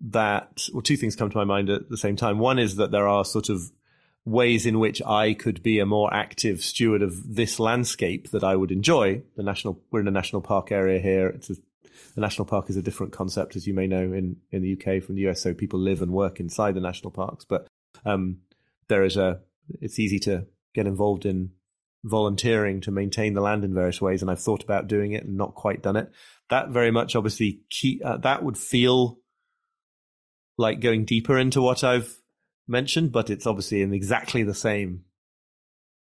that, 0.00 0.66
well, 0.72 0.82
two 0.82 0.96
things 0.96 1.14
come 1.14 1.30
to 1.30 1.36
my 1.36 1.44
mind 1.44 1.68
at 1.68 1.90
the 1.90 1.96
same 1.96 2.16
time. 2.16 2.38
One 2.38 2.58
is 2.58 2.76
that 2.76 2.90
there 2.90 3.06
are 3.06 3.24
sort 3.24 3.48
of 3.48 3.70
ways 4.24 4.66
in 4.66 4.78
which 4.78 5.02
I 5.02 5.34
could 5.34 5.62
be 5.62 5.78
a 5.78 5.86
more 5.86 6.12
active 6.12 6.62
steward 6.62 7.02
of 7.02 7.34
this 7.34 7.58
landscape 7.58 8.30
that 8.30 8.44
I 8.44 8.56
would 8.56 8.70
enjoy. 8.70 9.22
The 9.36 9.42
national, 9.42 9.82
we're 9.90 10.00
in 10.00 10.08
a 10.08 10.12
national 10.12 10.42
park 10.42 10.72
area 10.72 11.00
here. 11.00 11.28
It's 11.28 11.50
a, 11.50 11.54
the 12.14 12.20
national 12.20 12.46
park 12.46 12.70
is 12.70 12.76
a 12.76 12.82
different 12.82 13.12
concept, 13.12 13.56
as 13.56 13.66
you 13.66 13.74
may 13.74 13.86
know, 13.86 14.12
in, 14.12 14.36
in 14.50 14.62
the 14.62 14.72
UK 14.72 15.02
from 15.02 15.16
the 15.16 15.28
US. 15.28 15.42
So 15.42 15.54
people 15.54 15.78
live 15.78 16.02
and 16.02 16.12
work 16.12 16.40
inside 16.40 16.74
the 16.74 16.80
national 16.80 17.10
parks, 17.10 17.44
but 17.44 17.66
um, 18.04 18.38
there 18.88 19.04
is 19.04 19.16
a, 19.16 19.40
it's 19.80 19.98
easy 19.98 20.18
to 20.20 20.46
get 20.74 20.86
involved 20.86 21.26
in 21.26 21.50
volunteering 22.02 22.80
to 22.80 22.90
maintain 22.90 23.34
the 23.34 23.40
land 23.40 23.64
in 23.64 23.74
various 23.74 24.00
ways. 24.00 24.22
And 24.22 24.30
I've 24.30 24.40
thought 24.40 24.62
about 24.62 24.88
doing 24.88 25.12
it 25.12 25.24
and 25.24 25.36
not 25.36 25.54
quite 25.54 25.82
done 25.82 25.96
it. 25.96 26.10
That 26.48 26.70
very 26.70 26.90
much 26.90 27.14
obviously 27.14 27.60
key, 27.70 28.00
uh, 28.04 28.16
that 28.18 28.42
would 28.42 28.58
feel 28.58 29.18
like 30.56 30.80
going 30.80 31.04
deeper 31.04 31.38
into 31.38 31.62
what 31.62 31.84
I've 31.84 32.18
mentioned, 32.66 33.12
but 33.12 33.30
it's 33.30 33.46
obviously 33.46 33.82
in 33.82 33.92
exactly 33.92 34.42
the 34.42 34.54
same 34.54 35.04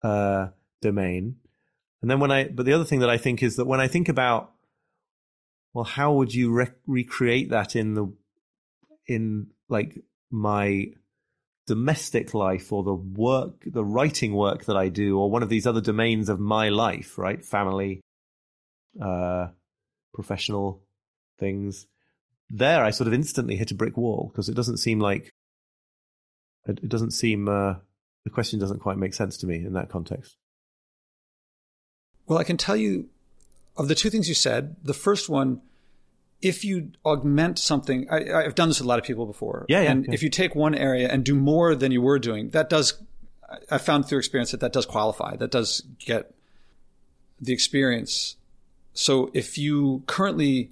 uh, 0.03 0.49
domain. 0.81 1.37
And 2.01 2.11
then 2.11 2.21
when 2.21 2.31
I, 2.31 2.49
but 2.49 2.67
the 2.67 2.73
other 2.73 2.85
thing 2.85 3.01
that 3.01 3.11
I 3.11 3.19
think 3.19 3.43
is 3.43 3.57
that 3.57 3.67
when 3.67 3.81
I 3.81 3.89
think 3.89 4.09
about, 4.09 4.53
well, 5.73 5.85
how 5.85 6.13
would 6.15 6.35
you 6.35 6.53
rec- 6.53 6.77
recreate 6.87 7.51
that 7.51 7.77
in 7.77 7.95
the, 7.95 8.13
in 9.07 9.49
like 9.69 9.99
my 10.31 10.89
domestic 11.67 12.35
life 12.35 12.73
or 12.73 12.83
the 12.83 12.95
work, 12.95 13.63
the 13.65 13.85
writing 13.85 14.35
work 14.35 14.65
that 14.65 14.77
I 14.77 14.89
do, 14.89 15.19
or 15.19 15.31
one 15.31 15.43
of 15.43 15.49
these 15.49 15.67
other 15.67 15.81
domains 15.81 16.29
of 16.29 16.41
my 16.41 16.69
life, 16.69 17.19
right? 17.19 17.45
Family, 17.45 18.01
uh, 19.01 19.49
professional 20.13 20.83
things. 21.39 21.87
There, 22.51 22.85
I 22.85 22.91
sort 22.91 23.09
of 23.09 23.15
instantly 23.15 23.57
hit 23.57 23.71
a 23.71 23.75
brick 23.75 23.97
wall 23.97 24.31
because 24.33 24.49
it 24.49 24.55
doesn't 24.55 24.77
seem 24.79 25.01
like 25.01 25.31
it, 26.67 26.89
doesn't 26.89 27.13
seem 27.13 27.49
uh, 27.49 27.75
the 28.25 28.31
question 28.31 28.61
doesn't 28.61 28.81
quite 28.81 28.99
make 28.99 29.15
sense 29.15 29.37
to 29.39 29.47
me 29.47 29.57
in 29.57 29.73
that 29.73 29.89
context. 29.89 30.37
Well, 32.27 32.39
I 32.39 32.45
can 32.45 32.57
tell 32.57 32.77
you 32.77 33.09
of 33.77 33.89
the 33.89 33.95
two 33.95 34.11
things 34.11 34.29
you 34.29 34.35
said. 34.35 34.77
The 34.83 34.95
first 34.95 35.29
one, 35.29 35.63
if 36.43 36.65
you 36.65 36.91
augment 37.05 37.59
something, 37.59 38.09
I, 38.11 38.43
have 38.43 38.55
done 38.55 38.69
this 38.69 38.81
with 38.81 38.87
a 38.87 38.89
lot 38.89 38.99
of 38.99 39.05
people 39.05 39.27
before. 39.27 39.65
Yeah, 39.69 39.83
yeah. 39.83 39.91
And 39.93 40.07
yeah. 40.07 40.13
if 40.13 40.23
you 40.23 40.29
take 40.29 40.55
one 40.55 40.75
area 40.75 41.09
and 41.09 41.25
do 41.25 41.35
more 41.35 41.75
than 41.75 41.93
you 41.93 42.03
were 42.03 42.19
doing, 42.19 42.51
that 42.51 42.69
does. 42.69 43.01
I 43.71 43.79
found 43.79 44.07
through 44.07 44.19
experience 44.19 44.51
that 44.53 44.61
that 44.61 44.73
does 44.73 44.87
qualify. 44.87 45.37
That 45.37 45.51
does 45.51 45.83
get 45.99 46.35
the 47.41 47.53
experience. 47.53 48.37
So 48.95 49.31
if 49.35 49.59
you 49.59 50.03
currently, 50.07 50.71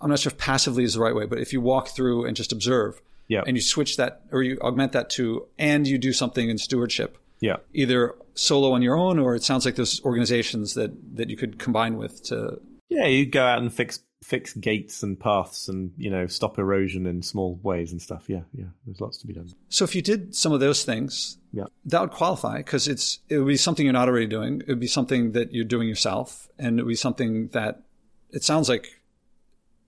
I'm 0.00 0.10
not 0.10 0.18
sure 0.18 0.30
if 0.30 0.38
passively 0.38 0.84
is 0.84 0.94
the 0.94 1.00
right 1.00 1.14
way, 1.14 1.26
but 1.26 1.38
if 1.38 1.52
you 1.52 1.60
walk 1.60 1.88
through 1.88 2.26
and 2.26 2.36
just 2.36 2.52
observe, 2.52 3.00
yeah. 3.30 3.44
And 3.46 3.56
you 3.56 3.62
switch 3.62 3.96
that 3.96 4.22
or 4.32 4.42
you 4.42 4.58
augment 4.60 4.90
that 4.92 5.08
to, 5.10 5.46
and 5.56 5.86
you 5.86 5.98
do 5.98 6.12
something 6.12 6.50
in 6.50 6.58
stewardship. 6.58 7.16
Yeah. 7.38 7.58
Either 7.72 8.16
solo 8.34 8.72
on 8.72 8.82
your 8.82 8.96
own, 8.96 9.20
or 9.20 9.36
it 9.36 9.44
sounds 9.44 9.64
like 9.64 9.76
there's 9.76 10.02
organizations 10.04 10.74
that, 10.74 10.90
that 11.16 11.30
you 11.30 11.36
could 11.36 11.58
combine 11.58 11.96
with 11.96 12.24
to. 12.24 12.60
Yeah, 12.88 13.06
you 13.06 13.24
go 13.24 13.46
out 13.46 13.60
and 13.60 13.72
fix 13.72 14.00
fix 14.22 14.52
gates 14.54 15.02
and 15.02 15.18
paths 15.18 15.68
and 15.68 15.92
you 15.96 16.10
know 16.10 16.26
stop 16.26 16.58
erosion 16.58 17.06
in 17.06 17.22
small 17.22 17.58
ways 17.62 17.90
and 17.90 18.02
stuff 18.02 18.24
yeah 18.28 18.42
yeah 18.52 18.66
there's 18.84 19.00
lots 19.00 19.16
to 19.16 19.26
be 19.26 19.32
done 19.32 19.48
so 19.70 19.82
if 19.82 19.94
you 19.94 20.02
did 20.02 20.34
some 20.34 20.52
of 20.52 20.60
those 20.60 20.84
things 20.84 21.38
yeah 21.52 21.64
that 21.86 22.00
would 22.02 22.10
qualify 22.10 22.58
because 22.58 22.86
it's 22.86 23.20
it 23.30 23.38
would 23.38 23.46
be 23.46 23.56
something 23.56 23.86
you're 23.86 23.94
not 23.94 24.08
already 24.08 24.26
doing 24.26 24.60
it 24.60 24.68
would 24.68 24.78
be 24.78 24.86
something 24.86 25.32
that 25.32 25.54
you're 25.54 25.64
doing 25.64 25.88
yourself 25.88 26.48
and 26.58 26.78
it 26.78 26.82
would 26.82 26.90
be 26.90 26.94
something 26.94 27.48
that 27.48 27.82
it 28.30 28.44
sounds 28.44 28.68
like 28.68 29.00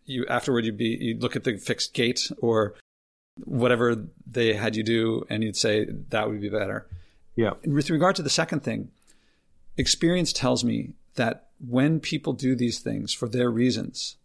you 0.07 0.25
afterward 0.29 0.65
you'd 0.65 0.79
be 0.79 0.97
you'd 0.99 1.23
look 1.23 1.37
at 1.37 1.45
the 1.45 1.59
fixed 1.59 1.93
gate 1.93 2.31
or 2.39 2.75
whatever 3.45 4.09
they 4.27 4.55
had 4.55 4.77
you 4.77 4.83
do, 4.83 5.25
and 5.29 5.43
you'd 5.43 5.57
say 5.57 5.87
that 6.11 6.29
would 6.29 6.41
be 6.41 6.49
better. 6.49 6.87
Yeah. 7.37 7.53
With 7.67 7.91
regard 7.91 8.17
to 8.17 8.23
the 8.23 8.31
second 8.31 8.63
thing, 8.63 8.91
experience 9.77 10.33
tells 10.33 10.65
me 10.65 10.95
that 11.15 11.49
when 11.67 12.01
people 12.01 12.33
do 12.33 12.55
these 12.55 12.81
things 12.81 13.13
for 13.13 13.29
their 13.29 13.51
reasons, 13.51 14.17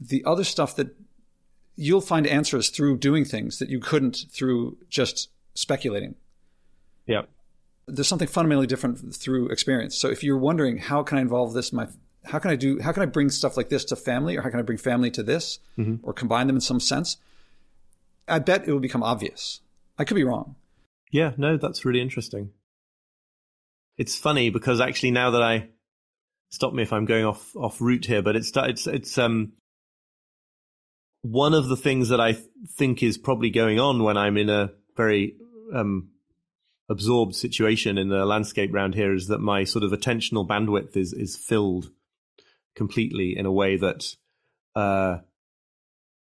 the 0.00 0.24
other 0.24 0.44
stuff 0.44 0.74
that 0.76 0.96
you'll 1.76 2.00
find 2.00 2.26
answers 2.26 2.70
through 2.70 2.98
doing 2.98 3.24
things 3.24 3.58
that 3.58 3.68
you 3.68 3.80
couldn't 3.80 4.24
through 4.30 4.78
just 4.88 5.28
speculating. 5.54 6.14
Yeah. 7.06 7.22
There's 7.86 8.08
something 8.08 8.28
fundamentally 8.28 8.66
different 8.66 9.14
through 9.14 9.48
experience. 9.48 9.96
So 9.96 10.08
if 10.08 10.22
you're 10.22 10.38
wondering 10.38 10.78
how 10.78 11.02
can 11.02 11.18
I 11.18 11.20
involve 11.20 11.52
this 11.52 11.70
in 11.70 11.76
my 11.76 11.88
how 12.24 12.38
can 12.38 12.50
I 12.50 12.56
do 12.56 12.78
how 12.80 12.92
can 12.92 13.02
I 13.02 13.06
bring 13.06 13.30
stuff 13.30 13.56
like 13.56 13.68
this 13.68 13.84
to 13.86 13.96
family 13.96 14.36
or 14.36 14.42
how 14.42 14.50
can 14.50 14.58
I 14.58 14.62
bring 14.62 14.78
family 14.78 15.10
to 15.12 15.22
this 15.22 15.58
mm-hmm. 15.78 15.96
or 16.06 16.12
combine 16.12 16.46
them 16.46 16.56
in 16.56 16.60
some 16.60 16.80
sense? 16.80 17.16
I 18.28 18.38
bet 18.38 18.68
it 18.68 18.72
will 18.72 18.80
become 18.80 19.02
obvious. 19.02 19.60
I 19.98 20.04
could 20.04 20.14
be 20.14 20.24
wrong. 20.24 20.56
Yeah, 21.10 21.32
no, 21.36 21.56
that's 21.56 21.84
really 21.84 22.00
interesting. 22.00 22.50
It's 23.98 24.16
funny 24.16 24.50
because 24.50 24.80
actually 24.80 25.10
now 25.10 25.30
that 25.30 25.42
I 25.42 25.70
stop 26.50 26.72
me 26.72 26.82
if 26.82 26.92
I'm 26.92 27.06
going 27.06 27.24
off 27.24 27.54
off 27.56 27.80
route 27.80 28.06
here, 28.06 28.22
but 28.22 28.36
it's 28.36 28.52
it's 28.54 28.86
it's 28.86 29.18
um 29.18 29.52
one 31.22 31.54
of 31.54 31.68
the 31.68 31.76
things 31.76 32.08
that 32.08 32.20
I 32.20 32.36
think 32.68 33.02
is 33.02 33.18
probably 33.18 33.50
going 33.50 33.78
on 33.78 34.02
when 34.02 34.16
I'm 34.16 34.36
in 34.36 34.48
a 34.48 34.70
very 34.96 35.36
um, 35.74 36.10
absorbed 36.88 37.34
situation 37.34 37.98
in 37.98 38.08
the 38.08 38.24
landscape 38.24 38.72
around 38.72 38.94
here 38.94 39.14
is 39.14 39.28
that 39.28 39.40
my 39.40 39.64
sort 39.64 39.84
of 39.84 39.92
attentional 39.92 40.46
bandwidth 40.46 40.96
is 40.96 41.12
is 41.12 41.36
filled 41.36 41.90
completely 42.74 43.36
in 43.36 43.46
a 43.46 43.52
way 43.52 43.76
that 43.76 44.16
uh, 44.74 45.18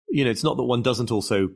you 0.09 0.23
know 0.23 0.31
it's 0.31 0.43
not 0.43 0.57
that 0.57 0.63
one 0.63 0.81
doesn't 0.81 1.11
also 1.11 1.49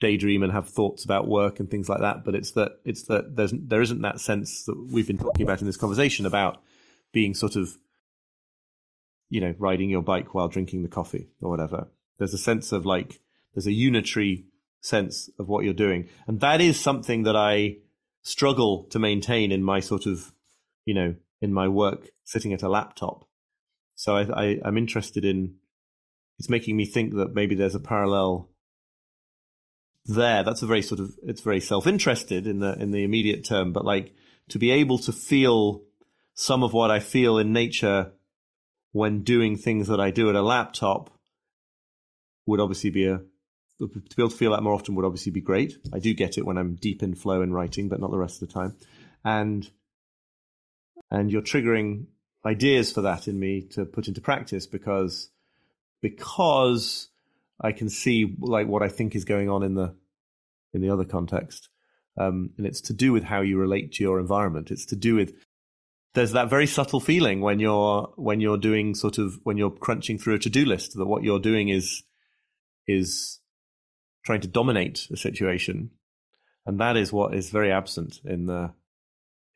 daydream 0.00 0.42
and 0.42 0.52
have 0.52 0.68
thoughts 0.68 1.04
about 1.04 1.28
work 1.28 1.60
and 1.60 1.70
things 1.70 1.88
like 1.88 2.00
that. 2.00 2.24
But 2.24 2.34
it's 2.34 2.52
that 2.52 2.80
it's 2.84 3.04
that 3.04 3.36
there's 3.36 3.52
there 3.52 3.82
isn't 3.82 4.02
that 4.02 4.20
sense 4.20 4.64
that 4.64 4.76
we've 4.90 5.06
been 5.06 5.18
talking 5.18 5.46
about 5.46 5.60
in 5.60 5.66
this 5.66 5.76
conversation 5.76 6.26
about 6.26 6.60
being 7.12 7.34
sort 7.34 7.54
of 7.56 7.76
you 9.28 9.40
know 9.40 9.54
riding 9.58 9.90
your 9.90 10.02
bike 10.02 10.34
while 10.34 10.48
drinking 10.48 10.82
the 10.82 10.88
coffee 10.88 11.28
or 11.40 11.50
whatever. 11.50 11.88
There's 12.20 12.34
a 12.34 12.38
sense 12.38 12.70
of 12.70 12.84
like 12.84 13.18
there's 13.54 13.66
a 13.66 13.72
unitary 13.72 14.44
sense 14.82 15.30
of 15.38 15.48
what 15.48 15.64
you're 15.64 15.72
doing, 15.72 16.08
and 16.26 16.38
that 16.40 16.60
is 16.60 16.78
something 16.78 17.22
that 17.22 17.34
I 17.34 17.78
struggle 18.22 18.84
to 18.90 18.98
maintain 18.98 19.50
in 19.50 19.64
my 19.64 19.80
sort 19.80 20.04
of 20.04 20.30
you 20.84 20.92
know 20.92 21.16
in 21.40 21.52
my 21.52 21.66
work 21.66 22.10
sitting 22.24 22.52
at 22.52 22.62
a 22.62 22.68
laptop. 22.68 23.26
So 23.94 24.16
I, 24.16 24.42
I 24.42 24.60
I'm 24.66 24.76
interested 24.76 25.24
in 25.24 25.54
it's 26.38 26.50
making 26.50 26.76
me 26.76 26.84
think 26.84 27.14
that 27.14 27.34
maybe 27.34 27.54
there's 27.54 27.74
a 27.74 27.80
parallel 27.80 28.50
there. 30.04 30.42
That's 30.44 30.62
a 30.62 30.66
very 30.66 30.82
sort 30.82 31.00
of 31.00 31.14
it's 31.22 31.40
very 31.40 31.60
self 31.60 31.86
interested 31.86 32.46
in 32.46 32.60
the 32.60 32.74
in 32.78 32.90
the 32.90 33.02
immediate 33.02 33.46
term, 33.46 33.72
but 33.72 33.86
like 33.86 34.14
to 34.50 34.58
be 34.58 34.70
able 34.72 34.98
to 34.98 35.12
feel 35.12 35.84
some 36.34 36.62
of 36.62 36.74
what 36.74 36.90
I 36.90 37.00
feel 37.00 37.38
in 37.38 37.54
nature 37.54 38.12
when 38.92 39.22
doing 39.22 39.56
things 39.56 39.88
that 39.88 40.00
I 40.00 40.10
do 40.10 40.28
at 40.28 40.36
a 40.36 40.42
laptop 40.42 41.16
would 42.50 42.60
obviously 42.60 42.90
be 42.90 43.06
a 43.06 43.20
to 43.78 43.88
be 43.88 44.22
able 44.22 44.28
to 44.28 44.36
feel 44.36 44.50
that 44.50 44.62
more 44.62 44.74
often 44.74 44.94
would 44.94 45.06
obviously 45.06 45.32
be 45.32 45.40
great. 45.40 45.78
I 45.92 45.98
do 46.00 46.12
get 46.12 46.36
it 46.36 46.44
when 46.44 46.58
I'm 46.58 46.74
deep 46.74 47.02
in 47.02 47.14
flow 47.14 47.40
in 47.40 47.52
writing, 47.52 47.88
but 47.88 47.98
not 47.98 48.10
the 48.10 48.18
rest 48.18 48.42
of 48.42 48.48
the 48.48 48.52
time. 48.52 48.76
And 49.24 49.70
and 51.10 51.30
you're 51.32 51.42
triggering 51.42 52.06
ideas 52.44 52.92
for 52.92 53.02
that 53.02 53.26
in 53.26 53.38
me 53.38 53.62
to 53.62 53.84
put 53.84 54.08
into 54.08 54.20
practice 54.20 54.66
because 54.66 55.30
because 56.02 57.08
I 57.60 57.72
can 57.72 57.88
see 57.88 58.36
like 58.38 58.66
what 58.66 58.82
I 58.82 58.88
think 58.88 59.14
is 59.14 59.24
going 59.24 59.48
on 59.48 59.62
in 59.62 59.74
the 59.74 59.94
in 60.72 60.82
the 60.82 60.90
other 60.90 61.04
context, 61.04 61.68
um, 62.18 62.50
and 62.56 62.66
it's 62.66 62.82
to 62.82 62.92
do 62.92 63.12
with 63.12 63.24
how 63.24 63.40
you 63.40 63.58
relate 63.58 63.92
to 63.92 64.04
your 64.04 64.20
environment. 64.20 64.70
It's 64.70 64.86
to 64.86 64.96
do 64.96 65.14
with 65.14 65.34
there's 66.14 66.32
that 66.32 66.50
very 66.50 66.66
subtle 66.66 67.00
feeling 67.00 67.40
when 67.40 67.60
you're 67.60 68.12
when 68.16 68.40
you're 68.40 68.58
doing 68.58 68.94
sort 68.94 69.18
of 69.18 69.38
when 69.44 69.56
you're 69.56 69.70
crunching 69.70 70.18
through 70.18 70.34
a 70.34 70.38
to 70.40 70.50
do 70.50 70.64
list 70.64 70.96
that 70.96 71.06
what 71.06 71.22
you're 71.22 71.40
doing 71.40 71.68
is 71.68 72.02
is 72.90 73.40
trying 74.24 74.40
to 74.42 74.48
dominate 74.48 75.06
a 75.10 75.16
situation, 75.16 75.90
and 76.66 76.80
that 76.80 76.96
is 76.96 77.12
what 77.12 77.34
is 77.34 77.50
very 77.50 77.72
absent 77.72 78.20
in 78.24 78.46
the 78.46 78.72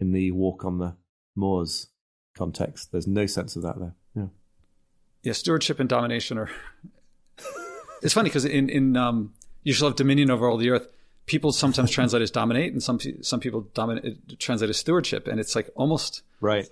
in 0.01 0.13
the 0.13 0.31
walk 0.31 0.65
on 0.65 0.79
the 0.79 0.97
moors 1.37 1.89
context. 2.37 2.93
There's 2.93 3.07
no 3.07 3.27
sense 3.27 3.57
of 3.57 3.63
that 3.63 3.79
there. 3.79 3.95
Yeah. 4.15 4.27
Yeah, 5.23 5.33
stewardship 5.33 5.81
and 5.81 5.89
domination 5.89 6.39
are. 6.39 6.51
it's 8.03 8.15
funny 8.15 8.29
because 8.29 8.45
in 8.45 8.69
in 8.69 8.97
um, 8.97 9.35
you 9.63 9.73
shall 9.73 9.89
have 9.89 9.97
dominion 9.97 10.31
over 10.31 10.49
all 10.49 10.57
the 10.57 10.71
earth. 10.71 10.89
People 11.27 11.53
sometimes 11.53 11.91
translate 11.93 12.23
as 12.23 12.31
dominate, 12.31 12.73
and 12.73 12.83
some 12.83 12.99
some 13.23 13.41
people 13.41 13.63
dominate 13.75 14.39
translate 14.39 14.71
as 14.71 14.77
stewardship, 14.77 15.27
and 15.27 15.41
it's 15.41 15.57
like 15.57 15.71
almost 15.75 16.23
right. 16.41 16.69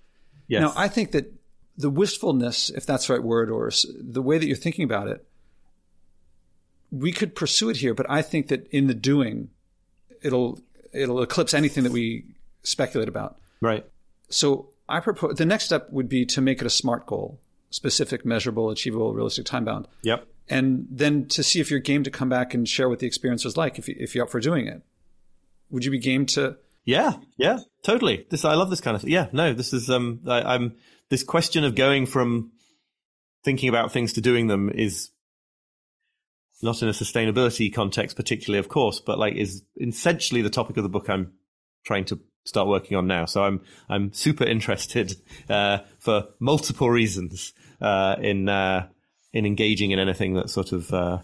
Yes. 0.49 0.61
Now, 0.61 0.73
I 0.77 0.89
think 0.89 1.13
that 1.13 1.33
the 1.77 1.89
wistfulness, 1.89 2.69
if 2.69 2.85
that's 2.85 3.07
the 3.07 3.15
right 3.15 3.23
word, 3.23 3.51
or 3.51 3.71
the 3.99 4.21
way 4.21 4.37
that 4.37 4.47
you're 4.47 4.57
thinking 4.57 4.85
about 4.85 5.09
it, 5.09 5.27
we 6.93 7.11
could 7.11 7.35
pursue 7.35 7.71
it 7.71 7.79
here. 7.79 7.95
But 7.95 8.07
I 8.09 8.23
think 8.23 8.49
that 8.49 8.69
in 8.69 8.87
the 8.87 8.95
doing, 8.95 9.49
it'll 10.21 10.61
it'll 10.93 11.23
eclipse 11.23 11.55
anything 11.55 11.83
that 11.85 11.93
we 11.93 12.27
speculate 12.63 13.09
about. 13.09 13.39
Right. 13.61 13.85
So 14.29 14.69
I 14.89 15.01
propose 15.01 15.37
the 15.37 15.47
next 15.47 15.65
step 15.65 15.91
would 15.91 16.09
be 16.09 16.27
to 16.27 16.41
make 16.41 16.61
it 16.61 16.67
a 16.67 16.71
smart 16.71 17.07
goal, 17.07 17.41
specific, 17.71 18.25
measurable, 18.25 18.71
achievable, 18.71 19.13
realistic, 19.15 19.47
time 19.47 19.65
bound. 19.65 19.89
Yep. 20.03 20.29
And 20.49 20.87
then 20.91 21.27
to 21.29 21.43
see 21.43 21.61
if 21.61 21.71
you're 21.71 21.81
game 21.81 22.03
to 22.05 22.11
come 22.11 22.29
back 22.29 22.53
and 22.53 22.69
share 22.69 22.89
what 22.89 22.99
the 22.99 23.07
experience 23.07 23.45
was 23.45 23.57
like, 23.57 23.79
if 23.79 23.89
you, 23.89 23.97
if 23.99 24.15
you're 24.15 24.25
up 24.25 24.31
for 24.31 24.41
doing 24.41 24.67
it, 24.67 24.83
would 25.71 25.85
you 25.85 25.91
be 25.91 25.99
game 25.99 26.27
to? 26.27 26.57
Yeah, 26.85 27.13
yeah, 27.37 27.61
totally. 27.85 28.27
This 28.29 28.45
I 28.45 28.55
love 28.55 28.69
this 28.69 28.81
kind 28.81 28.97
of. 28.97 29.09
Yeah, 29.09 29.29
no, 29.33 29.55
this 29.55 29.73
is 29.73 29.89
um, 29.89 30.21
I, 30.27 30.55
I'm 30.55 30.75
this 31.09 31.23
question 31.23 31.65
of 31.65 31.75
going 31.75 32.07
from 32.07 32.51
thinking 33.45 33.69
about 33.69 33.93
things 33.93 34.15
to 34.15 34.21
doing 34.21 34.49
them 34.49 34.69
is 34.69 35.11
not 36.63 36.83
in 36.83 36.89
a 36.89 36.93
sustainability 36.93 37.73
context 37.73 38.17
particularly, 38.17 38.59
of 38.59 38.69
course, 38.69 39.01
but 39.01 39.19
like 39.19 39.35
is 39.35 39.63
essentially 39.81 40.43
the 40.43 40.51
topic 40.51 40.77
of 40.77 40.83
the 40.83 40.89
book 40.89 41.09
I'm 41.09 41.33
trying 41.85 42.05
to 42.07 42.21
start 42.45 42.69
working 42.69 42.97
on 42.97 43.07
now. 43.07 43.25
So 43.25 43.45
I'm 43.45 43.61
I'm 43.89 44.13
super 44.13 44.45
interested 44.45 45.15
uh, 45.49 45.79
for 45.99 46.29
multiple 46.41 46.91
reasons 46.91 47.53
uh, 47.81 48.17
in 48.21 48.49
uh, 48.49 48.89
in 49.33 49.47
engaging 49.47 49.91
in 49.91 49.99
anything 49.99 50.35
that 50.35 50.51
sort 50.51 50.73
of 50.73 50.93
uh, 50.93 51.19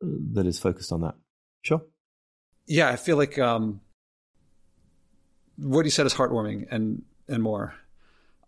that 0.00 0.46
is 0.46 0.58
focused 0.58 0.92
on 0.92 1.02
that. 1.02 1.14
Sure. 1.62 1.82
Yeah, 2.66 2.88
I 2.88 2.96
feel 2.96 3.16
like 3.16 3.38
um, 3.38 3.80
what 5.56 5.84
you 5.84 5.90
said 5.90 6.06
is 6.06 6.14
heartwarming 6.14 6.66
and 6.70 7.02
and 7.28 7.42
more 7.42 7.74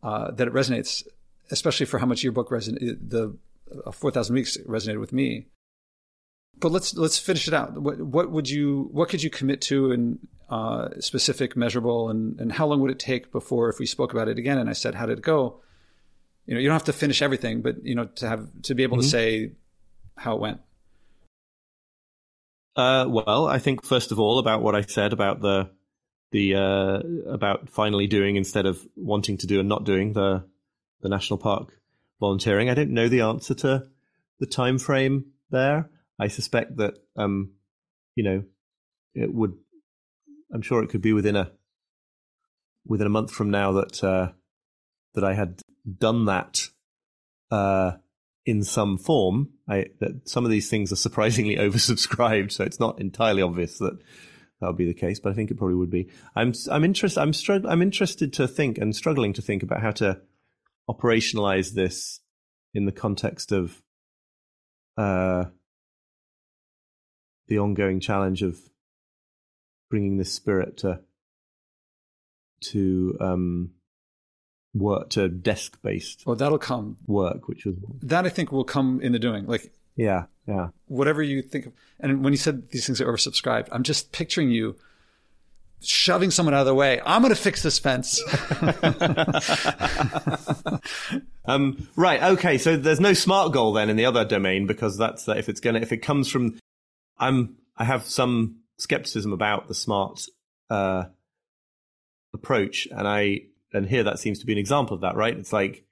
uh, 0.03 0.31
that 0.33 0.49
it 0.49 0.55
resonates, 0.55 1.05
especially 1.51 1.87
for 1.87 1.99
how 1.99 2.07
much 2.07 2.23
your 2.23 2.33
book 2.33 2.51
resonated. 2.51 3.11
The 3.11 3.37
uh, 3.87 3.91
Four 3.93 4.11
Thousand 4.11 4.35
Weeks 4.35 4.57
resonated 4.67 5.01
with 5.01 5.13
me. 5.13 5.47
But 6.61 6.73
let's 6.73 6.95
let's 6.95 7.19
finish 7.19 7.47
it 7.49 7.55
out. 7.55 7.81
What, 7.81 8.01
what 8.01 8.31
would 8.31 8.49
you 8.49 8.89
what 8.93 9.09
could 9.09 9.23
you 9.23 9.31
commit 9.31 9.61
to 9.63 9.93
and 9.93 10.19
uh, 10.49 10.89
specific, 11.01 11.57
measurable, 11.57 12.09
and 12.09 12.41
and 12.41 12.53
how 12.53 12.67
long 12.67 12.81
would 12.81 12.91
it 12.91 12.99
take 12.99 13.31
before 13.33 13.69
if 13.69 13.79
we 13.79 13.87
spoke 13.87 14.13
about 14.13 14.29
it 14.29 14.39
again 14.39 14.59
and 14.59 14.69
I 14.69 14.73
said 14.73 14.95
how 14.95 15.07
did 15.07 15.19
it 15.19 15.25
go? 15.25 15.61
You 16.47 16.55
know, 16.55 16.61
you 16.61 16.69
don't 16.69 16.75
have 16.75 16.85
to 16.85 16.93
finish 16.93 17.21
everything, 17.21 17.63
but 17.63 17.85
you 17.85 17.95
know 17.95 18.07
to 18.07 18.29
have 18.29 18.49
to 18.63 18.75
be 18.75 18.83
able 18.83 18.97
mm-hmm. 18.97 19.03
to 19.03 19.09
say 19.09 19.53
how 20.17 20.35
it 20.37 20.41
went. 20.41 20.61
Uh, 22.77 23.07
well, 23.09 23.47
I 23.47 23.59
think 23.59 23.85
first 23.85 24.13
of 24.13 24.21
all 24.21 24.39
about 24.39 24.63
what 24.63 24.75
I 24.75 24.83
said 24.83 25.13
about 25.13 25.41
the 25.41 25.71
the 26.31 26.55
uh, 26.55 27.33
about 27.33 27.69
finally 27.69 28.07
doing 28.07 28.37
instead 28.37 28.67
of 28.67 28.81
wanting 28.97 29.39
to 29.39 29.47
do 29.47 29.61
and 29.61 29.69
not 29.69 29.85
doing 29.85 30.13
the 30.13 30.45
the 31.01 31.09
national 31.09 31.39
park 31.39 31.79
volunteering. 32.21 32.71
I 32.71 32.75
don't 32.75 32.91
know 32.91 33.09
the 33.09 33.23
answer 33.23 33.55
to 33.55 33.87
the 34.39 34.47
time 34.47 34.79
frame 34.79 35.27
there. 35.51 35.91
I 36.19 36.29
suspect 36.29 36.77
that 36.77 36.95
um, 37.17 37.53
you 38.15 38.25
know 38.25 38.45
it 39.15 39.33
would. 39.33 39.55
I'm 40.53 40.63
sure 40.63 40.83
it 40.83 40.89
could 40.89 41.03
be 41.03 41.13
within 41.13 41.37
a 41.37 41.53
within 42.87 43.07
a 43.07 43.11
month 43.11 43.31
from 43.31 43.51
now 43.51 43.73
that 43.73 44.03
uh, 44.03 44.33
that 45.15 45.25
I 45.25 45.35
had 45.35 45.61
done 45.99 46.25
that 46.27 46.69
uh, 47.51 47.93
in 48.47 48.63
some 48.65 48.99
form. 48.99 49.51
I, 49.69 49.87
that 50.01 50.29
some 50.29 50.45
of 50.45 50.51
these 50.51 50.71
things 50.71 50.93
are 50.93 50.97
surprisingly 50.97 51.57
oversubscribed, 51.59 52.53
so 52.53 52.65
it's 52.65 52.81
not 52.81 53.01
entirely 53.01 53.43
obvious 53.43 53.79
that 53.79 53.99
that 54.61 54.67
would 54.67 54.77
be 54.77 54.87
the 54.87 54.95
case. 54.95 55.21
But 55.21 55.31
I 55.31 55.35
think 55.35 55.51
it 55.51 55.59
probably 55.59 55.77
would 55.77 55.91
be. 55.91 56.09
I'm 56.35 56.53
I'm 56.71 56.85
interested. 56.85 57.21
I'm 57.21 57.33
strugg- 57.33 57.69
I'm 57.69 57.83
interested 57.83 58.33
to 58.35 58.49
think 58.49 58.79
and 58.79 58.97
struggling 58.97 59.33
to 59.35 59.43
think 59.43 59.63
about 59.63 59.83
how 59.83 59.93
to 59.93 60.21
operationalize 60.91 61.75
this 61.75 62.21
in 62.75 62.87
the 62.87 62.93
context 62.93 63.53
of 63.53 63.83
uh, 64.97 65.45
the 67.49 67.59
ongoing 67.59 68.01
challenge 68.01 68.43
of 68.43 68.59
bringing 69.91 70.17
this 70.19 70.33
spirit 70.33 70.79
to 70.79 71.01
to 72.61 73.17
um, 73.21 73.71
work 74.75 75.11
to 75.11 75.29
desk 75.29 75.79
based. 75.83 76.25
Well, 76.27 76.37
that'll 76.37 76.59
come 76.59 76.97
work, 77.07 77.49
which 77.49 77.65
was 77.65 77.77
that 78.03 78.27
I 78.27 78.29
think 78.29 78.53
will 78.53 78.65
come 78.65 79.01
in 79.01 79.13
the 79.13 79.19
doing. 79.19 79.47
Like 79.47 79.73
yeah, 79.97 80.25
yeah. 80.47 80.69
Whatever 80.87 81.23
you 81.23 81.43
think 81.43 81.67
of, 81.67 81.73
and 82.01 82.23
when 82.23 82.33
you 82.33 82.39
said 82.39 82.71
these 82.71 82.87
things 82.87 83.01
are 83.01 83.13
oversubscribed, 83.13 83.69
I'm 83.73 83.83
just 83.83 84.13
picturing 84.13 84.51
you 84.51 84.77
shoving 85.81 86.31
someone 86.31 86.55
out 86.55 86.61
of 86.61 86.67
the 86.67 86.75
way. 86.75 87.01
I'm 87.05 87.23
going 87.23 87.35
to 87.35 87.41
fix 87.41 87.63
this 87.63 87.79
fence. 87.79 88.21
um, 91.45 91.89
right. 91.97 92.23
Okay. 92.23 92.59
So 92.59 92.77
there's 92.77 93.01
no 93.01 93.13
smart 93.13 93.53
goal 93.53 93.73
then 93.73 93.89
in 93.89 93.97
the 93.97 94.05
other 94.05 94.25
domain 94.25 94.67
because 94.67 94.97
that's 94.97 95.29
uh, 95.29 95.33
if 95.33 95.49
it's 95.49 95.61
going 95.61 95.75
to 95.75 95.83
if 95.83 95.93
it 95.93 95.99
comes 95.99 96.29
from 96.29 96.59
I'm 97.19 97.57
I 97.77 97.85
have 97.85 98.05
some 98.05 98.61
skepticism 98.79 99.33
about 99.33 99.69
the 99.69 99.75
smart 99.75 100.23
uh, 100.71 101.05
approach, 102.33 102.89
and 102.91 103.07
I 103.07 103.43
and 103.73 103.87
here 103.87 104.05
that 104.05 104.19
seems 104.19 104.41
to 104.41 104.47
be 104.47 104.53
an 104.53 104.59
example 104.59 104.95
of 104.95 105.03
that, 105.03 105.17
right? 105.17 105.37
It's 105.37 105.53
like 105.53 105.85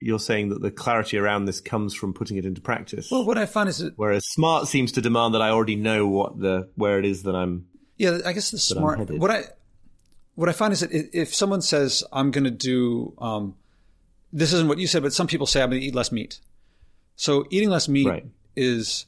you're 0.00 0.18
saying 0.18 0.48
that 0.48 0.60
the 0.60 0.70
clarity 0.70 1.16
around 1.16 1.44
this 1.44 1.60
comes 1.60 1.94
from 1.94 2.12
putting 2.12 2.36
it 2.36 2.44
into 2.44 2.60
practice. 2.60 3.08
Well, 3.10 3.24
what 3.24 3.38
I 3.38 3.46
find 3.46 3.68
is 3.68 3.78
that 3.78 3.94
whereas 3.96 4.26
smart 4.26 4.66
seems 4.66 4.92
to 4.92 5.00
demand 5.00 5.34
that 5.34 5.42
I 5.42 5.50
already 5.50 5.76
know 5.76 6.06
what 6.06 6.38
the 6.38 6.70
where 6.74 6.98
it 6.98 7.04
is 7.04 7.22
that 7.24 7.34
I'm. 7.34 7.66
Yeah, 7.96 8.18
I 8.26 8.32
guess 8.32 8.50
the 8.50 8.58
smart. 8.58 9.10
What 9.10 9.30
I 9.30 9.44
what 10.34 10.48
I 10.48 10.52
find 10.52 10.72
is 10.72 10.80
that 10.80 10.90
if 10.92 11.34
someone 11.34 11.62
says 11.62 12.02
I'm 12.12 12.30
going 12.30 12.44
to 12.44 12.50
do 12.50 13.14
um, 13.18 13.54
this 14.32 14.52
isn't 14.52 14.68
what 14.68 14.78
you 14.78 14.86
said, 14.86 15.02
but 15.02 15.12
some 15.12 15.26
people 15.26 15.46
say 15.46 15.62
I'm 15.62 15.70
going 15.70 15.80
to 15.80 15.86
eat 15.86 15.94
less 15.94 16.10
meat. 16.10 16.40
So 17.14 17.44
eating 17.50 17.68
less 17.68 17.88
meat 17.88 18.06
right. 18.06 18.26
is 18.56 19.06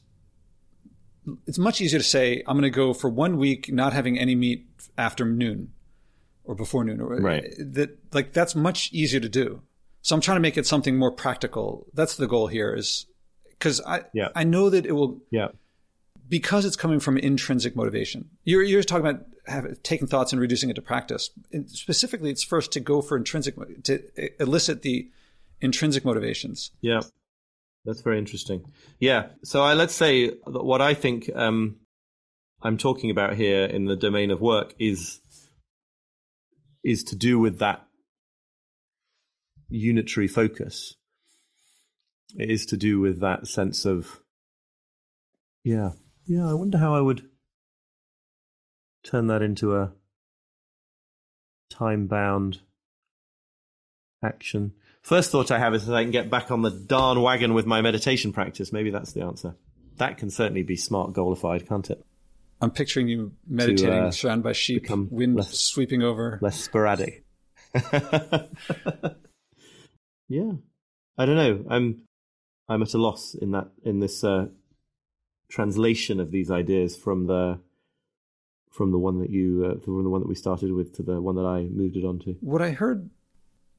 it's 1.47 1.57
much 1.57 1.81
easier 1.81 1.99
to 1.99 2.05
say 2.05 2.43
I'm 2.47 2.55
going 2.55 2.63
to 2.63 2.69
go 2.69 2.93
for 2.93 3.09
one 3.09 3.37
week 3.37 3.71
not 3.71 3.93
having 3.93 4.19
any 4.19 4.35
meat 4.35 4.67
after 4.97 5.25
noon 5.25 5.71
or 6.43 6.55
before 6.55 6.83
noon 6.83 7.01
or 7.01 7.17
right. 7.17 7.45
that 7.57 7.97
like 8.13 8.33
that's 8.33 8.55
much 8.55 8.91
easier 8.93 9.19
to 9.19 9.29
do. 9.29 9.61
So 10.01 10.15
I'm 10.15 10.21
trying 10.21 10.35
to 10.37 10.41
make 10.41 10.57
it 10.57 10.67
something 10.67 10.97
more 10.97 11.11
practical. 11.11 11.87
That's 11.93 12.15
the 12.15 12.27
goal 12.27 12.47
here 12.47 12.73
is 12.73 13.07
because 13.49 13.81
I 13.81 14.03
yeah. 14.13 14.29
I 14.35 14.43
know 14.43 14.69
that 14.69 14.85
it 14.85 14.91
will 14.91 15.21
yeah 15.31 15.49
because 16.27 16.65
it's 16.65 16.75
coming 16.75 16.99
from 16.99 17.17
intrinsic 17.17 17.75
motivation. 17.75 18.29
You're 18.43 18.63
you're 18.63 18.83
talking 18.83 19.05
about 19.05 19.25
have, 19.47 19.81
taking 19.83 20.07
thoughts 20.07 20.31
and 20.31 20.41
reducing 20.41 20.69
it 20.69 20.75
to 20.75 20.81
practice. 20.81 21.29
And 21.51 21.69
specifically, 21.69 22.29
it's 22.29 22.43
first 22.43 22.71
to 22.73 22.79
go 22.79 23.01
for 23.01 23.17
intrinsic 23.17 23.55
to 23.83 24.41
elicit 24.41 24.81
the 24.81 25.09
intrinsic 25.61 26.05
motivations. 26.05 26.71
Yeah. 26.81 27.01
That's 27.85 28.01
very 28.01 28.17
interesting. 28.17 28.65
Yeah. 28.99 29.27
So 29.43 29.61
I, 29.61 29.73
let's 29.73 29.93
say 29.93 30.29
what 30.45 30.81
I 30.81 30.93
think 30.93 31.29
um, 31.35 31.77
I'm 32.61 32.77
talking 32.77 33.11
about 33.11 33.35
here 33.35 33.65
in 33.65 33.85
the 33.85 33.95
domain 33.95 34.31
of 34.31 34.41
work 34.41 34.73
is 34.79 35.21
is 36.83 37.03
to 37.03 37.15
do 37.15 37.39
with 37.39 37.59
that 37.59 37.85
unitary 39.69 40.27
focus. 40.27 40.95
It 42.37 42.49
is 42.49 42.65
to 42.67 42.77
do 42.77 42.99
with 42.99 43.21
that 43.21 43.47
sense 43.47 43.85
of 43.85 44.19
yeah, 45.63 45.91
yeah. 46.25 46.49
I 46.49 46.53
wonder 46.53 46.77
how 46.77 46.95
I 46.95 47.01
would 47.01 47.27
turn 49.03 49.27
that 49.27 49.41
into 49.41 49.75
a 49.75 49.93
time 51.69 52.07
bound 52.07 52.61
action. 54.23 54.73
First 55.05 55.29
thought 55.29 55.51
I 55.51 55.59
have 55.59 55.75
is 55.75 55.85
that 55.85 55.95
I 55.95 56.01
can 56.01 56.09
get 56.09 56.31
back 56.31 56.49
on 56.49 56.63
the 56.63 56.71
darn 56.71 57.21
wagon 57.21 57.53
with 57.53 57.67
my 57.67 57.79
meditation 57.79 58.33
practice. 58.33 58.73
Maybe 58.73 58.89
that's 58.89 59.13
the 59.13 59.21
answer. 59.21 59.55
That 59.97 60.17
can 60.17 60.31
certainly 60.31 60.63
be 60.63 60.75
smart 60.75 61.13
goalified, 61.13 61.67
can't 61.69 61.87
it? 61.91 62.03
I'm 62.59 62.71
picturing 62.71 63.07
you 63.07 63.33
meditating, 63.47 63.85
to, 63.85 64.07
uh, 64.07 64.11
surrounded 64.11 64.43
by 64.43 64.53
sheep, 64.53 64.89
wind 64.89 65.35
less, 65.35 65.59
sweeping 65.59 66.01
over. 66.01 66.39
Less 66.41 66.59
sporadic. 66.59 67.23
yeah, 70.27 70.53
I 71.19 71.25
don't 71.27 71.35
know. 71.35 71.65
I'm 71.69 72.01
I'm 72.67 72.81
at 72.81 72.95
a 72.95 72.97
loss 72.97 73.35
in 73.39 73.51
that 73.51 73.67
in 73.83 73.99
this 73.99 74.23
uh, 74.23 74.47
translation 75.51 76.19
of 76.19 76.31
these 76.31 76.49
ideas 76.49 76.97
from 76.97 77.27
the 77.27 77.59
from 78.71 78.91
the 78.91 78.97
one 78.97 79.19
that 79.19 79.29
you 79.29 79.65
uh, 79.65 79.79
from 79.85 80.03
the 80.03 80.09
one 80.09 80.21
that 80.21 80.27
we 80.27 80.33
started 80.33 80.71
with 80.71 80.95
to 80.95 81.03
the 81.03 81.21
one 81.21 81.35
that 81.35 81.45
I 81.45 81.65
moved 81.65 81.95
it 81.95 82.05
on 82.05 82.17
to. 82.21 82.37
What 82.39 82.63
I 82.63 82.71
heard 82.71 83.11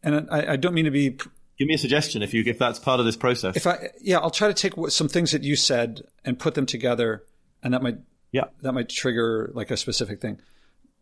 and 0.06 0.28
I, 0.30 0.52
I, 0.52 0.56
don't 0.56 0.72
mean 0.72 0.84
to 0.84 0.90
be. 0.90 1.10
Give 1.58 1.66
me 1.66 1.74
a 1.74 1.78
suggestion 1.78 2.22
if 2.22 2.32
you 2.32 2.44
if 2.46 2.58
that's 2.58 2.78
part 2.78 3.00
of 3.00 3.06
this 3.06 3.16
process. 3.16 3.56
If 3.56 3.66
I 3.66 3.90
yeah, 4.00 4.18
I'll 4.18 4.30
try 4.30 4.48
to 4.48 4.54
take 4.54 4.74
some 4.88 5.08
things 5.08 5.32
that 5.32 5.42
you 5.42 5.56
said 5.56 6.02
and 6.24 6.38
put 6.38 6.54
them 6.54 6.64
together, 6.64 7.24
and 7.62 7.74
that 7.74 7.82
might 7.82 7.98
yeah 8.30 8.44
that 8.62 8.72
might 8.72 8.88
trigger 8.88 9.50
like 9.52 9.70
a 9.70 9.76
specific 9.76 10.20
thing. 10.20 10.40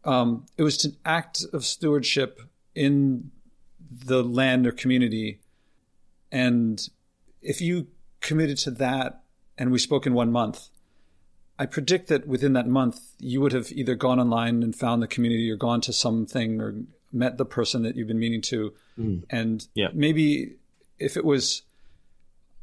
um, 0.05 0.47
it 0.57 0.63
was 0.63 0.85
an 0.85 0.97
act 1.05 1.45
of 1.53 1.65
stewardship 1.65 2.41
in 2.75 3.31
the 3.91 4.23
land 4.23 4.67
or 4.67 4.73
community. 4.73 5.41
And 6.33 6.81
if 7.43 7.61
you 7.61 7.89
committed 8.21 8.59
to 8.59 8.71
that 8.73 9.23
and 9.57 9.71
we 9.71 9.79
spoke 9.79 10.07
in 10.07 10.15
one 10.15 10.33
month, 10.33 10.69
I 11.59 11.67
predict 11.67 12.09
that 12.09 12.27
within 12.27 12.55
that 12.55 12.67
month, 12.67 13.01
you 13.19 13.41
would 13.41 13.53
have 13.53 13.71
either 13.71 13.95
gone 13.95 14.19
online 14.19 14.63
and 14.63 14.75
found 14.75 15.03
the 15.03 15.07
community 15.07 15.51
or 15.51 15.57
gone 15.57 15.81
to 15.83 15.93
something 15.93 16.61
or 16.61 16.75
met 17.15 17.39
the 17.39 17.45
person 17.45 17.83
that 17.85 17.97
you've 17.97 18.09
been 18.09 18.19
meaning 18.19 18.43
to. 18.43 18.75
Mm. 18.99 19.25
And 19.31 19.67
yeah. 19.75 19.89
maybe 19.95 20.57
if 20.99 21.17
it 21.17 21.25
was, 21.25 21.63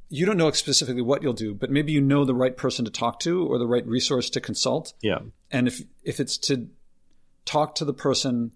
you 0.10 0.26
don't 0.26 0.38
know 0.38 0.52
specifically 0.52 1.02
what 1.02 1.24
you'll 1.24 1.34
do, 1.34 1.54
but 1.54 1.72
maybe 1.72 1.92
you 1.92 2.02
know 2.02 2.26
the 2.26 2.36
right 2.36 2.56
person 2.56 2.86
to 2.86 2.92
talk 2.92 3.20
to 3.22 3.48
or 3.48 3.58
the 3.58 3.68
right 3.68 3.86
resource 3.88 4.30
to 4.32 4.42
consult. 4.42 4.94
Yeah. 5.02 5.20
And 5.50 5.68
if, 5.68 5.82
if 6.04 6.20
it's 6.20 6.38
to 6.40 6.68
talk 7.46 7.76
to 7.76 7.86
the 7.86 7.94
person, 7.94 8.52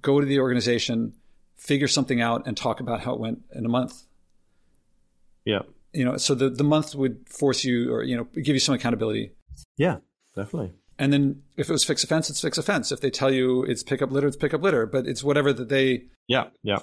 go 0.00 0.18
to 0.18 0.26
the 0.26 0.40
organization, 0.40 1.12
figure 1.56 1.88
something 1.88 2.20
out 2.20 2.46
and 2.46 2.56
talk 2.56 2.80
about 2.80 3.00
how 3.00 3.12
it 3.12 3.20
went 3.20 3.42
in 3.54 3.66
a 3.66 3.68
month. 3.68 4.02
Yeah. 5.44 5.62
You 5.92 6.06
know, 6.06 6.16
so 6.16 6.34
the, 6.34 6.48
the 6.48 6.64
month 6.64 6.94
would 6.94 7.28
force 7.28 7.64
you 7.64 7.92
or, 7.92 8.02
you 8.02 8.16
know, 8.16 8.24
give 8.34 8.54
you 8.54 8.60
some 8.60 8.74
accountability. 8.74 9.32
Yeah, 9.76 9.98
definitely. 10.34 10.72
And 11.02 11.12
then 11.12 11.42
if 11.56 11.68
it 11.68 11.72
was 11.72 11.82
fix 11.82 12.04
offense, 12.04 12.30
it's 12.30 12.40
fix 12.40 12.58
offense. 12.58 12.92
If 12.92 13.00
they 13.00 13.10
tell 13.10 13.32
you 13.32 13.64
it's 13.64 13.82
pick 13.82 14.02
up 14.02 14.12
litter, 14.12 14.28
it's 14.28 14.36
pick 14.36 14.54
up 14.54 14.62
litter. 14.62 14.86
But 14.86 15.08
it's 15.08 15.24
whatever 15.24 15.52
that 15.52 15.68
they. 15.68 16.04
Yeah, 16.28 16.50
yeah. 16.62 16.78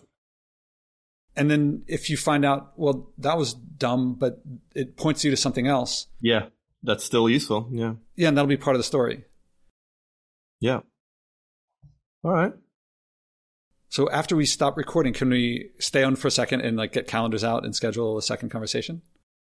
And 1.37 1.49
then 1.49 1.83
if 1.87 2.09
you 2.09 2.17
find 2.17 2.43
out, 2.43 2.73
well, 2.75 3.13
that 3.19 3.37
was 3.37 3.53
dumb, 3.53 4.15
but 4.15 4.41
it 4.75 4.97
points 4.97 5.23
you 5.23 5.31
to 5.31 5.37
something 5.37 5.67
else. 5.67 6.07
Yeah, 6.19 6.47
that's 6.83 7.05
still 7.05 7.29
useful. 7.29 7.69
Yeah. 7.71 7.93
Yeah, 8.17 8.27
and 8.27 8.35
that'll 8.35 8.49
be 8.49 8.57
part 8.57 8.75
of 8.75 8.79
the 8.79 8.83
story. 8.83 9.23
Yeah. 10.59 10.81
All 12.21 12.33
right. 12.33 12.51
So 13.87 14.09
after 14.09 14.35
we 14.35 14.45
stop 14.45 14.75
recording, 14.75 15.13
can 15.13 15.29
we 15.29 15.69
stay 15.79 16.03
on 16.03 16.17
for 16.17 16.27
a 16.27 16.31
second 16.31 16.59
and 16.59 16.75
like 16.75 16.91
get 16.91 17.07
calendars 17.07 17.45
out 17.45 17.63
and 17.63 17.73
schedule 17.73 18.17
a 18.17 18.21
second 18.21 18.49
conversation? 18.49 19.01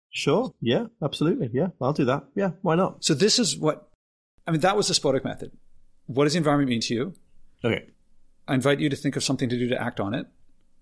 Sure. 0.10 0.54
Yeah, 0.60 0.88
absolutely. 1.02 1.52
Yeah, 1.54 1.68
I'll 1.80 1.94
do 1.94 2.04
that. 2.04 2.26
Yeah, 2.36 2.52
why 2.64 2.76
not? 2.76 3.06
So 3.06 3.14
this 3.14 3.40
is 3.40 3.56
what 3.56 3.87
I 4.48 4.52
mean. 4.52 4.62
That 4.62 4.78
was 4.78 4.88
the 4.88 4.94
Spodek 4.94 5.24
method. 5.24 5.52
What 6.08 6.24
does 6.24 6.34
the 6.34 6.38
environment 6.38 6.70
mean 6.70 6.82
to 6.82 6.94
you? 6.94 7.14
Okay. 7.64 7.86
I 8.48 8.54
invite 8.56 8.80
you 8.80 8.90
to 8.90 8.96
think 8.96 9.16
of 9.16 9.24
something 9.24 9.50
to 9.50 9.58
do 9.58 9.68
to 9.68 9.82
act 9.82 10.00
on 10.00 10.14
it, 10.14 10.26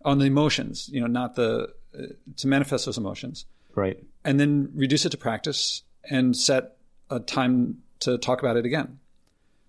on 0.04 0.20
the 0.20 0.26
emotions. 0.26 0.88
You 0.92 1.02
know, 1.02 1.08
not 1.08 1.36
the 1.36 1.74
uh, 1.98 2.04
to 2.38 2.48
manifest 2.48 2.86
those 2.86 2.98
emotions. 2.98 3.46
Right. 3.74 4.02
And 4.24 4.40
then 4.40 4.72
reduce 4.74 5.06
it 5.06 5.10
to 5.10 5.18
practice 5.18 5.84
and 6.10 6.36
set 6.36 6.78
a 7.10 7.20
time 7.20 7.80
to 8.02 8.18
talk 8.18 8.40
about 8.42 8.58
it 8.58 8.66
again. 8.66 9.00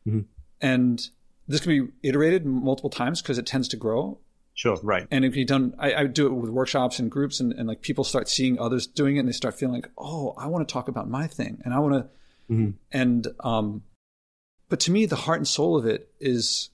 Mm-hmm. 0.06 0.20
And 0.60 1.08
this 1.48 1.60
can 1.60 1.70
be 1.70 1.92
iterated 2.08 2.46
multiple 2.46 2.90
times 2.90 3.22
because 3.22 3.38
it 3.38 3.46
tends 3.46 3.68
to 3.68 3.76
grow. 3.76 4.18
Sure, 4.54 4.78
right. 4.82 5.06
And 5.10 5.24
it 5.24 5.28
can 5.28 5.34
be 5.34 5.44
done. 5.44 5.74
I, 5.78 5.94
I 5.94 6.06
do 6.06 6.26
it 6.26 6.32
with 6.32 6.50
workshops 6.50 6.98
and 6.98 7.10
groups, 7.10 7.40
and, 7.40 7.52
and, 7.52 7.68
like 7.68 7.82
people 7.82 8.04
start 8.04 8.26
seeing 8.28 8.58
others 8.58 8.86
doing 8.86 9.16
it, 9.16 9.20
and 9.20 9.28
they 9.28 9.32
start 9.32 9.54
feeling 9.54 9.74
like, 9.74 9.90
oh, 9.98 10.34
I 10.38 10.46
want 10.46 10.66
to 10.66 10.72
talk 10.72 10.88
about 10.88 11.10
my 11.10 11.26
thing, 11.26 11.60
and 11.64 11.74
I 11.74 11.78
want 11.78 11.94
to. 11.94 12.08
Mm-hmm. 12.50 12.70
And 12.92 13.26
um, 13.40 13.82
but 14.68 14.80
to 14.80 14.90
me, 14.90 15.06
the 15.06 15.16
heart 15.16 15.38
and 15.38 15.48
soul 15.48 15.76
of 15.76 15.86
it 15.86 16.10
is 16.20 16.70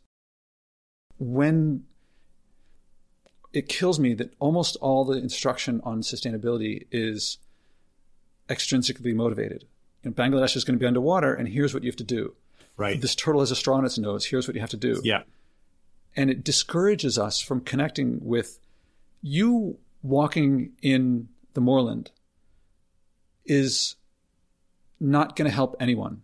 when 1.18 1.84
it 3.52 3.68
kills 3.68 3.98
me 3.98 4.14
that 4.14 4.32
almost 4.38 4.76
all 4.76 5.04
the 5.04 5.18
instruction 5.18 5.80
on 5.84 6.00
sustainability 6.00 6.86
is 6.90 7.38
extrinsically 8.48 9.14
motivated. 9.14 9.64
You 10.02 10.10
know, 10.10 10.14
Bangladesh 10.14 10.56
is 10.56 10.64
going 10.64 10.78
to 10.78 10.82
be 10.82 10.86
underwater, 10.86 11.34
and 11.34 11.48
here's 11.48 11.74
what 11.74 11.82
you 11.82 11.90
have 11.90 11.96
to 11.96 12.04
do. 12.04 12.34
Right. 12.76 13.00
This 13.00 13.14
turtle 13.14 13.40
has 13.40 13.50
a 13.50 13.56
straw 13.56 13.78
in 13.78 13.84
its 13.84 13.98
nose. 13.98 14.24
Here's 14.24 14.48
what 14.48 14.54
you 14.54 14.60
have 14.60 14.70
to 14.70 14.76
do. 14.76 15.00
Yeah 15.04 15.22
and 16.16 16.30
it 16.30 16.44
discourages 16.44 17.18
us 17.18 17.40
from 17.40 17.60
connecting 17.60 18.20
with 18.22 18.58
you 19.22 19.78
walking 20.02 20.72
in 20.82 21.28
the 21.54 21.60
moorland 21.60 22.10
is 23.44 23.96
not 25.02 25.36
going 25.36 25.48
to 25.50 25.54
help 25.54 25.76
anyone. 25.80 26.22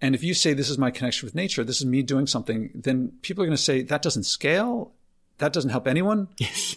And 0.00 0.14
if 0.14 0.22
you 0.22 0.34
say 0.34 0.52
this 0.52 0.70
is 0.70 0.78
my 0.78 0.90
connection 0.90 1.26
with 1.26 1.34
nature, 1.34 1.64
this 1.64 1.78
is 1.78 1.86
me 1.86 2.02
doing 2.02 2.26
something, 2.26 2.70
then 2.74 3.12
people 3.22 3.42
are 3.42 3.46
going 3.46 3.56
to 3.56 3.62
say 3.62 3.82
that 3.82 4.02
doesn't 4.02 4.24
scale, 4.24 4.92
that 5.38 5.52
doesn't 5.52 5.70
help 5.70 5.86
anyone. 5.86 6.28
Yes. 6.38 6.76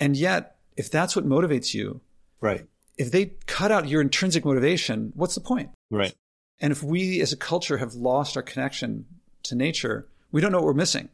And 0.00 0.16
yet, 0.16 0.56
if 0.76 0.90
that's 0.90 1.14
what 1.14 1.24
motivates 1.24 1.72
you, 1.72 2.00
right. 2.40 2.66
If 2.98 3.12
they 3.12 3.34
cut 3.46 3.70
out 3.70 3.88
your 3.88 4.00
intrinsic 4.00 4.44
motivation, 4.44 5.12
what's 5.14 5.36
the 5.36 5.40
point? 5.40 5.70
Right. 5.88 6.12
And 6.60 6.72
if 6.72 6.82
we 6.82 7.20
as 7.20 7.32
a 7.32 7.36
culture 7.36 7.78
have 7.78 7.94
lost 7.94 8.36
our 8.36 8.42
connection 8.42 9.06
to 9.44 9.54
nature, 9.54 10.08
we 10.32 10.40
don't 10.40 10.50
know 10.50 10.58
what 10.58 10.66
we're 10.66 10.74
missing 10.74 11.10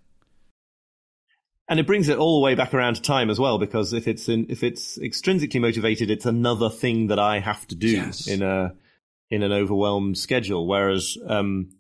and 1.70 1.78
it 1.78 1.86
brings 1.86 2.08
it 2.08 2.18
all 2.18 2.40
the 2.40 2.44
way 2.44 2.56
back 2.56 2.74
around 2.74 2.94
to 2.94 3.02
time 3.02 3.30
as 3.30 3.38
well 3.38 3.56
because 3.56 3.92
if 3.92 4.08
it's 4.08 4.28
in, 4.28 4.46
if 4.50 4.62
it's 4.62 4.98
extrinsically 4.98 5.60
motivated 5.60 6.10
it's 6.10 6.26
another 6.26 6.68
thing 6.68 7.06
that 7.06 7.18
i 7.18 7.38
have 7.38 7.66
to 7.68 7.74
do 7.74 7.88
yes. 7.88 8.26
in 8.26 8.42
a 8.42 8.74
in 9.30 9.42
an 9.42 9.52
overwhelmed 9.52 10.18
schedule. 10.18 10.66
Whereas 10.66 11.16
um, 11.26 11.70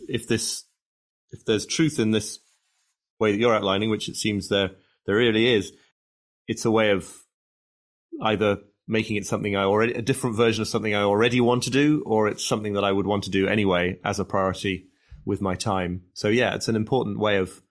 if 0.00 0.26
this 0.26 0.64
if 1.30 1.44
there's 1.44 1.66
truth 1.66 1.98
in 1.98 2.10
this 2.10 2.38
way 3.20 3.32
that 3.32 3.38
you're 3.38 3.54
outlining 3.54 3.90
which 3.90 4.08
it 4.08 4.16
seems 4.16 4.48
there 4.48 4.70
there 5.06 5.16
really 5.16 5.52
is 5.52 5.72
it's 6.46 6.64
a 6.64 6.70
way 6.70 6.90
of 6.90 7.12
either 8.22 8.58
making 8.86 9.16
it 9.16 9.26
something 9.26 9.56
i 9.56 9.64
already 9.64 9.92
a 9.92 10.00
different 10.00 10.36
version 10.36 10.62
of 10.62 10.68
something 10.68 10.94
i 10.94 11.02
already 11.02 11.40
want 11.40 11.64
to 11.64 11.70
do 11.70 12.02
or 12.06 12.28
it's 12.28 12.44
something 12.44 12.74
that 12.74 12.84
i 12.84 12.92
would 12.92 13.06
want 13.06 13.24
to 13.24 13.30
do 13.30 13.46
anyway 13.46 13.98
as 14.04 14.20
a 14.20 14.24
priority 14.24 14.88
with 15.28 15.42
my 15.42 15.54
time. 15.54 16.02
So 16.14 16.28
yeah 16.28 16.54
it's 16.54 16.68
an 16.68 16.74
important 16.74 17.20
way 17.20 17.36
of 17.36 17.62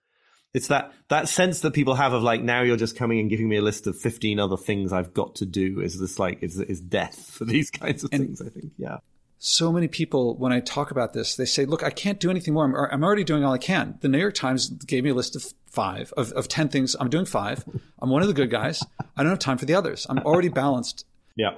it's 0.54 0.68
that 0.68 0.92
that 1.08 1.28
sense 1.28 1.60
that 1.60 1.72
people 1.72 1.94
have 1.94 2.12
of 2.12 2.22
like 2.22 2.42
now 2.42 2.62
you're 2.62 2.76
just 2.76 2.96
coming 2.96 3.20
and 3.20 3.28
giving 3.28 3.48
me 3.48 3.56
a 3.56 3.62
list 3.62 3.86
of 3.86 3.98
15 3.98 4.40
other 4.40 4.56
things 4.56 4.92
I've 4.92 5.12
got 5.12 5.34
to 5.36 5.46
do 5.46 5.80
is 5.80 5.98
this 5.98 6.18
like 6.18 6.42
is 6.42 6.58
is 6.60 6.80
death 6.80 7.30
for 7.30 7.44
these 7.44 7.70
kinds 7.70 8.04
of 8.04 8.10
and 8.12 8.22
things 8.22 8.40
I 8.40 8.48
think 8.48 8.72
yeah. 8.76 8.98
So 9.40 9.70
many 9.70 9.86
people 9.86 10.36
when 10.36 10.52
I 10.52 10.60
talk 10.60 10.90
about 10.90 11.12
this 11.12 11.36
they 11.36 11.44
say 11.44 11.64
look 11.64 11.82
I 11.82 11.90
can't 11.90 12.18
do 12.18 12.30
anything 12.30 12.54
more. 12.54 12.64
I'm, 12.64 12.74
I'm 12.74 13.04
already 13.04 13.24
doing 13.24 13.44
all 13.44 13.52
I 13.52 13.58
can. 13.58 13.98
The 14.00 14.08
New 14.08 14.18
York 14.18 14.34
Times 14.34 14.68
gave 14.68 15.04
me 15.04 15.10
a 15.10 15.14
list 15.14 15.36
of 15.36 15.44
five 15.66 16.12
of, 16.16 16.32
of 16.32 16.48
10 16.48 16.68
things. 16.68 16.96
I'm 16.98 17.10
doing 17.10 17.26
five. 17.26 17.64
I'm 18.00 18.10
one 18.10 18.22
of 18.22 18.28
the 18.28 18.34
good 18.34 18.50
guys. 18.50 18.82
I 19.16 19.22
don't 19.22 19.30
have 19.30 19.38
time 19.38 19.58
for 19.58 19.66
the 19.66 19.74
others. 19.74 20.06
I'm 20.08 20.18
already 20.18 20.48
balanced. 20.48 21.06
Yeah. 21.36 21.56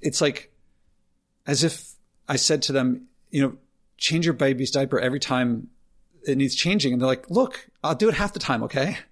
It's 0.00 0.20
like 0.20 0.52
as 1.46 1.64
if 1.64 1.92
I 2.28 2.36
said 2.36 2.62
to 2.62 2.72
them 2.72 3.06
you 3.30 3.42
know 3.42 3.56
change 3.96 4.26
your 4.26 4.34
baby's 4.34 4.70
diaper 4.70 5.00
every 5.00 5.20
time 5.20 5.68
it 6.26 6.36
needs 6.36 6.54
changing. 6.54 6.92
And 6.92 7.00
they're 7.00 7.06
like, 7.06 7.30
look, 7.30 7.68
I'll 7.82 7.94
do 7.94 8.08
it 8.08 8.14
half 8.14 8.32
the 8.32 8.38
time. 8.38 8.62
Okay. 8.64 8.98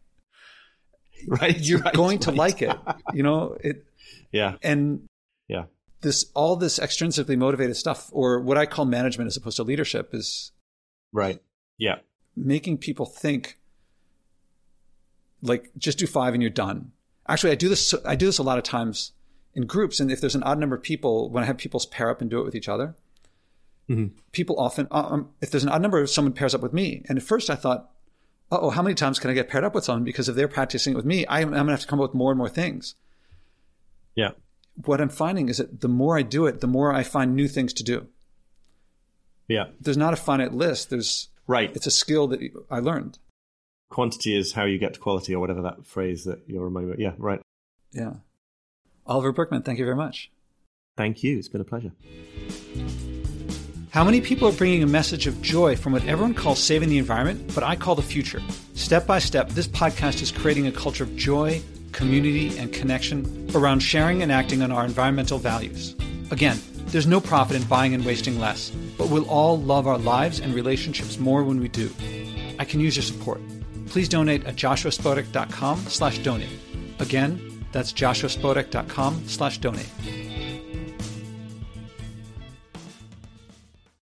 Right. 1.26 1.58
You're 1.58 1.78
right, 1.78 1.94
going 1.94 2.18
right. 2.18 2.22
to 2.22 2.32
like 2.32 2.60
it, 2.60 2.76
you 3.14 3.22
know, 3.22 3.56
it, 3.60 3.86
yeah. 4.30 4.56
And 4.62 5.06
yeah, 5.48 5.64
this, 6.02 6.26
all 6.34 6.56
this 6.56 6.78
extrinsically 6.78 7.38
motivated 7.38 7.76
stuff 7.76 8.10
or 8.12 8.40
what 8.40 8.58
I 8.58 8.66
call 8.66 8.84
management 8.84 9.28
as 9.28 9.36
opposed 9.38 9.56
to 9.56 9.62
leadership 9.62 10.10
is 10.12 10.52
right. 11.14 11.40
Yeah. 11.78 12.00
Making 12.36 12.76
people 12.76 13.06
think 13.06 13.58
like 15.40 15.70
just 15.78 15.96
do 15.96 16.06
five 16.06 16.34
and 16.34 16.42
you're 16.42 16.50
done. 16.50 16.92
Actually, 17.26 17.52
I 17.52 17.56
do 17.56 17.70
this, 17.70 17.94
I 18.04 18.16
do 18.16 18.26
this 18.26 18.36
a 18.36 18.42
lot 18.42 18.58
of 18.58 18.64
times 18.64 19.12
in 19.54 19.66
groups. 19.66 20.00
And 20.00 20.10
if 20.10 20.20
there's 20.20 20.34
an 20.34 20.42
odd 20.42 20.58
number 20.58 20.76
of 20.76 20.82
people, 20.82 21.30
when 21.30 21.42
I 21.42 21.46
have 21.46 21.56
people 21.56 21.80
pair 21.90 22.10
up 22.10 22.20
and 22.20 22.28
do 22.28 22.40
it 22.40 22.44
with 22.44 22.54
each 22.54 22.68
other, 22.68 22.96
Mm-hmm. 23.88 24.16
People 24.32 24.58
often, 24.58 24.88
uh, 24.90 25.08
um, 25.10 25.30
if 25.40 25.50
there's 25.50 25.64
an 25.64 25.68
odd 25.68 25.82
number, 25.82 26.00
of 26.00 26.10
someone 26.10 26.32
pairs 26.32 26.54
up 26.54 26.62
with 26.62 26.72
me. 26.72 27.04
And 27.08 27.18
at 27.18 27.24
first 27.24 27.50
I 27.50 27.54
thought, 27.54 27.90
oh, 28.50 28.70
how 28.70 28.82
many 28.82 28.94
times 28.94 29.18
can 29.18 29.30
I 29.30 29.34
get 29.34 29.48
paired 29.48 29.64
up 29.64 29.74
with 29.74 29.84
someone? 29.84 30.04
Because 30.04 30.28
if 30.28 30.36
they're 30.36 30.48
practicing 30.48 30.94
it 30.94 30.96
with 30.96 31.04
me, 31.04 31.26
I'm, 31.28 31.48
I'm 31.48 31.52
going 31.52 31.66
to 31.66 31.72
have 31.72 31.80
to 31.80 31.86
come 31.86 32.00
up 32.00 32.10
with 32.10 32.14
more 32.14 32.30
and 32.30 32.38
more 32.38 32.48
things. 32.48 32.94
Yeah. 34.14 34.30
What 34.84 35.00
I'm 35.00 35.08
finding 35.08 35.48
is 35.48 35.58
that 35.58 35.80
the 35.80 35.88
more 35.88 36.18
I 36.18 36.22
do 36.22 36.46
it, 36.46 36.60
the 36.60 36.66
more 36.66 36.92
I 36.92 37.02
find 37.02 37.34
new 37.34 37.48
things 37.48 37.72
to 37.74 37.84
do. 37.84 38.06
Yeah. 39.48 39.66
There's 39.80 39.96
not 39.96 40.12
a 40.14 40.16
finite 40.16 40.54
list. 40.54 40.90
There's 40.90 41.28
right. 41.46 41.70
It's 41.74 41.86
a 41.86 41.90
skill 41.90 42.26
that 42.28 42.40
I 42.70 42.78
learned. 42.78 43.18
Quantity 43.90 44.36
is 44.36 44.52
how 44.52 44.64
you 44.64 44.78
get 44.78 44.94
to 44.94 45.00
quality, 45.00 45.34
or 45.34 45.40
whatever 45.40 45.62
that 45.62 45.86
phrase 45.86 46.24
that 46.24 46.40
you're 46.46 46.70
me. 46.70 46.94
Yeah. 46.98 47.12
Right. 47.18 47.40
Yeah. 47.92 48.14
Oliver 49.06 49.32
Burkeman, 49.32 49.62
thank 49.62 49.78
you 49.78 49.84
very 49.84 49.96
much. 49.96 50.30
Thank 50.96 51.22
you. 51.22 51.38
It's 51.38 51.48
been 51.48 51.60
a 51.60 51.64
pleasure. 51.64 51.92
How 53.94 54.02
many 54.02 54.20
people 54.20 54.48
are 54.48 54.52
bringing 54.52 54.82
a 54.82 54.88
message 54.88 55.28
of 55.28 55.40
joy 55.40 55.76
from 55.76 55.92
what 55.92 56.04
everyone 56.06 56.34
calls 56.34 56.60
saving 56.60 56.88
the 56.88 56.98
environment, 56.98 57.54
but 57.54 57.62
I 57.62 57.76
call 57.76 57.94
the 57.94 58.02
future? 58.02 58.42
Step 58.74 59.06
by 59.06 59.20
step, 59.20 59.50
this 59.50 59.68
podcast 59.68 60.20
is 60.20 60.32
creating 60.32 60.66
a 60.66 60.72
culture 60.72 61.04
of 61.04 61.14
joy, 61.14 61.62
community, 61.92 62.58
and 62.58 62.72
connection 62.72 63.48
around 63.54 63.78
sharing 63.78 64.20
and 64.20 64.32
acting 64.32 64.62
on 64.62 64.72
our 64.72 64.84
environmental 64.84 65.38
values. 65.38 65.94
Again, 66.32 66.58
there's 66.86 67.06
no 67.06 67.20
profit 67.20 67.54
in 67.54 67.62
buying 67.68 67.94
and 67.94 68.04
wasting 68.04 68.40
less, 68.40 68.70
but 68.98 69.10
we'll 69.10 69.30
all 69.30 69.60
love 69.60 69.86
our 69.86 69.98
lives 69.98 70.40
and 70.40 70.56
relationships 70.56 71.20
more 71.20 71.44
when 71.44 71.60
we 71.60 71.68
do. 71.68 71.88
I 72.58 72.64
can 72.64 72.80
use 72.80 72.96
your 72.96 73.04
support. 73.04 73.40
Please 73.86 74.08
donate 74.08 74.44
at 74.44 74.56
joshuaspodek.com 74.56 75.78
slash 75.86 76.18
donate. 76.18 76.58
Again, 76.98 77.64
that's 77.70 77.92
joshuaspodek.com 77.92 79.28
slash 79.28 79.58
donate. 79.58 79.88